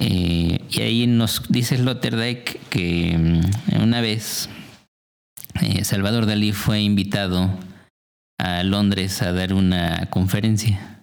Eh, 0.00 0.60
y 0.70 0.80
ahí 0.80 1.06
nos 1.06 1.42
dice 1.48 1.76
Sloterdijk 1.76 2.68
que 2.68 3.16
mm, 3.16 3.82
una 3.82 4.00
vez 4.00 4.48
eh, 5.60 5.84
Salvador 5.84 6.26
Dalí 6.26 6.52
fue 6.52 6.80
invitado 6.80 7.50
a 8.38 8.62
Londres 8.62 9.22
a 9.22 9.32
dar 9.32 9.54
una 9.54 10.06
conferencia. 10.10 10.93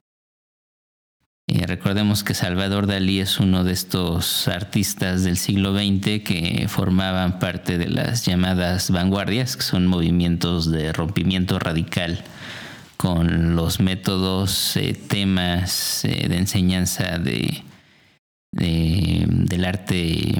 Recordemos 1.65 2.23
que 2.23 2.33
Salvador 2.33 2.87
Dalí 2.87 3.19
es 3.19 3.39
uno 3.39 3.63
de 3.63 3.73
estos 3.73 4.47
artistas 4.47 5.23
del 5.23 5.37
siglo 5.37 5.73
XX 5.73 6.23
que 6.23 6.65
formaban 6.69 7.39
parte 7.39 7.77
de 7.77 7.89
las 7.89 8.25
llamadas 8.25 8.89
vanguardias, 8.91 9.57
que 9.57 9.63
son 9.63 9.87
movimientos 9.87 10.71
de 10.71 10.93
rompimiento 10.93 11.59
radical 11.59 12.23
con 13.01 13.55
los 13.55 13.79
métodos, 13.79 14.77
eh, 14.77 14.93
temas 14.93 16.05
eh, 16.05 16.27
de 16.29 16.37
enseñanza 16.37 17.17
de, 17.17 17.63
del 18.51 19.65
arte 19.65 20.35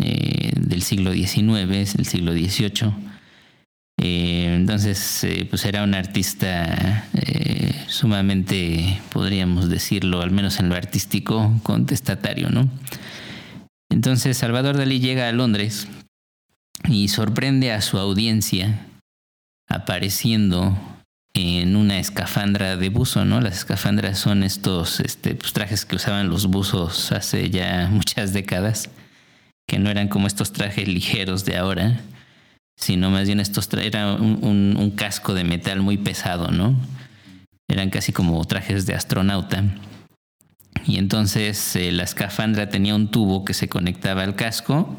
eh, 0.00 0.52
del 0.56 0.82
siglo 0.82 1.12
XIX, 1.12 1.94
el 1.96 2.06
siglo 2.06 2.32
XVIII. 2.32 2.92
entonces, 3.98 5.24
pues 5.48 5.64
era 5.64 5.84
un 5.84 5.94
artista 5.94 7.08
sumamente, 7.88 9.00
podríamos 9.12 9.68
decirlo, 9.68 10.20
al 10.22 10.30
menos 10.30 10.60
en 10.60 10.68
lo 10.68 10.74
artístico, 10.74 11.52
contestatario, 11.62 12.50
¿no? 12.50 12.68
Entonces, 13.90 14.36
Salvador 14.36 14.76
Dalí 14.76 15.00
llega 15.00 15.28
a 15.28 15.32
Londres 15.32 15.88
y 16.88 17.08
sorprende 17.08 17.72
a 17.72 17.80
su 17.80 17.98
audiencia 17.98 18.86
apareciendo 19.68 20.76
en 21.34 21.76
una 21.76 21.98
escafandra 21.98 22.76
de 22.76 22.88
buzo, 22.88 23.24
¿no? 23.24 23.40
Las 23.40 23.58
escafandras 23.58 24.18
son 24.18 24.42
estos 24.42 25.00
este, 25.00 25.34
pues, 25.34 25.52
trajes 25.52 25.84
que 25.84 25.96
usaban 25.96 26.30
los 26.30 26.46
buzos 26.46 27.12
hace 27.12 27.50
ya 27.50 27.88
muchas 27.92 28.32
décadas, 28.32 28.90
que 29.66 29.78
no 29.78 29.90
eran 29.90 30.08
como 30.08 30.26
estos 30.26 30.52
trajes 30.52 30.88
ligeros 30.88 31.44
de 31.44 31.56
ahora, 31.56 32.00
sino 32.76 33.10
más 33.10 33.26
bien 33.26 33.40
estos 33.40 33.68
trajes, 33.68 33.88
era 33.88 34.14
un, 34.14 34.92
casco 34.96 35.34
de 35.34 35.44
metal 35.44 35.80
muy 35.80 35.98
pesado, 35.98 36.50
¿no? 36.50 36.74
Eran 37.68 37.90
casi 37.90 38.12
como 38.12 38.44
trajes 38.44 38.86
de 38.86 38.94
astronauta. 38.94 39.64
Y 40.86 40.98
entonces 40.98 41.76
eh, 41.76 41.90
la 41.92 42.04
escafandra 42.04 42.68
tenía 42.68 42.94
un 42.94 43.10
tubo 43.10 43.44
que 43.44 43.54
se 43.54 43.68
conectaba 43.68 44.22
al 44.22 44.36
casco 44.36 44.96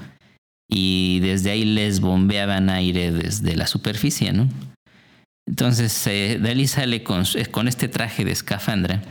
y 0.70 1.20
desde 1.22 1.52
ahí 1.52 1.64
les 1.64 2.02
bombeaban 2.02 2.70
aire 2.70 3.12
desde 3.12 3.56
la 3.56 3.68
superficie, 3.68 4.34
¿no? 4.34 4.50
Entonces 5.48 6.06
eh, 6.08 6.40
Dalí 6.42 6.68
sale 6.68 7.04
con, 7.04 7.24
con, 7.52 7.70
este 7.70 7.88
traje 7.88 8.26
de 8.26 8.32
escafandra 8.32 9.02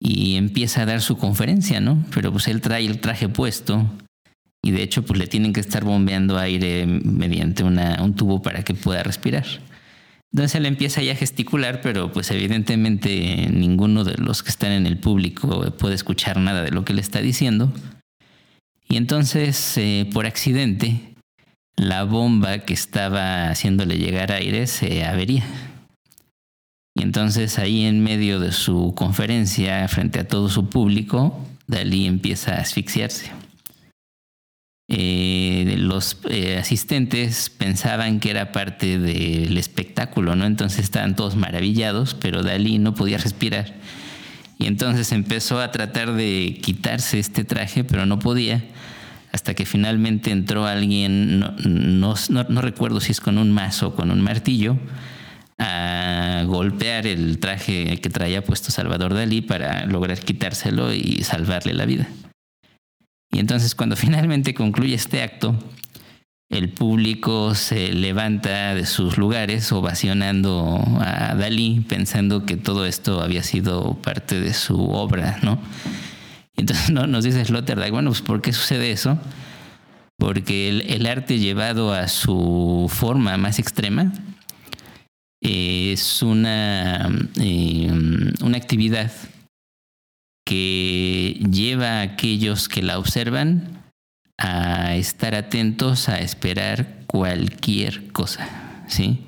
y 0.00 0.34
empieza 0.34 0.82
a 0.82 0.86
dar 0.86 1.00
su 1.00 1.16
conferencia, 1.16 1.80
¿no? 1.80 2.04
Pero 2.12 2.32
pues 2.32 2.48
él 2.48 2.60
trae 2.60 2.84
el 2.84 3.00
traje 3.00 3.28
puesto 3.28 3.88
y 4.64 4.72
de 4.72 4.82
hecho 4.82 5.04
pues 5.04 5.18
le 5.18 5.28
tienen 5.28 5.52
que 5.52 5.60
estar 5.60 5.84
bombeando 5.84 6.38
aire 6.38 6.86
mediante 6.86 7.62
una, 7.62 8.02
un 8.02 8.16
tubo 8.16 8.42
para 8.42 8.64
que 8.64 8.74
pueda 8.74 9.04
respirar. 9.04 9.46
Entonces 10.34 10.56
él 10.56 10.66
empieza 10.66 11.00
ya 11.00 11.12
a 11.12 11.14
gesticular, 11.16 11.80
pero 11.80 12.10
pues 12.10 12.28
evidentemente 12.32 13.48
ninguno 13.52 14.02
de 14.02 14.16
los 14.16 14.42
que 14.42 14.50
están 14.50 14.72
en 14.72 14.84
el 14.84 14.98
público 14.98 15.70
puede 15.78 15.94
escuchar 15.94 16.38
nada 16.40 16.64
de 16.64 16.72
lo 16.72 16.84
que 16.84 16.92
le 16.92 17.02
está 17.02 17.20
diciendo. 17.20 17.72
Y 18.88 18.96
entonces, 18.96 19.78
eh, 19.78 20.10
por 20.12 20.26
accidente, 20.26 21.14
la 21.76 22.02
bomba 22.02 22.58
que 22.58 22.74
estaba 22.74 23.48
haciéndole 23.48 23.96
llegar 23.96 24.32
aire 24.32 24.66
se 24.66 25.04
avería. 25.04 25.44
Y 26.96 27.04
entonces 27.04 27.60
ahí 27.60 27.84
en 27.84 28.02
medio 28.02 28.40
de 28.40 28.50
su 28.50 28.92
conferencia, 28.96 29.86
frente 29.86 30.18
a 30.18 30.26
todo 30.26 30.48
su 30.48 30.68
público, 30.68 31.46
Dalí 31.68 32.06
empieza 32.06 32.56
a 32.56 32.60
asfixiarse. 32.60 33.30
Eh, 34.88 35.76
los 35.78 36.18
eh, 36.28 36.58
asistentes 36.58 37.48
pensaban 37.50 38.20
que 38.20 38.30
era 38.30 38.52
parte 38.52 38.98
del 38.98 39.56
espectáculo, 39.56 40.36
¿no? 40.36 40.44
Entonces 40.44 40.80
estaban 40.80 41.16
todos 41.16 41.36
maravillados, 41.36 42.14
pero 42.14 42.42
Dalí 42.42 42.78
no 42.78 42.94
podía 42.94 43.18
respirar. 43.18 43.74
Y 44.58 44.66
entonces 44.66 45.10
empezó 45.12 45.60
a 45.60 45.70
tratar 45.70 46.12
de 46.12 46.58
quitarse 46.62 47.18
este 47.18 47.44
traje, 47.44 47.84
pero 47.84 48.06
no 48.06 48.18
podía 48.18 48.62
hasta 49.34 49.54
que 49.54 49.66
finalmente 49.66 50.30
entró 50.30 50.64
alguien, 50.64 51.40
no, 51.40 52.14
recuerdo 52.62 53.00
si 53.00 53.10
es 53.10 53.20
con 53.20 53.36
un 53.36 53.50
mazo 53.50 53.88
o 53.88 53.94
con 53.96 54.12
un 54.12 54.20
martillo, 54.20 54.78
a 55.58 56.44
golpear 56.46 57.08
el 57.08 57.40
traje 57.40 57.98
que 58.00 58.10
traía 58.10 58.44
puesto 58.44 58.70
Salvador 58.70 59.12
Dalí 59.12 59.40
para 59.40 59.86
lograr 59.86 60.20
quitárselo 60.20 60.94
y 60.94 61.24
salvarle 61.24 61.74
la 61.74 61.84
vida. 61.84 62.06
Y 63.34 63.40
entonces 63.40 63.74
cuando 63.74 63.96
finalmente 64.04 64.54
concluye 64.54 64.94
este 64.94 65.22
acto, 65.22 65.54
el 66.48 66.68
público 66.68 67.54
se 67.54 67.92
levanta 67.92 68.74
de 68.74 68.86
sus 68.86 69.18
lugares 69.18 69.72
ovacionando 69.72 70.80
a 71.00 71.34
Dalí, 71.34 71.84
pensando 71.88 72.46
que 72.46 72.56
todo 72.56 72.86
esto 72.86 73.20
había 73.20 73.42
sido 73.42 73.94
parte 73.94 74.40
de 74.40 74.54
su 74.54 74.88
obra, 74.90 75.38
¿no? 75.42 75.58
entonces 76.56 76.90
¿no? 76.90 77.06
nos 77.06 77.24
dice 77.24 77.44
Sloterdijk, 77.44 77.90
bueno, 77.90 78.10
pues 78.10 78.22
¿por 78.22 78.40
qué 78.40 78.52
sucede 78.52 78.92
eso? 78.92 79.18
Porque 80.16 80.68
el, 80.68 81.06
arte 81.06 81.40
llevado 81.40 81.92
a 81.92 82.06
su 82.06 82.88
forma 82.88 83.36
más 83.36 83.58
extrema 83.58 84.12
es 85.40 86.22
una, 86.22 87.10
eh, 87.40 87.90
una 88.42 88.56
actividad 88.56 89.10
que 90.44 91.40
lleva 91.50 92.00
a 92.00 92.02
aquellos 92.02 92.68
que 92.68 92.82
la 92.82 92.98
observan 92.98 93.82
a 94.38 94.96
estar 94.96 95.34
atentos 95.34 96.08
a 96.08 96.18
esperar 96.18 97.04
cualquier 97.06 98.08
cosa, 98.12 98.84
¿sí? 98.88 99.20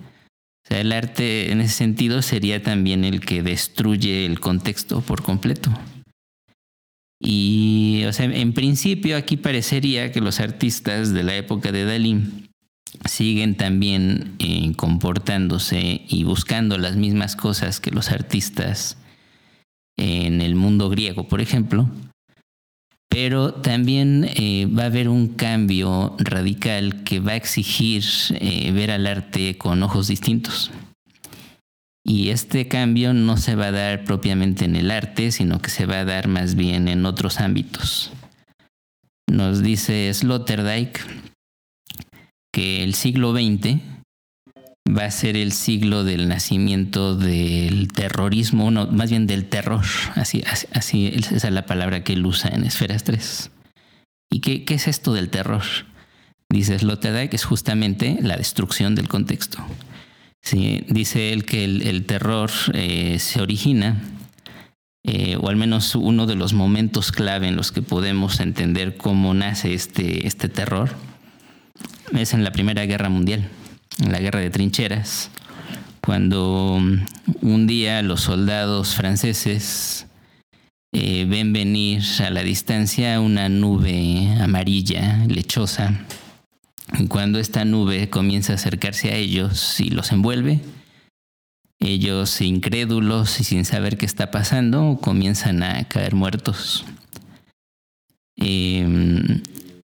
O 0.64 0.68
sea, 0.68 0.80
el 0.80 0.92
arte 0.92 1.52
en 1.52 1.60
ese 1.60 1.74
sentido 1.74 2.22
sería 2.22 2.62
también 2.62 3.04
el 3.04 3.20
que 3.20 3.42
destruye 3.42 4.26
el 4.26 4.40
contexto 4.40 5.00
por 5.00 5.22
completo. 5.22 5.70
Y, 7.20 8.02
o 8.06 8.12
sea, 8.12 8.26
en 8.26 8.52
principio 8.52 9.16
aquí 9.16 9.36
parecería 9.36 10.12
que 10.12 10.20
los 10.20 10.40
artistas 10.40 11.12
de 11.12 11.22
la 11.22 11.36
época 11.36 11.72
de 11.72 11.84
Dalí 11.84 12.48
siguen 13.04 13.56
también 13.56 14.34
eh, 14.38 14.72
comportándose 14.76 16.02
y 16.08 16.24
buscando 16.24 16.78
las 16.78 16.96
mismas 16.96 17.36
cosas 17.36 17.80
que 17.80 17.90
los 17.90 18.10
artistas 18.10 18.96
en 19.96 20.40
el 20.40 20.54
mundo 20.54 20.88
griego, 20.88 21.28
por 21.28 21.40
ejemplo, 21.40 21.88
pero 23.08 23.54
también 23.54 24.28
eh, 24.36 24.66
va 24.66 24.84
a 24.84 24.86
haber 24.86 25.08
un 25.08 25.28
cambio 25.28 26.14
radical 26.18 27.02
que 27.04 27.20
va 27.20 27.32
a 27.32 27.36
exigir 27.36 28.04
eh, 28.34 28.70
ver 28.72 28.90
al 28.90 29.06
arte 29.06 29.56
con 29.56 29.82
ojos 29.82 30.08
distintos. 30.08 30.70
Y 32.04 32.28
este 32.28 32.68
cambio 32.68 33.14
no 33.14 33.36
se 33.36 33.54
va 33.54 33.66
a 33.66 33.72
dar 33.72 34.04
propiamente 34.04 34.64
en 34.64 34.76
el 34.76 34.90
arte, 34.90 35.32
sino 35.32 35.60
que 35.60 35.70
se 35.70 35.86
va 35.86 36.00
a 36.00 36.04
dar 36.04 36.28
más 36.28 36.54
bien 36.54 36.88
en 36.88 37.04
otros 37.06 37.40
ámbitos. 37.40 38.12
Nos 39.28 39.62
dice 39.62 40.12
Sloterdijk 40.12 41.00
que 42.52 42.84
el 42.84 42.94
siglo 42.94 43.32
XX 43.32 43.80
va 44.86 45.04
a 45.04 45.10
ser 45.10 45.36
el 45.36 45.52
siglo 45.52 46.04
del 46.04 46.28
nacimiento 46.28 47.16
del 47.16 47.88
terrorismo, 47.88 48.70
más 48.70 49.10
bien 49.10 49.26
del 49.26 49.46
terror, 49.46 49.84
así, 50.14 50.44
así, 50.72 51.08
esa 51.14 51.48
es 51.48 51.52
la 51.52 51.66
palabra 51.66 52.04
que 52.04 52.12
él 52.12 52.24
usa 52.24 52.50
en 52.50 52.64
Esferas 52.64 53.04
3. 53.04 53.50
¿Y 54.30 54.40
qué, 54.40 54.64
qué 54.64 54.74
es 54.74 54.88
esto 54.88 55.12
del 55.12 55.28
terror? 55.28 55.62
Dice 56.48 56.78
Sloterdijk, 56.78 57.34
es 57.34 57.44
justamente 57.44 58.18
la 58.20 58.36
destrucción 58.36 58.94
del 58.94 59.08
contexto. 59.08 59.58
Sí, 60.42 60.84
dice 60.88 61.32
él 61.32 61.44
que 61.44 61.64
el, 61.64 62.04
terror 62.06 62.50
eh, 62.72 63.18
se 63.18 63.42
origina, 63.42 64.00
eh, 65.02 65.36
o 65.40 65.48
al 65.48 65.56
menos 65.56 65.96
uno 65.96 66.26
de 66.26 66.36
los 66.36 66.52
momentos 66.52 67.10
clave 67.10 67.48
en 67.48 67.56
los 67.56 67.72
que 67.72 67.82
podemos 67.82 68.38
entender 68.38 68.96
cómo 68.96 69.34
nace 69.34 69.74
este, 69.74 70.26
este 70.26 70.48
terror, 70.48 70.90
es 72.16 72.32
en 72.32 72.44
la 72.44 72.52
Primera 72.52 72.86
Guerra 72.86 73.08
Mundial, 73.08 73.48
la 73.98 74.18
Guerra 74.20 74.40
de 74.40 74.50
Trincheras, 74.50 75.30
cuando 76.00 76.80
un 77.42 77.66
día 77.66 78.02
los 78.02 78.22
soldados 78.22 78.94
franceses 78.94 80.06
eh, 80.92 81.26
ven 81.28 81.52
venir 81.52 82.02
a 82.20 82.30
la 82.30 82.42
distancia 82.42 83.20
una 83.20 83.48
nube 83.48 84.34
amarilla, 84.40 85.24
lechosa, 85.28 86.06
cuando 87.08 87.38
esta 87.38 87.64
nube 87.64 88.08
comienza 88.08 88.52
a 88.52 88.56
acercarse 88.56 89.10
a 89.10 89.16
ellos 89.16 89.80
y 89.80 89.90
los 89.90 90.12
envuelve, 90.12 90.60
ellos 91.78 92.40
incrédulos 92.40 93.40
y 93.40 93.44
sin 93.44 93.64
saber 93.64 93.98
qué 93.98 94.06
está 94.06 94.30
pasando 94.30 94.98
comienzan 95.00 95.62
a 95.62 95.84
caer 95.88 96.14
muertos. 96.14 96.84
Em, 98.36 99.42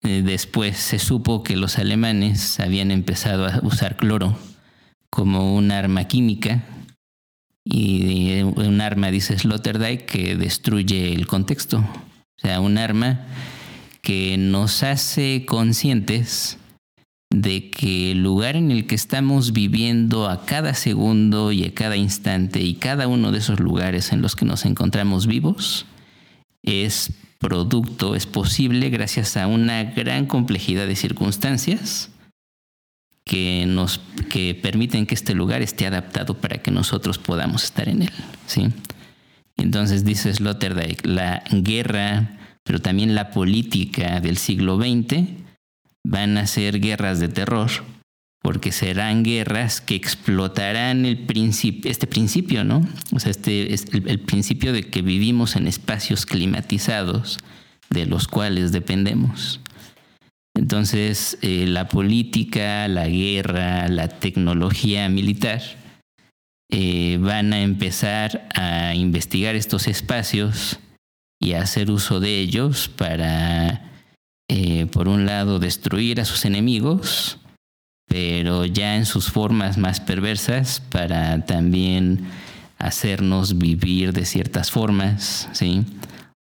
eh, 0.03 0.23
después 0.23 0.77
se 0.77 0.99
supo 0.99 1.43
que 1.43 1.57
los 1.57 1.79
alemanes 1.79 2.59
habían 2.59 2.91
empezado 2.91 3.47
a 3.47 3.61
usar 3.63 3.97
cloro 3.97 4.37
como 5.11 5.55
un 5.55 5.71
arma 5.71 6.05
química 6.05 6.65
y 7.65 8.41
un 8.43 8.81
arma, 8.81 9.11
dice 9.11 9.39
Sloterdijk, 9.39 10.05
que 10.05 10.37
destruye 10.37 11.13
el 11.13 11.27
contexto. 11.27 11.79
O 11.79 12.41
sea, 12.41 12.61
un 12.61 12.79
arma 12.79 13.21
que 14.01 14.37
nos 14.37 14.83
hace 14.83 15.45
conscientes 15.47 16.59
de 17.31 17.71
que 17.71 18.13
el 18.13 18.23
lugar 18.23 18.57
en 18.57 18.71
el 18.71 18.87
que 18.87 18.95
estamos 18.95 19.53
viviendo 19.53 20.29
a 20.29 20.45
cada 20.45 20.75
segundo 20.75 21.53
y 21.53 21.65
a 21.65 21.73
cada 21.73 21.97
instante 21.97 22.61
y 22.61 22.75
cada 22.75 23.07
uno 23.07 23.33
de 23.33 23.39
esos 23.39 23.61
lugares 23.61 24.13
en 24.13 24.21
los 24.21 24.37
que 24.37 24.45
nos 24.45 24.65
encontramos 24.67 25.27
vivos 25.27 25.87
es 26.63 27.13
producto, 27.43 28.15
es 28.15 28.25
posible 28.25 28.89
gracias 28.89 29.37
a 29.37 29.49
una 29.49 29.83
gran 29.83 30.27
complejidad 30.27 30.87
de 30.87 30.97
circunstancias 30.97 32.09
que 33.25 33.65
nos 33.67 34.01
que 34.31 34.55
permiten 34.55 35.07
que 35.07 35.15
este 35.15 35.35
lugar 35.35 35.61
esté 35.61 35.87
adaptado 35.87 36.35
para 36.35 36.59
que 36.59 36.71
nosotros 36.71 37.19
podamos 37.19 37.65
estar 37.65 37.89
en 37.89 38.03
él, 38.03 38.13
¿sí? 38.47 38.69
Entonces 39.57 40.05
dice 40.05 40.33
Sloterdijk, 40.33 41.05
la 41.05 41.43
guerra, 41.51 42.39
pero 42.63 42.81
también 42.81 43.15
la 43.15 43.31
política 43.31 44.21
del 44.21 44.39
siglo 44.39 44.77
XX 44.77 45.29
van 46.05 46.39
a 46.39 46.47
ser 46.47 46.81
guerras 46.81 47.19
de 47.19 47.29
terror, 47.29 47.71
porque 48.43 48.73
serán 48.73 49.23
guerras 49.23 49.81
que 49.81 49.95
explotarán 49.95 51.07
el 51.07 51.27
este 51.85 52.07
principio, 52.09 52.65
¿no? 52.65 52.87
O 53.13 53.21
sea, 53.21 53.31
este 53.31 53.73
es 53.73 53.87
el, 53.93 54.19
principio 54.19 54.73
de 54.73 54.83
que 54.83 55.01
vivimos 55.01 55.55
en 55.55 55.69
espacios 55.69 56.27
climatizados 56.27 57.39
de 57.89 58.07
los 58.07 58.27
cuales 58.27 58.73
dependemos. 58.73 59.61
Entonces, 60.55 61.39
eh, 61.41 61.67
la 61.67 61.89
política, 61.89 62.89
la 62.89 63.07
guerra, 63.07 63.89
la 63.89 64.09
tecnología 64.09 65.09
militar 65.09 65.63
eh, 66.71 67.19
van 67.21 67.53
a 67.53 67.63
empezar 67.63 68.49
a 68.55 68.95
investigar 68.95 69.55
estos 69.55 69.87
espacios 69.87 70.81
y 71.41 71.53
a 71.53 71.63
hacer 71.63 71.91
uso 71.91 72.19
de 72.19 72.41
ellos 72.41 72.89
para, 72.89 73.91
eh, 74.49 74.87
por 74.87 75.09
un 75.09 75.27
lado, 75.27 75.59
destruir 75.59 76.21
a 76.21 76.25
sus 76.25 76.45
enemigos, 76.45 77.39
pero 78.13 78.67
ya 78.67 78.97
en 78.97 79.07
sus 79.07 79.31
formas 79.31 79.79
más 79.79 79.99
perversas 79.99 80.81
para 80.91 81.47
también 81.47 82.27
hacernos 82.77 83.57
vivir 83.57 84.13
de 84.13 84.27
ciertas 84.27 84.71
formas, 84.71 85.49
¿sí? 85.53 85.87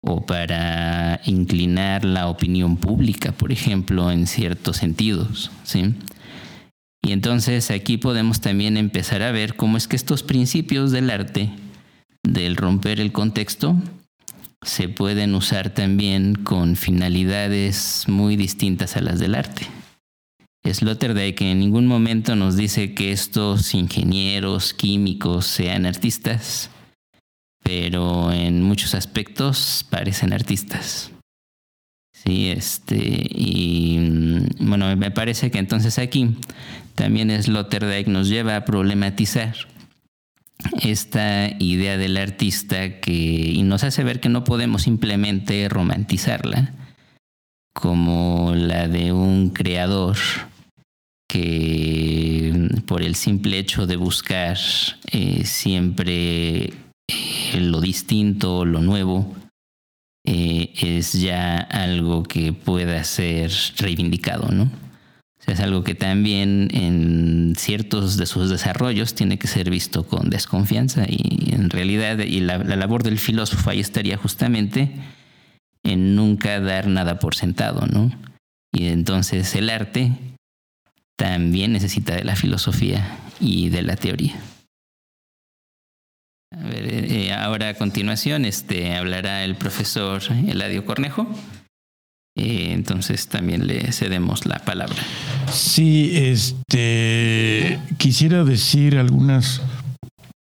o 0.04 0.28
para 0.28 1.22
inclinar 1.26 2.06
la 2.06 2.28
opinión 2.28 2.78
pública, 2.78 3.32
por 3.32 3.52
ejemplo, 3.52 4.12
en 4.12 4.28
ciertos 4.28 4.78
sentidos, 4.78 5.50
¿sí? 5.64 5.96
Y 7.04 7.14
entonces 7.14 7.72
aquí 7.72 7.98
podemos 7.98 8.42
también 8.42 8.78
empezar 8.78 9.24
a 9.24 9.32
ver 9.32 9.56
cómo 9.56 9.78
es 9.78 9.88
que 9.88 9.96
estos 9.96 10.22
principios 10.22 10.92
del 10.92 11.10
arte, 11.10 11.50
del 12.22 12.58
romper 12.58 13.00
el 13.00 13.12
contexto, 13.12 13.76
se 14.62 14.88
pueden 14.88 15.34
usar 15.34 15.72
también 15.72 16.36
con 16.36 16.76
finalidades 16.76 18.04
muy 18.08 18.36
distintas 18.36 18.98
a 18.98 19.02
las 19.02 19.18
del 19.18 19.34
arte. 19.34 19.66
Sloterdijk 20.74 21.42
en 21.42 21.60
ningún 21.60 21.86
momento 21.86 22.36
nos 22.36 22.56
dice 22.56 22.94
que 22.94 23.12
estos 23.12 23.74
ingenieros 23.74 24.74
químicos 24.74 25.46
sean 25.46 25.86
artistas, 25.86 26.70
pero 27.64 28.32
en 28.32 28.64
muchos 28.64 28.96
aspectos 28.96 29.86
parecen 29.90 30.34
artistas. 30.34 31.12
Sí, 32.14 32.50
este, 32.50 33.28
y 33.30 33.98
mm, 34.00 34.68
bueno, 34.68 34.96
me 34.96 35.12
parece 35.12 35.52
que 35.52 35.60
entonces 35.60 36.00
aquí 36.00 36.36
también 36.96 37.32
Sloterdijk 37.42 38.08
nos 38.08 38.30
lleva 38.30 38.56
a 38.56 38.66
problematizar 38.66 39.56
esta 40.82 41.50
idea 41.60 41.98
del 41.98 42.18
artista 42.18 43.00
que 43.00 43.12
y 43.12 43.62
nos 43.64 43.84
hace 43.84 44.04
ver 44.04 44.20
que 44.20 44.30
no 44.30 44.44
podemos 44.44 44.84
simplemente 44.84 45.68
romantizarla 45.70 46.74
como 47.74 48.54
la 48.56 48.88
de 48.88 49.12
un 49.12 49.50
creador 49.50 50.16
que 51.36 52.70
por 52.88 53.02
el 53.02 53.16
simple 53.16 53.60
hecho 53.60 53.86
de 53.86 53.98
buscar 53.98 54.58
eh, 55.12 55.44
siempre 55.44 56.64
eh, 56.64 57.60
lo 57.60 57.82
distinto, 57.82 58.64
lo 58.64 58.80
nuevo, 58.80 59.36
eh, 60.26 60.72
es 60.78 61.12
ya 61.12 61.58
algo 61.58 62.24
que 62.24 62.54
pueda 62.54 63.04
ser 63.04 63.52
reivindicado, 63.78 64.50
¿no? 64.50 64.72
Es 65.46 65.60
algo 65.60 65.84
que 65.84 65.94
también 65.94 66.70
en 66.74 67.54
ciertos 67.58 68.16
de 68.16 68.28
sus 68.28 68.50
desarrollos 68.50 69.14
tiene 69.14 69.38
que 69.38 69.48
ser 69.48 69.70
visto 69.70 70.08
con 70.08 70.30
desconfianza 70.30 71.06
y 71.06 71.54
en 71.54 71.70
realidad 71.70 72.20
y 72.20 72.40
la, 72.40 72.60
la 72.60 72.78
labor 72.78 73.04
del 73.04 73.20
filósofo 73.20 73.70
ahí 73.70 73.82
estaría 73.82 74.16
justamente 74.16 74.94
en 75.84 76.16
nunca 76.16 76.62
dar 76.62 76.88
nada 76.88 77.20
por 77.20 77.36
sentado, 77.36 77.86
¿no? 77.88 78.10
Y 78.74 78.88
entonces 78.88 79.54
el 79.56 79.70
arte 79.70 80.14
también 81.18 81.74
necesita 81.74 82.16
de 82.16 82.24
la 82.24 82.36
filosofía 82.36 83.20
y 83.40 83.70
de 83.70 83.84
la 83.84 83.96
teoría. 83.96 84.36
A 86.52 86.64
ver, 86.68 86.86
eh, 86.88 87.34
ahora 87.34 87.70
a 87.70 87.74
continuación 87.74 88.46
este, 88.46 88.96
hablará 88.96 89.44
el 89.44 89.56
profesor 89.56 90.22
Eladio 90.48 90.86
Cornejo. 90.86 91.28
Eh, 92.38 92.72
entonces 92.72 93.28
también 93.28 93.66
le 93.68 93.92
cedemos 93.92 94.46
la 94.46 94.60
palabra. 94.60 94.96
Sí, 95.52 96.12
este 96.14 97.80
quisiera 97.98 98.44
decir 98.44 98.98
algunas 98.98 99.62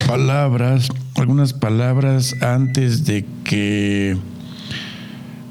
palabras, 0.06 0.88
algunas 1.16 1.52
palabras 1.52 2.40
antes 2.42 3.04
de 3.04 3.24
que 3.44 4.16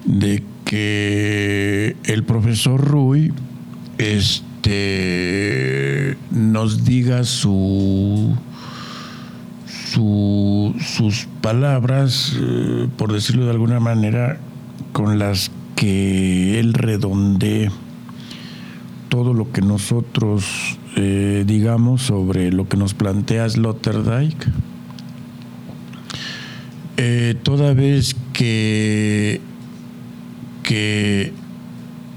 de 0.05 0.43
que 0.65 1.95
el 2.05 2.23
profesor 2.23 2.79
Rui 2.79 3.33
este 3.97 4.43
nos 6.31 6.85
diga 6.85 7.23
su 7.23 8.37
sus 10.79 11.27
palabras, 11.41 12.35
eh, 12.39 12.87
por 12.97 13.11
decirlo 13.11 13.45
de 13.45 13.51
alguna 13.51 13.79
manera, 13.79 14.37
con 14.93 15.19
las 15.19 15.51
que 15.75 16.59
él 16.59 16.73
redondee 16.73 17.69
todo 19.09 19.33
lo 19.33 19.51
que 19.51 19.61
nosotros 19.61 20.45
eh, 20.95 21.43
digamos 21.47 22.03
sobre 22.03 22.51
lo 22.51 22.67
que 22.67 22.77
nos 22.77 22.93
plantea 22.93 23.47
Sloterdijk. 23.47 24.47
Eh, 26.97 27.35
toda 27.43 27.73
vez 27.73 28.15
que, 28.33 29.39
que 30.63 31.31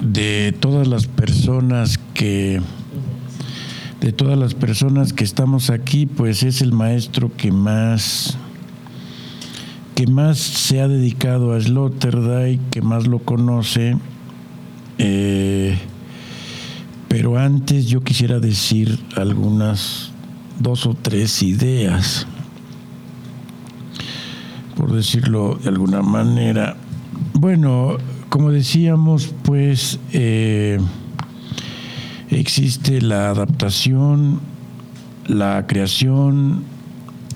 de 0.02 0.52
todas 0.58 0.88
las 0.88 1.06
personas 1.06 1.98
que 2.12 2.60
de 4.00 4.12
todas 4.12 4.36
las 4.36 4.54
personas 4.54 5.12
que 5.12 5.22
estamos 5.22 5.70
aquí, 5.70 6.06
pues 6.06 6.42
es 6.42 6.60
el 6.60 6.72
maestro 6.72 7.30
que 7.36 7.52
más 7.52 8.36
que 9.94 10.08
más 10.08 10.38
se 10.38 10.80
ha 10.80 10.88
dedicado 10.88 11.52
a 11.54 11.60
Sloterdijk, 11.60 12.60
que 12.70 12.82
más 12.82 13.06
lo 13.06 13.20
conoce. 13.20 13.96
Eh, 14.98 15.78
pero 17.08 17.38
antes 17.38 17.86
yo 17.86 18.00
quisiera 18.00 18.40
decir 18.40 18.98
algunas 19.16 20.10
dos 20.58 20.86
o 20.86 20.94
tres 20.94 21.42
ideas, 21.42 22.26
por 24.76 24.92
decirlo 24.92 25.58
de 25.62 25.68
alguna 25.68 26.02
manera. 26.02 26.76
Bueno, 27.34 27.98
como 28.32 28.50
decíamos, 28.50 29.34
pues 29.44 30.00
eh, 30.14 30.78
Existe 32.32 33.02
la 33.02 33.28
adaptación, 33.28 34.40
la 35.26 35.66
creación 35.66 36.64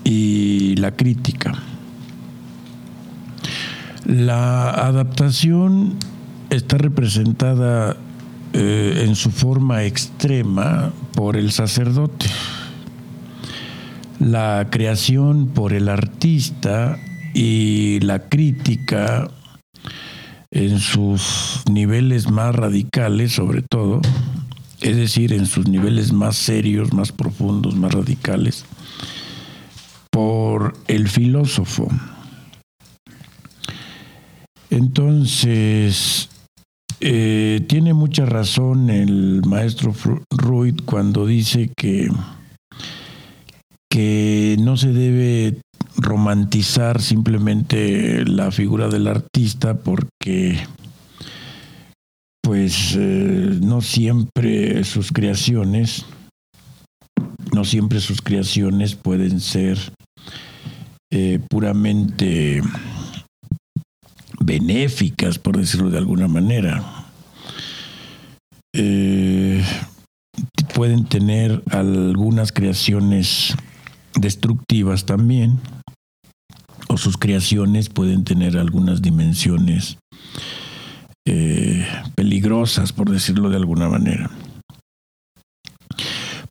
y 0.03 0.75
la 0.77 0.95
crítica. 0.95 1.53
La 4.05 4.71
adaptación 4.71 5.97
está 6.49 6.79
representada 6.79 7.95
eh, 8.53 9.03
en 9.05 9.15
su 9.15 9.29
forma 9.29 9.83
extrema 9.83 10.91
por 11.13 11.37
el 11.37 11.51
sacerdote, 11.51 12.25
la 14.19 14.65
creación 14.71 15.49
por 15.49 15.73
el 15.73 15.89
artista 15.89 16.97
y 17.35 17.99
la 17.99 18.29
crítica 18.29 19.29
en 20.51 20.79
sus 20.79 21.63
niveles 21.69 22.29
más 22.29 22.55
radicales 22.55 23.33
sobre 23.33 23.61
todo 23.61 24.01
es 24.81 24.95
decir, 24.95 25.33
en 25.33 25.45
sus 25.45 25.67
niveles 25.67 26.13
más 26.13 26.35
serios, 26.35 26.93
más 26.93 27.11
profundos, 27.11 27.75
más 27.75 27.93
radicales, 27.93 28.65
por 30.11 30.73
el 30.87 31.07
filósofo. 31.07 31.87
Entonces, 34.69 36.29
eh, 36.99 37.65
tiene 37.67 37.93
mucha 37.93 38.25
razón 38.25 38.89
el 38.89 39.41
maestro 39.45 39.93
Ruiz 40.29 40.75
cuando 40.85 41.25
dice 41.25 41.71
que, 41.75 42.09
que 43.89 44.57
no 44.59 44.77
se 44.77 44.91
debe 44.91 45.61
romantizar 45.97 47.01
simplemente 47.01 48.23
la 48.25 48.51
figura 48.51 48.87
del 48.87 49.07
artista 49.07 49.75
porque 49.75 50.59
pues 52.41 52.95
eh, 52.95 53.59
no 53.61 53.81
siempre 53.81 54.83
sus 54.83 55.11
creaciones 55.11 56.05
no 57.53 57.65
siempre 57.65 57.99
sus 57.99 58.21
creaciones 58.21 58.95
pueden 58.95 59.39
ser 59.39 59.77
eh, 61.11 61.39
puramente 61.49 62.61
benéficas, 64.39 65.39
por 65.39 65.57
decirlo 65.57 65.89
de 65.89 65.97
alguna 65.97 66.27
manera. 66.27 66.83
Eh, 68.73 69.63
pueden 70.75 71.05
tener 71.05 71.63
algunas 71.71 72.51
creaciones 72.51 73.55
destructivas 74.13 75.05
también, 75.05 75.59
o 76.87 76.97
sus 76.97 77.17
creaciones 77.17 77.89
pueden 77.89 78.23
tener 78.23 78.57
algunas 78.57 79.01
dimensiones 79.01 79.97
eh, 81.25 81.85
peligrosas, 82.15 82.93
por 82.93 83.09
decirlo 83.09 83.49
de 83.49 83.57
alguna 83.57 83.89
manera. 83.89 84.31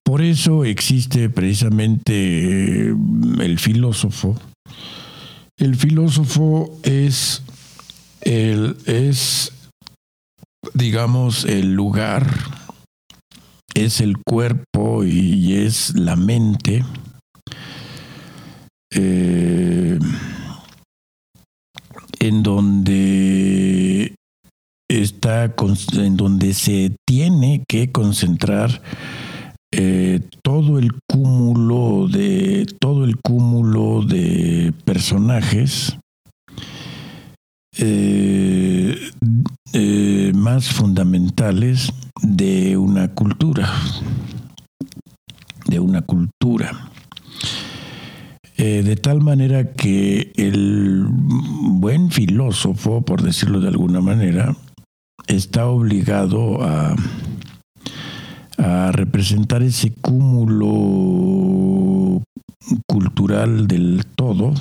Por 0.04 0.22
eso 0.22 0.64
existe 0.64 1.30
precisamente 1.30 2.88
el 2.88 3.58
filósofo. 3.58 4.38
El 5.58 5.74
filósofo 5.74 6.78
es 6.82 7.42
el, 8.20 8.76
es, 8.86 9.52
digamos, 10.74 11.44
el 11.44 11.72
lugar, 11.72 12.30
es 13.74 14.00
el 14.00 14.18
cuerpo 14.18 15.04
y 15.04 15.54
es 15.54 15.94
la 15.94 16.16
mente. 16.16 16.84
Eh, 18.98 19.98
en 22.18 22.42
donde 22.42 24.14
está 24.88 25.54
en 25.92 26.16
donde 26.16 26.54
se 26.54 26.96
tiene 27.06 27.62
que 27.68 27.92
concentrar 27.92 28.80
eh, 29.70 30.20
todo 30.42 30.78
el 30.78 30.92
cúmulo 31.06 32.08
de 32.08 32.66
todo 32.80 33.04
el 33.04 33.18
cúmulo 33.18 34.00
de 34.00 34.72
personajes 34.86 35.98
eh, 37.78 39.12
más 40.34 40.70
fundamentales 40.70 41.92
de 42.22 42.78
una 42.78 43.12
cultura, 43.12 43.70
de 45.66 45.80
una 45.80 46.00
cultura. 46.00 46.95
Eh, 48.68 48.82
de 48.82 48.96
tal 48.96 49.20
manera 49.20 49.74
que 49.74 50.32
el 50.34 51.06
buen 51.08 52.10
filósofo, 52.10 53.00
por 53.02 53.22
decirlo 53.22 53.60
de 53.60 53.68
alguna 53.68 54.00
manera, 54.00 54.56
está 55.28 55.68
obligado 55.68 56.64
a, 56.64 56.96
representar 58.90 59.62
ese 59.62 59.92
cúmulo 59.92 61.44
cultural 62.88 63.68
del 63.68 64.04
todo. 64.16 64.52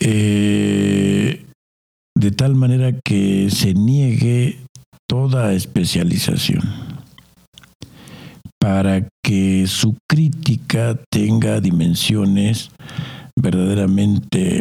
Eh, 0.00 1.44
de 2.14 2.30
tal 2.30 2.54
manera 2.54 2.98
que 3.04 3.50
se 3.50 3.74
niegue 3.74 4.60
toda 5.06 5.52
especialización 5.52 6.95
para 8.66 9.08
que 9.22 9.64
su 9.68 9.96
crítica 10.10 10.98
tenga 11.08 11.60
dimensiones 11.60 12.72
verdaderamente 13.40 14.60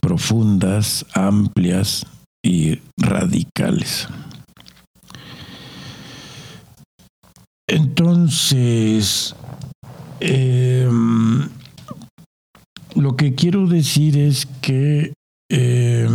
profundas, 0.00 1.06
amplias 1.14 2.04
y 2.44 2.80
radicales. 2.98 4.08
Entonces, 7.68 9.36
eh, 10.18 10.90
lo 12.96 13.14
que 13.14 13.36
quiero 13.36 13.68
decir 13.68 14.18
es 14.18 14.46
que, 14.62 15.12
eh, 15.48 16.08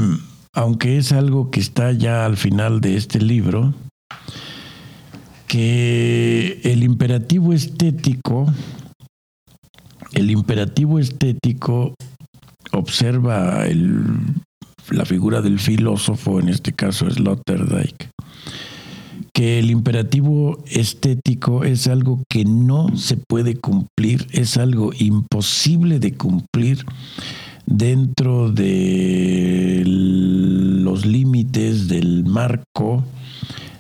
aunque 0.53 0.98
es 0.98 1.14
algo 1.14 1.52
que 1.52 1.61
está 1.61 1.94
ya 1.94 2.26
al 2.26 2.36
final 2.36 2.82
de 2.82 2.98
este 2.98 3.22
libro, 3.22 3.74
que 5.50 6.62
el 6.64 6.84
imperativo 6.84 7.54
estético, 7.54 8.46
el 10.14 10.30
imperativo 10.30 11.00
estético 11.00 11.96
observa 12.72 13.66
la 14.92 15.06
figura 15.06 15.42
del 15.42 15.58
filósofo, 15.60 16.40
en 16.40 16.50
este 16.50 16.72
caso 16.74 17.10
Sloterdijk, 17.10 18.12
que 19.34 19.58
el 19.58 19.72
imperativo 19.72 20.64
estético 20.68 21.64
es 21.64 21.88
algo 21.88 22.22
que 22.30 22.46
no 22.46 22.96
se 22.96 23.18
puede 23.18 23.56
cumplir, 23.56 24.28
es 24.32 24.56
algo 24.56 24.92
imposible 25.00 25.98
de 25.98 26.14
cumplir 26.14 26.86
dentro 27.66 28.52
de 28.52 29.82
los 29.84 31.08
límites 31.08 31.88
del 31.88 32.24
marco 32.26 33.04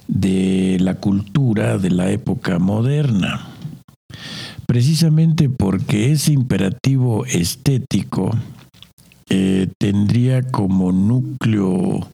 de 0.09 0.77
la 0.81 0.95
cultura 0.95 1.77
de 1.77 1.91
la 1.91 2.09
época 2.09 2.57
moderna. 2.59 3.47
Precisamente 4.65 5.49
porque 5.49 6.11
ese 6.11 6.33
imperativo 6.33 7.25
estético 7.25 8.31
eh, 9.29 9.67
tendría 9.79 10.41
como 10.41 10.91
núcleo 10.91 12.09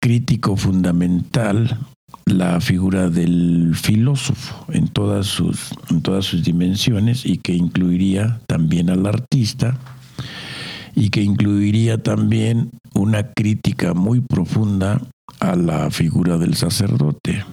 crítico 0.00 0.56
fundamental 0.56 1.78
la 2.24 2.60
figura 2.60 3.10
del 3.10 3.74
filósofo 3.74 4.66
en 4.72 4.88
todas 4.88 5.26
sus, 5.26 5.70
en 5.90 6.02
todas 6.02 6.24
sus 6.24 6.44
dimensiones 6.44 7.26
y 7.26 7.38
que 7.38 7.54
incluiría 7.54 8.40
también 8.46 8.90
al 8.90 9.06
artista 9.06 9.78
y 10.94 11.10
que 11.10 11.22
incluiría 11.22 12.02
también 12.02 12.70
una 12.94 13.32
crítica 13.32 13.94
muy 13.94 14.20
profunda 14.20 15.00
a 15.40 15.56
la 15.56 15.90
figura 15.90 16.38
del 16.38 16.54
sacerdote. 16.54 17.44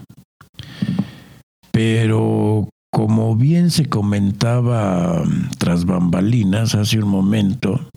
Pero 1.72 2.70
como 2.92 3.36
bien 3.36 3.72
se 3.72 3.88
comentaba 3.88 5.24
tras 5.58 5.86
bambalinas 5.86 6.76
hace 6.76 7.00
un 7.00 7.10
momento, 7.10 7.90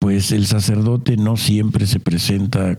pues 0.00 0.32
el 0.32 0.46
sacerdote 0.46 1.16
no 1.16 1.36
siempre 1.36 1.86
se 1.86 2.00
presenta 2.00 2.78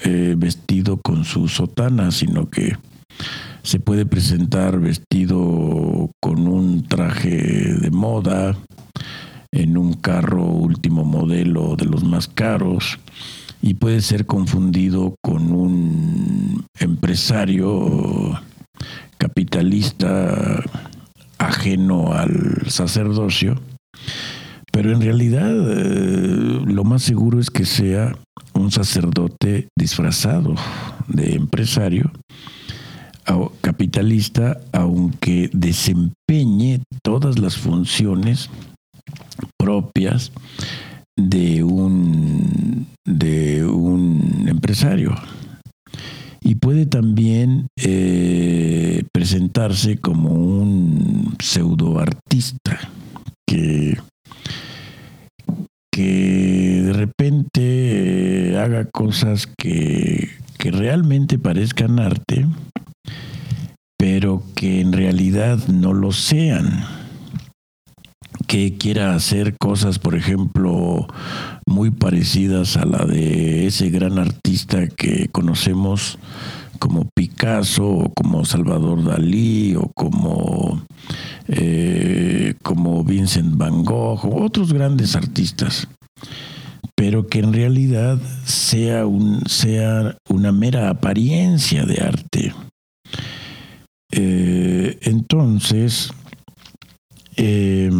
eh, 0.00 0.34
vestido 0.36 1.00
con 1.00 1.24
su 1.24 1.48
sotana, 1.48 2.10
sino 2.10 2.50
que 2.50 2.76
se 3.62 3.80
puede 3.80 4.06
presentar 4.06 4.78
vestido 4.78 6.10
con 6.20 6.48
un 6.48 6.86
traje 6.86 7.74
de 7.74 7.90
moda, 7.90 8.56
en 9.52 9.78
un 9.78 9.94
carro 9.94 10.44
último 10.44 11.04
modelo 11.04 11.76
de 11.76 11.86
los 11.86 12.04
más 12.04 12.28
caros, 12.28 12.98
y 13.66 13.74
puede 13.74 14.00
ser 14.00 14.26
confundido 14.26 15.16
con 15.20 15.50
un 15.50 16.64
empresario 16.78 18.40
capitalista 19.18 20.62
ajeno 21.36 22.12
al 22.12 22.62
sacerdocio, 22.68 23.60
pero 24.70 24.92
en 24.92 25.00
realidad 25.00 25.50
eh, 25.50 26.62
lo 26.64 26.84
más 26.84 27.02
seguro 27.02 27.40
es 27.40 27.50
que 27.50 27.64
sea 27.64 28.16
un 28.54 28.70
sacerdote 28.70 29.66
disfrazado 29.76 30.54
de 31.08 31.34
empresario 31.34 32.12
capitalista, 33.62 34.60
aunque 34.70 35.50
desempeñe 35.52 36.82
todas 37.02 37.40
las 37.40 37.56
funciones 37.56 38.48
propias 39.58 40.30
de 41.16 41.64
un, 41.64 42.86
de 43.04 43.64
un 43.64 44.46
empresario. 44.48 45.14
Y 46.40 46.56
puede 46.56 46.86
también 46.86 47.66
eh, 47.76 49.02
presentarse 49.12 49.98
como 49.98 50.30
un 50.30 51.34
pseudoartista 51.40 52.78
que, 53.48 53.98
que 55.92 56.82
de 56.84 56.92
repente 56.92 58.56
haga 58.58 58.84
cosas 58.84 59.48
que, 59.58 60.28
que 60.56 60.70
realmente 60.70 61.38
parezcan 61.38 61.98
arte, 61.98 62.46
pero 63.98 64.42
que 64.54 64.80
en 64.80 64.92
realidad 64.92 65.66
no 65.68 65.92
lo 65.92 66.12
sean. 66.12 66.84
Que 68.46 68.76
quiera 68.76 69.14
hacer 69.14 69.56
cosas, 69.58 69.98
por 69.98 70.14
ejemplo, 70.14 71.06
muy 71.66 71.90
parecidas 71.90 72.76
a 72.76 72.84
la 72.84 73.04
de 73.04 73.66
ese 73.66 73.90
gran 73.90 74.18
artista 74.18 74.86
que 74.88 75.28
conocemos 75.28 76.18
como 76.78 77.08
Picasso 77.14 77.88
o 77.88 78.12
como 78.12 78.44
Salvador 78.44 79.04
Dalí 79.04 79.74
o 79.74 79.90
como, 79.94 80.82
eh, 81.48 82.54
como 82.62 83.02
Vincent 83.04 83.56
Van 83.56 83.84
Gogh 83.84 84.24
o 84.26 84.44
otros 84.44 84.72
grandes 84.72 85.16
artistas 85.16 85.88
pero 86.96 87.26
que 87.26 87.40
en 87.40 87.52
realidad 87.52 88.18
sea, 88.44 89.06
un, 89.06 89.42
sea 89.46 90.16
una 90.30 90.50
mera 90.50 90.88
apariencia 90.88 91.84
de 91.84 92.00
arte. 92.00 92.54
Eh, 94.10 94.98
entonces, 95.02 96.10
eh, 97.36 97.90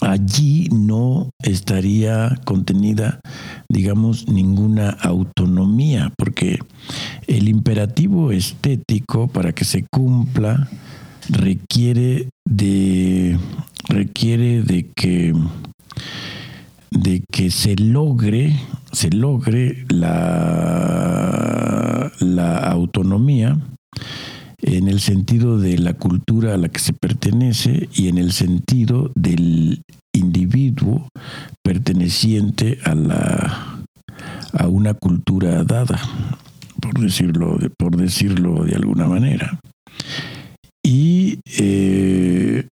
allí 0.00 0.68
no 0.70 1.30
estaría 1.42 2.38
contenida, 2.44 3.20
digamos, 3.68 4.28
ninguna 4.28 4.90
autonomía, 4.90 6.12
porque 6.16 6.58
el 7.26 7.48
imperativo 7.48 8.30
estético 8.32 9.28
para 9.28 9.52
que 9.52 9.64
se 9.64 9.84
cumpla 9.90 10.68
requiere 11.28 12.28
de 12.44 13.38
requiere 13.88 14.62
de 14.62 14.90
que 14.94 15.34
de 16.90 17.24
que 17.30 17.50
se 17.50 17.76
logre, 17.76 18.58
se 18.92 19.10
logre 19.10 19.84
la, 19.88 22.10
la 22.20 22.58
autonomía 22.58 23.58
en 24.66 24.88
el 24.88 25.00
sentido 25.00 25.58
de 25.58 25.78
la 25.78 25.94
cultura 25.94 26.54
a 26.54 26.56
la 26.56 26.68
que 26.68 26.80
se 26.80 26.92
pertenece 26.92 27.88
y 27.94 28.08
en 28.08 28.18
el 28.18 28.32
sentido 28.32 29.12
del 29.14 29.82
individuo 30.14 31.08
perteneciente 31.62 32.78
a 32.84 32.94
la 32.94 33.70
a 34.52 34.68
una 34.68 34.94
cultura 34.94 35.64
dada, 35.64 36.00
por 36.80 36.98
decirlo 36.98 37.56
de, 37.58 37.70
por 37.70 37.96
decirlo 37.96 38.64
de 38.64 38.76
alguna 38.76 39.06
manera. 39.06 39.58
Y 40.82 41.40
eh, 41.58 42.68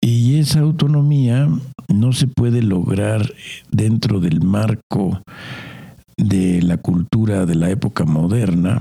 y 0.00 0.38
esa 0.38 0.60
autonomía 0.60 1.48
no 1.88 2.12
se 2.12 2.28
puede 2.28 2.62
lograr 2.62 3.32
dentro 3.70 4.20
del 4.20 4.40
marco 4.40 5.20
de 6.16 6.62
la 6.62 6.76
cultura 6.76 7.44
de 7.44 7.56
la 7.56 7.70
época 7.70 8.04
moderna, 8.04 8.80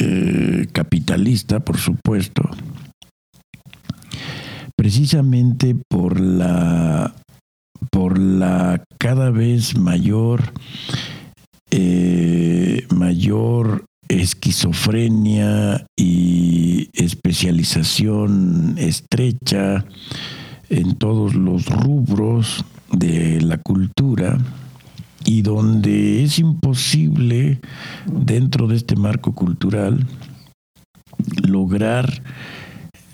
eh, 0.00 0.66
capitalista, 0.72 1.60
por 1.60 1.78
supuesto, 1.78 2.48
precisamente 4.76 5.76
por 5.88 6.20
la 6.20 7.14
por 7.90 8.18
la 8.18 8.84
cada 8.98 9.30
vez 9.30 9.76
mayor 9.76 10.52
eh, 11.70 12.86
mayor 12.94 13.84
esquizofrenia 14.08 15.86
y 15.96 16.88
especialización 16.92 18.76
estrecha 18.78 19.84
en 20.70 20.94
todos 20.96 21.34
los 21.34 21.66
rubros 21.66 22.64
de 22.92 23.40
la 23.40 23.58
cultura 23.58 24.38
y 25.28 25.42
donde 25.42 26.24
es 26.24 26.38
imposible 26.38 27.60
dentro 28.06 28.66
de 28.66 28.76
este 28.76 28.96
marco 28.96 29.34
cultural 29.34 30.06
lograr 31.46 32.22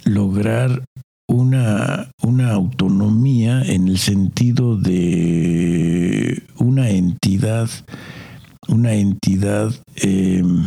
lograr 0.05 0.85
una, 1.28 2.09
una 2.23 2.53
autonomía 2.53 3.62
en 3.62 3.89
el 3.89 3.99
sentido 3.99 4.77
de 4.77 6.45
una 6.57 6.91
entidad 6.91 7.69
una 8.69 8.93
entidad 8.93 9.74
em, 9.97 10.62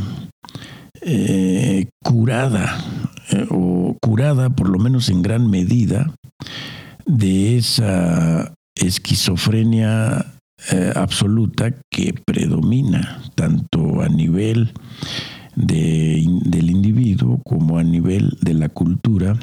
eh, 1.00 1.88
curada 2.04 2.78
eh, 3.32 3.48
o 3.50 3.96
curada 4.02 4.50
por 4.50 4.68
lo 4.68 4.80
menos 4.80 5.08
en 5.08 5.22
gran 5.22 5.50
medida 5.50 6.14
de 7.06 7.56
esa 7.56 8.54
esquizofrenia 8.76 10.34
eh, 10.72 10.92
absoluta 10.96 11.72
que 11.92 12.14
predomina 12.26 13.22
tanto 13.36 14.02
a 14.02 14.10
nivel 14.10 14.74
del 15.56 16.70
individuo 16.70 17.42
como 17.44 17.78
a 17.78 17.84
nivel 17.84 18.38
de 18.42 18.54
la 18.54 18.70
cultura 18.70 19.36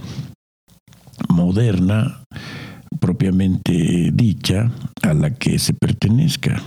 moderna 1.28 2.22
propiamente 3.00 4.10
dicha 4.12 4.70
a 5.02 5.14
la 5.14 5.30
que 5.30 5.58
se 5.58 5.74
pertenezca. 5.74 6.62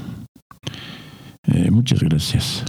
Eh, 1.48 1.72
muchas 1.72 1.99
gracias. 2.02 2.64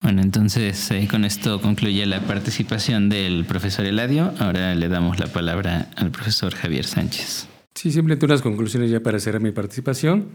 Bueno, 0.00 0.22
entonces 0.22 0.90
eh, 0.90 1.08
con 1.10 1.24
esto 1.24 1.60
concluye 1.60 2.06
la 2.06 2.20
participación 2.20 3.08
del 3.08 3.44
profesor 3.44 3.84
Eladio. 3.84 4.32
Ahora 4.38 4.74
le 4.74 4.88
damos 4.88 5.18
la 5.18 5.26
palabra 5.26 5.90
al 5.96 6.10
profesor 6.10 6.54
Javier 6.54 6.84
Sánchez. 6.84 7.48
Sí, 7.78 7.92
simplemente 7.92 8.26
unas 8.26 8.42
conclusiones 8.42 8.90
ya 8.90 8.98
para 8.98 9.20
cerrar 9.20 9.40
mi 9.40 9.52
participación. 9.52 10.30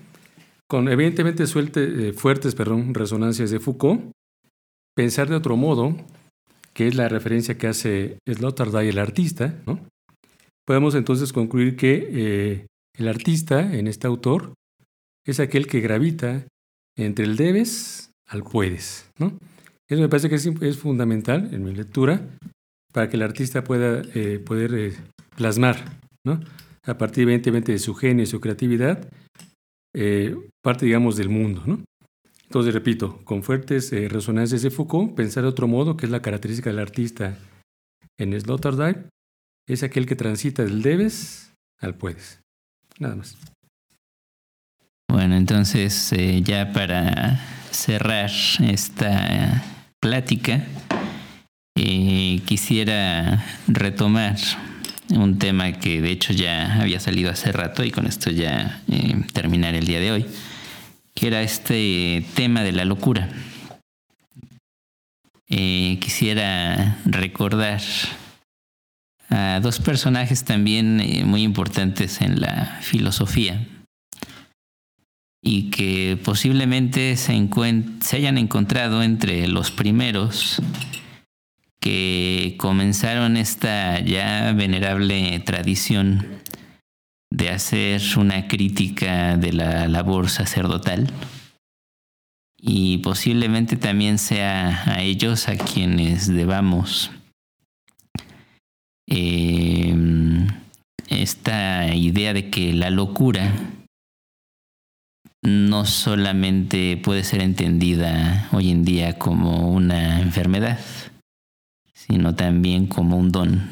Con 0.65 0.87
evidentemente 0.87 1.43
eh, 1.43 2.13
fuertes 2.13 2.55
perdón, 2.55 2.93
resonancias 2.93 3.51
de 3.51 3.59
Foucault, 3.59 4.11
pensar 4.95 5.27
de 5.27 5.35
otro 5.35 5.57
modo, 5.57 5.93
que 6.73 6.87
es 6.87 6.95
la 6.95 7.09
referencia 7.09 7.57
que 7.57 7.67
hace 7.67 8.17
Sloterdijk, 8.25 8.89
el 8.89 8.97
artista, 8.97 9.61
¿no? 9.65 9.77
podemos 10.65 10.95
entonces 10.95 11.33
concluir 11.33 11.75
que 11.75 12.65
el 12.97 13.07
artista, 13.09 13.75
en 13.75 13.89
este 13.89 14.07
autor, 14.07 14.53
es 15.27 15.41
aquel 15.41 15.67
que 15.67 15.81
gravita 15.81 16.47
entre 16.97 17.25
el 17.25 17.35
debes 17.35 18.09
al 18.25 18.45
puedes. 18.45 19.09
¿no? 19.19 19.37
Eso 19.89 20.01
me 20.01 20.07
parece 20.07 20.29
que 20.29 20.35
es, 20.35 20.77
fundamental 20.77 21.53
en 21.53 21.65
mi 21.65 21.75
lectura 21.75 22.25
para 22.93 23.09
que 23.09 23.17
el 23.17 23.21
artista 23.21 23.65
pueda 23.65 24.01
eh, 24.15 24.39
poder 24.39 24.73
eh, 24.75 24.93
plasmar, 25.35 25.99
¿no? 26.25 26.39
A 26.85 26.97
partir 26.97 27.23
evidentemente 27.23 27.71
de 27.71 27.79
su 27.79 27.95
genio 27.95 28.23
y 28.23 28.27
su 28.27 28.39
creatividad, 28.39 29.09
eh, 29.95 30.35
parte, 30.61 30.85
digamos, 30.85 31.15
del 31.15 31.29
mundo. 31.29 31.63
¿no? 31.65 31.83
Entonces, 32.45 32.73
repito, 32.73 33.19
con 33.23 33.43
fuertes 33.43 33.91
resonancias 34.11 34.61
de 34.61 34.69
Foucault, 34.69 35.15
pensar 35.15 35.43
de 35.43 35.49
otro 35.49 35.67
modo, 35.67 35.97
que 35.97 36.05
es 36.05 36.11
la 36.11 36.21
característica 36.21 36.69
del 36.69 36.79
artista 36.79 37.37
en 38.19 38.39
Sloterdijk, 38.39 39.07
es 39.67 39.83
aquel 39.83 40.05
que 40.05 40.15
transita 40.15 40.63
del 40.63 40.81
debes 40.81 41.53
al 41.79 41.95
puedes. 41.95 42.41
Nada 42.99 43.15
más. 43.15 43.37
Bueno, 45.09 45.35
entonces 45.35 46.11
eh, 46.13 46.41
ya 46.41 46.73
para 46.73 47.39
cerrar 47.71 48.31
esta 48.61 49.63
plática, 49.99 50.65
eh, 51.77 52.41
quisiera 52.45 53.43
retomar 53.67 54.37
un 55.17 55.39
tema 55.39 55.73
que 55.73 56.01
de 56.01 56.11
hecho 56.11 56.33
ya 56.33 56.81
había 56.81 56.99
salido 56.99 57.31
hace 57.31 57.51
rato 57.51 57.83
y 57.83 57.91
con 57.91 58.05
esto 58.05 58.29
ya 58.31 58.81
eh, 58.91 59.21
terminar 59.33 59.75
el 59.75 59.85
día 59.85 59.99
de 59.99 60.11
hoy, 60.11 60.25
que 61.13 61.27
era 61.27 61.41
este 61.41 62.25
tema 62.35 62.63
de 62.63 62.71
la 62.71 62.85
locura. 62.85 63.29
quisiera 65.47 66.97
recordar 67.05 67.81
a 69.29 69.59
dos 69.61 69.79
personajes 69.79 70.43
también 70.43 71.27
muy 71.27 71.43
importantes 71.43 72.21
en 72.21 72.41
la 72.41 72.79
filosofía 72.81 73.65
y 75.43 75.69
que 75.69 76.17
posiblemente 76.23 77.17
se, 77.17 77.49
se 78.01 78.15
hayan 78.15 78.37
encontrado 78.37 79.03
entre 79.03 79.47
los 79.47 79.71
primeros 79.71 80.61
que 81.83 82.55
comenzaron 82.57 83.35
esta 83.35 83.99
ya 83.99 84.53
venerable 84.53 85.37
tradición 85.41 86.25
de 87.29 87.49
hacer 87.49 88.01
una 88.15 88.47
crítica 88.47 89.35
de 89.35 89.51
la 89.51 89.89
labor 89.89 90.29
sacerdotal. 90.29 91.11
Y 92.57 92.99
posiblemente 92.99 93.75
también 93.75 94.17
sea 94.17 94.81
a 94.85 95.01
ellos 95.01 95.49
a 95.49 95.57
quienes 95.57 96.33
debamos 96.33 97.11
eh, 99.09 99.93
esta 101.09 101.93
idea 101.93 102.33
de 102.33 102.49
que 102.49 102.71
la 102.71 102.91
locura 102.91 103.51
no 105.41 105.85
solamente 105.85 106.95
puede 106.95 107.25
ser 107.25 107.41
entendida 107.41 108.47
hoy 108.53 108.71
en 108.71 108.85
día 108.85 109.19
como 109.19 109.69
una 109.69 110.21
enfermedad, 110.21 110.79
sino 112.13 112.35
también 112.35 112.85
como 112.85 113.17
un 113.17 113.31
don. 113.31 113.71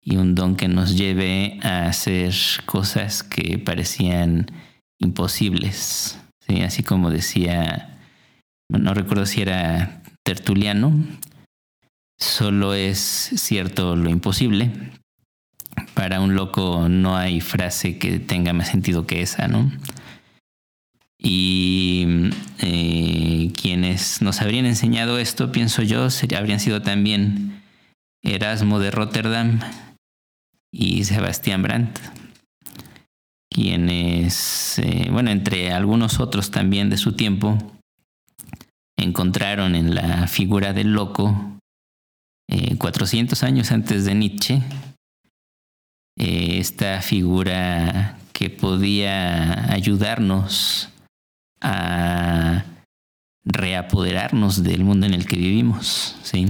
Y 0.00 0.18
un 0.18 0.36
don 0.36 0.54
que 0.54 0.68
nos 0.68 0.96
lleve 0.96 1.58
a 1.64 1.86
hacer 1.86 2.32
cosas 2.64 3.24
que 3.24 3.58
parecían 3.58 4.52
imposibles. 5.00 6.16
Así 6.64 6.84
como 6.84 7.10
decía, 7.10 7.98
no 8.68 8.94
recuerdo 8.94 9.26
si 9.26 9.42
era 9.42 10.00
Tertuliano, 10.22 10.92
solo 12.20 12.74
es 12.74 13.00
cierto 13.00 13.96
lo 13.96 14.10
imposible, 14.10 14.70
para 15.94 16.20
un 16.20 16.36
loco 16.36 16.88
no 16.88 17.16
hay 17.16 17.40
frase 17.40 17.98
que 17.98 18.20
tenga 18.20 18.52
más 18.52 18.68
sentido 18.68 19.08
que 19.08 19.22
esa, 19.22 19.48
¿no? 19.48 19.72
Y 21.20 22.30
eh, 22.60 23.52
quienes 23.60 24.22
nos 24.22 24.40
habrían 24.40 24.66
enseñado 24.66 25.18
esto, 25.18 25.50
pienso 25.50 25.82
yo, 25.82 26.08
habrían 26.36 26.60
sido 26.60 26.80
también 26.80 27.60
Erasmo 28.22 28.78
de 28.78 28.92
Rotterdam 28.92 29.60
y 30.72 31.04
Sebastián 31.04 31.62
Brandt, 31.62 31.98
quienes, 33.50 34.78
eh, 34.78 35.08
bueno, 35.10 35.30
entre 35.30 35.72
algunos 35.72 36.20
otros 36.20 36.52
también 36.52 36.88
de 36.88 36.98
su 36.98 37.14
tiempo, 37.14 37.58
encontraron 38.96 39.74
en 39.74 39.94
la 39.94 40.28
figura 40.28 40.72
del 40.72 40.92
loco, 40.92 41.58
400 42.78 43.42
eh, 43.42 43.46
años 43.46 43.72
antes 43.72 44.04
de 44.04 44.14
Nietzsche, 44.14 44.62
esta 46.16 47.02
figura 47.02 48.18
que 48.32 48.50
podía 48.50 49.72
ayudarnos 49.72 50.90
a 51.60 52.64
reapoderarnos 53.44 54.62
del 54.62 54.84
mundo 54.84 55.06
en 55.06 55.14
el 55.14 55.26
que 55.26 55.36
vivimos. 55.36 56.16
¿sí? 56.22 56.46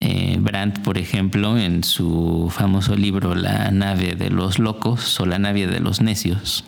Eh, 0.00 0.38
Brandt, 0.40 0.80
por 0.80 0.98
ejemplo, 0.98 1.58
en 1.58 1.84
su 1.84 2.50
famoso 2.50 2.96
libro 2.96 3.34
La 3.34 3.70
nave 3.70 4.14
de 4.14 4.30
los 4.30 4.58
locos 4.58 5.20
o 5.20 5.26
La 5.26 5.38
nave 5.38 5.66
de 5.66 5.80
los 5.80 6.00
necios, 6.00 6.64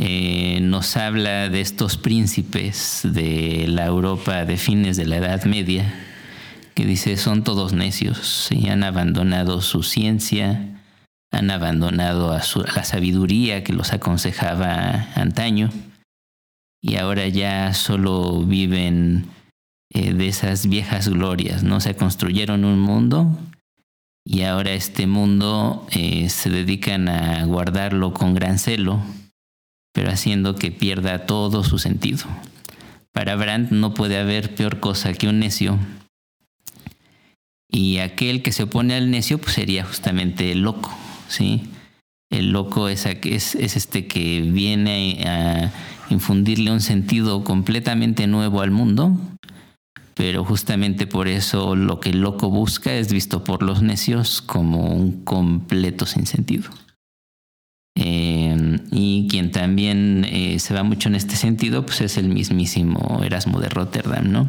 eh, 0.00 0.60
nos 0.62 0.96
habla 0.96 1.48
de 1.48 1.60
estos 1.60 1.96
príncipes 1.96 3.00
de 3.04 3.66
la 3.68 3.86
Europa 3.86 4.44
de 4.44 4.56
fines 4.56 4.96
de 4.96 5.06
la 5.06 5.16
Edad 5.16 5.44
Media, 5.44 5.92
que 6.74 6.86
dice 6.86 7.16
son 7.16 7.42
todos 7.42 7.72
necios 7.72 8.48
y 8.50 8.68
han 8.68 8.84
abandonado 8.84 9.60
su 9.60 9.82
ciencia, 9.82 10.77
han 11.30 11.50
abandonado 11.50 12.32
a, 12.32 12.42
la 12.74 12.84
sabiduría 12.84 13.64
que 13.64 13.72
los 13.72 13.92
aconsejaba 13.92 15.08
antaño 15.14 15.70
y 16.80 16.96
ahora 16.96 17.28
ya 17.28 17.74
solo 17.74 18.42
viven 18.44 19.26
eh, 19.92 20.12
de 20.12 20.28
esas 20.28 20.68
viejas 20.68 21.08
glorias, 21.08 21.62
¿no? 21.62 21.80
Se 21.80 21.96
construyeron 21.96 22.64
un 22.64 22.78
mundo 22.78 23.36
y 24.24 24.42
ahora 24.42 24.72
este 24.72 25.06
mundo 25.06 25.86
eh, 25.90 26.28
se 26.28 26.50
dedican 26.50 27.08
a 27.08 27.44
guardarlo 27.46 28.12
con 28.12 28.34
gran 28.34 28.58
celo, 28.58 29.00
pero 29.92 30.10
haciendo 30.10 30.54
que 30.54 30.70
pierda 30.70 31.26
todo 31.26 31.64
su 31.64 31.78
sentido. 31.78 32.26
Para 33.12 33.36
Brandt 33.36 33.72
no 33.72 33.94
puede 33.94 34.18
haber 34.18 34.54
peor 34.54 34.80
cosa 34.80 35.12
que 35.14 35.28
un 35.28 35.40
necio. 35.40 35.78
Y 37.70 37.98
aquel 37.98 38.42
que 38.42 38.52
se 38.52 38.64
opone 38.64 38.94
al 38.94 39.10
necio 39.10 39.38
pues 39.38 39.54
sería 39.54 39.84
justamente 39.84 40.54
loco. 40.54 40.96
¿Sí? 41.28 41.68
El 42.30 42.50
loco 42.50 42.88
es, 42.88 43.06
es, 43.06 43.54
es 43.54 43.76
este 43.76 44.06
que 44.06 44.42
viene 44.42 45.24
a 45.26 45.72
infundirle 46.10 46.70
un 46.70 46.80
sentido 46.80 47.44
completamente 47.44 48.26
nuevo 48.26 48.60
al 48.60 48.70
mundo, 48.70 49.16
pero 50.14 50.44
justamente 50.44 51.06
por 51.06 51.28
eso 51.28 51.76
lo 51.76 52.00
que 52.00 52.10
el 52.10 52.20
loco 52.20 52.50
busca 52.50 52.92
es 52.92 53.12
visto 53.12 53.44
por 53.44 53.62
los 53.62 53.82
necios 53.82 54.42
como 54.42 54.88
un 54.88 55.24
completo 55.24 56.06
sinsentido. 56.06 56.70
Eh, 57.94 58.78
y 58.92 59.26
quien 59.28 59.50
también 59.50 60.24
eh, 60.24 60.58
se 60.58 60.74
va 60.74 60.82
mucho 60.82 61.08
en 61.08 61.14
este 61.14 61.34
sentido, 61.34 61.84
pues 61.84 62.00
es 62.00 62.16
el 62.16 62.28
mismísimo 62.28 63.22
Erasmo 63.24 63.60
de 63.60 63.68
Rotterdam, 63.68 64.30
¿no? 64.30 64.48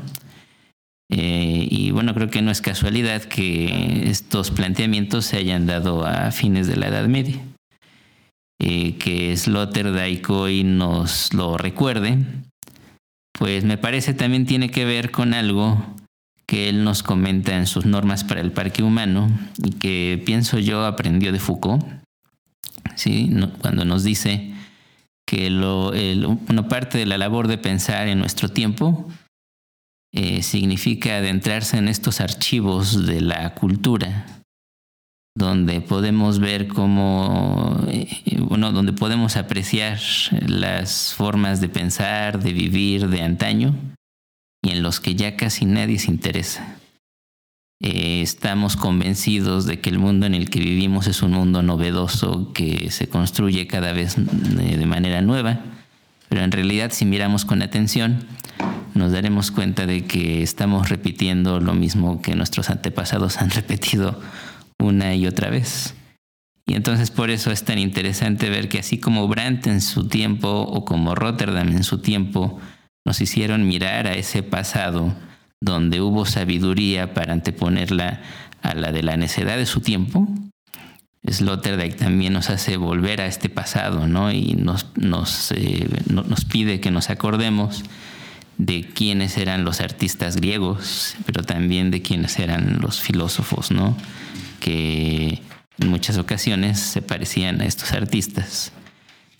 Eh, 1.12 1.68
y 1.70 1.92
bueno, 1.92 2.14
creo 2.14 2.30
que 2.30 2.42
no 2.42 2.52
es 2.52 2.62
casualidad 2.62 3.24
que 3.24 4.10
estos 4.10 4.52
planteamientos 4.52 5.26
se 5.26 5.38
hayan 5.38 5.66
dado 5.66 6.06
a 6.06 6.32
fines 6.32 6.68
de 6.68 6.78
la 6.78 6.88
Edad 6.88 7.08
Media. 7.08 7.40
Eh, 8.62 8.98
que 8.98 9.36
Sloterdijk 9.36 10.30
hoy 10.30 10.64
nos 10.64 11.34
lo 11.34 11.58
recuerde, 11.58 12.18
pues 13.32 13.64
me 13.64 13.78
parece 13.78 14.14
también 14.14 14.46
tiene 14.46 14.70
que 14.70 14.84
ver 14.84 15.12
con 15.12 15.34
algo 15.34 15.96
que 16.46 16.68
él 16.68 16.84
nos 16.84 17.02
comenta 17.02 17.56
en 17.56 17.68
sus 17.68 17.86
normas 17.86 18.26
para 18.26 18.42
el 18.42 18.52
parque 18.52 18.84
humano 18.84 19.30
y 19.64 19.72
que 19.74 20.22
pienso 20.26 20.60
yo 20.60 20.86
aprendió 20.86 21.32
de 21.32 21.40
Foucault, 21.40 21.86
¿sí? 22.96 23.32
cuando 23.62 23.86
nos 23.86 24.04
dice 24.04 24.52
que 25.26 25.48
una 25.48 26.68
parte 26.68 26.98
de 26.98 27.06
la 27.06 27.18
labor 27.18 27.48
de 27.48 27.60
pensar 27.60 28.08
en 28.08 28.20
nuestro 28.20 28.50
tiempo 28.50 29.08
eh, 30.12 30.42
significa 30.42 31.18
adentrarse 31.18 31.78
en 31.78 31.88
estos 31.88 32.20
archivos 32.20 33.06
de 33.06 33.22
la 33.22 33.54
cultura, 33.54 34.26
donde 35.38 35.82
podemos 35.82 36.40
ver 36.40 36.68
cómo, 36.68 37.80
eh, 37.88 38.08
bueno, 38.40 38.72
donde 38.72 38.92
podemos 38.92 39.38
apreciar 39.38 40.00
las 40.48 41.14
formas 41.14 41.62
de 41.62 41.70
pensar, 41.70 42.42
de 42.42 42.54
vivir 42.54 43.08
de 43.08 43.22
antaño 43.22 43.76
y 44.64 44.72
en 44.72 44.82
los 44.82 45.00
que 45.00 45.14
ya 45.14 45.38
casi 45.38 45.66
nadie 45.66 46.00
se 46.00 46.10
interesa. 46.10 46.76
Eh, 47.82 48.22
estamos 48.24 48.76
convencidos 48.76 49.66
de 49.66 49.80
que 49.80 49.92
el 49.92 50.00
mundo 50.00 50.26
en 50.26 50.34
el 50.34 50.50
que 50.50 50.60
vivimos 50.60 51.06
es 51.06 51.22
un 51.22 51.32
mundo 51.32 51.62
novedoso 51.62 52.52
que 52.52 52.90
se 52.90 53.08
construye 53.08 53.68
cada 53.68 53.94
vez 53.94 54.16
de 54.18 54.86
manera 54.88 55.22
nueva, 55.22 55.62
pero 56.30 56.42
en 56.42 56.52
realidad 56.52 56.92
si 56.92 57.06
miramos 57.06 57.46
con 57.46 57.62
atención, 57.62 58.26
nos 58.94 59.12
daremos 59.12 59.52
cuenta 59.52 59.86
de 59.86 60.06
que 60.06 60.42
estamos 60.44 60.90
repitiendo 60.90 61.60
lo 61.60 61.74
mismo 61.74 62.22
que 62.22 62.36
nuestros 62.36 62.70
antepasados 62.70 63.38
han 63.38 63.50
repetido 63.52 64.20
una 64.80 65.16
y 65.16 65.28
otra 65.28 65.50
vez. 65.50 65.96
Y 66.66 66.76
entonces 66.76 67.10
por 67.10 67.30
eso 67.30 67.52
es 67.52 67.64
tan 67.64 67.80
interesante 67.80 68.50
ver 68.50 68.70
que 68.70 68.80
así 68.80 69.00
como 69.00 69.28
Brandt 69.28 69.68
en 69.68 69.82
su 69.82 70.08
tiempo 70.08 70.48
o 70.50 70.86
como 70.86 71.16
Rotterdam 71.16 71.70
en 71.70 71.84
su 71.84 72.00
tiempo 72.00 72.60
nos 73.06 73.22
hicieron 73.22 73.68
mirar 73.68 74.06
a 74.06 74.14
ese 74.14 74.44
pasado 74.44 75.16
donde 75.62 76.00
hubo 76.02 76.26
sabiduría 76.26 77.14
para 77.14 77.34
anteponerla 77.34 78.22
a 78.62 78.76
la 78.76 78.92
de 78.92 79.04
la 79.04 79.18
necedad 79.18 79.58
de 79.58 79.66
su 79.66 79.82
tiempo, 79.82 80.28
Sloterdijk 81.28 81.98
también 81.98 82.34
nos 82.34 82.50
hace 82.50 82.78
volver 82.78 83.22
a 83.22 83.26
este 83.26 83.50
pasado, 83.50 84.08
¿no? 84.08 84.32
Y 84.32 84.54
nos, 84.54 84.88
nos, 84.96 85.52
eh, 85.52 85.88
nos 86.08 86.46
pide 86.46 86.80
que 86.80 86.92
nos 86.92 87.10
acordemos 87.10 87.84
de 88.60 88.84
quiénes 88.84 89.38
eran 89.38 89.64
los 89.64 89.80
artistas 89.80 90.36
griegos, 90.36 91.16
pero 91.26 91.44
también 91.44 91.92
de 91.92 92.02
quiénes 92.02 92.38
eran 92.40 92.80
los 92.82 93.00
filósofos, 93.00 93.72
¿no? 93.72 93.96
Que 94.60 95.42
en 95.80 95.88
muchas 95.88 96.18
ocasiones 96.18 96.78
se 96.78 97.02
parecían 97.02 97.62
a 97.62 97.66
estos 97.66 97.94
artistas, 97.94 98.74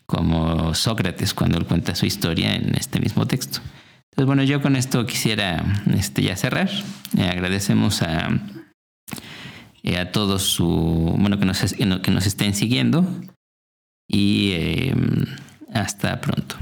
como 0.06 0.74
Sócrates 0.74 1.34
cuando 1.34 1.58
él 1.58 1.66
cuenta 1.66 1.96
su 1.96 2.06
historia 2.06 2.56
en 2.56 2.74
este 2.76 3.02
mismo 3.02 3.28
texto. 3.28 3.60
Entonces, 4.06 4.26
bueno, 4.26 4.44
yo 4.44 4.62
con 4.62 4.78
esto 4.78 5.06
quisiera 5.06 5.66
este, 5.94 6.24
ya 6.24 6.38
cerrar. 6.38 6.70
Eh, 7.18 7.24
agradecemos 7.24 8.02
a, 8.02 8.30
eh, 9.84 9.98
a 9.98 10.14
todos 10.14 10.44
su, 10.44 10.66
bueno, 10.66 11.38
que 11.40 11.46
nos, 11.46 11.74
que 11.74 12.12
nos 12.12 12.26
estén 12.26 12.56
siguiendo 12.56 13.06
y 14.08 14.52
eh, 14.54 14.96
hasta 15.74 16.22
pronto. 16.22 16.56